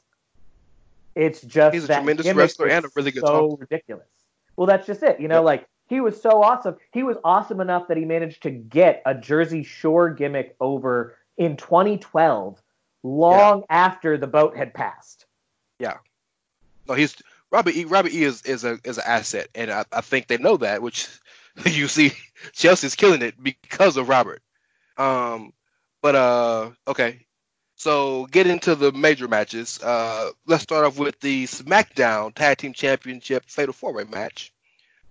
It's 1.15 1.41
just 1.41 1.73
He's 1.73 1.85
a 1.85 1.87
that 1.87 1.97
tremendous 1.99 2.33
wrestler 2.33 2.67
and 2.67 2.85
a 2.85 2.89
really 2.95 3.11
good 3.11 3.21
so 3.21 3.49
talker. 3.49 3.61
ridiculous. 3.61 4.07
Well, 4.57 4.67
that's 4.67 4.85
just 4.85 5.01
it. 5.03 5.19
You 5.19 5.29
know, 5.29 5.35
Yep. 5.35 5.45
like 5.45 5.67
he 5.87 6.01
was 6.01 6.19
so 6.21 6.41
awesome. 6.41 6.77
He 6.91 7.03
was 7.03 7.17
awesome 7.23 7.61
enough 7.61 7.87
that 7.87 7.97
he 7.97 8.05
managed 8.05 8.43
to 8.43 8.49
get 8.49 9.01
a 9.05 9.13
Jersey 9.13 9.63
Shore 9.63 10.09
gimmick 10.09 10.55
over 10.59 11.17
in 11.37 11.57
2012, 11.57 12.61
long 13.03 13.63
after 13.69 14.17
the 14.17 14.27
boat 14.27 14.57
had 14.57 14.73
passed. 14.73 15.25
Yeah. 15.79 15.97
No, 16.87 16.95
he's 16.95 17.15
Robbie 17.51 17.81
E. 17.81 17.85
Robbie 17.85 18.17
E. 18.17 18.23
is 18.23 18.41
is 18.43 18.63
a 18.63 18.79
is 18.83 18.97
an 18.97 19.03
asset, 19.05 19.47
and 19.55 19.71
I, 19.71 19.85
I 19.91 20.01
think 20.01 20.27
they 20.27 20.37
know 20.37 20.57
that. 20.57 20.81
Which 20.81 21.07
you 21.65 21.87
see, 21.87 22.11
Chelsea's 22.53 22.95
killing 22.95 23.21
it 23.21 23.41
because 23.41 23.97
of 23.97 24.09
Robert. 24.09 24.41
Um, 24.97 25.53
but 26.01 26.15
uh, 26.15 26.71
okay. 26.87 27.21
So 27.77 28.25
get 28.27 28.47
into 28.47 28.73
the 28.73 28.93
major 28.93 29.27
matches. 29.27 29.79
Uh, 29.83 30.31
let's 30.47 30.63
start 30.63 30.85
off 30.85 30.97
with 30.97 31.19
the 31.19 31.43
SmackDown 31.43 32.33
Tag 32.33 32.57
Team 32.57 32.71
Championship 32.71 33.43
Fatal 33.47 33.73
Four 33.73 33.93
Way 33.93 34.05
match. 34.05 34.53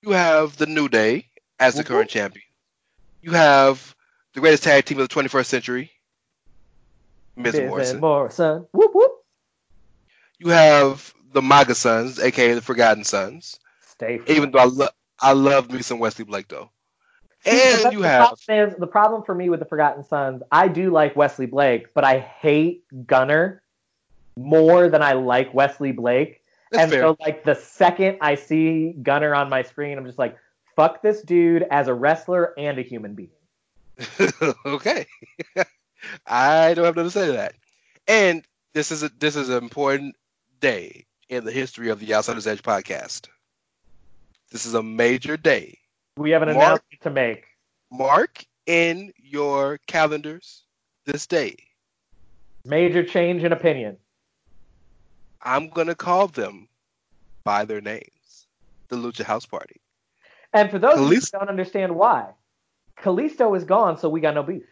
You 0.04 0.12
have 0.12 0.58
the 0.58 0.66
New 0.66 0.90
Day 0.90 1.28
as 1.58 1.76
the 1.76 1.82
current 1.82 2.10
mm-hmm. 2.10 2.18
champion. 2.18 2.44
You 3.22 3.30
have 3.30 3.96
the 4.34 4.40
greatest 4.40 4.62
tag 4.62 4.84
team 4.84 5.00
of 5.00 5.08
the 5.08 5.14
21st 5.14 5.46
century, 5.46 5.92
Miz 7.36 7.58
Morrison. 7.58 8.00
Morrison. 8.00 8.66
Whoop 8.72 8.90
whoop. 8.94 9.12
You 10.38 10.48
have 10.50 11.14
the 11.32 11.40
MAGA 11.40 11.74
Sons, 11.74 12.18
aka 12.18 12.52
the 12.52 12.60
Forgotten 12.60 13.04
Sons. 13.04 13.58
Stay. 13.80 14.20
Even 14.26 14.50
though 14.50 14.58
I 14.58 14.66
love 14.66 14.90
I 15.20 15.32
love 15.32 15.70
me 15.70 15.80
some 15.80 16.00
Wesley 16.00 16.26
Blake 16.26 16.48
though. 16.48 16.68
And 17.46 17.94
you 17.94 18.02
the 18.02 18.08
have 18.08 18.26
problem 18.26 18.68
is 18.68 18.76
the 18.76 18.86
problem 18.86 19.22
for 19.22 19.34
me 19.34 19.48
with 19.48 19.60
the 19.60 19.66
Forgotten 19.66 20.04
Sons. 20.04 20.42
I 20.52 20.68
do 20.68 20.90
like 20.90 21.16
Wesley 21.16 21.46
Blake, 21.46 21.94
but 21.94 22.04
I 22.04 22.18
hate 22.18 22.84
Gunner 23.06 23.62
more 24.36 24.90
than 24.90 25.00
I 25.00 25.14
like 25.14 25.54
Wesley 25.54 25.92
Blake. 25.92 26.42
That's 26.74 26.82
and 26.84 26.92
fair. 26.92 27.02
so, 27.02 27.16
like 27.20 27.44
the 27.44 27.54
second 27.54 28.18
I 28.20 28.34
see 28.34 28.94
Gunner 29.02 29.34
on 29.34 29.48
my 29.48 29.62
screen, 29.62 29.96
I'm 29.96 30.06
just 30.06 30.18
like, 30.18 30.36
"Fuck 30.76 31.02
this 31.02 31.22
dude 31.22 31.64
as 31.70 31.88
a 31.88 31.94
wrestler 31.94 32.52
and 32.58 32.78
a 32.78 32.82
human 32.82 33.14
being." 33.14 33.30
okay. 34.66 35.06
I 36.26 36.74
don't 36.74 36.84
have 36.84 36.96
nothing 36.96 37.10
to 37.10 37.18
say 37.18 37.26
to 37.26 37.32
that. 37.32 37.54
And 38.08 38.44
this 38.72 38.90
is 38.90 39.02
a 39.02 39.10
this 39.18 39.36
is 39.36 39.48
an 39.48 39.62
important 39.62 40.16
day 40.60 41.06
in 41.28 41.44
the 41.44 41.52
history 41.52 41.88
of 41.88 42.00
the 42.00 42.14
Outsiders 42.14 42.46
Edge 42.46 42.62
podcast. 42.62 43.28
This 44.50 44.66
is 44.66 44.74
a 44.74 44.82
major 44.82 45.36
day. 45.36 45.78
We 46.16 46.30
have 46.30 46.42
an 46.42 46.48
Mark- 46.48 46.58
announcement 46.58 47.00
to 47.00 47.10
make. 47.10 47.44
Mark 47.90 48.44
in 48.66 49.12
your 49.16 49.78
calendars 49.86 50.64
this 51.06 51.26
day. 51.26 51.56
Major 52.64 53.02
change 53.02 53.44
in 53.44 53.52
opinion. 53.52 53.96
I'm 55.44 55.68
gonna 55.68 55.94
call 55.94 56.28
them 56.28 56.68
by 57.44 57.64
their 57.64 57.80
names. 57.80 58.46
The 58.88 58.96
Lucha 58.96 59.24
House 59.24 59.46
Party. 59.46 59.80
And 60.52 60.70
for 60.70 60.78
those 60.78 60.96
who 60.96 61.38
don't 61.38 61.48
understand 61.48 61.94
why, 61.94 62.30
Kalisto 62.98 63.56
is 63.56 63.64
gone, 63.64 63.98
so 63.98 64.08
we 64.08 64.20
got 64.20 64.34
no 64.34 64.42
beef. 64.42 64.62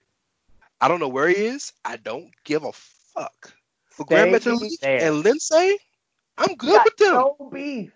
I 0.81 0.89
don't 0.89 1.01
know 1.01 1.09
where 1.09 1.29
he 1.29 1.35
is. 1.37 1.73
I 1.85 1.97
don't 1.97 2.31
give 2.45 2.65
a 2.65 2.73
fuck. 2.73 3.53
For 3.87 4.05
Grand 4.07 4.33
Metalik 4.35 4.73
and 4.83 5.25
Lince, 5.25 5.75
I'm 6.39 6.55
good 6.57 6.81
with 6.85 6.97
them. 6.97 7.15
no 7.15 7.51
beef. 7.53 7.93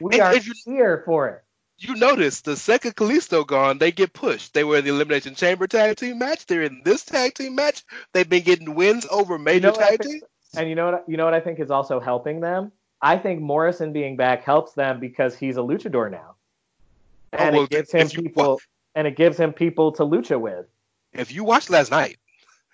We 0.00 0.14
And 0.14 0.22
are 0.22 0.34
if 0.34 0.46
you- 0.46 0.54
here 0.64 1.02
for 1.04 1.28
it. 1.28 1.44
You 1.80 1.94
notice 1.94 2.40
the 2.40 2.56
second 2.56 2.96
Kalisto 2.96 3.46
gone, 3.46 3.78
they 3.78 3.92
get 3.92 4.12
pushed. 4.12 4.52
They 4.52 4.64
were 4.64 4.78
in 4.78 4.84
the 4.84 4.90
Elimination 4.90 5.36
Chamber 5.36 5.68
tag 5.68 5.96
team 5.96 6.18
match. 6.18 6.44
They're 6.46 6.64
in 6.64 6.82
this 6.84 7.04
tag 7.04 7.34
team 7.34 7.54
match. 7.54 7.84
They've 8.12 8.28
been 8.28 8.42
getting 8.42 8.74
wins 8.74 9.06
over 9.10 9.38
major 9.38 9.68
know 9.68 9.74
tag 9.76 10.00
teams. 10.00 10.22
And 10.56 10.68
you 10.68 10.74
know 10.74 10.90
what? 10.92 11.04
You 11.08 11.16
know 11.16 11.24
what 11.24 11.34
I 11.34 11.40
think 11.40 11.60
is 11.60 11.70
also 11.70 12.00
helping 12.00 12.40
them. 12.40 12.72
I 13.02 13.16
think 13.16 13.40
Morrison 13.40 13.92
being 13.92 14.16
back 14.16 14.42
helps 14.44 14.72
them 14.72 14.98
because 14.98 15.36
he's 15.36 15.56
a 15.56 15.60
luchador 15.60 16.10
now. 16.10 16.34
and 17.32 17.54
well, 17.54 17.64
it 17.64 17.70
gives 17.70 17.92
him 17.92 18.08
people 18.08 18.60
and 18.94 19.06
it 19.06 19.16
gives 19.16 19.38
him 19.38 19.52
people 19.52 19.92
to 19.92 20.02
lucha 20.02 20.40
with. 20.40 20.66
If 21.12 21.32
you 21.32 21.44
watched 21.44 21.70
last 21.70 21.90
night, 21.90 22.18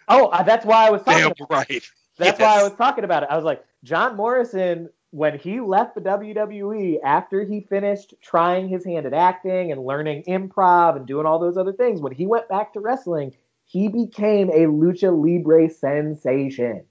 Oh, 0.09 0.27
uh, 0.27 0.43
that's 0.43 0.65
why 0.67 0.87
I 0.87 0.91
was 0.91 1.03
talking. 1.03 1.23
damn 1.23 1.33
about 1.33 1.51
right. 1.51 1.83
That's 2.19 2.39
Yes. 2.39 2.41
why 2.41 2.61
I 2.61 2.63
was 2.63 2.75
talking 2.75 3.05
about 3.05 3.23
it. 3.23 3.29
I 3.31 3.37
was 3.37 3.45
like, 3.45 3.65
John 3.85 4.17
Morrison, 4.17 4.91
when 5.11 5.39
he 5.39 5.61
left 5.61 5.95
the 5.95 6.01
WWE 6.03 6.99
after 7.03 7.43
he 7.45 7.61
finished 7.63 8.15
trying 8.23 8.69
his 8.69 8.85
hand 8.85 9.07
at 9.07 9.15
acting 9.15 9.73
and 9.73 9.85
learning 9.85 10.25
improv 10.29 10.97
and 10.97 11.07
doing 11.07 11.27
all 11.27 11.39
those 11.39 11.57
other 11.57 11.73
things, 11.73 12.01
when 12.01 12.13
he 12.13 12.27
went 12.27 12.49
back 12.49 12.73
to 12.75 12.81
wrestling, 12.81 13.35
he 13.65 13.89
became 13.89 14.51
a 14.51 14.67
lucha 14.67 15.11
libre 15.11 15.69
sensation. 15.71 16.85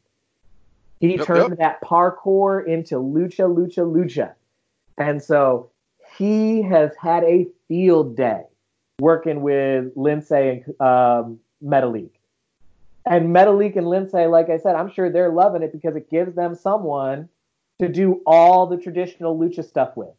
He 1.03 1.17
Yep, 1.17 1.25
turned 1.25 1.57
that 1.57 1.81
parkour 1.81 2.65
into 2.65 2.95
lucha, 2.95 3.53
lucha, 3.53 3.83
lucha. 3.85 4.35
And 4.97 5.21
so 5.21 5.69
he 6.17 6.61
has 6.61 6.91
had 6.95 7.25
a 7.25 7.45
field 7.67 8.15
day 8.15 8.43
working 9.01 9.41
with 9.41 9.93
Lince 9.95 10.31
and 10.31 10.63
um, 10.79 11.39
Metalik. 11.61 12.11
And 13.05 13.35
Metalik 13.35 13.75
and 13.75 13.87
Lince, 13.87 14.31
like 14.31 14.49
I 14.49 14.57
said, 14.57 14.75
I'm 14.75 14.89
sure 14.89 15.11
they're 15.11 15.29
loving 15.33 15.61
it 15.61 15.73
because 15.73 15.97
it 15.97 16.09
gives 16.09 16.35
them 16.35 16.55
someone 16.55 17.27
to 17.79 17.89
do 17.89 18.21
all 18.25 18.65
the 18.65 18.77
traditional 18.77 19.37
lucha 19.37 19.67
stuff 19.67 19.97
with. 19.97 20.13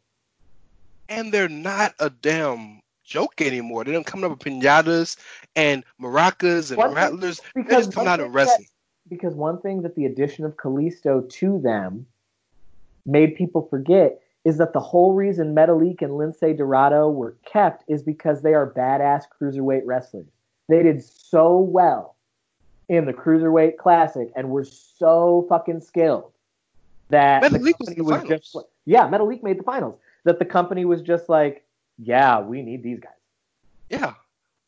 and 1.08 1.32
they're 1.32 1.48
not 1.48 1.94
a 1.98 2.10
damn 2.10 2.82
joke 3.04 3.40
anymore. 3.40 3.84
They're 3.84 3.94
not 3.94 4.04
coming 4.04 4.24
up 4.30 4.32
with 4.32 4.40
pinatas 4.40 5.16
and 5.56 5.82
maracas 5.98 6.72
and 6.72 6.82
thing- 6.82 6.92
rattlers. 6.92 7.40
They're 7.54 7.64
Because 7.64 7.86
just 7.86 7.94
coming 7.96 8.08
out 8.08 8.20
and 8.20 8.34
wrestling. 8.34 8.66
Because 9.08 9.34
one 9.34 9.60
thing 9.60 9.82
that 9.82 9.94
the 9.96 10.06
addition 10.06 10.44
of 10.44 10.56
Kalisto 10.56 11.28
to 11.28 11.60
them 11.60 12.06
made 13.06 13.36
people 13.36 13.66
forget 13.68 14.20
is 14.44 14.58
that 14.58 14.72
the 14.72 14.80
whole 14.80 15.14
reason 15.14 15.54
Metalik 15.54 16.02
and 16.02 16.12
Lince 16.12 16.56
Dorado 16.56 17.08
were 17.08 17.36
kept 17.44 17.84
is 17.88 18.02
because 18.02 18.42
they 18.42 18.54
are 18.54 18.72
badass 18.72 19.24
cruiserweight 19.40 19.82
wrestlers. 19.84 20.26
They 20.68 20.82
did 20.82 21.02
so 21.02 21.58
well 21.58 22.16
in 22.88 23.06
the 23.06 23.12
cruiserweight 23.12 23.78
classic 23.78 24.30
and 24.36 24.50
were 24.50 24.64
so 24.64 25.46
fucking 25.48 25.80
skilled 25.80 26.30
that 27.10 27.42
the 27.42 27.58
Metalik 27.58 27.78
was 27.78 27.88
company 27.88 27.96
the 27.96 28.04
was 28.04 28.22
just 28.28 28.54
like, 28.54 28.66
yeah, 28.84 29.08
Metalik 29.08 29.42
made 29.42 29.58
the 29.58 29.62
finals. 29.62 29.98
That 30.24 30.38
the 30.38 30.44
company 30.44 30.84
was 30.84 31.02
just 31.02 31.28
like, 31.28 31.64
yeah, 31.98 32.40
we 32.40 32.62
need 32.62 32.82
these 32.82 33.00
guys. 33.00 33.12
Yeah. 33.90 34.14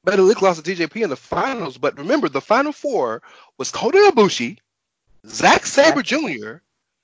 Metalik 0.07 0.41
lost 0.41 0.65
to 0.65 0.75
TJP 0.75 1.03
in 1.03 1.11
the 1.11 1.17
finals, 1.17 1.79
but 1.79 1.99
remember 1.99 2.29
the 2.29 2.41
final 2.41 2.73
four 2.73 3.23
was 3.59 3.73
Kota 3.73 3.99
Ibushi, 4.15 4.59
Zack 5.27 5.67
Sabre 5.67 6.03
Jr., 6.03 6.59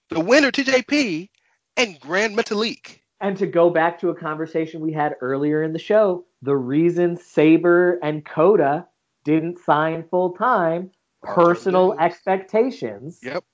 the 0.08 0.20
winner 0.20 0.52
TJP, 0.52 1.28
and 1.76 1.98
Grand 1.98 2.36
Metalik. 2.36 3.00
And 3.20 3.36
to 3.38 3.46
go 3.46 3.70
back 3.70 3.98
to 4.00 4.10
a 4.10 4.14
conversation 4.14 4.80
we 4.80 4.92
had 4.92 5.16
earlier 5.20 5.62
in 5.64 5.72
the 5.72 5.78
show, 5.80 6.24
the 6.42 6.56
reason 6.56 7.16
Sabre 7.16 7.98
and 8.02 8.24
Kota 8.24 8.86
didn't 9.24 9.58
sign 9.58 10.04
full 10.08 10.30
time, 10.34 10.90
personal 11.22 11.94
expectations, 11.98 13.18
Yep. 13.22 13.44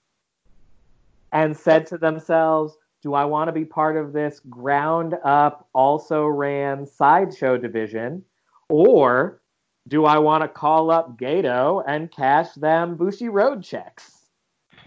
and 1.33 1.57
said 1.57 1.87
to 1.87 1.99
themselves, 1.99 2.77
Do 3.03 3.15
I 3.15 3.25
want 3.25 3.49
to 3.49 3.53
be 3.53 3.65
part 3.65 3.97
of 3.97 4.13
this 4.13 4.41
ground 4.51 5.15
up, 5.25 5.69
also 5.73 6.27
ran 6.27 6.87
sideshow 6.87 7.57
division? 7.57 8.25
Or 8.71 9.38
do 9.89 10.05
I 10.05 10.19
want 10.19 10.43
to 10.43 10.49
call 10.49 10.91
up 10.91 11.19
Gedo 11.19 11.83
and 11.87 12.11
cash 12.11 12.53
them 12.53 12.97
Bushiroad 12.97 13.65
checks? 13.65 14.19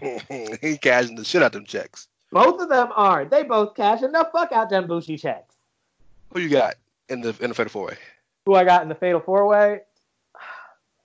he 0.00 0.78
cashing 0.78 1.16
the 1.16 1.24
shit 1.24 1.42
out 1.42 1.46
of 1.46 1.52
them 1.52 1.66
checks. 1.66 2.08
Both 2.30 2.60
of 2.60 2.68
them 2.68 2.88
are. 2.96 3.24
They 3.24 3.42
both 3.42 3.74
cashing 3.74 4.12
the 4.12 4.28
fuck 4.32 4.52
out 4.52 4.70
them 4.70 4.86
Bushi 4.86 5.18
checks. 5.18 5.54
Who 6.32 6.40
you 6.40 6.48
got 6.48 6.76
in 7.08 7.20
the 7.20 7.36
in 7.40 7.50
the 7.50 7.54
Fatal 7.54 7.70
Four 7.70 7.86
Way? 7.88 7.98
who 8.46 8.54
I 8.54 8.64
got 8.64 8.82
in 8.82 8.88
the 8.88 8.94
Fatal 8.94 9.20
Four 9.20 9.46
Way. 9.46 9.80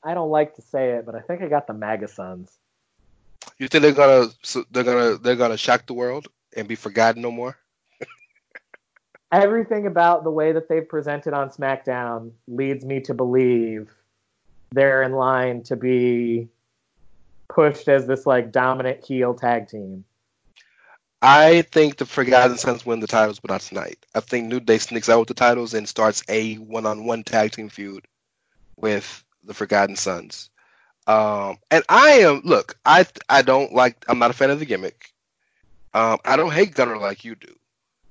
I 0.04 0.14
don't 0.14 0.30
like 0.30 0.56
to 0.56 0.62
say 0.62 0.92
it, 0.92 1.06
but 1.06 1.16
I 1.16 1.20
think 1.22 1.42
I 1.42 1.48
got 1.48 1.68
the 1.68 1.74
MAGA 1.74 2.08
Sons. 2.08 2.58
You 3.58 3.68
think 3.68 3.82
they're 3.82 3.92
gonna 3.92 4.28
they're 4.72 4.84
gonna 4.84 5.18
they're 5.18 5.36
gonna 5.36 5.58
shock 5.58 5.86
the 5.86 5.94
world 5.94 6.28
and 6.56 6.68
be 6.68 6.76
forgotten 6.76 7.22
no 7.22 7.32
more? 7.32 7.58
Everything 9.32 9.88
about 9.88 10.24
the 10.24 10.32
way 10.32 10.54
that 10.54 10.70
they've 10.70 10.88
presented 10.88 11.34
on 11.34 11.50
SmackDown 11.50 12.32
leads 12.48 12.86
me 12.86 13.02
to 13.02 13.14
believe 13.14 13.90
they're 14.72 15.04
in 15.04 15.14
line 15.14 15.64
to 15.64 15.76
be 15.76 16.48
pushed 17.50 17.88
as 17.88 18.08
this 18.08 18.26
like 18.26 18.52
dominant 18.52 19.04
heel 19.04 19.34
tag 19.34 19.68
team. 19.68 20.06
I 21.22 21.64
think 21.64 21.98
the 21.98 22.06
Forgotten 22.06 22.58
Sons 22.58 22.86
win 22.86 23.00
the 23.00 23.08
titles, 23.08 23.40
but 23.40 23.50
not 23.50 23.62
tonight. 23.62 24.06
I 24.14 24.20
think 24.20 24.48
New 24.48 24.60
Day 24.60 24.78
sneaks 24.78 25.10
out 25.10 25.20
with 25.20 25.28
the 25.28 25.34
titles 25.34 25.74
and 25.74 25.90
starts 25.90 26.24
a 26.30 26.56
one-on-one 26.56 27.24
tag 27.24 27.54
team 27.54 27.70
feud 27.70 28.06
with 28.76 29.24
the 29.44 29.54
Forgotten 29.54 29.96
Sons. 29.96 30.50
Um, 31.08 31.58
and 31.72 31.84
I 31.90 32.12
am 32.20 32.42
look, 32.44 32.78
I 32.86 33.06
I 33.30 33.42
don't 33.42 33.74
like. 33.74 34.06
I'm 34.08 34.20
not 34.20 34.30
a 34.30 34.34
fan 34.34 34.52
of 34.52 34.60
the 34.60 34.66
gimmick. 34.66 35.14
Um, 35.94 36.20
I 36.26 36.36
don't 36.36 36.54
hate 36.54 36.76
Gunner 36.76 36.98
like 36.98 37.26
you 37.26 37.34
do. 37.36 37.56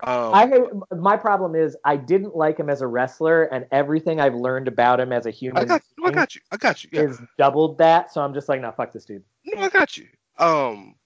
Um, 0.01 0.35
I 0.35 0.95
my 0.95 1.17
problem 1.17 1.55
is 1.55 1.77
I 1.85 1.97
didn't 1.97 2.37
like 2.37 2.59
him 2.59 2.69
as 2.69 2.83
a 2.83 2.87
wrestler, 2.87 3.45
and 3.45 3.67
everything 3.73 4.21
I've 4.21 4.35
learned 4.35 4.69
about 4.69 5.01
him 5.01 5.11
as 5.11 5.25
a 5.25 5.31
human 5.31 5.63
I 5.63 5.65
got, 5.65 5.83
no, 5.99 6.09
I 6.09 6.11
got 6.13 6.35
you. 6.35 6.43
I 6.53 6.59
got 6.59 6.85
you. 6.85 6.91
Yeah. 6.93 7.03
is 7.03 7.21
doubled 7.39 7.79
that. 7.79 8.13
So 8.13 8.21
I'm 8.21 8.35
just 8.35 8.49
like, 8.49 8.61
no, 8.61 8.71
fuck 8.73 8.93
this 8.93 9.07
dude. 9.07 9.23
No, 9.47 9.63
I 9.63 9.71
got 9.71 9.97
you. 9.97 10.07
Um, 10.39 10.97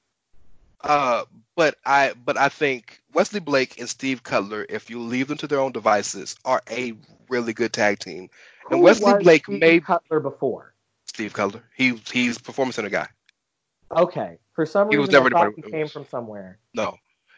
uh, 0.81 1.25
but 1.55 1.77
I, 1.87 2.15
but 2.25 2.37
I 2.37 2.49
think 2.49 3.01
Wesley 3.15 3.39
Blake 3.39 3.79
and 3.79 3.89
Steve 3.89 4.25
Cutler, 4.25 4.67
if 4.69 4.91
you 4.91 4.99
leave 4.99 5.29
them 5.29 5.39
to 5.39 5.47
their 5.47 5.61
own 5.61 5.71
devices, 5.71 6.35
are 6.45 6.63
a 6.69 6.95
really 7.29 7.53
good 7.53 7.73
tag 7.73 8.01
team. 8.01 8.29
And 8.73 8.83
Wesley 8.83 9.15
Blake 9.23 9.45
Steve 9.45 9.61
may- 9.61 9.81
Cutler 9.81 10.19
before. 10.19 10.75
Steve 11.07 11.33
Cutler, 11.33 11.63
he 11.77 12.01
he's 12.13 12.39
performance 12.39 12.77
center 12.77 12.89
guy. 12.89 13.09
Okay, 13.95 14.39
for 14.53 14.65
some 14.65 14.89
He 14.91 14.97
reason 14.97 15.01
was 15.01 15.11
never 15.11 15.37
I 15.37 15.47
thought 15.47 15.53
he 15.57 15.63
came 15.63 15.89
from 15.89 16.07
somewhere. 16.07 16.59
No, 16.73 16.97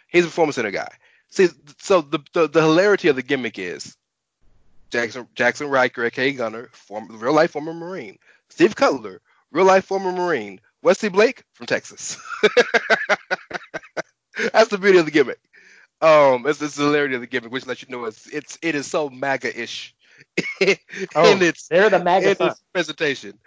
he's 0.08 0.24
a 0.24 0.28
performance 0.28 0.56
center 0.56 0.70
guy. 0.70 0.88
See, 1.32 1.48
so 1.78 2.02
the 2.02 2.18
the, 2.34 2.46
the 2.46 2.60
hilarity 2.60 3.08
of 3.08 3.16
the 3.16 3.22
gimmick 3.22 3.58
is 3.58 3.96
Jaxson 4.90 5.26
Jaxson 5.34 5.70
Ryker, 5.70 6.04
aka 6.04 6.30
Gunner, 6.32 6.68
former 6.72 7.16
real 7.16 7.32
life 7.32 7.52
former 7.52 7.72
Marine. 7.72 8.18
Steve 8.50 8.76
Cutler, 8.76 9.22
real 9.50 9.64
life 9.64 9.86
former 9.86 10.12
Marine. 10.12 10.60
Wesley 10.82 11.08
Blake 11.08 11.42
from 11.54 11.64
Texas. 11.64 12.18
That's 14.52 14.68
the 14.68 14.76
beauty 14.76 14.98
of 14.98 15.06
the 15.06 15.10
gimmick. 15.10 15.40
Um, 16.02 16.46
it's, 16.46 16.60
it's 16.60 16.76
the 16.76 16.84
hilarity 16.84 17.14
of 17.14 17.22
the 17.22 17.26
gimmick, 17.26 17.50
which 17.50 17.66
lets 17.66 17.82
you 17.82 17.88
know 17.88 18.04
it's 18.04 18.26
it's 18.26 18.58
it 18.60 18.74
is 18.74 18.86
so 18.86 19.08
MAGA-ish 19.08 19.94
Oh, 21.14 21.40
its 21.40 21.68
They're 21.68 21.88
the 21.88 22.04
MAGA 22.04 22.32
in 22.32 22.46
its 22.46 22.62
presentation. 22.74 23.38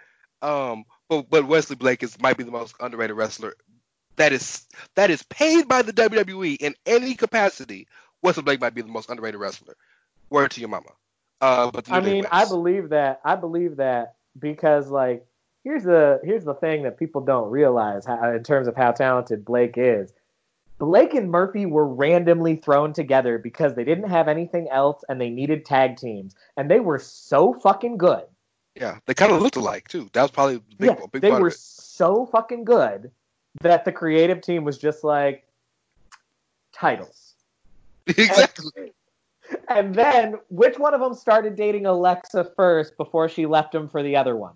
Um, 0.41 0.85
but 1.07 1.29
but 1.29 1.45
Wesley 1.45 1.75
Blake 1.75 2.01
is 2.01 2.19
might 2.19 2.37
be 2.37 2.43
the 2.43 2.51
most 2.51 2.75
underrated 2.79 3.15
wrestler 3.15 3.53
that 4.17 4.31
is 4.31 4.65
that 4.95 5.09
is 5.09 5.23
paid 5.23 5.67
by 5.67 5.81
the 5.81 5.93
WWE 5.93 6.57
in 6.59 6.75
any 6.85 7.15
capacity. 7.15 7.87
Wesley 8.21 8.43
Blake 8.43 8.61
might 8.61 8.73
be 8.73 8.81
the 8.81 8.87
most 8.87 9.09
underrated 9.09 9.39
wrestler. 9.39 9.75
Word 10.29 10.51
to 10.51 10.59
your 10.59 10.69
mama. 10.69 10.89
Uh, 11.41 11.69
but 11.71 11.91
I 11.91 11.99
mean. 11.99 12.25
I 12.31 12.45
believe 12.45 12.89
that. 12.89 13.21
I 13.23 13.35
believe 13.35 13.77
that 13.77 14.15
because 14.39 14.89
like 14.89 15.25
here's 15.63 15.83
the 15.83 16.19
here's 16.23 16.45
the 16.45 16.55
thing 16.55 16.83
that 16.83 16.97
people 16.97 17.21
don't 17.21 17.49
realize 17.49 18.05
how, 18.05 18.31
in 18.31 18.43
terms 18.43 18.67
of 18.67 18.75
how 18.75 18.91
talented 18.91 19.45
Blake 19.45 19.75
is. 19.77 20.13
Blake 20.77 21.13
and 21.13 21.31
Murphy 21.31 21.65
were 21.65 21.87
randomly 21.87 22.57
thrown 22.57 22.91
together 22.91 23.37
because 23.37 23.75
they 23.75 23.85
didn't 23.85 24.09
have 24.09 24.27
anything 24.27 24.67
else 24.69 25.05
and 25.07 25.21
they 25.21 25.29
needed 25.29 25.63
tag 25.63 25.95
teams, 25.95 26.35
and 26.57 26.69
they 26.69 26.81
were 26.81 26.99
so 26.99 27.53
fucking 27.53 27.97
good. 27.97 28.23
yeah, 28.75 28.97
they 29.05 29.13
kind 29.13 29.31
of 29.31 29.41
looked 29.41 29.55
alike 29.55 29.87
too. 29.87 30.09
That 30.11 30.23
was 30.23 30.31
probably 30.31 30.55
a 30.55 30.59
big, 30.77 30.89
yeah, 30.89 31.05
big 31.13 31.21
they 31.21 31.31
were 31.31 31.51
so 31.51 32.25
fucking 32.25 32.65
good 32.65 33.09
that 33.61 33.85
the 33.85 33.91
creative 33.91 34.41
team 34.41 34.63
was 34.63 34.77
just 34.77 35.03
like 35.03 35.47
titles. 36.73 37.33
exactly. 38.07 38.93
And 39.69 39.93
then 39.93 40.35
which 40.49 40.79
one 40.79 40.93
of 40.93 41.01
them 41.01 41.13
started 41.13 41.55
dating 41.55 41.85
Alexa 41.85 42.51
first 42.55 42.97
before 42.97 43.29
she 43.29 43.45
left 43.45 43.73
him 43.73 43.87
for 43.87 44.01
the 44.01 44.15
other 44.15 44.35
one? 44.35 44.55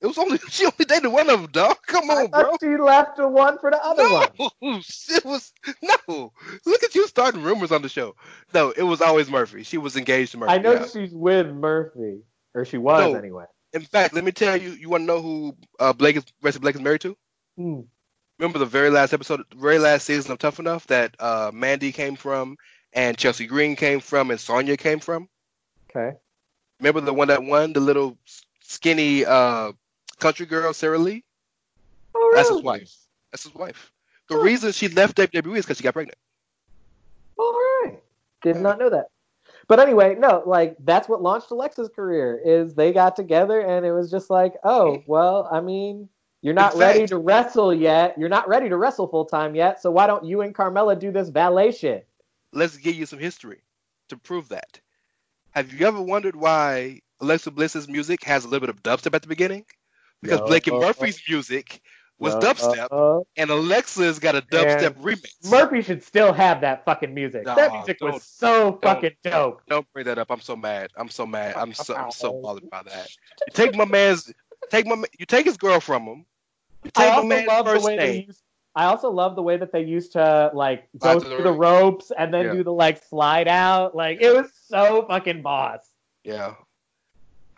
It 0.00 0.06
was 0.06 0.16
only 0.16 0.38
she 0.48 0.64
only 0.64 0.84
dated 0.86 1.12
one 1.12 1.28
of 1.28 1.42
them, 1.42 1.50
dog. 1.50 1.76
Come 1.86 2.08
on, 2.10 2.28
bro. 2.28 2.56
she 2.60 2.76
left 2.76 3.18
the 3.18 3.28
one 3.28 3.58
for 3.58 3.70
the 3.70 3.84
other 3.84 4.04
one. 4.04 4.82
It 5.10 5.24
was 5.24 5.52
no. 5.82 6.32
Look 6.64 6.82
at 6.82 6.94
you 6.94 7.06
starting 7.06 7.42
rumors 7.42 7.70
on 7.70 7.82
the 7.82 7.88
show. 7.88 8.14
No, 8.54 8.70
it 8.70 8.82
was 8.82 9.02
always 9.02 9.30
Murphy. 9.30 9.62
She 9.62 9.76
was 9.76 9.96
engaged 9.96 10.32
to 10.32 10.38
Murphy. 10.38 10.52
I 10.52 10.58
know 10.58 10.72
yeah. 10.72 10.86
she's 10.86 11.12
with 11.12 11.48
Murphy, 11.48 12.20
or 12.54 12.64
she 12.64 12.78
was 12.78 13.12
No. 13.12 13.18
anyway. 13.18 13.44
In 13.72 13.82
fact, 13.82 14.14
let 14.14 14.24
me 14.24 14.32
tell 14.32 14.56
you. 14.56 14.70
You 14.70 14.88
want 14.88 15.02
to 15.02 15.06
know 15.06 15.20
who 15.20 15.56
uh, 15.78 15.92
Blake 15.92 16.16
is? 16.16 16.24
Wesley 16.42 16.60
Blake 16.60 16.76
is 16.76 16.80
married 16.80 17.02
to? 17.02 17.16
Hmm. 17.56 17.80
Remember 18.40 18.58
the 18.58 18.64
very 18.64 18.88
last 18.88 19.12
episode, 19.12 19.44
very 19.54 19.78
last 19.78 20.06
season 20.06 20.32
of 20.32 20.38
Tough 20.38 20.58
Enough 20.58 20.86
that 20.86 21.14
uh, 21.20 21.50
Mandy 21.52 21.92
came 21.92 22.16
from, 22.16 22.56
and 22.94 23.18
Chelsea 23.18 23.46
Green 23.46 23.76
came 23.76 24.00
from, 24.00 24.30
and 24.30 24.40
Sonya 24.40 24.78
came 24.78 24.98
from. 24.98 25.28
Okay. 25.90 26.16
Remember 26.78 27.02
the 27.02 27.12
one 27.12 27.28
that 27.28 27.44
won, 27.44 27.74
the 27.74 27.80
little 27.80 28.16
skinny 28.62 29.26
uh, 29.26 29.72
country 30.20 30.46
girl, 30.46 30.72
Sara 30.72 30.96
Lee? 30.96 31.22
Oh, 32.14 32.32
That's 32.34 32.48
his 32.48 32.62
wife. 32.62 32.90
That's 33.30 33.42
his 33.42 33.54
wife. 33.54 33.92
The 34.30 34.38
reason 34.38 34.72
she 34.72 34.88
left 34.88 35.18
WWE 35.18 35.58
is 35.58 35.66
because 35.66 35.76
she 35.76 35.84
got 35.84 35.92
pregnant. 35.92 36.16
All 37.36 37.52
right. 37.52 37.98
Did 38.42 38.56
not 38.56 38.78
know 38.78 38.88
that. 38.88 39.08
But 39.68 39.80
anyway, 39.80 40.14
no, 40.18 40.42
like 40.46 40.76
that's 40.82 41.10
what 41.10 41.20
launched 41.20 41.50
Alexa's 41.50 41.90
career. 41.94 42.40
Is 42.42 42.74
they 42.74 42.94
got 42.94 43.16
together 43.16 43.60
and 43.60 43.84
it 43.84 43.92
was 43.92 44.10
just 44.10 44.30
like, 44.30 44.54
oh, 44.64 45.02
well, 45.06 45.46
I 45.52 45.60
mean, 45.60 46.08
you're 46.42 46.54
not 46.54 46.74
In 46.74 46.80
ready 46.80 47.06
to 47.06 47.18
wrestle 47.18 47.74
yet. 47.74 48.16
You're 48.18 48.28
not 48.28 48.48
ready 48.48 48.68
to 48.68 48.76
wrestle 48.76 49.06
full 49.06 49.26
time 49.26 49.54
yet. 49.54 49.80
So 49.82 49.90
why 49.90 50.06
don't 50.06 50.24
you 50.24 50.40
and 50.40 50.54
Carmella 50.54 50.98
do 50.98 51.10
this 51.12 51.28
valet 51.28 51.72
shit? 51.72 52.06
Let's 52.52 52.76
give 52.76 52.94
you 52.94 53.06
some 53.06 53.18
history 53.18 53.62
to 54.08 54.16
prove 54.16 54.48
that. 54.48 54.80
Have 55.50 55.72
you 55.72 55.86
ever 55.86 56.00
wondered 56.00 56.36
why 56.36 57.00
Alexa 57.20 57.50
Bliss's 57.50 57.88
music 57.88 58.24
has 58.24 58.44
a 58.44 58.48
little 58.48 58.66
bit 58.66 58.74
of 58.74 58.82
dubstep 58.82 59.14
at 59.14 59.22
the 59.22 59.28
beginning? 59.28 59.64
Because 60.22 60.40
No. 60.40 60.46
Blake 60.46 60.66
and 60.66 60.80
Murphy's 60.80 61.20
music 61.28 61.80
was 62.18 62.34
Uh, 62.34 62.40
dubstep, 62.40 62.88
uh, 62.90 63.22
and 63.36 63.50
Alexa's 63.50 64.18
got 64.18 64.34
a 64.36 64.42
dubstep 64.42 64.94
remix. 65.00 65.50
Murphy 65.50 65.80
should 65.80 66.02
still 66.02 66.32
have 66.32 66.60
that 66.60 66.84
fucking 66.84 67.12
music. 67.12 67.44
that 67.44 67.72
music 67.72 67.98
was 68.00 68.22
so 68.22 68.78
fucking 68.82 69.16
dope. 69.24 69.62
Don't 69.68 69.90
bring 69.92 70.04
that 70.04 70.18
up. 70.18 70.30
I'm 70.30 70.40
so 70.40 70.54
mad. 70.54 70.90
I'm 70.96 71.08
so 71.08 71.26
mad. 71.26 71.54
I'm 71.56 71.72
so 71.72 71.96
I'm 71.96 72.10
so 72.10 72.32
bothered 72.42 72.68
by 72.70 72.82
that. 72.82 73.08
You 73.46 73.52
take 73.52 73.74
my 73.74 73.86
man's 73.86 74.32
take 74.70 74.86
my 74.86 75.02
you 75.18 75.26
take 75.26 75.46
his 75.46 75.56
girl 75.56 75.80
from 75.80 76.04
him. 76.04 76.26
You 76.84 76.90
I 76.96 77.08
also 77.08 77.26
man's 77.26 77.46
love 77.46 77.64
the 77.66 77.70
first 77.72 77.84
way 77.84 77.96
they 77.96 78.12
name. 78.12 78.24
used. 78.28 78.42
I 78.74 78.84
also 78.84 79.10
love 79.10 79.34
the 79.36 79.42
way 79.42 79.56
that 79.56 79.72
they 79.72 79.82
used 79.82 80.12
to 80.12 80.50
like 80.54 80.88
go 80.98 81.18
to 81.18 81.28
the 81.28 81.34
through 81.36 81.44
the 81.44 81.52
ropes 81.52 82.12
and 82.16 82.32
then 82.32 82.46
Yeah. 82.46 82.52
do 82.52 82.64
the 82.64 82.72
like 82.72 83.02
slide 83.02 83.48
out. 83.48 83.94
Like 83.94 84.20
it 84.20 84.32
was 84.32 84.50
so 84.68 85.04
fucking 85.06 85.42
boss. 85.42 85.86
Yeah. 86.24 86.54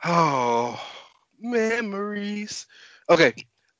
Oh, 0.04 0.80
memories. 1.40 2.66
Okay. 3.08 3.34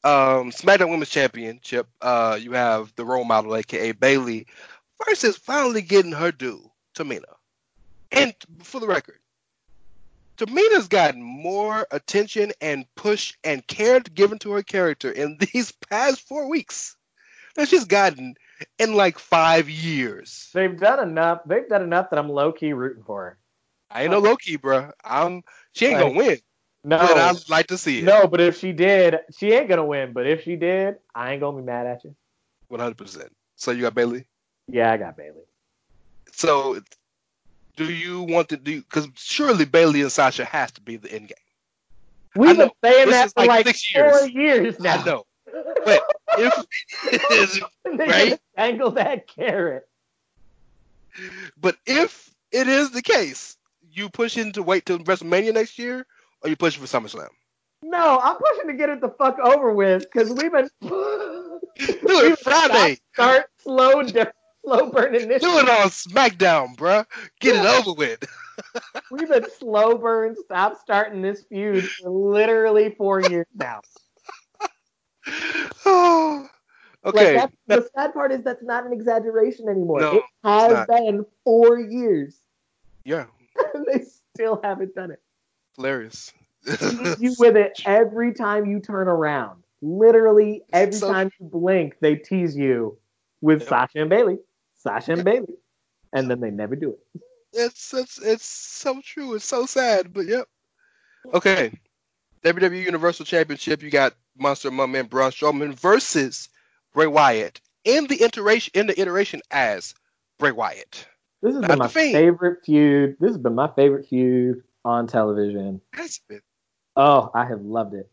Um, 0.05 0.51
SmackDown 0.51 0.91
Women's 0.91 1.11
Championship. 1.11 1.89
Uh, 2.01 2.39
you 2.41 2.53
have 2.53 2.93
the 2.97 3.05
role 3.05 3.25
model, 3.25 3.57
aka 3.57 3.93
Bayley, 3.93 4.47
versus 5.07 5.37
finally 5.37 5.83
getting 5.83 6.13
her 6.13 6.33
due, 6.33 6.71
Tamina. 6.95 7.23
And 8.11 8.35
for 8.63 8.79
the 8.81 8.87
record, 8.87 9.19
Tamina's 10.43 10.89
gotten 10.89 11.23
more 11.23 11.87
attention 11.93 12.51
and 12.61 12.85
push 12.97 13.33
and 13.45 13.65
care 13.69 14.01
given 14.01 14.39
to 14.41 14.51
her 14.51 14.63
character 14.63 15.13
in 15.13 15.39
these 15.53 15.71
past 15.71 16.27
four 16.27 16.49
weeks 16.49 16.97
than 17.55 17.67
she's 17.67 17.85
gotten 17.85 18.35
in 18.81 18.95
like 18.95 19.21
five 19.21 19.71
years. 19.71 20.51
They've 20.53 20.77
done 20.79 21.09
enough. 21.09 21.43
They've 21.47 21.69
done 21.69 21.83
enough 21.83 22.11
that 22.11 22.19
I'm 22.19 22.29
low 22.29 22.51
key 22.51 22.73
rooting 22.73 23.05
for 23.05 23.23
her. 23.23 23.39
I 23.91 24.03
ain't 24.03 24.11
no 24.11 24.19
low 24.19 24.37
key, 24.37 24.59
bruh. 24.59 24.91
I'm 25.05 25.45
she 25.75 25.87
ain't 25.87 25.99
gonna 26.01 26.15
win, 26.15 26.39
No, 26.83 26.99
but 26.99 27.19
I'd 27.19 27.49
like 27.49 27.69
to 27.69 27.79
see 27.79 28.01
it. 28.01 28.05
no, 28.05 28.27
but 28.27 28.41
if 28.41 28.59
she 28.59 28.73
did, 28.73 29.21
she 29.37 29.53
ain't 29.53 29.69
gonna 29.69 29.85
win. 29.85 30.13
But 30.13 30.27
if 30.27 30.43
she 30.43 30.57
did, 30.57 30.97
I 31.15 31.33
ain't 31.33 31.41
gonna 31.41 31.59
be 31.59 31.63
mad 31.63 31.87
at 31.87 32.03
you. 32.03 32.17
One 32.67 32.81
hundred 32.81 32.99
percent. 32.99 33.31
So 33.55 33.71
you 33.71 33.83
got 33.83 33.95
Bayley. 33.95 34.27
Yeah, 34.67 34.91
I 34.91 34.97
got 34.97 35.17
Bayley. 35.17 35.43
So 36.33 36.81
do 37.87 37.93
you 37.93 38.23
want 38.23 38.49
to 38.51 38.57
do? 38.57 38.81
Because 38.83 39.09
surely 39.17 39.65
Bayley 39.65 40.03
and 40.03 40.13
Sasha 40.13 40.45
has 40.45 40.71
to 40.73 40.81
be 40.81 40.97
the 40.97 41.13
end 41.13 41.29
game. 41.29 41.37
We've 42.35 42.57
been 42.57 42.71
saying 42.83 43.07
This 43.09 43.15
that 43.15 43.33
for 43.35 43.45
like 43.47 43.67
like 43.67 43.77
four 43.95 44.21
years. 44.27 44.31
years 44.31 44.81
now. 44.81 45.01
I 45.01 45.05
know, 45.05 45.25
but 45.85 46.03
if 46.39 46.65
it 47.13 47.23
is, 47.31 47.61
Right? 47.87 48.29
just 48.31 48.41
Dangle 48.57 48.91
that 48.93 49.27
carrot. 49.27 49.87
but 51.61 51.77
if 51.87 52.31
it 52.53 52.69
is 52.69 52.91
the 52.91 53.03
case, 53.03 53.59
you 53.93 54.09
pushing 54.09 54.53
to 54.53 54.63
wait 54.63 54.87
till 54.87 54.99
WrestleMania 55.01 55.53
next 55.53 55.79
year, 55.79 56.07
or 56.43 56.49
you 56.49 56.57
pushing 56.57 56.85
for 56.85 56.89
SummerSlam? 56.89 57.29
No, 57.83 58.19
I'm 58.23 58.37
pushing 58.37 58.69
to 58.69 58.75
get 58.75 58.89
it 58.89 59.01
the 59.01 59.11
fuck 59.11 59.39
over 59.41 59.73
with 59.75 60.07
because 60.11 60.31
we've 60.31 60.53
been 60.53 60.71
it 61.77 62.39
Friday. 62.43 62.99
start 63.13 63.47
slow, 63.59 64.03
di- 64.03 64.27
slow 64.65 64.91
burning 64.91 65.29
this. 65.29 65.43
Do 65.43 65.59
it 65.59 65.69
on 65.69 65.89
SmackDown, 65.89 66.77
bruh. 66.77 67.07
Get 67.41 67.57
it 67.57 67.67
over 67.67 67.93
with. 67.95 68.23
We've 69.11 69.29
been 69.29 69.47
slow 69.59 69.97
burn, 69.99 70.37
stop 70.45 70.79
starting 70.81 71.23
this 71.23 71.43
feud 71.45 71.89
for 71.89 72.11
literally 72.11 72.95
four 72.97 73.21
years 73.21 73.47
now. 73.55 73.81
oh, 75.87 76.49
okay. 77.05 77.37
Like 77.39 77.51
the 77.67 77.89
sad 77.95 78.13
part 78.13 78.33
is 78.33 78.43
that's 78.43 78.63
not 78.63 78.87
an 78.87 78.93
exaggeration 78.93 79.69
anymore. 79.69 80.01
No, 80.01 80.13
it 80.19 80.25
has 80.45 80.87
been 80.87 81.25
four 81.45 81.79
years, 81.79 82.37
yeah, 83.05 83.27
and 83.75 83.87
they 83.91 84.05
still 84.35 84.61
haven't 84.63 84.95
done 84.95 85.11
it. 85.11 85.21
hilarious. 85.77 86.33
Tease 86.67 87.21
you 87.21 87.35
with 87.39 87.57
it 87.57 87.81
every 87.87 88.33
time 88.35 88.67
you 88.67 88.79
turn 88.81 89.09
around. 89.09 89.63
Literally 89.81 90.63
every 90.73 90.93
So- 90.95 91.11
time 91.11 91.31
you 91.41 91.47
blink, 91.47 91.97
they 92.01 92.15
tease 92.17 92.57
you 92.57 92.99
with 93.41 93.61
Yep. 93.63 93.69
Sasha 93.69 94.01
and 94.01 94.11
Bayley, 94.11 94.39
Sasha 94.83 95.13
and 95.13 95.25
Bayley, 95.25 95.55
and 96.13 96.31
then 96.31 96.41
they 96.41 96.51
never 96.51 96.77
do 96.77 96.91
it. 96.91 97.21
It's 97.53 97.93
it's 97.95 98.19
it's 98.21 98.45
so 98.47 99.01
true. 99.05 99.35
It's 99.35 99.45
so 99.45 99.67
sad, 99.67 100.13
but 100.13 100.27
yep. 100.27 100.47
Okay. 101.35 101.79
WWE 102.45 102.83
Universal 102.85 103.27
Championship. 103.27 103.83
You 103.83 103.91
got 103.91 104.15
Monster 104.39 104.71
Mum 104.71 104.95
and 104.95 105.09
Braun 105.09 105.31
Strowman 105.31 105.75
versus 105.75 106.49
Bray 106.93 107.07
Wyatt 107.07 107.61
in 107.85 108.07
the 108.09 108.23
iteration 108.23 108.73
in 108.75 108.87
the 108.87 109.01
iteration 109.01 109.41
as 109.51 109.95
Bray 110.39 110.51
Wyatt. 110.51 111.07
This 111.43 111.55
has 111.55 111.61
Not 111.63 111.71
been 111.71 111.79
my 111.79 111.89
Fiend. 111.89 112.13
favorite 112.15 112.65
feud. 112.65 113.17
This 113.21 113.31
has 113.31 113.39
been 113.39 113.55
my 113.55 113.69
favorite 113.77 114.07
feud 114.09 114.63
on 114.85 115.07
television. 115.07 115.81
Has 115.93 116.21
been. 116.29 116.41
Oh, 116.97 117.31
I 117.35 117.45
have 117.45 117.61
loved 117.63 117.95
it. 117.95 118.11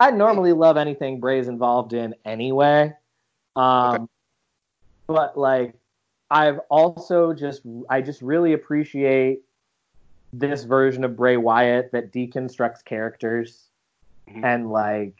I 0.00 0.10
normally 0.10 0.52
love 0.52 0.76
anything 0.76 1.20
Bray's 1.20 1.48
involved 1.48 1.92
in 1.92 2.14
anyway. 2.24 2.92
Um, 3.56 3.94
Okay. 3.94 4.04
But 5.06 5.38
like, 5.38 5.74
I've 6.30 6.58
also 6.70 7.32
just 7.32 7.62
I 7.90 8.00
just 8.00 8.22
really 8.22 8.52
appreciate 8.54 9.42
this 10.32 10.64
version 10.64 11.04
of 11.04 11.16
Bray 11.16 11.36
Wyatt 11.36 11.92
that 11.92 12.12
deconstructs 12.12 12.84
characters 12.84 13.70
Mhm. 14.28 14.44
and 14.44 14.70
like 14.70 15.14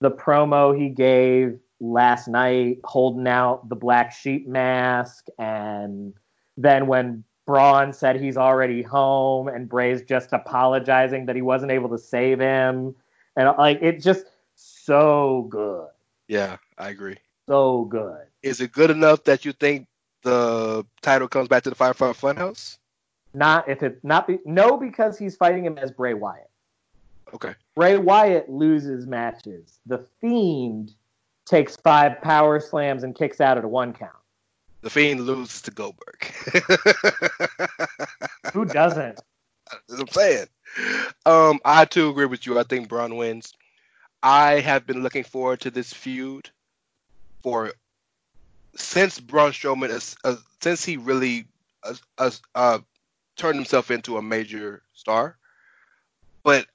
the 0.00 0.10
promo 0.10 0.76
he 0.76 0.88
gave 0.88 1.58
last 1.80 2.28
night 2.28 2.78
holding 2.84 3.26
out 3.28 3.68
the 3.68 3.76
black 3.76 4.12
sheep 4.12 4.46
mask 4.46 5.26
and 5.38 6.12
then 6.56 6.86
when 6.86 7.24
Braun 7.46 7.92
said 7.92 8.20
he's 8.20 8.36
already 8.36 8.82
home 8.82 9.48
and 9.48 9.68
Bray's 9.68 10.02
just 10.02 10.32
apologizing 10.32 11.26
that 11.26 11.34
he 11.36 11.42
wasn't 11.42 11.72
able 11.72 11.88
to 11.90 11.98
save 11.98 12.38
him 12.40 12.94
and 13.36 13.48
like 13.58 13.78
it's 13.80 14.04
just 14.04 14.26
so 14.54 15.46
good 15.50 15.88
Yeah, 16.28 16.56
I 16.78 16.90
agree. 16.90 17.16
so 17.48 17.84
good 17.84 18.26
Is 18.42 18.60
it 18.60 18.72
good 18.72 18.90
enough 18.90 19.24
that 19.24 19.44
you 19.44 19.52
think 19.52 19.86
the 20.22 20.84
title 21.00 21.28
comes 21.28 21.48
back 21.48 21.62
to 21.64 21.70
the 21.70 21.76
Firefly 21.76 22.12
Funhouse? 22.12 22.78
not 23.34 23.68
if 23.68 23.82
it 23.82 23.98
not 24.02 24.26
be 24.26 24.38
no 24.44 24.76
because 24.76 25.18
he's 25.18 25.36
fighting 25.36 25.64
him 25.64 25.78
as 25.78 25.90
Bray 25.90 26.14
Wyatt 26.14 26.48
Okay. 27.34 27.54
Bray 27.74 27.96
Wyatt 27.96 28.50
loses 28.50 29.06
matches 29.06 29.80
the 29.86 30.04
Fiend 30.20 30.92
takes 31.46 31.76
five 31.76 32.20
power 32.22 32.60
slams 32.60 33.04
and 33.04 33.14
kicks 33.14 33.40
out 33.40 33.58
at 33.58 33.64
a 33.64 33.68
one 33.68 33.92
count 33.92 34.12
The 34.82 34.90
Fiend 34.90 35.22
loses 35.22 35.62
to 35.62 35.70
Goldberg. 35.70 36.22
who 38.52 38.64
doesn't 38.66 39.20
I'm 39.90 40.08
saying. 40.08 40.46
Um, 41.24 41.60
I 41.64 41.86
too 41.86 42.10
agree 42.10 42.26
with 42.26 42.46
you. 42.46 42.58
I 42.58 42.62
think 42.62 42.88
Braun 42.88 43.16
wins. 43.16 43.54
I 44.22 44.60
have 44.60 44.86
been 44.86 45.02
looking 45.02 45.24
forward 45.24 45.60
to 45.60 45.70
this 45.70 45.92
feud 45.92 46.50
for 47.42 47.72
since 48.76 49.20
Braun 49.20 49.52
Strowman 49.52 50.16
uh, 50.24 50.36
since 50.60 50.84
he 50.84 50.96
really 50.96 51.46
uh, 51.82 51.94
uh, 52.18 52.30
uh, 52.54 52.78
turned 53.36 53.56
himself 53.56 53.90
into 53.90 54.16
a 54.16 54.22
major 54.22 54.82
star. 54.92 55.36
But 56.44 56.66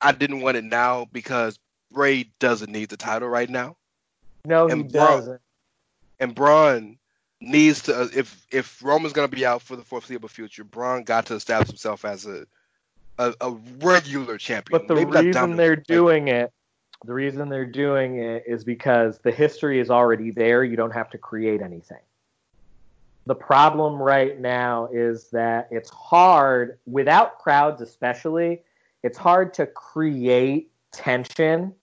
I 0.00 0.12
didn't 0.12 0.40
want 0.40 0.56
it 0.56 0.64
now 0.64 1.06
because 1.12 1.58
Bray 1.92 2.30
doesn't 2.38 2.70
need 2.70 2.88
the 2.90 2.96
title 2.96 3.28
right 3.28 3.48
now, 3.48 3.76
no 4.44 4.66
he 4.66 4.72
And 4.72 4.92
Braun- 4.92 5.18
doesn't 5.18 5.40
and 6.20 6.34
Braun 6.34 6.98
needs 7.40 7.82
to. 7.82 8.02
Uh, 8.02 8.08
if 8.14 8.46
if 8.50 8.82
Roman's 8.82 9.12
gonna 9.12 9.28
be 9.28 9.46
out 9.46 9.62
for 9.62 9.76
the 9.76 9.84
foreseeable 9.84 10.28
future, 10.28 10.64
Braun 10.64 11.04
got 11.04 11.26
to 11.26 11.34
establish 11.34 11.68
himself 11.68 12.04
as 12.04 12.26
a 12.26 12.46
a, 13.18 13.34
a 13.40 13.50
regular 13.80 14.38
champion. 14.38 14.78
But 14.80 14.88
the 14.88 14.94
Maybe 14.94 15.26
reason 15.26 15.56
they're 15.56 15.76
doing 15.76 16.28
it, 16.28 16.52
the 17.04 17.14
reason 17.14 17.48
they're 17.48 17.64
doing 17.64 18.18
it 18.18 18.44
is 18.46 18.64
because 18.64 19.18
the 19.18 19.30
history 19.30 19.80
is 19.80 19.90
already 19.90 20.30
there. 20.30 20.64
You 20.64 20.76
don't 20.76 20.92
have 20.92 21.10
to 21.10 21.18
create 21.18 21.62
anything. 21.62 22.00
The 23.26 23.34
problem 23.34 24.00
right 24.00 24.40
now 24.40 24.88
is 24.92 25.28
that 25.30 25.68
it's 25.70 25.90
hard, 25.90 26.78
without 26.86 27.38
crowds 27.38 27.82
especially, 27.82 28.62
it's 29.02 29.18
hard 29.18 29.54
to 29.54 29.66
create 29.66 30.70
tension 30.92 31.74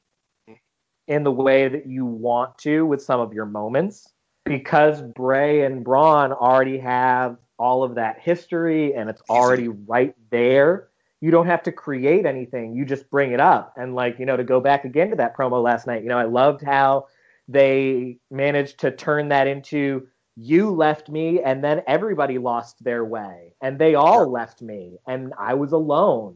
in 1.07 1.23
the 1.23 1.31
way 1.31 1.67
that 1.67 1.85
you 1.85 2.05
want 2.05 2.57
to 2.57 2.85
with 2.85 3.01
some 3.01 3.19
of 3.19 3.31
your 3.31 3.45
moments 3.45 4.11
because 4.43 5.01
Bray 5.01 5.63
and 5.65 5.83
Braun 5.83 6.31
already 6.31 6.79
have 6.79 7.37
all 7.57 7.83
of 7.83 7.95
that 7.95 8.19
history 8.19 8.95
and 8.95 9.09
it's 9.09 9.21
already 9.29 9.67
right 9.67 10.15
there 10.29 10.89
you 11.21 11.31
don't 11.31 11.47
have 11.47 11.63
to 11.63 11.71
create 11.71 12.25
anything. 12.25 12.75
You 12.75 12.85
just 12.85 13.09
bring 13.09 13.31
it 13.31 13.39
up. 13.39 13.73
And 13.77 13.95
like, 13.95 14.19
you 14.19 14.25
know, 14.25 14.37
to 14.37 14.43
go 14.43 14.59
back 14.59 14.85
again 14.85 15.09
to 15.09 15.15
that 15.15 15.35
promo 15.35 15.61
last 15.63 15.87
night, 15.87 16.03
you 16.03 16.09
know, 16.09 16.17
I 16.17 16.25
loved 16.25 16.61
how 16.63 17.07
they 17.47 18.17
managed 18.29 18.79
to 18.79 18.91
turn 18.91 19.29
that 19.29 19.47
into 19.47 20.07
you 20.37 20.69
left 20.71 21.07
me, 21.09 21.41
and 21.41 21.63
then 21.63 21.81
everybody 21.87 22.37
lost 22.37 22.83
their 22.83 23.05
way, 23.05 23.53
and 23.61 23.79
they 23.79 23.95
all 23.95 24.29
left 24.29 24.61
me, 24.61 24.97
and 25.07 25.33
I 25.39 25.53
was 25.53 25.71
alone, 25.71 26.35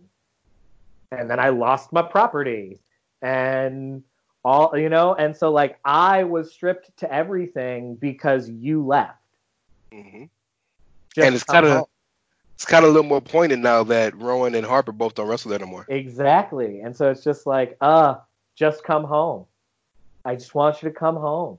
and 1.11 1.29
then 1.29 1.37
I 1.37 1.49
lost 1.49 1.91
my 1.91 2.01
property, 2.01 2.79
and 3.21 4.01
all 4.45 4.77
you 4.77 4.87
know, 4.87 5.15
and 5.15 5.35
so 5.35 5.51
like 5.51 5.79
I 5.83 6.23
was 6.23 6.53
stripped 6.53 6.95
to 6.99 7.13
everything 7.13 7.95
because 7.95 8.49
you 8.49 8.85
left. 8.85 9.19
hmm 9.91 10.23
And 11.17 11.35
it's 11.35 11.43
kinda- 11.43 11.79
home. 11.79 11.85
It's 12.59 12.65
kind 12.65 12.83
of 12.83 12.89
a 12.89 12.93
little 12.93 13.07
more 13.07 13.21
pointed 13.21 13.59
now 13.59 13.85
that 13.85 14.13
Rowan 14.17 14.53
and 14.53 14.65
Harper 14.65 14.91
both 14.91 15.15
don't 15.15 15.29
wrestle 15.29 15.53
anymore. 15.53 15.85
exactly, 15.87 16.81
and 16.81 16.93
so 16.93 17.09
it's 17.09 17.23
just 17.23 17.47
like, 17.47 17.77
uh, 17.79 18.15
just 18.53 18.83
come 18.83 19.05
home. 19.05 19.45
I 20.25 20.35
just 20.35 20.53
want 20.53 20.83
you 20.83 20.89
to 20.89 20.93
come 20.93 21.15
home. 21.15 21.57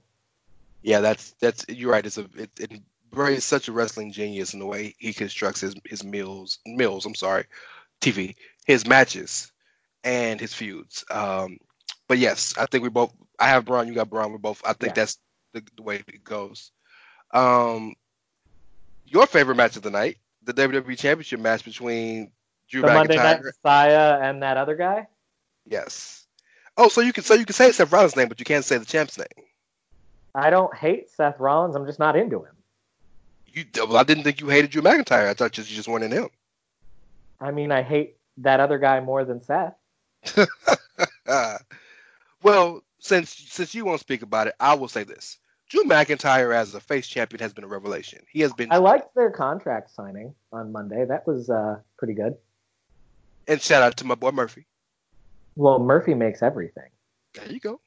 Yeah, 0.82 1.00
that's 1.00 1.30
that's 1.40 1.64
you're 1.70 1.90
right. 1.90 2.04
It's 2.04 2.18
a 2.18 2.28
it, 2.36 2.50
it 2.60 2.82
Bray 3.10 3.34
is 3.34 3.44
such 3.44 3.68
a 3.68 3.72
wrestling 3.72 4.12
genius 4.12 4.52
in 4.52 4.60
the 4.60 4.66
way 4.66 4.94
he 4.98 5.14
constructs 5.14 5.62
his 5.62 5.74
his 5.86 6.04
meals 6.04 6.58
mills. 6.66 7.06
I'm 7.06 7.14
sorry, 7.14 7.46
TV 8.02 8.34
his 8.66 8.86
matches 8.86 9.52
and 10.04 10.38
his 10.38 10.52
feuds. 10.52 11.02
Um, 11.10 11.56
but 12.08 12.18
yes, 12.18 12.54
I 12.58 12.66
think 12.66 12.82
we 12.82 12.90
both. 12.90 13.14
I 13.38 13.48
have 13.48 13.64
Braun. 13.64 13.88
You 13.88 13.94
got 13.94 14.10
Braun. 14.10 14.32
We're 14.32 14.38
both. 14.38 14.60
I 14.66 14.74
think 14.74 14.94
Yeah. 14.94 15.00
that's 15.00 15.18
the, 15.54 15.62
the 15.78 15.82
way 15.82 16.02
it 16.06 16.24
goes. 16.24 16.72
Um, 17.32 17.94
your 19.06 19.26
favorite 19.26 19.56
match 19.56 19.76
of 19.76 19.82
the 19.82 19.90
night, 19.90 20.18
the 20.52 20.68
WWE 20.68 20.98
Championship 20.98 21.40
match 21.40 21.64
between 21.64 22.30
Drew 22.68 22.82
The 22.82 22.88
Monday 22.88 23.16
Night 23.16 23.40
McIntyre. 23.40 23.44
Messiah 23.44 24.18
and 24.22 24.42
that 24.42 24.56
other 24.56 24.76
guy. 24.76 25.06
Yes. 25.66 26.26
Oh, 26.76 26.88
so 26.88 27.00
you 27.00 27.12
can 27.12 27.24
so 27.24 27.34
you 27.34 27.44
can 27.44 27.54
say 27.54 27.72
Seth 27.72 27.92
Rollins' 27.92 28.16
name, 28.16 28.28
but 28.28 28.38
you 28.38 28.44
can't 28.44 28.64
say 28.64 28.78
the 28.78 28.84
champ's 28.84 29.18
name. 29.18 29.26
I 30.34 30.50
don't 30.50 30.74
hate 30.74 31.10
Seth 31.10 31.38
Rollins. 31.38 31.74
I'm 31.76 31.86
just 31.86 31.98
not 31.98 32.16
into 32.16 32.38
him. 32.38 32.54
You 33.46 33.64
well, 33.76 33.96
I 33.96 34.04
didn't 34.04 34.24
think 34.24 34.40
you 34.40 34.48
hated 34.48 34.70
Drew 34.70 34.82
McIntyre. 34.82 35.28
I 35.28 35.34
thought 35.34 35.58
you 35.58 35.64
just 35.64 35.88
wanted 35.88 36.12
him. 36.12 36.28
I 37.40 37.50
mean, 37.50 37.72
I 37.72 37.82
hate 37.82 38.16
that 38.38 38.60
other 38.60 38.78
guy 38.78 39.00
more 39.00 39.24
than 39.24 39.42
Seth. 39.42 39.74
Well, 42.42 42.82
since 42.98 43.30
since 43.30 43.74
you 43.74 43.84
won't 43.84 44.00
speak 44.00 44.22
about 44.22 44.46
it, 44.46 44.54
I 44.60 44.74
will 44.74 44.88
say 44.88 45.04
this: 45.04 45.38
Drew 45.70 45.84
McIntyre 45.84 46.52
as 46.52 46.74
a 46.74 46.80
face 46.80 47.06
champion 47.06 47.40
has 47.40 47.52
been 47.52 47.62
a 47.62 47.68
revelation. 47.68 48.18
He 48.28 48.40
has 48.40 48.52
been, 48.52 48.72
I 48.72 48.78
liked 48.78 49.14
their 49.14 49.30
contract 49.30 49.94
signing 49.94 50.34
on 50.52 50.72
Monday. 50.72 51.04
That 51.04 51.24
was 51.28 51.48
uh, 51.48 51.78
pretty 51.96 52.14
good. 52.14 52.36
and 53.46 53.62
shout 53.62 53.80
out 53.80 53.96
to 53.98 54.04
my 54.04 54.16
boy 54.16 54.32
Murphy. 54.32 54.66
Well, 55.54 55.78
Murphy 55.78 56.14
makes 56.14 56.42
everything. 56.42 56.90
There 57.34 57.50
you 57.50 57.60
go. 57.60 57.80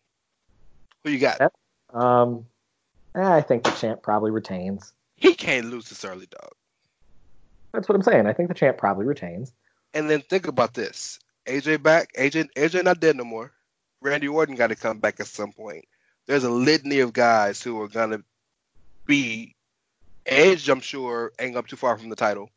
Who 1.04 1.12
you 1.12 1.20
got? 1.20 1.42
Yep. 1.42 1.54
Um, 1.94 2.46
eh, 3.18 3.22
I 3.22 3.42
think 3.42 3.64
the 3.64 3.72
champ 3.72 4.02
probably 4.02 4.32
retains. 4.32 4.94
He 5.18 5.34
can't 5.34 5.70
lose 5.70 5.90
this 5.90 6.06
early, 6.06 6.28
dog. 6.28 6.52
That's 7.74 7.90
what 7.90 7.96
I'm 7.96 8.02
saying. 8.02 8.28
I 8.28 8.34
think 8.34 8.48
the 8.48 8.56
champ 8.56 8.78
probably 8.78 9.06
retains. 9.06 9.54
And 9.94 10.10
then 10.10 10.22
think 10.22 10.48
about 10.48 10.74
this: 10.74 11.20
AJ 11.48 11.84
back. 11.84 12.14
AJ 12.14 12.48
AJ 12.56 12.86
not 12.86 13.02
dead 13.02 13.18
no 13.18 13.26
more. 13.26 13.52
Randy 14.02 14.30
Orton 14.30 14.56
got 14.56 14.68
to 14.68 14.76
come 14.76 15.00
back 15.00 15.20
at 15.20 15.28
some 15.28 15.52
point. 15.52 15.86
There's 16.26 16.44
a 16.44 16.50
litany 16.50 17.00
of 17.00 17.14
guys 17.14 17.62
who 17.62 17.82
are 17.82 17.88
gonna 17.88 18.24
be 19.06 19.56
Edge. 20.26 20.70
I'm 20.70 20.80
sure 20.80 21.34
ain't 21.40 21.58
up 21.58 21.68
too 21.68 21.76
far 21.76 21.98
from 21.98 22.10
the 22.10 22.16
title. 22.16 22.50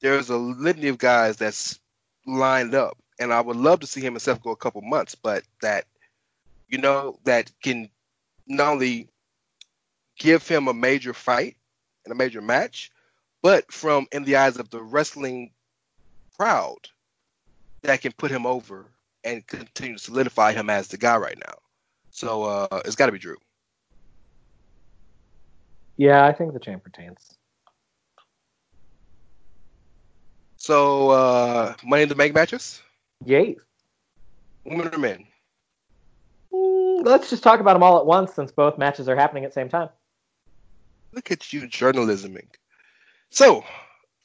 There's 0.00 0.28
a 0.28 0.36
litany 0.36 0.88
of 0.88 0.98
guys 0.98 1.36
that's 1.36 1.80
lined 2.26 2.74
up, 2.74 2.98
and 3.18 3.32
I 3.32 3.40
would 3.40 3.56
love 3.56 3.80
to 3.80 3.86
see 3.86 4.00
him 4.00 4.14
and 4.14 4.22
Seth 4.22 4.42
go 4.42 4.50
a 4.50 4.56
couple 4.56 4.82
months, 4.82 5.14
but 5.14 5.42
that 5.62 5.86
you 6.68 6.78
know 6.78 7.18
that 7.24 7.50
can 7.62 7.88
not 8.46 8.72
only 8.72 9.08
give 10.18 10.46
him 10.46 10.68
a 10.68 10.74
major 10.74 11.14
fight 11.14 11.56
and 12.04 12.12
a 12.12 12.16
major 12.16 12.42
match, 12.42 12.90
but 13.42 13.70
from 13.72 14.06
in 14.12 14.24
the 14.24 14.36
eyes 14.36 14.58
of 14.58 14.70
the 14.70 14.82
wrestling 14.82 15.50
crowd 16.36 16.88
that 17.82 18.00
can 18.00 18.12
put 18.12 18.30
him 18.30 18.46
over 18.46 18.86
and 19.24 19.46
continue 19.46 19.96
to 19.96 20.02
solidify 20.02 20.52
him 20.52 20.70
as 20.70 20.88
the 20.88 20.96
guy 20.96 21.16
right 21.16 21.38
now. 21.38 21.54
So 22.18 22.42
uh, 22.42 22.80
it's 22.84 22.96
got 22.96 23.06
to 23.06 23.12
be 23.12 23.18
Drew. 23.20 23.36
Yeah, 25.96 26.26
I 26.26 26.32
think 26.32 26.52
the 26.52 26.58
champ 26.58 26.84
retains. 26.84 27.38
So 30.56 31.10
uh, 31.10 31.74
money 31.84 32.02
in 32.02 32.08
the 32.08 32.16
bank 32.16 32.34
matches, 32.34 32.82
Yay. 33.24 33.56
women 34.64 34.92
or 34.92 34.98
men. 34.98 35.26
Mm, 36.52 37.06
let's 37.06 37.30
just 37.30 37.44
talk 37.44 37.60
about 37.60 37.74
them 37.74 37.84
all 37.84 38.00
at 38.00 38.06
once 38.06 38.34
since 38.34 38.50
both 38.50 38.78
matches 38.78 39.08
are 39.08 39.14
happening 39.14 39.44
at 39.44 39.50
the 39.50 39.54
same 39.54 39.68
time. 39.68 39.88
Look 41.12 41.30
at 41.30 41.52
you 41.52 41.68
journalisming. 41.68 42.48
So 43.30 43.64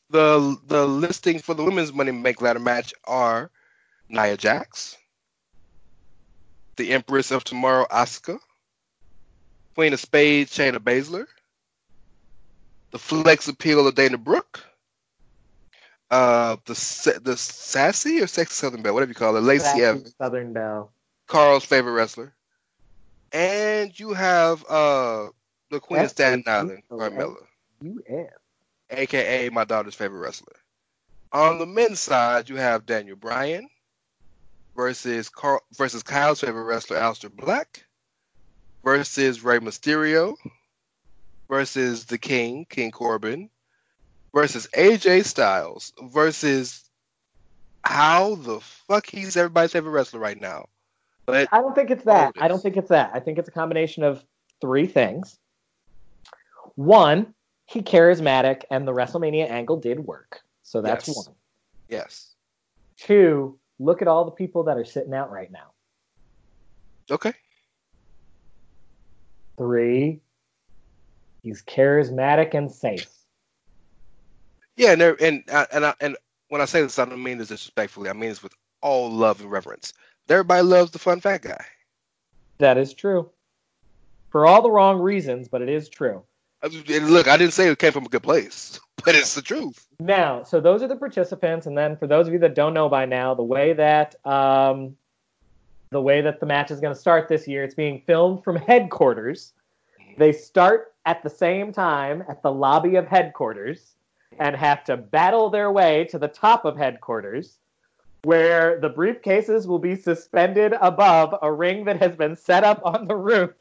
the 0.10 0.58
the 0.66 0.88
listing 0.88 1.38
for 1.38 1.54
the 1.54 1.64
women's 1.64 1.94
money 1.94 2.10
in 2.10 2.24
bank 2.24 2.42
ladder 2.42 2.60
match 2.60 2.92
are 3.06 3.52
Nia 4.10 4.36
Jax, 4.36 4.98
the 6.76 6.92
Empress 6.92 7.32
of 7.32 7.44
Tomorrow, 7.44 7.86
Asuka, 7.92 8.40
Queen 9.76 9.94
of 9.94 10.00
Spades, 10.00 10.56
Shayna 10.56 10.78
Baszler, 10.78 11.26
the 12.92 13.00
Flex 13.00 13.48
Appeal 13.48 13.88
of 13.88 13.96
Dana 13.96 14.18
Brooke, 14.18 14.64
uh, 16.12 16.56
the 16.66 17.20
the 17.24 17.36
sassy 17.36 18.22
or 18.22 18.28
sexy 18.28 18.54
Southern 18.54 18.82
Belle, 18.82 18.94
whatever 18.94 19.10
you 19.10 19.16
call 19.16 19.36
it, 19.36 19.42
Lacey 19.42 19.64
Sassy 19.64 19.84
Evans, 19.84 20.16
Southern 20.18 20.54
Belle. 20.54 20.92
Carl's 21.28 21.66
favorite 21.66 21.94
wrestler, 21.94 22.34
and 23.32 23.98
you 24.00 24.14
have 24.14 24.64
uh 24.70 25.28
the 25.72 25.80
Queen 25.80 26.04
of 26.04 26.12
Staten 26.12 26.44
Island, 26.46 26.84
Carmella. 26.90 27.36
U.S. 27.82 28.30
aka 28.92 29.50
my 29.50 29.64
daughter's 29.64 29.96
favorite 29.96 30.20
wrestler. 30.20 30.56
On 31.32 31.58
the 31.58 31.66
men's 31.66 32.00
side, 32.00 32.48
you 32.48 32.58
have 32.58 32.86
Daniel 32.86 33.16
Bryan 33.16 33.68
versus 34.76 35.30
Carl 35.30 35.62
versus 35.78 36.04
Kyle's 36.04 36.42
favorite 36.42 36.64
wrestler, 36.64 36.98
Aleister 36.98 37.34
Black, 37.34 37.86
versus 38.84 39.44
Rey 39.44 39.60
Mysterio, 39.60 40.36
versus 41.50 42.06
the 42.06 42.18
King, 42.18 42.66
King 42.70 42.92
Corbin, 42.92 43.50
versus 44.34 44.68
AJ 44.76 45.26
Styles, 45.26 45.94
versus 46.04 46.90
how 47.84 48.36
the 48.36 48.60
fuck 48.60 49.06
he's 49.08 49.38
everybody's 49.38 49.72
favorite 49.72 49.92
wrestler 49.92 50.20
right 50.20 50.40
now. 50.40 50.68
But 51.26 51.48
I 51.52 51.62
don't 51.62 51.76
think 51.76 51.92
it's 51.92 52.04
that. 52.06 52.34
I 52.40 52.48
don't 52.48 52.62
think 52.62 52.78
it's 52.78 52.90
that. 52.90 53.12
I 53.14 53.20
think 53.20 53.38
it's 53.38 53.48
a 53.48 53.52
combination 53.52 54.04
of 54.04 54.24
three 54.62 54.88
things. 54.88 55.38
One, 56.76 57.34
he 57.66 57.82
charismatic, 57.82 58.64
and 58.72 58.88
the 58.88 58.92
WrestleMania 58.92 59.50
angle 59.50 59.78
did 59.78 60.00
work. 60.00 60.42
So 60.64 60.82
that's 60.82 61.08
Yes. 61.08 61.18
one. 61.18 61.36
yes, 61.90 62.36
Two, 62.98 63.60
look 63.84 64.02
at 64.02 64.08
all 64.08 64.26
the 64.26 64.32
people 64.32 64.64
that 64.64 64.78
are 64.78 64.86
sitting 64.86 65.14
out 65.14 65.32
right 65.32 65.52
now. 65.52 65.72
okay, 67.12 67.34
Three, 69.58 70.22
he's 71.44 71.62
charismatic 71.64 72.54
and 72.54 72.72
safe. 72.72 73.08
Yeah, 74.76 74.94
and 74.94 75.02
there, 75.02 75.18
and 75.22 75.44
uh, 75.52 75.66
and 75.72 75.86
I, 75.86 75.94
and 76.02 76.18
when 76.50 76.62
I 76.62 76.66
say 76.66 76.82
this, 76.82 76.98
I 77.00 77.06
don't 77.06 77.22
mean 77.22 77.38
this 77.38 77.50
disrespectfully. 77.50 78.10
I 78.10 78.14
mean 78.14 78.30
this 78.30 78.42
with 78.44 78.54
all 78.82 79.12
love 79.12 79.42
and 79.42 79.52
reverence. 79.52 79.94
Everybody 80.30 80.64
loves 80.64 80.92
the 80.92 81.00
fun 81.00 81.20
fat 81.20 81.42
guy. 81.42 81.64
That 82.60 82.78
is 82.78 82.94
true. 82.94 83.30
For 84.32 84.46
all 84.46 84.62
the 84.62 84.72
wrong 84.72 85.00
reasons, 85.00 85.48
but 85.50 85.62
it 85.62 85.70
is 85.70 85.90
true. 85.90 86.24
And 86.64 87.10
look, 87.10 87.28
I 87.28 87.36
didn't 87.36 87.54
say 87.54 87.68
it 87.68 87.78
came 87.78 87.92
from 87.92 88.06
a 88.06 88.10
good 88.10 88.24
place, 88.24 88.80
but 89.04 89.16
it's 89.16 89.36
the 89.36 89.42
truth. 89.42 89.86
Now, 90.00 90.44
so 90.44 90.62
those 90.62 90.82
are 90.82 90.88
the 90.88 90.96
participants, 90.96 91.66
and 91.66 91.78
then 91.78 91.98
for 91.98 92.08
those 92.08 92.28
of 92.28 92.34
you 92.34 92.40
that 92.40 92.56
don't 92.56 92.74
know 92.74 92.88
by 92.88 93.06
now, 93.06 93.34
the 93.34 93.44
way 93.44 93.74
that 93.74 94.16
um, 94.26 94.96
the 95.90 96.02
way 96.02 96.22
that 96.22 96.40
the 96.40 96.46
match 96.46 96.72
is 96.72 96.80
going 96.80 96.94
to 96.94 97.00
start 97.00 97.28
this 97.28 97.48
year, 97.48 97.64
it's 97.64 97.76
being 97.76 98.02
filmed 98.08 98.44
from 98.44 98.56
headquarters. 98.56 99.54
They 100.18 100.32
start 100.32 100.94
at 101.06 101.22
the 101.22 101.30
same 101.30 101.74
time 101.74 102.24
at 102.30 102.42
the 102.42 102.52
lobby 102.52 102.96
of 102.96 103.08
headquarters 103.08 103.96
and 104.40 104.56
have 104.56 104.84
to 104.86 104.98
battle 104.98 105.50
their 105.50 105.72
way 105.72 106.06
to 106.06 106.18
the 106.18 106.28
top 106.28 106.66
of 106.66 106.78
headquarters, 106.78 107.60
where 108.24 108.80
the 108.80 108.90
briefcases 108.90 109.68
will 109.68 109.80
be 109.80 109.96
suspended 109.96 110.74
above 110.82 111.36
a 111.42 111.52
ring 111.52 111.84
that 111.86 112.02
has 112.02 112.16
been 112.16 112.36
set 112.36 112.64
up 112.64 112.82
on 112.86 113.08
the 113.08 113.16
roof 113.16 113.52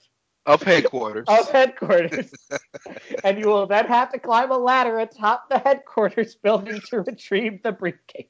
Up 0.45 0.63
headquarters. 0.65 1.27
of 1.29 1.49
headquarters. 1.51 2.33
and 3.25 3.39
you 3.39 3.47
will 3.47 3.67
then 3.67 3.87
have 3.87 4.11
to 4.13 4.19
climb 4.19 4.51
a 4.51 4.59
ladder 4.59 4.99
atop 4.99 5.49
the 5.49 5.59
headquarters 5.59 6.35
building 6.35 6.81
to 6.87 7.01
retrieve 7.03 7.63
the 7.63 7.71
briefcase. 7.71 8.27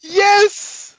yes. 0.00 0.98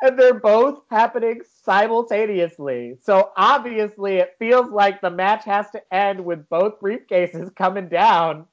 And 0.00 0.18
they're 0.18 0.34
both 0.34 0.82
happening 0.90 1.42
simultaneously. 1.62 2.96
So 3.02 3.32
obviously, 3.36 4.16
it 4.16 4.34
feels 4.38 4.70
like 4.70 5.00
the 5.00 5.10
match 5.10 5.44
has 5.44 5.70
to 5.72 5.94
end 5.94 6.24
with 6.24 6.48
both 6.48 6.80
briefcases 6.80 7.54
coming 7.54 7.88
down. 7.88 8.46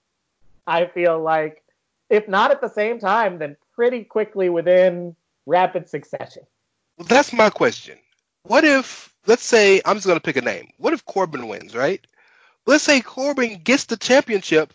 I 0.68 0.86
feel 0.86 1.20
like, 1.20 1.64
if 2.10 2.28
not 2.28 2.52
at 2.52 2.62
the 2.62 2.68
same 2.68 3.00
time, 3.00 3.40
then 3.40 3.56
pretty 3.74 4.04
quickly 4.04 4.50
within 4.50 5.16
rapid 5.46 5.90
succession. 5.90 6.44
Well, 6.98 7.08
that's 7.08 7.34
my 7.34 7.50
question. 7.50 7.98
What 8.44 8.64
if, 8.64 9.09
let's 9.28 9.44
say, 9.44 9.82
I'm 9.86 9.98
just 9.98 10.08
going 10.08 10.18
to 10.18 10.24
pick 10.24 10.38
a 10.38 10.42
name. 10.42 10.70
What 10.78 10.94
if 10.94 11.06
Corbin 11.06 11.48
wins, 11.48 11.76
right? 11.76 12.06
let's 12.66 12.84
say 12.84 13.02
Corbin 13.02 13.60
gets 13.64 13.86
the 13.86 13.98
championship 13.98 14.74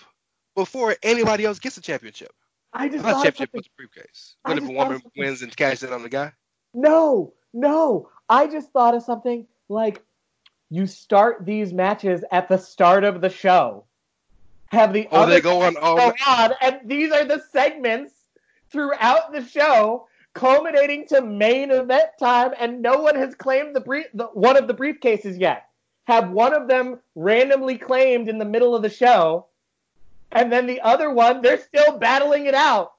before 0.56 0.96
anybody 1.02 1.44
else 1.44 1.58
gets 1.58 1.76
the 1.76 1.80
championship. 1.82 2.32
I 2.72 2.88
just 2.88 3.04
Not 3.04 3.12
thought 3.14 3.28
of 3.28 3.34
championship, 3.36 3.50
something. 3.50 3.60
but 3.60 3.64
the 3.64 3.70
briefcase. 3.76 4.34
What 4.42 4.58
if 4.58 4.64
a 4.64 4.66
just 4.66 4.76
thought 4.76 4.86
of 4.86 4.88
woman 4.88 5.02
wins 5.16 5.42
and 5.42 5.56
cashes 5.56 5.84
in 5.84 5.92
on 5.92 6.02
the 6.02 6.08
guy? 6.08 6.32
No, 6.74 7.32
no. 7.52 8.08
I 8.28 8.48
just 8.48 8.72
thought 8.72 8.94
of 8.94 9.02
something 9.02 9.46
like 9.68 10.02
you 10.70 10.86
start 10.86 11.44
these 11.46 11.72
matches 11.72 12.24
at 12.32 12.48
the 12.48 12.58
start 12.58 13.04
of 13.04 13.20
the 13.20 13.30
show. 13.30 13.84
Have 14.72 14.92
the 14.92 15.06
oh, 15.12 15.18
Or 15.18 15.20
other 15.20 15.34
they 15.34 15.40
go 15.40 15.62
on 15.62 15.76
all 15.76 15.96
go 15.96 16.12
on, 16.26 16.52
and 16.60 16.80
these 16.84 17.12
are 17.12 17.24
the 17.24 17.40
segments 17.52 18.12
throughout 18.70 19.32
the 19.32 19.44
show, 19.44 20.08
culminating 20.34 21.06
to 21.08 21.22
main 21.22 21.70
event 21.70 22.10
time, 22.18 22.52
and 22.58 22.82
no 22.82 22.98
one 22.98 23.14
has 23.14 23.34
claimed 23.34 23.74
the 23.74 23.80
brief 23.80 24.06
the, 24.12 24.26
one 24.26 24.56
of 24.56 24.66
the 24.68 24.74
briefcases 24.74 25.40
yet. 25.40 25.68
Have 26.04 26.30
one 26.30 26.52
of 26.52 26.68
them 26.68 27.00
randomly 27.14 27.78
claimed 27.78 28.28
in 28.28 28.38
the 28.38 28.44
middle 28.44 28.74
of 28.74 28.82
the 28.82 28.90
show, 28.90 29.46
and 30.32 30.52
then 30.52 30.66
the 30.66 30.80
other 30.82 31.10
one 31.10 31.40
they're 31.40 31.60
still 31.60 31.98
battling 31.98 32.46
it 32.46 32.54
out. 32.54 32.92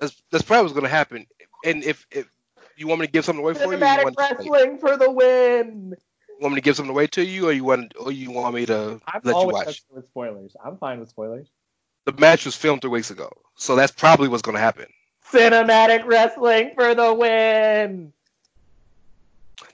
That's, 0.00 0.20
that's 0.30 0.44
probably 0.44 0.64
what's 0.64 0.74
going 0.74 0.84
to 0.84 0.90
happen. 0.90 1.26
And 1.64 1.84
if, 1.84 2.06
if 2.10 2.26
you 2.76 2.88
want 2.88 3.00
me 3.00 3.06
to 3.06 3.12
give 3.12 3.24
something 3.24 3.42
away 3.42 3.54
for 3.54 3.64
you, 3.64 3.72
you 3.72 3.78
Cinematic 3.78 4.04
want, 4.04 4.16
wrestling 4.18 4.78
for 4.78 4.96
the 4.96 5.10
win. 5.10 5.94
want 6.40 6.54
me 6.54 6.60
to 6.60 6.64
give 6.64 6.76
something 6.76 6.90
away 6.90 7.06
to 7.06 7.24
you, 7.24 7.48
or 7.48 7.52
you 7.52 7.64
want 7.64 7.94
or 7.98 8.12
you 8.12 8.30
want 8.30 8.54
me 8.54 8.66
to 8.66 9.00
I'm 9.06 9.20
let 9.24 9.32
you 9.32 9.36
always 9.36 9.54
watch? 9.54 9.66
okay 9.68 9.80
with 9.90 10.06
spoilers. 10.06 10.56
I'm 10.62 10.76
fine 10.76 11.00
with 11.00 11.08
spoilers. 11.08 11.48
The 12.04 12.12
match 12.12 12.44
was 12.44 12.56
filmed 12.56 12.82
three 12.82 12.90
weeks 12.90 13.12
ago, 13.12 13.30
so 13.54 13.76
that's 13.76 13.92
probably 13.92 14.28
what's 14.28 14.42
going 14.42 14.56
to 14.56 14.60
happen. 14.60 14.86
Cinematic 15.32 16.04
wrestling 16.04 16.72
for 16.74 16.94
the 16.94 17.12
win. 17.14 18.12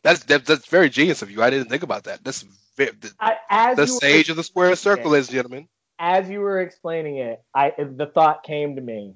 That's 0.02 0.24
that, 0.24 0.47
that's 0.47 0.66
very 0.66 0.89
genius 0.89 1.22
of 1.22 1.30
you. 1.30 1.43
I 1.43 1.51
didn't 1.51 1.68
think 1.68 1.82
about 1.82 2.05
that. 2.05 2.22
That's 2.24 2.44
the, 2.76 3.12
I, 3.18 3.74
the 3.74 3.86
sage 3.86 4.28
of 4.28 4.36
the 4.36 4.44
square 4.44 4.74
circle, 4.76 5.10
ladies 5.10 5.28
and 5.28 5.35
gentlemen. 5.35 5.68
as 5.98 6.30
you 6.30 6.40
were 6.40 6.60
explaining 6.60 7.16
it, 7.16 7.43
I 7.55 7.72
the 7.76 8.06
thought 8.06 8.44
came 8.44 8.76
to 8.76 8.80
me, 8.80 9.14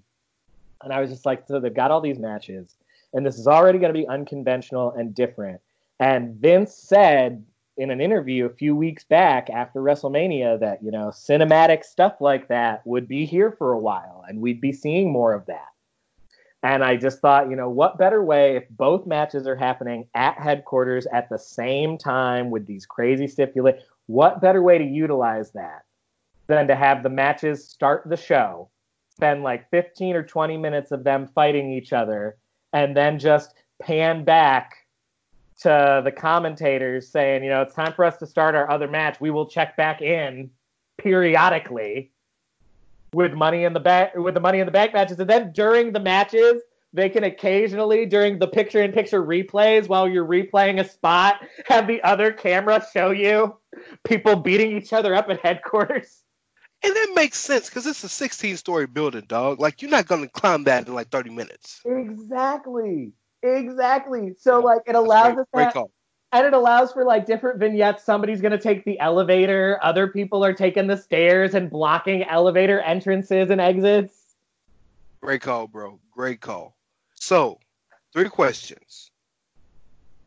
and 0.82 0.92
I 0.92 1.00
was 1.00 1.10
just 1.10 1.24
like, 1.24 1.46
so 1.46 1.60
they've 1.60 1.72
got 1.72 1.90
all 1.90 2.00
these 2.00 2.18
matches, 2.18 2.74
and 3.12 3.24
this 3.24 3.38
is 3.38 3.46
already 3.46 3.78
going 3.78 3.92
to 3.92 3.98
be 3.98 4.08
unconventional 4.08 4.90
and 4.92 5.14
different. 5.14 5.60
And 6.00 6.34
Vince 6.34 6.74
said 6.74 7.44
in 7.76 7.90
an 7.90 8.00
interview 8.00 8.46
a 8.46 8.50
few 8.50 8.74
weeks 8.74 9.04
back 9.04 9.48
after 9.48 9.80
WrestleMania 9.80 10.58
that 10.60 10.82
you 10.82 10.90
know 10.90 11.08
cinematic 11.08 11.84
stuff 11.84 12.20
like 12.20 12.48
that 12.48 12.84
would 12.84 13.06
be 13.06 13.24
here 13.24 13.52
for 13.52 13.72
a 13.72 13.78
while, 13.78 14.24
and 14.26 14.40
we'd 14.40 14.60
be 14.60 14.72
seeing 14.72 15.12
more 15.12 15.32
of 15.32 15.46
that. 15.46 15.68
And 16.62 16.84
I 16.84 16.96
just 16.96 17.20
thought, 17.20 17.50
you 17.50 17.56
know, 17.56 17.68
what 17.68 17.98
better 17.98 18.22
way 18.22 18.56
if 18.56 18.68
both 18.70 19.06
matches 19.06 19.46
are 19.48 19.56
happening 19.56 20.06
at 20.14 20.38
headquarters 20.38 21.06
at 21.12 21.28
the 21.28 21.38
same 21.38 21.98
time 21.98 22.50
with 22.50 22.66
these 22.66 22.86
crazy 22.86 23.26
stipulations? 23.26 23.82
What 24.06 24.40
better 24.40 24.62
way 24.62 24.78
to 24.78 24.84
utilize 24.84 25.50
that 25.52 25.82
than 26.46 26.68
to 26.68 26.76
have 26.76 27.02
the 27.02 27.08
matches 27.08 27.68
start 27.68 28.04
the 28.06 28.16
show, 28.16 28.70
spend 29.10 29.42
like 29.42 29.70
15 29.70 30.14
or 30.14 30.22
20 30.22 30.56
minutes 30.56 30.92
of 30.92 31.02
them 31.02 31.28
fighting 31.34 31.72
each 31.72 31.92
other, 31.92 32.36
and 32.72 32.96
then 32.96 33.18
just 33.18 33.54
pan 33.80 34.24
back 34.24 34.76
to 35.60 36.00
the 36.04 36.12
commentators 36.12 37.08
saying, 37.08 37.42
you 37.42 37.50
know, 37.50 37.62
it's 37.62 37.74
time 37.74 37.92
for 37.92 38.04
us 38.04 38.16
to 38.18 38.26
start 38.26 38.54
our 38.54 38.70
other 38.70 38.88
match. 38.88 39.20
We 39.20 39.30
will 39.30 39.46
check 39.46 39.76
back 39.76 40.00
in 40.00 40.50
periodically 40.98 42.11
with 43.14 43.32
money 43.32 43.64
in 43.64 43.72
the 43.72 43.80
back 43.80 44.14
with 44.14 44.34
the 44.34 44.40
money 44.40 44.60
in 44.60 44.66
the 44.66 44.72
bank 44.72 44.92
matches, 44.92 45.18
and 45.18 45.28
then 45.28 45.52
during 45.52 45.92
the 45.92 46.00
matches. 46.00 46.62
They 46.94 47.08
can 47.08 47.24
occasionally, 47.24 48.04
during 48.04 48.38
the 48.38 48.46
picture 48.46 48.82
in 48.82 48.92
picture 48.92 49.24
replays, 49.24 49.88
while 49.88 50.06
you're 50.06 50.26
replaying 50.26 50.78
a 50.78 50.86
spot, 50.86 51.36
have 51.64 51.86
the 51.86 52.02
other 52.02 52.30
camera 52.32 52.86
show 52.92 53.12
you 53.12 53.56
people 54.04 54.36
beating 54.36 54.76
each 54.76 54.92
other 54.92 55.14
up 55.14 55.30
at 55.30 55.40
headquarters. 55.40 56.22
And 56.84 56.94
that 56.94 57.12
makes 57.14 57.38
sense 57.38 57.68
because 57.68 57.86
it's 57.86 58.04
a 58.04 58.08
16 58.08 58.56
story 58.56 58.86
building, 58.86 59.24
dog. 59.26 59.60
Like 59.60 59.80
you're 59.80 59.90
not 59.90 60.06
going 60.06 60.22
to 60.22 60.28
climb 60.28 60.64
that 60.64 60.86
in 60.86 60.94
like 60.94 61.08
30 61.10 61.30
minutes. 61.30 61.80
Exactly. 61.86 63.12
Exactly. 63.42 64.34
So 64.38 64.60
like 64.60 64.82
it 64.86 64.94
allows 64.94 65.34
Great, 65.34 65.38
us 65.38 65.46
great 65.54 65.64
that, 65.66 65.74
call. 65.74 65.90
And 66.32 66.46
it 66.46 66.54
allows 66.54 66.92
for 66.92 67.04
like 67.04 67.26
different 67.26 67.58
vignettes. 67.58 68.02
Somebody's 68.02 68.40
gonna 68.40 68.58
take 68.58 68.84
the 68.84 68.98
elevator, 68.98 69.78
other 69.82 70.08
people 70.08 70.44
are 70.44 70.54
taking 70.54 70.86
the 70.86 70.96
stairs 70.96 71.54
and 71.54 71.70
blocking 71.70 72.24
elevator 72.24 72.80
entrances 72.80 73.50
and 73.50 73.60
exits. 73.60 74.34
Great 75.20 75.42
call, 75.42 75.68
bro. 75.68 76.00
Great 76.10 76.40
call. 76.40 76.76
So, 77.14 77.60
three 78.12 78.28
questions: 78.28 79.10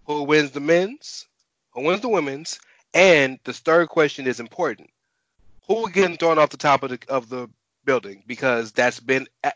Who 0.05 0.23
wins 0.23 0.51
the 0.51 0.61
men's? 0.61 1.27
Who 1.73 1.83
wins 1.83 2.01
the 2.01 2.09
women's? 2.09 2.59
And 2.93 3.39
the 3.43 3.53
third 3.53 3.89
question 3.89 4.27
is 4.27 4.39
important: 4.39 4.89
Who 5.67 5.75
will 5.75 5.87
get 5.87 6.19
thrown 6.19 6.39
off 6.39 6.51
the 6.51 6.57
top 6.57 6.83
of 6.83 6.91
the 6.91 6.99
of 7.09 7.29
the 7.29 7.49
building? 7.83 8.23
Because 8.27 8.71
that's 8.71 8.99
been 8.99 9.27
uh, 9.43 9.51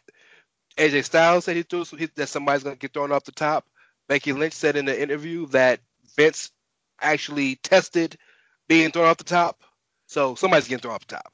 AJ 0.78 1.06
Styles 1.06 1.46
said 1.46 1.56
he 1.56 1.64
threw 1.64 1.86
that 2.16 2.28
somebody's 2.28 2.64
gonna 2.64 2.76
get 2.76 2.94
thrown 2.94 3.12
off 3.12 3.24
the 3.24 3.32
top. 3.32 3.66
Becky 4.08 4.34
Lynch 4.34 4.54
said 4.54 4.76
in 4.76 4.86
the 4.86 5.00
interview 5.00 5.46
that 5.48 5.80
Vince 6.16 6.52
actually 7.02 7.56
tested 7.58 8.18
being 8.68 8.92
thrown 8.92 9.08
off 9.08 9.18
the 9.18 9.24
top. 9.24 9.64
So 10.08 10.36
somebody's 10.36 10.68
getting 10.68 10.82
thrown 10.82 10.96
off 10.96 11.08
the 11.08 11.16
top. 11.16 11.34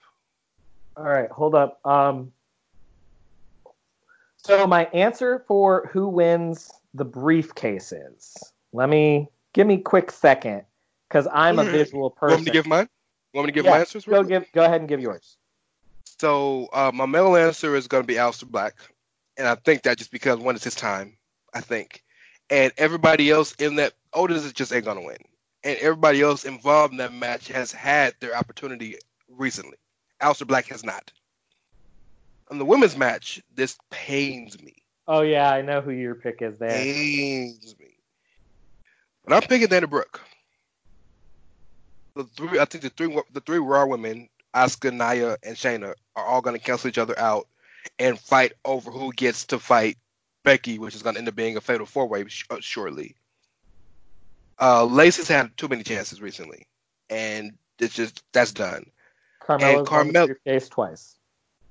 All 0.97 1.03
right, 1.03 1.29
hold 1.29 1.55
up. 1.55 1.79
Um 1.85 2.31
so 4.37 4.67
my 4.67 4.85
answer 4.85 5.43
for 5.47 5.89
who 5.91 6.07
wins 6.07 6.71
the 6.93 7.05
briefcases. 7.05 8.37
Let 8.73 8.89
me 8.89 9.29
give 9.53 9.67
me 9.67 9.77
quick 9.77 10.11
second 10.11 10.63
because 11.09 11.27
I'm 11.33 11.59
a 11.59 11.63
Mhm. 11.63 11.71
visual 11.71 12.09
You 12.09 12.15
person. 12.15 12.31
want 12.31 12.41
me 12.41 12.45
to 12.45 12.51
give 12.51 12.65
mine? 12.67 12.89
You 13.33 13.37
want 13.39 13.47
me 13.47 13.51
to 13.51 13.55
give 13.55 13.65
Yeah, 13.65 13.71
my 13.71 13.79
answers? 13.79 14.05
go 14.05 14.23
give 14.23 14.45
go 14.53 14.63
ahead 14.63 14.81
and 14.81 14.87
give 14.87 14.99
yours. 15.01 15.37
So 16.19 16.69
uh, 16.71 16.91
my 16.93 17.05
middle 17.05 17.35
answer 17.35 17.75
is 17.75 17.87
going 17.87 18.03
to 18.03 18.07
be 18.07 18.13
Aleister 18.13 18.47
Black, 18.47 18.75
and 19.37 19.47
I 19.47 19.55
think 19.55 19.83
that 19.83 19.97
just 19.97 20.11
because 20.11 20.39
when 20.39 20.55
it's 20.55 20.63
his 20.63 20.75
time, 20.75 21.17
I 21.53 21.59
think, 21.61 22.03
and 22.49 22.71
everybody 22.77 23.29
else 23.29 23.53
in 23.53 23.75
that 23.75 23.93
Otis 24.13 24.51
just 24.53 24.73
ain't 24.73 24.85
gonna 24.85 25.03
win, 25.03 25.17
and 25.63 25.77
everybody 25.79 26.21
else 26.21 26.45
involved 26.45 26.91
in 26.91 26.97
that 26.97 27.13
match 27.13 27.47
has 27.49 27.71
had 27.71 28.15
their 28.19 28.35
opportunity 28.35 28.97
recently. 29.29 29.77
Aleister 30.21 30.47
Black 30.47 30.67
has 30.67 30.83
not. 30.83 31.11
On 32.51 32.57
the 32.57 32.65
women's 32.65 32.97
match, 32.97 33.41
this 33.53 33.77
pains 33.89 34.61
me. 34.61 34.75
Oh 35.07 35.21
yeah, 35.21 35.51
I 35.51 35.61
know 35.61 35.81
who 35.81 35.91
your 35.91 36.15
pick 36.15 36.41
is 36.41 36.57
there. 36.57 36.69
Pains 36.69 37.75
me. 37.79 37.97
But 39.25 39.35
I'm 39.35 39.47
picking 39.47 39.67
Dana 39.67 39.87
Brooke. 39.87 40.21
The 42.15 42.23
three, 42.23 42.59
I 42.59 42.65
think 42.65 42.83
the 42.83 42.89
three, 42.91 43.21
the 43.33 43.41
three 43.41 43.57
Raw 43.57 43.85
women, 43.87 44.29
Asuka, 44.55 44.91
Nia, 44.91 45.37
and 45.43 45.57
Shayna, 45.57 45.93
are 46.15 46.25
all 46.25 46.41
going 46.41 46.57
to 46.57 46.63
cancel 46.63 46.87
each 46.87 46.97
other 46.97 47.17
out 47.19 47.47
and 47.99 48.17
fight 48.17 48.53
over 48.63 48.89
who 48.89 49.11
gets 49.13 49.45
to 49.47 49.59
fight 49.59 49.97
Becky, 50.45 50.79
which 50.79 50.95
is 50.95 51.03
going 51.03 51.15
to 51.15 51.19
end 51.19 51.27
up 51.27 51.35
being 51.35 51.57
a 51.57 51.61
fatal 51.61 51.85
four 51.85 52.07
way 52.07 52.25
sh- 52.27 52.45
uh, 52.49 52.57
shortly. 52.61 53.15
Uh, 54.61 54.85
Lacey's 54.85 55.27
had 55.27 55.55
too 55.57 55.67
many 55.67 55.83
chances 55.83 56.21
recently, 56.21 56.65
and 57.09 57.51
it's 57.79 57.93
just 57.93 58.23
that's 58.31 58.53
done. 58.53 58.85
Carmella's 59.41 59.89
won 59.91 60.13
the 60.13 60.37
Carmel- 60.45 60.69
twice. 60.69 61.17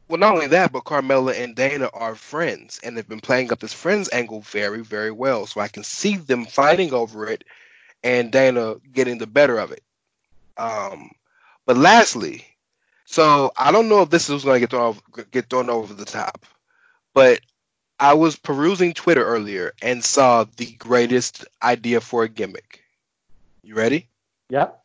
Well, 0.08 0.18
not 0.18 0.34
only 0.34 0.48
that, 0.48 0.70
but 0.70 0.84
Carmella 0.84 1.32
and 1.42 1.56
Dana 1.56 1.88
are 1.94 2.14
friends, 2.14 2.78
and 2.84 2.94
they've 2.94 3.08
been 3.08 3.20
playing 3.20 3.50
up 3.50 3.60
this 3.60 3.72
friends 3.72 4.10
angle 4.12 4.42
very, 4.42 4.82
very 4.82 5.10
well. 5.10 5.46
So 5.46 5.62
I 5.62 5.68
can 5.68 5.82
see 5.82 6.16
them 6.16 6.44
fighting 6.44 6.92
over 6.92 7.26
it, 7.26 7.42
and 8.02 8.30
Dana 8.30 8.74
getting 8.92 9.16
the 9.16 9.26
better 9.26 9.58
of 9.58 9.72
it. 9.72 9.82
Um, 10.58 11.10
but 11.64 11.78
lastly, 11.78 12.44
so 13.06 13.50
I 13.56 13.72
don't 13.72 13.88
know 13.88 14.02
if 14.02 14.10
this 14.10 14.28
is 14.28 14.44
going 14.44 14.56
to 14.56 14.60
get 14.60 14.70
thrown 14.70 14.82
over, 14.82 15.24
get 15.30 15.48
thrown 15.48 15.70
over 15.70 15.94
the 15.94 16.04
top, 16.04 16.44
but 17.14 17.40
I 18.00 18.14
was 18.14 18.36
perusing 18.36 18.92
Twitter 18.92 19.24
earlier 19.24 19.72
and 19.82 20.04
saw 20.04 20.44
the 20.56 20.72
greatest 20.72 21.44
idea 21.62 22.00
for 22.00 22.24
a 22.24 22.28
gimmick. 22.28 22.82
You 23.62 23.74
ready? 23.74 24.08
Yep. 24.50 24.80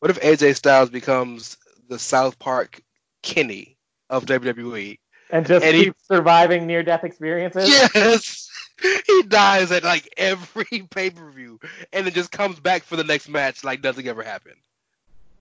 What 0.00 0.10
if 0.10 0.20
AJ 0.20 0.56
Styles 0.56 0.90
becomes 0.90 1.56
the 1.88 1.98
South 1.98 2.38
Park 2.38 2.80
Kenny 3.22 3.76
of 4.10 4.26
WWE? 4.26 4.98
And 5.30 5.46
just 5.46 5.64
And 5.64 5.76
he- 5.76 5.84
keep 5.84 5.96
surviving 6.00 6.66
near 6.66 6.82
death 6.82 7.04
experiences. 7.04 7.68
Yes. 7.94 8.50
He 9.06 9.22
dies 9.22 9.72
at 9.72 9.84
like 9.84 10.06
every 10.18 10.66
pay 10.90 11.08
per 11.08 11.30
view 11.30 11.58
and 11.94 12.04
then 12.06 12.12
just 12.12 12.30
comes 12.30 12.60
back 12.60 12.82
for 12.82 12.96
the 12.96 13.04
next 13.04 13.26
match 13.26 13.64
like 13.64 13.82
nothing 13.82 14.06
ever 14.06 14.22
happened. 14.22 14.60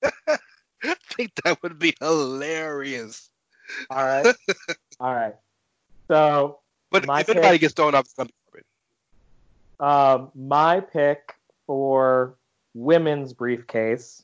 I 0.27 0.95
think 1.11 1.33
that 1.43 1.61
would 1.61 1.77
be 1.77 1.93
hilarious. 1.99 3.29
All 3.89 4.05
right. 4.05 4.33
All 5.01 5.13
right. 5.13 5.35
So 6.09 6.59
But 7.01 7.07
My 7.07 7.19
if 7.19 7.29
anybody 7.29 7.55
pick- 7.55 7.61
gets 7.61 7.73
thrown 7.73 7.93
off, 7.93 8.05
it's 8.05 8.13
gonna 8.13 8.29
be 8.29 8.33
Corbin. 9.79 10.21
um, 10.25 10.31
my 10.33 10.79
pick 10.79 11.33
for 11.67 12.37
women's 12.73 13.33
briefcase 13.33 14.23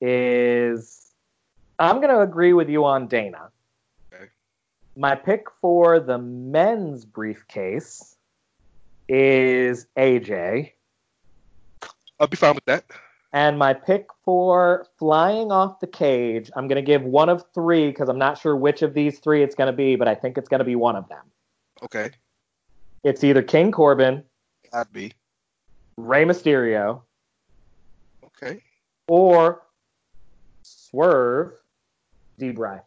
is 0.00 1.12
I'm 1.78 1.96
going 1.96 2.08
to 2.10 2.20
agree 2.20 2.52
with 2.52 2.68
you 2.68 2.84
on 2.84 3.06
Dana. 3.06 3.50
Okay. 4.12 4.24
My 4.96 5.14
pick 5.14 5.46
for 5.60 6.00
the 6.00 6.18
men's 6.18 7.04
briefcase 7.04 8.16
is 9.08 9.86
AJ. 9.96 10.72
I'll 12.20 12.26
be 12.26 12.36
fine 12.36 12.54
with 12.54 12.64
that. 12.66 12.84
And 13.32 13.58
my 13.58 13.74
pick 13.74 14.06
for 14.24 14.86
flying 14.98 15.50
off 15.50 15.80
the 15.80 15.86
cage, 15.86 16.50
I'm 16.54 16.68
going 16.68 16.76
to 16.76 16.82
give 16.82 17.02
one 17.02 17.28
of 17.28 17.44
three 17.54 17.88
because 17.88 18.08
I'm 18.08 18.18
not 18.18 18.38
sure 18.38 18.54
which 18.54 18.82
of 18.82 18.94
these 18.94 19.18
three 19.18 19.42
it's 19.42 19.54
going 19.54 19.66
to 19.66 19.76
be, 19.76 19.96
but 19.96 20.06
I 20.08 20.14
think 20.14 20.38
it's 20.38 20.48
going 20.48 20.60
to 20.60 20.64
be 20.64 20.76
one 20.76 20.96
of 20.96 21.08
them. 21.08 21.24
Okay, 21.82 22.10
It's 23.02 23.24
either 23.24 23.42
King 23.42 23.72
Corbin, 23.72 24.22
I'd 24.72 24.92
be 24.92 25.12
Rey 25.96 26.24
Mysterio, 26.24 27.02
okay. 28.24 28.62
or 29.08 29.62
Swerve 30.62 31.54
D-Bry. 32.38 32.80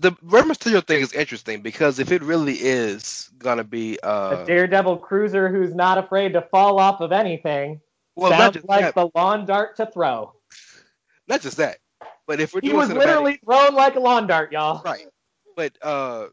The 0.00 0.12
Rey 0.22 0.42
Mysterio 0.42 0.86
thing 0.86 1.00
is 1.00 1.12
interesting 1.12 1.62
because 1.62 1.98
if 1.98 2.12
it 2.12 2.22
really 2.22 2.54
is 2.54 3.30
gonna 3.38 3.64
be 3.64 3.98
uh, 4.00 4.42
a 4.42 4.46
daredevil 4.46 4.98
cruiser 4.98 5.48
who's 5.48 5.74
not 5.74 5.98
afraid 5.98 6.34
to 6.34 6.42
fall 6.42 6.78
off 6.78 7.00
of 7.00 7.10
anything. 7.10 7.80
Well, 8.16 8.30
sounds 8.30 8.54
just 8.54 8.68
like 8.68 8.80
that, 8.80 8.94
the 8.94 9.10
lawn 9.14 9.46
dart 9.46 9.76
to 9.76 9.86
throw. 9.86 10.32
not 11.28 11.40
just 11.40 11.58
that, 11.58 11.78
but 12.26 12.40
if 12.40 12.54
we're 12.54 12.60
He 12.62 12.72
was 12.72 12.90
literally 12.90 13.38
thrown 13.44 13.74
like 13.74 13.94
a 13.96 14.00
lawn 14.00 14.26
dart, 14.26 14.52
y'all. 14.52 14.82
right, 14.84 15.06
but 15.56 15.76
uh, 15.82 16.26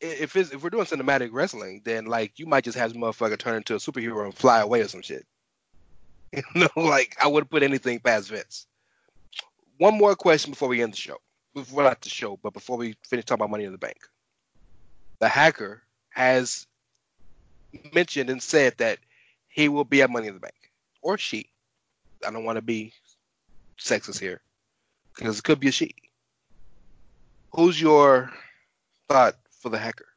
if 0.00 0.36
if 0.36 0.62
we're 0.62 0.70
doing 0.70 0.84
cinematic 0.84 1.30
wrestling, 1.32 1.82
then 1.84 2.06
like 2.06 2.38
you 2.38 2.46
might 2.46 2.64
just 2.64 2.76
have 2.76 2.92
this 2.92 3.00
motherfucker 3.00 3.38
turn 3.38 3.56
into 3.56 3.74
a 3.74 3.78
superhero 3.78 4.24
and 4.24 4.34
fly 4.34 4.60
away 4.60 4.80
or 4.80 4.88
some 4.88 5.02
shit. 5.02 5.26
You 6.32 6.42
know, 6.54 6.68
like 6.82 7.16
I 7.22 7.28
wouldn't 7.28 7.50
put 7.50 7.62
anything 7.62 8.00
past 8.00 8.28
Vince. 8.28 8.66
One 9.78 9.96
more 9.96 10.14
question 10.16 10.50
before 10.50 10.68
we 10.68 10.82
end 10.82 10.92
the 10.92 10.96
show. 10.98 11.16
Before 11.54 11.84
not 11.84 12.00
the 12.02 12.08
show, 12.10 12.38
but 12.42 12.52
before 12.52 12.76
we 12.76 12.96
finish 13.08 13.24
talking 13.24 13.40
about 13.40 13.50
Money 13.50 13.64
in 13.64 13.72
the 13.72 13.78
Bank. 13.78 13.96
The 15.20 15.28
hacker 15.28 15.82
has 16.10 16.66
mentioned 17.94 18.28
and 18.28 18.42
said 18.42 18.74
that 18.78 18.98
he 19.48 19.68
will 19.68 19.84
be 19.84 20.02
at 20.02 20.10
Money 20.10 20.26
in 20.28 20.34
the 20.34 20.40
Bank, 20.40 20.65
or 21.06 21.16
she. 21.16 21.48
I 22.26 22.32
don't 22.32 22.44
want 22.44 22.56
to 22.56 22.62
be 22.62 22.92
sexist 23.78 24.18
here 24.18 24.40
because 25.16 25.38
it 25.38 25.44
could 25.44 25.60
be 25.60 25.68
a 25.68 25.72
she. 25.72 25.94
Who's 27.52 27.80
your 27.80 28.32
thought 29.08 29.34
for 29.62 29.68
the 29.68 29.78
hacker? 29.78 30.08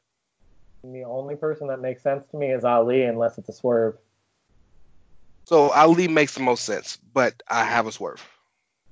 The 0.82 1.04
only 1.04 1.36
person 1.36 1.68
that 1.68 1.80
makes 1.80 2.02
sense 2.02 2.26
to 2.32 2.36
me 2.36 2.50
is 2.50 2.64
Ali, 2.64 3.04
unless 3.04 3.38
it's 3.38 3.48
a 3.48 3.52
swerve. 3.52 3.98
So 5.44 5.70
Ali 5.70 6.08
makes 6.08 6.34
the 6.34 6.42
most 6.42 6.64
sense, 6.64 6.98
but 7.14 7.40
I 7.48 7.64
have 7.64 7.86
a 7.86 7.92
swerve. 7.92 8.26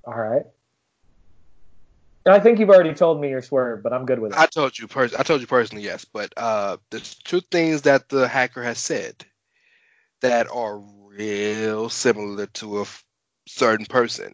All 0.07 0.15
right. 0.15 0.45
I 2.27 2.39
think 2.39 2.59
you've 2.59 2.71
already 2.71 2.95
told 2.95 3.21
me 3.21 3.31
your 3.31 3.43
swerve, 3.43 3.83
but 3.83 3.93
I'm 3.93 4.05
good 4.05 4.19
with 4.21 4.33
it. 4.33 4.39
I 4.39 4.47
told 4.47 4.79
you 4.79 4.87
pers- 4.87 5.15
I 5.15 5.23
told 5.23 5.41
you 5.41 5.47
personally, 5.47 5.83
yes, 5.83 6.05
but 6.05 6.33
uh, 6.37 6.77
there's 6.91 7.15
two 7.17 7.41
things 7.41 7.83
that 7.83 8.09
the 8.09 8.29
hacker 8.29 8.63
has 8.63 8.79
said 8.79 9.25
that 10.21 10.47
are 10.51 10.79
real 11.19 11.89
similar 11.91 12.47
to 12.47 12.79
a 12.79 12.83
f- 12.83 13.05
certain 13.47 13.87
person. 13.87 14.33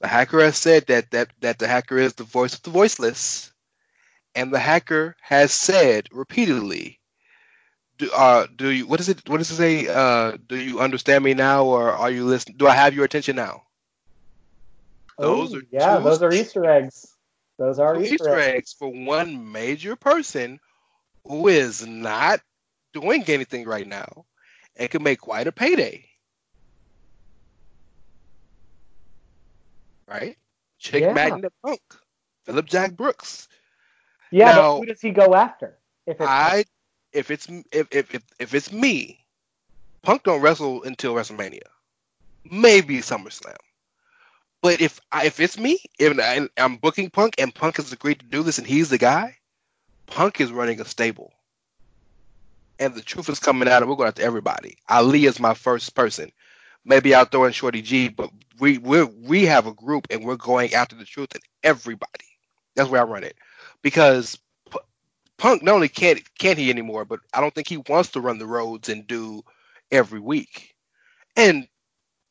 The 0.00 0.08
hacker 0.08 0.40
has 0.40 0.56
said 0.56 0.86
that 0.86 1.10
that 1.12 1.30
that 1.40 1.58
the 1.58 1.68
hacker 1.68 1.98
is 1.98 2.14
the 2.14 2.24
voice 2.24 2.54
of 2.54 2.62
the 2.62 2.70
voiceless, 2.70 3.52
and 4.34 4.52
the 4.52 4.58
hacker 4.58 5.16
has 5.22 5.52
said 5.52 6.08
repeatedly, 6.12 7.00
"Do 7.98 8.10
uh 8.12 8.46
do 8.56 8.70
you 8.70 8.86
what 8.86 9.00
is 9.00 9.08
it 9.08 9.28
what 9.28 9.38
does 9.38 9.50
it 9.50 9.56
say? 9.56 9.88
Uh, 9.88 10.36
do 10.48 10.56
you 10.56 10.80
understand 10.80 11.24
me 11.24 11.34
now, 11.34 11.64
or 11.64 11.90
are 11.92 12.10
you 12.10 12.24
listening? 12.24 12.56
Do 12.58 12.66
I 12.68 12.74
have 12.74 12.94
your 12.94 13.04
attention 13.04 13.36
now?" 13.36 13.62
Those 15.18 15.54
Oh, 15.54 15.58
are 15.58 15.62
yeah, 15.70 16.00
those 16.00 16.22
are 16.22 16.32
Easter 16.32 16.64
eggs. 16.66 17.16
Those 17.58 17.78
are 17.78 18.00
Easter, 18.00 18.14
Easter 18.14 18.38
eggs. 18.38 18.56
eggs 18.56 18.72
for 18.78 18.88
one 18.88 19.52
major 19.52 19.96
person 19.96 20.60
who 21.24 21.48
is 21.48 21.86
not 21.86 22.40
doing 22.92 23.24
anything 23.28 23.66
right 23.66 23.86
now 23.86 24.26
and 24.76 24.90
can 24.90 25.02
make 25.02 25.20
quite 25.20 25.46
a 25.46 25.52
payday. 25.52 26.08
Right? 30.06 30.36
Chick 30.78 31.02
Yeah. 31.02 31.12
Magnet 31.12 31.52
Punk, 31.64 31.80
Philip 32.44 32.66
Jack 32.66 32.96
Brooks. 32.96 33.48
Yeah, 34.30 34.46
Now- 34.52 34.74
but 34.74 34.78
who 34.80 34.86
does 34.86 35.00
he 35.00 35.10
go 35.10 35.34
after? 35.34 35.78
If 36.06 36.20
it's 36.20 36.28
I, 36.28 36.64
if 37.12 37.30
it's 37.30 37.48
if, 37.70 37.86
if 37.92 38.14
if 38.14 38.22
if 38.40 38.54
it's 38.54 38.72
me, 38.72 39.24
Punk 40.02 40.24
don't 40.24 40.40
wrestle 40.40 40.82
until 40.82 41.14
WrestleMania, 41.14 41.62
maybe 42.50 42.96
SummerSlam. 42.98 43.56
But 44.62 44.80
if 44.80 45.00
I, 45.12 45.26
if 45.26 45.38
it's 45.38 45.58
me, 45.58 45.78
if 45.98 46.18
I, 46.18 46.48
I'm 46.56 46.76
booking 46.76 47.10
Punk 47.10 47.34
and 47.38 47.54
Punk 47.54 47.76
has 47.76 47.92
agreed 47.92 48.20
to 48.20 48.26
do 48.26 48.42
this 48.42 48.58
and 48.58 48.66
he's 48.66 48.90
the 48.90 48.98
guy, 48.98 49.36
Punk 50.06 50.40
is 50.40 50.50
running 50.52 50.80
a 50.80 50.84
stable, 50.84 51.32
and 52.78 52.94
the 52.94 53.00
truth 53.02 53.28
is 53.28 53.38
coming 53.38 53.68
out, 53.68 53.82
and 53.82 53.90
we're 53.90 53.96
going 53.96 54.08
after 54.08 54.22
everybody. 54.22 54.76
Ali 54.88 55.26
is 55.26 55.38
my 55.38 55.54
first 55.54 55.94
person. 55.94 56.32
Maybe 56.84 57.14
I'll 57.14 57.24
throw 57.24 57.44
in 57.44 57.52
Shorty 57.52 57.82
G, 57.82 58.08
but 58.08 58.30
we 58.58 58.78
we 58.78 59.04
we 59.04 59.46
have 59.46 59.66
a 59.66 59.72
group 59.72 60.06
and 60.10 60.24
we're 60.24 60.36
going 60.36 60.74
after 60.74 60.96
the 60.96 61.04
truth 61.04 61.34
and 61.34 61.42
everybody. 61.62 62.26
That's 62.74 62.90
where 62.90 63.00
I 63.00 63.04
run 63.04 63.24
it 63.24 63.36
because 63.82 64.38
P- 64.70 64.78
Punk 65.38 65.62
not 65.62 65.74
only 65.74 65.88
can't 65.88 66.20
can't 66.38 66.58
he 66.58 66.70
anymore, 66.70 67.04
but 67.04 67.20
I 67.32 67.40
don't 67.40 67.54
think 67.54 67.68
he 67.68 67.76
wants 67.76 68.10
to 68.12 68.20
run 68.20 68.38
the 68.38 68.46
roads 68.46 68.88
and 68.88 69.06
do 69.06 69.42
every 69.90 70.20
week. 70.20 70.74
And 71.36 71.68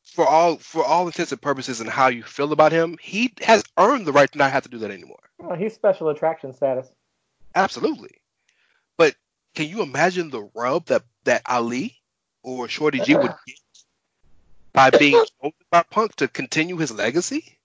for 0.04 0.26
all 0.26 0.56
for 0.56 0.84
all 0.84 1.06
intents 1.06 1.32
and 1.32 1.40
purposes 1.40 1.80
and 1.80 1.88
how 1.88 2.08
you 2.08 2.22
feel 2.22 2.52
about 2.52 2.72
him, 2.72 2.98
he 3.00 3.32
has 3.42 3.64
earned 3.78 4.06
the 4.06 4.12
right 4.12 4.30
to 4.30 4.38
not 4.38 4.52
have 4.52 4.64
to 4.64 4.68
do 4.68 4.78
that 4.78 4.90
anymore. 4.90 5.22
oh, 5.42 5.54
he's 5.54 5.74
special 5.74 6.08
attraction 6.10 6.52
status. 6.52 6.92
Absolutely. 7.54 8.10
But 8.98 9.14
can 9.54 9.68
you 9.68 9.82
imagine 9.82 10.30
the 10.30 10.48
rub 10.54 10.86
that 10.86 11.02
that 11.24 11.42
Ali 11.46 11.96
or 12.42 12.68
Shorty 12.68 13.00
G 13.00 13.14
would 13.14 13.34
get 13.46 13.56
by 14.74 14.90
being 14.90 15.12
chosen 15.12 15.52
by 15.70 15.82
Punk 15.90 16.16
to 16.16 16.28
continue 16.28 16.76
his 16.76 16.92
legacy? 16.92 17.58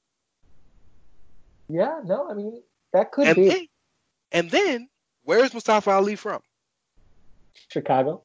Yeah, 1.70 2.00
no, 2.06 2.30
I 2.30 2.34
mean 2.34 2.62
that 2.94 3.12
could 3.12 3.28
And 3.28 3.36
be 3.36 3.50
then, 3.50 3.68
and 4.32 4.50
then, 4.52 4.90
where's 5.24 5.54
Mustafa 5.54 5.92
Ali 5.92 6.16
from? 6.16 6.42
Chicago. 7.70 8.24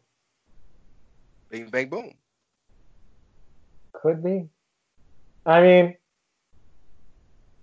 Bing 1.50 1.68
bang 1.70 1.88
boom. 1.88 2.14
Could 3.92 4.22
be. 4.22 4.48
I 5.44 5.62
mean, 5.62 5.96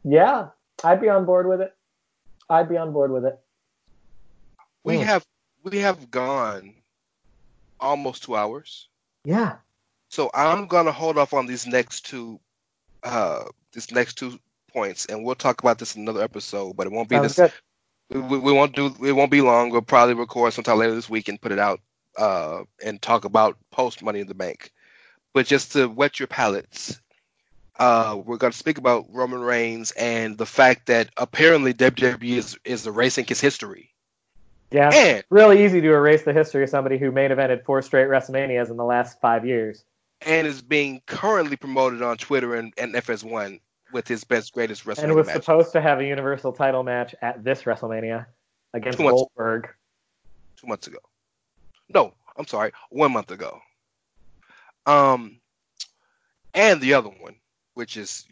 yeah, 0.03 0.49
I'd 0.83 1.01
be 1.01 1.09
on 1.09 1.25
board 1.25 1.47
with 1.47 1.61
it. 1.61 1.73
I'd 2.49 2.69
be 2.69 2.77
on 2.77 2.93
board 2.93 3.11
with 3.11 3.25
it. 3.25 3.39
We 4.83 4.97
Hmm. 4.97 5.03
have 5.03 5.25
we 5.63 5.79
have 5.79 6.09
gone 6.11 6.75
almost 7.79 8.23
two 8.23 8.35
hours. 8.35 8.89
Yeah. 9.23 9.57
So 10.09 10.31
I'm 10.33 10.67
gonna 10.67 10.91
hold 10.91 11.17
off 11.17 11.33
on 11.33 11.45
these 11.45 11.67
next 11.67 12.05
two 12.05 12.39
uh 13.03 13.43
these 13.71 13.91
next 13.91 14.15
two 14.15 14.39
points 14.73 15.05
and 15.05 15.23
we'll 15.23 15.35
talk 15.35 15.61
about 15.61 15.77
this 15.77 15.95
in 15.95 16.01
another 16.01 16.23
episode, 16.23 16.75
but 16.75 16.87
it 16.87 16.91
won't 16.91 17.09
be 17.09 17.15
Sounds 17.15 17.35
this 17.35 17.53
we, 18.09 18.39
we 18.39 18.51
won't 18.51 18.75
do 18.75 18.93
it 19.03 19.11
won't 19.13 19.31
be 19.31 19.41
long. 19.41 19.69
We'll 19.69 19.81
probably 19.81 20.15
record 20.15 20.53
sometime 20.53 20.79
later 20.79 20.95
this 20.95 21.09
week 21.09 21.27
and 21.29 21.39
put 21.39 21.51
it 21.51 21.59
out 21.59 21.79
uh 22.17 22.63
and 22.83 23.01
talk 23.01 23.23
about 23.23 23.57
post 23.71 24.03
money 24.03 24.19
in 24.19 24.27
the 24.27 24.33
bank. 24.33 24.71
But 25.33 25.45
just 25.45 25.71
to 25.73 25.87
wet 25.87 26.19
your 26.19 26.27
palates, 26.27 26.99
uh 27.77 28.19
we're 28.25 28.37
gonna 28.37 28.51
speak 28.51 28.79
about 28.79 29.05
Roman 29.11 29.41
Reigns 29.41 29.91
and 29.91 30.39
the 30.39 30.45
fact 30.47 30.87
that 30.87 31.09
apparently 31.17 31.71
WWE 31.73 32.37
is 32.37 32.57
is 32.65 32.87
erasing 32.87 33.25
his 33.25 33.39
history. 33.39 33.93
Yeah. 34.71 34.89
And 34.91 35.23
Really 35.29 35.63
easy 35.63 35.81
to 35.81 35.93
erase 35.93 36.23
the 36.23 36.33
history 36.33 36.63
of 36.63 36.69
somebody 36.69 36.97
who 36.97 37.11
main 37.11 37.29
evented 37.29 37.63
four 37.63 37.83
straight 37.83 38.07
WrestleManias 38.07 38.71
in 38.71 38.77
the 38.77 38.85
last 38.85 39.21
five 39.21 39.45
years. 39.45 39.83
And 40.21 40.45
is 40.45 40.61
being 40.61 41.01
currently 41.05 41.55
promoted 41.55 42.01
on 42.01 42.17
Twitter 42.17 42.55
and, 42.55 42.73
and 42.77 42.93
FS1 42.93 43.59
with 43.93 44.07
his 44.07 44.23
best 44.23 44.53
greatest 44.53 44.85
WrestleMania. 44.85 45.03
And 45.03 45.15
was 45.15 45.31
supposed 45.31 45.71
to 45.73 45.81
have 45.81 45.99
a 45.99 46.05
Universal 46.05 46.53
title 46.53 46.83
match 46.83 47.15
at 47.21 47.43
this 47.43 47.63
WrestleMania 47.63 48.25
against 48.73 48.97
Two 48.97 49.05
months. 49.05 49.21
Goldberg. 49.21 49.69
two 50.57 50.67
months 50.67 50.87
ago. 50.87 50.99
No, 51.93 52.13
I'm 52.37 52.47
sorry, 52.47 52.71
one 52.89 53.11
month 53.11 53.31
ago. 53.31 53.59
Um, 54.85 55.39
and 56.53 56.81
the 56.81 56.93
other 56.93 57.09
one, 57.09 57.35
which 57.73 57.97
is 57.97 58.27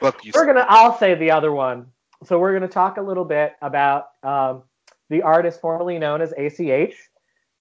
Buck. 0.00 0.24
You 0.24 0.32
We're 0.34 0.46
gonna. 0.46 0.66
I'll 0.68 0.96
say 0.98 1.14
the 1.14 1.30
other 1.30 1.52
one. 1.52 1.86
So 2.24 2.38
we're 2.38 2.52
gonna 2.52 2.68
talk 2.68 2.96
a 2.96 3.02
little 3.02 3.24
bit 3.24 3.54
about 3.62 4.08
um, 4.22 4.62
the 5.08 5.22
artist 5.22 5.60
formerly 5.60 5.98
known 5.98 6.20
as 6.20 6.32
ACH. 6.32 6.58
well, 6.60 6.92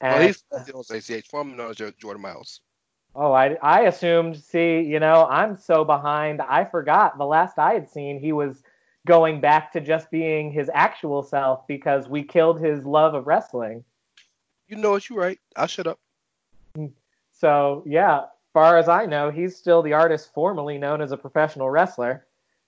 And, 0.02 0.23
he's 0.23 0.44
still 0.64 0.84
ACH, 0.90 1.27
formerly 1.27 1.57
known 1.57 1.72
as 1.72 1.77
Jordan 1.98 2.22
Myles. 2.22 2.61
Oh, 3.15 3.31
I 3.31 3.57
I 3.61 3.81
assumed. 3.81 4.38
See, 4.38 4.81
you 4.81 4.99
know, 4.99 5.27
I'm 5.30 5.57
so 5.57 5.84
behind. 5.84 6.41
I 6.41 6.65
forgot 6.65 7.18
the 7.18 7.26
last 7.26 7.57
I 7.57 7.73
had 7.73 7.90
seen. 7.90 8.19
He 8.19 8.31
was 8.31 8.64
going 9.07 9.41
back 9.41 9.72
to 9.73 9.81
just 9.81 10.11
being 10.11 10.52
his 10.52 10.69
actual 10.73 11.23
self 11.23 11.65
because 11.68 12.07
we 12.07 12.23
killed 12.23 12.60
his 12.60 12.84
love 12.86 13.14
of 13.14 13.27
wrestling. 13.27 13.84
You 14.68 14.76
know 14.76 14.91
what? 14.91 15.10
You're 15.10 15.19
right. 15.19 15.40
I'll 15.56 15.68
shut 15.68 15.88
up. 15.88 15.99
So 17.31 17.84
yeah, 17.86 18.26
far 18.53 18.77
as 18.77 18.90
I 18.90 19.06
know, 19.06 19.31
he's 19.31 19.56
still 19.56 19.81
the 19.81 19.94
artist 19.94 20.34
formerly 20.34 20.77
known 20.77 21.02
as 21.02 21.11
a 21.11 21.18
professional 21.18 21.69
wrestler. 21.69 22.26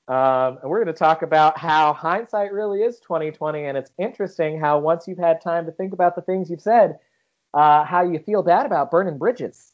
Um, 0.08 0.58
and 0.62 0.70
we're 0.70 0.84
going 0.84 0.94
to 0.94 1.00
talk 1.00 1.22
about 1.22 1.58
how 1.58 1.94
hindsight 1.94 2.52
really 2.52 2.82
is 2.82 3.00
2020, 3.00 3.66
and 3.66 3.78
it's 3.78 3.92
interesting 3.98 4.60
how 4.60 4.80
once 4.80 5.08
you've 5.08 5.18
had 5.18 5.40
time 5.42 5.66
to 5.66 5.72
think 5.72 5.94
about 5.94 6.16
the 6.16 6.22
things 6.22 6.50
you've 6.50 6.62
said, 6.62 6.98
uh, 7.54 7.86
how 7.86 8.04
you 8.04 8.20
feel 8.20 8.44
bad 8.44 8.66
about 8.66 8.92
burning 8.92 9.18
bridges. 9.18 9.74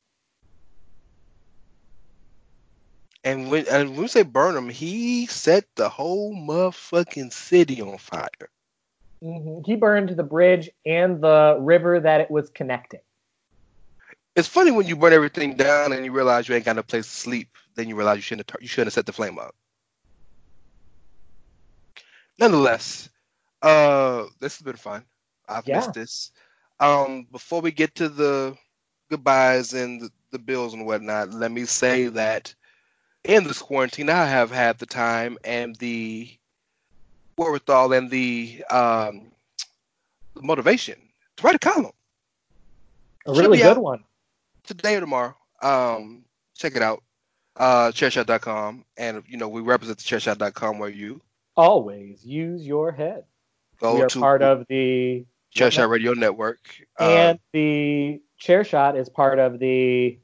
And 3.28 3.52
when 3.52 3.68
and 3.68 3.92
when 3.92 4.04
we 4.04 4.08
say 4.08 4.24
burn 4.24 4.56
him, 4.56 4.70
he 4.70 5.26
set 5.28 5.66
the 5.76 5.90
whole 5.90 6.34
motherfucking 6.34 7.34
city 7.34 7.82
on 7.82 7.98
fire. 7.98 8.50
hmm 9.22 9.60
He 9.66 9.76
burned 9.76 10.10
the 10.10 10.24
bridge 10.24 10.70
and 10.86 11.22
the 11.22 11.58
river 11.60 12.00
that 12.00 12.22
it 12.22 12.32
was 12.32 12.50
connecting. 12.52 13.02
It's 14.36 14.48
funny 14.48 14.72
when 14.72 14.88
you 14.88 14.96
burn 14.96 15.14
everything 15.14 15.56
down 15.58 15.92
and 15.92 16.06
you 16.06 16.12
realize 16.12 16.48
you 16.48 16.56
ain't 16.56 16.66
got 16.66 16.78
no 16.78 16.84
place 16.84 17.06
to 17.08 17.12
sleep. 17.16 17.50
Then 17.76 17.90
you 17.90 17.96
realize 17.96 18.18
you 18.18 18.22
shouldn't 18.22 18.50
have, 18.50 18.62
you 18.62 18.68
shouldn't 18.68 18.88
have 18.88 18.94
set 18.94 19.06
the 19.06 19.14
flame 19.14 19.40
up. 19.40 19.56
Nonetheless, 22.40 23.10
uh, 23.62 24.26
this 24.40 24.58
has 24.58 24.64
been 24.64 24.78
fun. 24.78 25.04
I've 25.50 25.68
Yeah. 25.68 25.76
missed 25.76 25.94
this. 25.94 26.32
Um, 26.80 27.28
before 27.32 27.62
we 27.62 27.72
get 27.72 27.96
to 27.96 28.10
the 28.10 28.58
goodbyes 29.10 29.74
and 29.74 30.02
the, 30.02 30.10
the 30.32 30.40
bills 30.40 30.74
and 30.74 30.86
whatnot, 30.86 31.34
let 31.34 31.52
me 31.52 31.66
say 31.66 32.08
that 32.08 32.54
in 33.24 33.44
this 33.44 33.60
quarantine, 33.62 34.10
I 34.10 34.26
have 34.26 34.52
had 34.52 34.80
the 34.80 34.86
time 34.86 35.38
and 35.44 35.76
the 35.78 36.30
wherewithal 37.38 37.94
and 37.94 38.10
the 38.10 38.64
um, 38.70 39.32
motivation 40.42 40.96
to 41.38 41.44
write 41.46 41.56
a 41.56 41.60
column 41.60 41.92
A 43.26 43.32
really 43.34 43.58
good 43.60 43.78
one. 43.78 44.04
today 44.64 44.96
or 44.96 45.02
tomorrow. 45.02 45.36
Um, 45.62 46.24
check 46.56 46.76
it 46.76 46.82
out. 46.82 47.04
Uh, 47.56 47.92
chairshot.com. 47.92 48.86
And, 48.98 49.24
you 49.28 49.38
know, 49.38 49.50
we 49.50 49.62
represent 49.62 49.98
the 49.98 50.04
chairshot.com 50.04 50.80
where 50.80 50.90
you 50.90 51.22
Always 51.56 52.24
use 52.24 52.66
your 52.66 52.92
head. 52.92 53.24
go 53.80 53.96
we 53.96 54.02
are 54.04 54.08
to 54.10 54.20
part 54.20 54.44
of 54.44 54.66
the 54.70 55.26
Chairshot 55.56 55.90
Radio 55.90 56.14
Network. 56.14 56.60
Uh, 57.00 57.10
and 57.10 57.40
the 57.52 58.22
Chairshot 58.40 58.96
is 58.96 59.10
part 59.10 59.40
of 59.40 59.58
the 59.58 60.20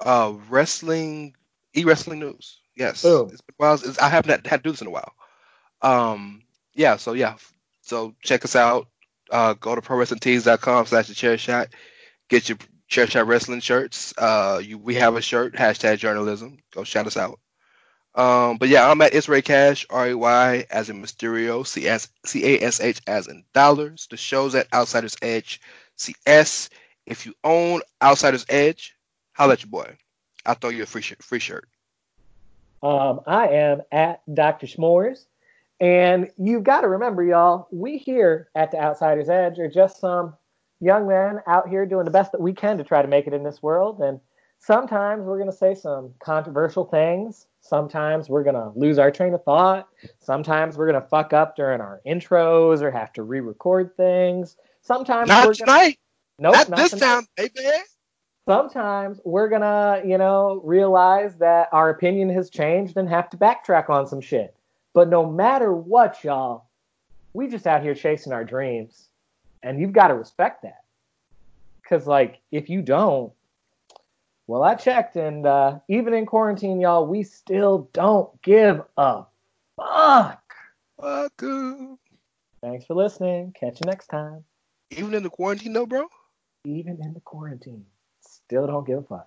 uh, 0.00 0.34
wrestling, 0.50 1.34
e 1.78 1.84
wrestling 1.84 2.20
news. 2.20 2.60
Yes. 2.76 3.02
Boom. 3.02 3.28
It's 3.32 3.40
been 3.40 3.54
a 3.58 3.62
while. 3.62 3.74
It's- 3.74 3.98
I 3.98 4.08
haven't 4.08 4.46
had 4.46 4.62
to 4.62 4.68
do 4.68 4.70
this 4.70 4.80
in 4.80 4.86
a 4.86 4.90
while. 4.90 5.12
Um, 5.82 6.42
yeah. 6.74 6.96
So, 6.96 7.12
yeah. 7.12 7.36
So 7.82 8.14
check 8.22 8.44
us 8.44 8.54
out. 8.56 8.88
Uh, 9.30 9.54
go 9.54 9.74
to 9.74 9.80
prowrestlingtees.com 9.80 10.86
slash 10.86 11.08
the 11.08 11.14
chair 11.14 11.36
shot. 11.38 11.68
Get 12.28 12.48
your 12.48 12.58
chair 12.88 13.06
shot 13.06 13.26
wrestling 13.26 13.60
shirts. 13.60 14.14
Uh, 14.16 14.60
you, 14.62 14.78
we 14.78 14.94
have 14.94 15.16
a 15.16 15.22
shirt, 15.22 15.54
hashtag 15.54 15.98
journalism. 15.98 16.58
Go 16.72 16.84
shout 16.84 17.06
us 17.06 17.16
out. 17.16 17.38
Um, 18.14 18.56
but 18.56 18.68
yeah, 18.68 18.90
I'm 18.90 19.00
at 19.02 19.12
ItsReyCash, 19.12 19.86
R 19.90 20.08
A 20.08 20.14
Y 20.14 20.66
as 20.70 20.90
in 20.90 21.00
Mysterio, 21.00 21.66
C 21.66 21.86
S 21.86 22.08
C 22.24 22.56
A 22.56 22.62
S 22.62 22.80
H 22.80 23.00
as 23.06 23.28
in 23.28 23.44
dollars. 23.54 24.08
The 24.10 24.16
show's 24.16 24.54
at 24.54 24.72
Outsiders 24.74 25.16
Edge, 25.22 25.60
CS. 25.96 26.70
If 27.06 27.26
you 27.26 27.34
own 27.44 27.80
Outsiders 28.02 28.44
Edge, 28.48 28.94
holla 29.34 29.52
at 29.52 29.62
your 29.62 29.70
boy. 29.70 29.96
I'll 30.48 30.54
throw 30.54 30.70
you 30.70 30.82
a 30.82 30.86
free 30.86 31.02
shirt. 31.02 31.22
Free 31.22 31.38
shirt. 31.38 31.68
Um, 32.82 33.20
I 33.26 33.48
am 33.48 33.82
at 33.92 34.22
Dr. 34.32 34.66
Smores. 34.66 35.26
And 35.78 36.30
you've 36.38 36.64
got 36.64 36.80
to 36.80 36.88
remember, 36.88 37.22
y'all, 37.22 37.68
we 37.70 37.98
here 37.98 38.48
at 38.54 38.70
the 38.70 38.80
Outsider's 38.80 39.28
Edge 39.28 39.58
are 39.58 39.68
just 39.68 40.00
some 40.00 40.34
young 40.80 41.06
men 41.06 41.40
out 41.46 41.68
here 41.68 41.84
doing 41.84 42.06
the 42.06 42.10
best 42.10 42.32
that 42.32 42.40
we 42.40 42.52
can 42.54 42.78
to 42.78 42.84
try 42.84 43.02
to 43.02 43.08
make 43.08 43.26
it 43.26 43.34
in 43.34 43.44
this 43.44 43.62
world. 43.62 44.00
And 44.00 44.20
sometimes 44.58 45.24
we're 45.24 45.36
going 45.38 45.50
to 45.50 45.56
say 45.56 45.74
some 45.74 46.14
controversial 46.18 46.86
things. 46.86 47.46
Sometimes 47.60 48.30
we're 48.30 48.42
going 48.42 48.54
to 48.56 48.72
lose 48.74 48.98
our 48.98 49.10
train 49.10 49.34
of 49.34 49.44
thought. 49.44 49.88
Sometimes 50.18 50.78
we're 50.78 50.90
going 50.90 51.00
to 51.00 51.08
fuck 51.08 51.32
up 51.34 51.56
during 51.56 51.80
our 51.82 52.00
intros 52.06 52.80
or 52.80 52.90
have 52.90 53.12
to 53.12 53.22
re 53.22 53.40
record 53.40 53.94
things. 53.96 54.56
Sometimes 54.80 55.28
Not 55.28 55.46
we're 55.46 55.54
gonna, 55.54 55.66
tonight. 55.72 55.98
nope, 56.38 56.54
Not 56.54 56.68
not 56.70 56.76
this 56.78 56.90
tonight 56.92 57.06
time, 57.06 57.26
baby. 57.36 57.68
Sometimes 58.48 59.20
we're 59.26 59.50
gonna, 59.50 60.00
you 60.06 60.16
know, 60.16 60.62
realize 60.64 61.36
that 61.36 61.68
our 61.70 61.90
opinion 61.90 62.30
has 62.30 62.48
changed 62.48 62.96
and 62.96 63.06
have 63.06 63.28
to 63.28 63.36
backtrack 63.36 63.90
on 63.90 64.06
some 64.06 64.22
shit. 64.22 64.56
But 64.94 65.10
no 65.10 65.30
matter 65.30 65.70
what, 65.70 66.24
y'all, 66.24 66.64
we 67.34 67.48
just 67.48 67.66
out 67.66 67.82
here 67.82 67.94
chasing 67.94 68.32
our 68.32 68.44
dreams. 68.44 69.10
And 69.62 69.78
you've 69.78 69.92
got 69.92 70.08
to 70.08 70.14
respect 70.14 70.62
that. 70.62 70.82
Cause 71.86 72.06
like 72.06 72.40
if 72.50 72.70
you 72.70 72.80
don't, 72.80 73.32
well, 74.46 74.62
I 74.62 74.76
checked 74.76 75.16
and 75.16 75.46
uh, 75.46 75.80
even 75.88 76.14
in 76.14 76.24
quarantine, 76.24 76.80
y'all, 76.80 77.06
we 77.06 77.24
still 77.24 77.90
don't 77.92 78.30
give 78.40 78.80
a 78.96 79.24
fuck. 79.76 80.42
Fuck. 80.98 81.42
Thanks 82.62 82.86
for 82.86 82.94
listening. 82.94 83.52
Catch 83.58 83.80
you 83.80 83.86
next 83.86 84.06
time. 84.06 84.42
Even 84.90 85.12
in 85.12 85.22
the 85.22 85.30
quarantine, 85.30 85.74
though, 85.74 85.86
bro. 85.86 86.06
Even 86.64 86.98
in 87.02 87.12
the 87.12 87.20
quarantine, 87.20 87.84
still 88.48 88.66
don't 88.66 88.86
give 88.86 88.98
a 88.98 89.02
fuck. 89.02 89.26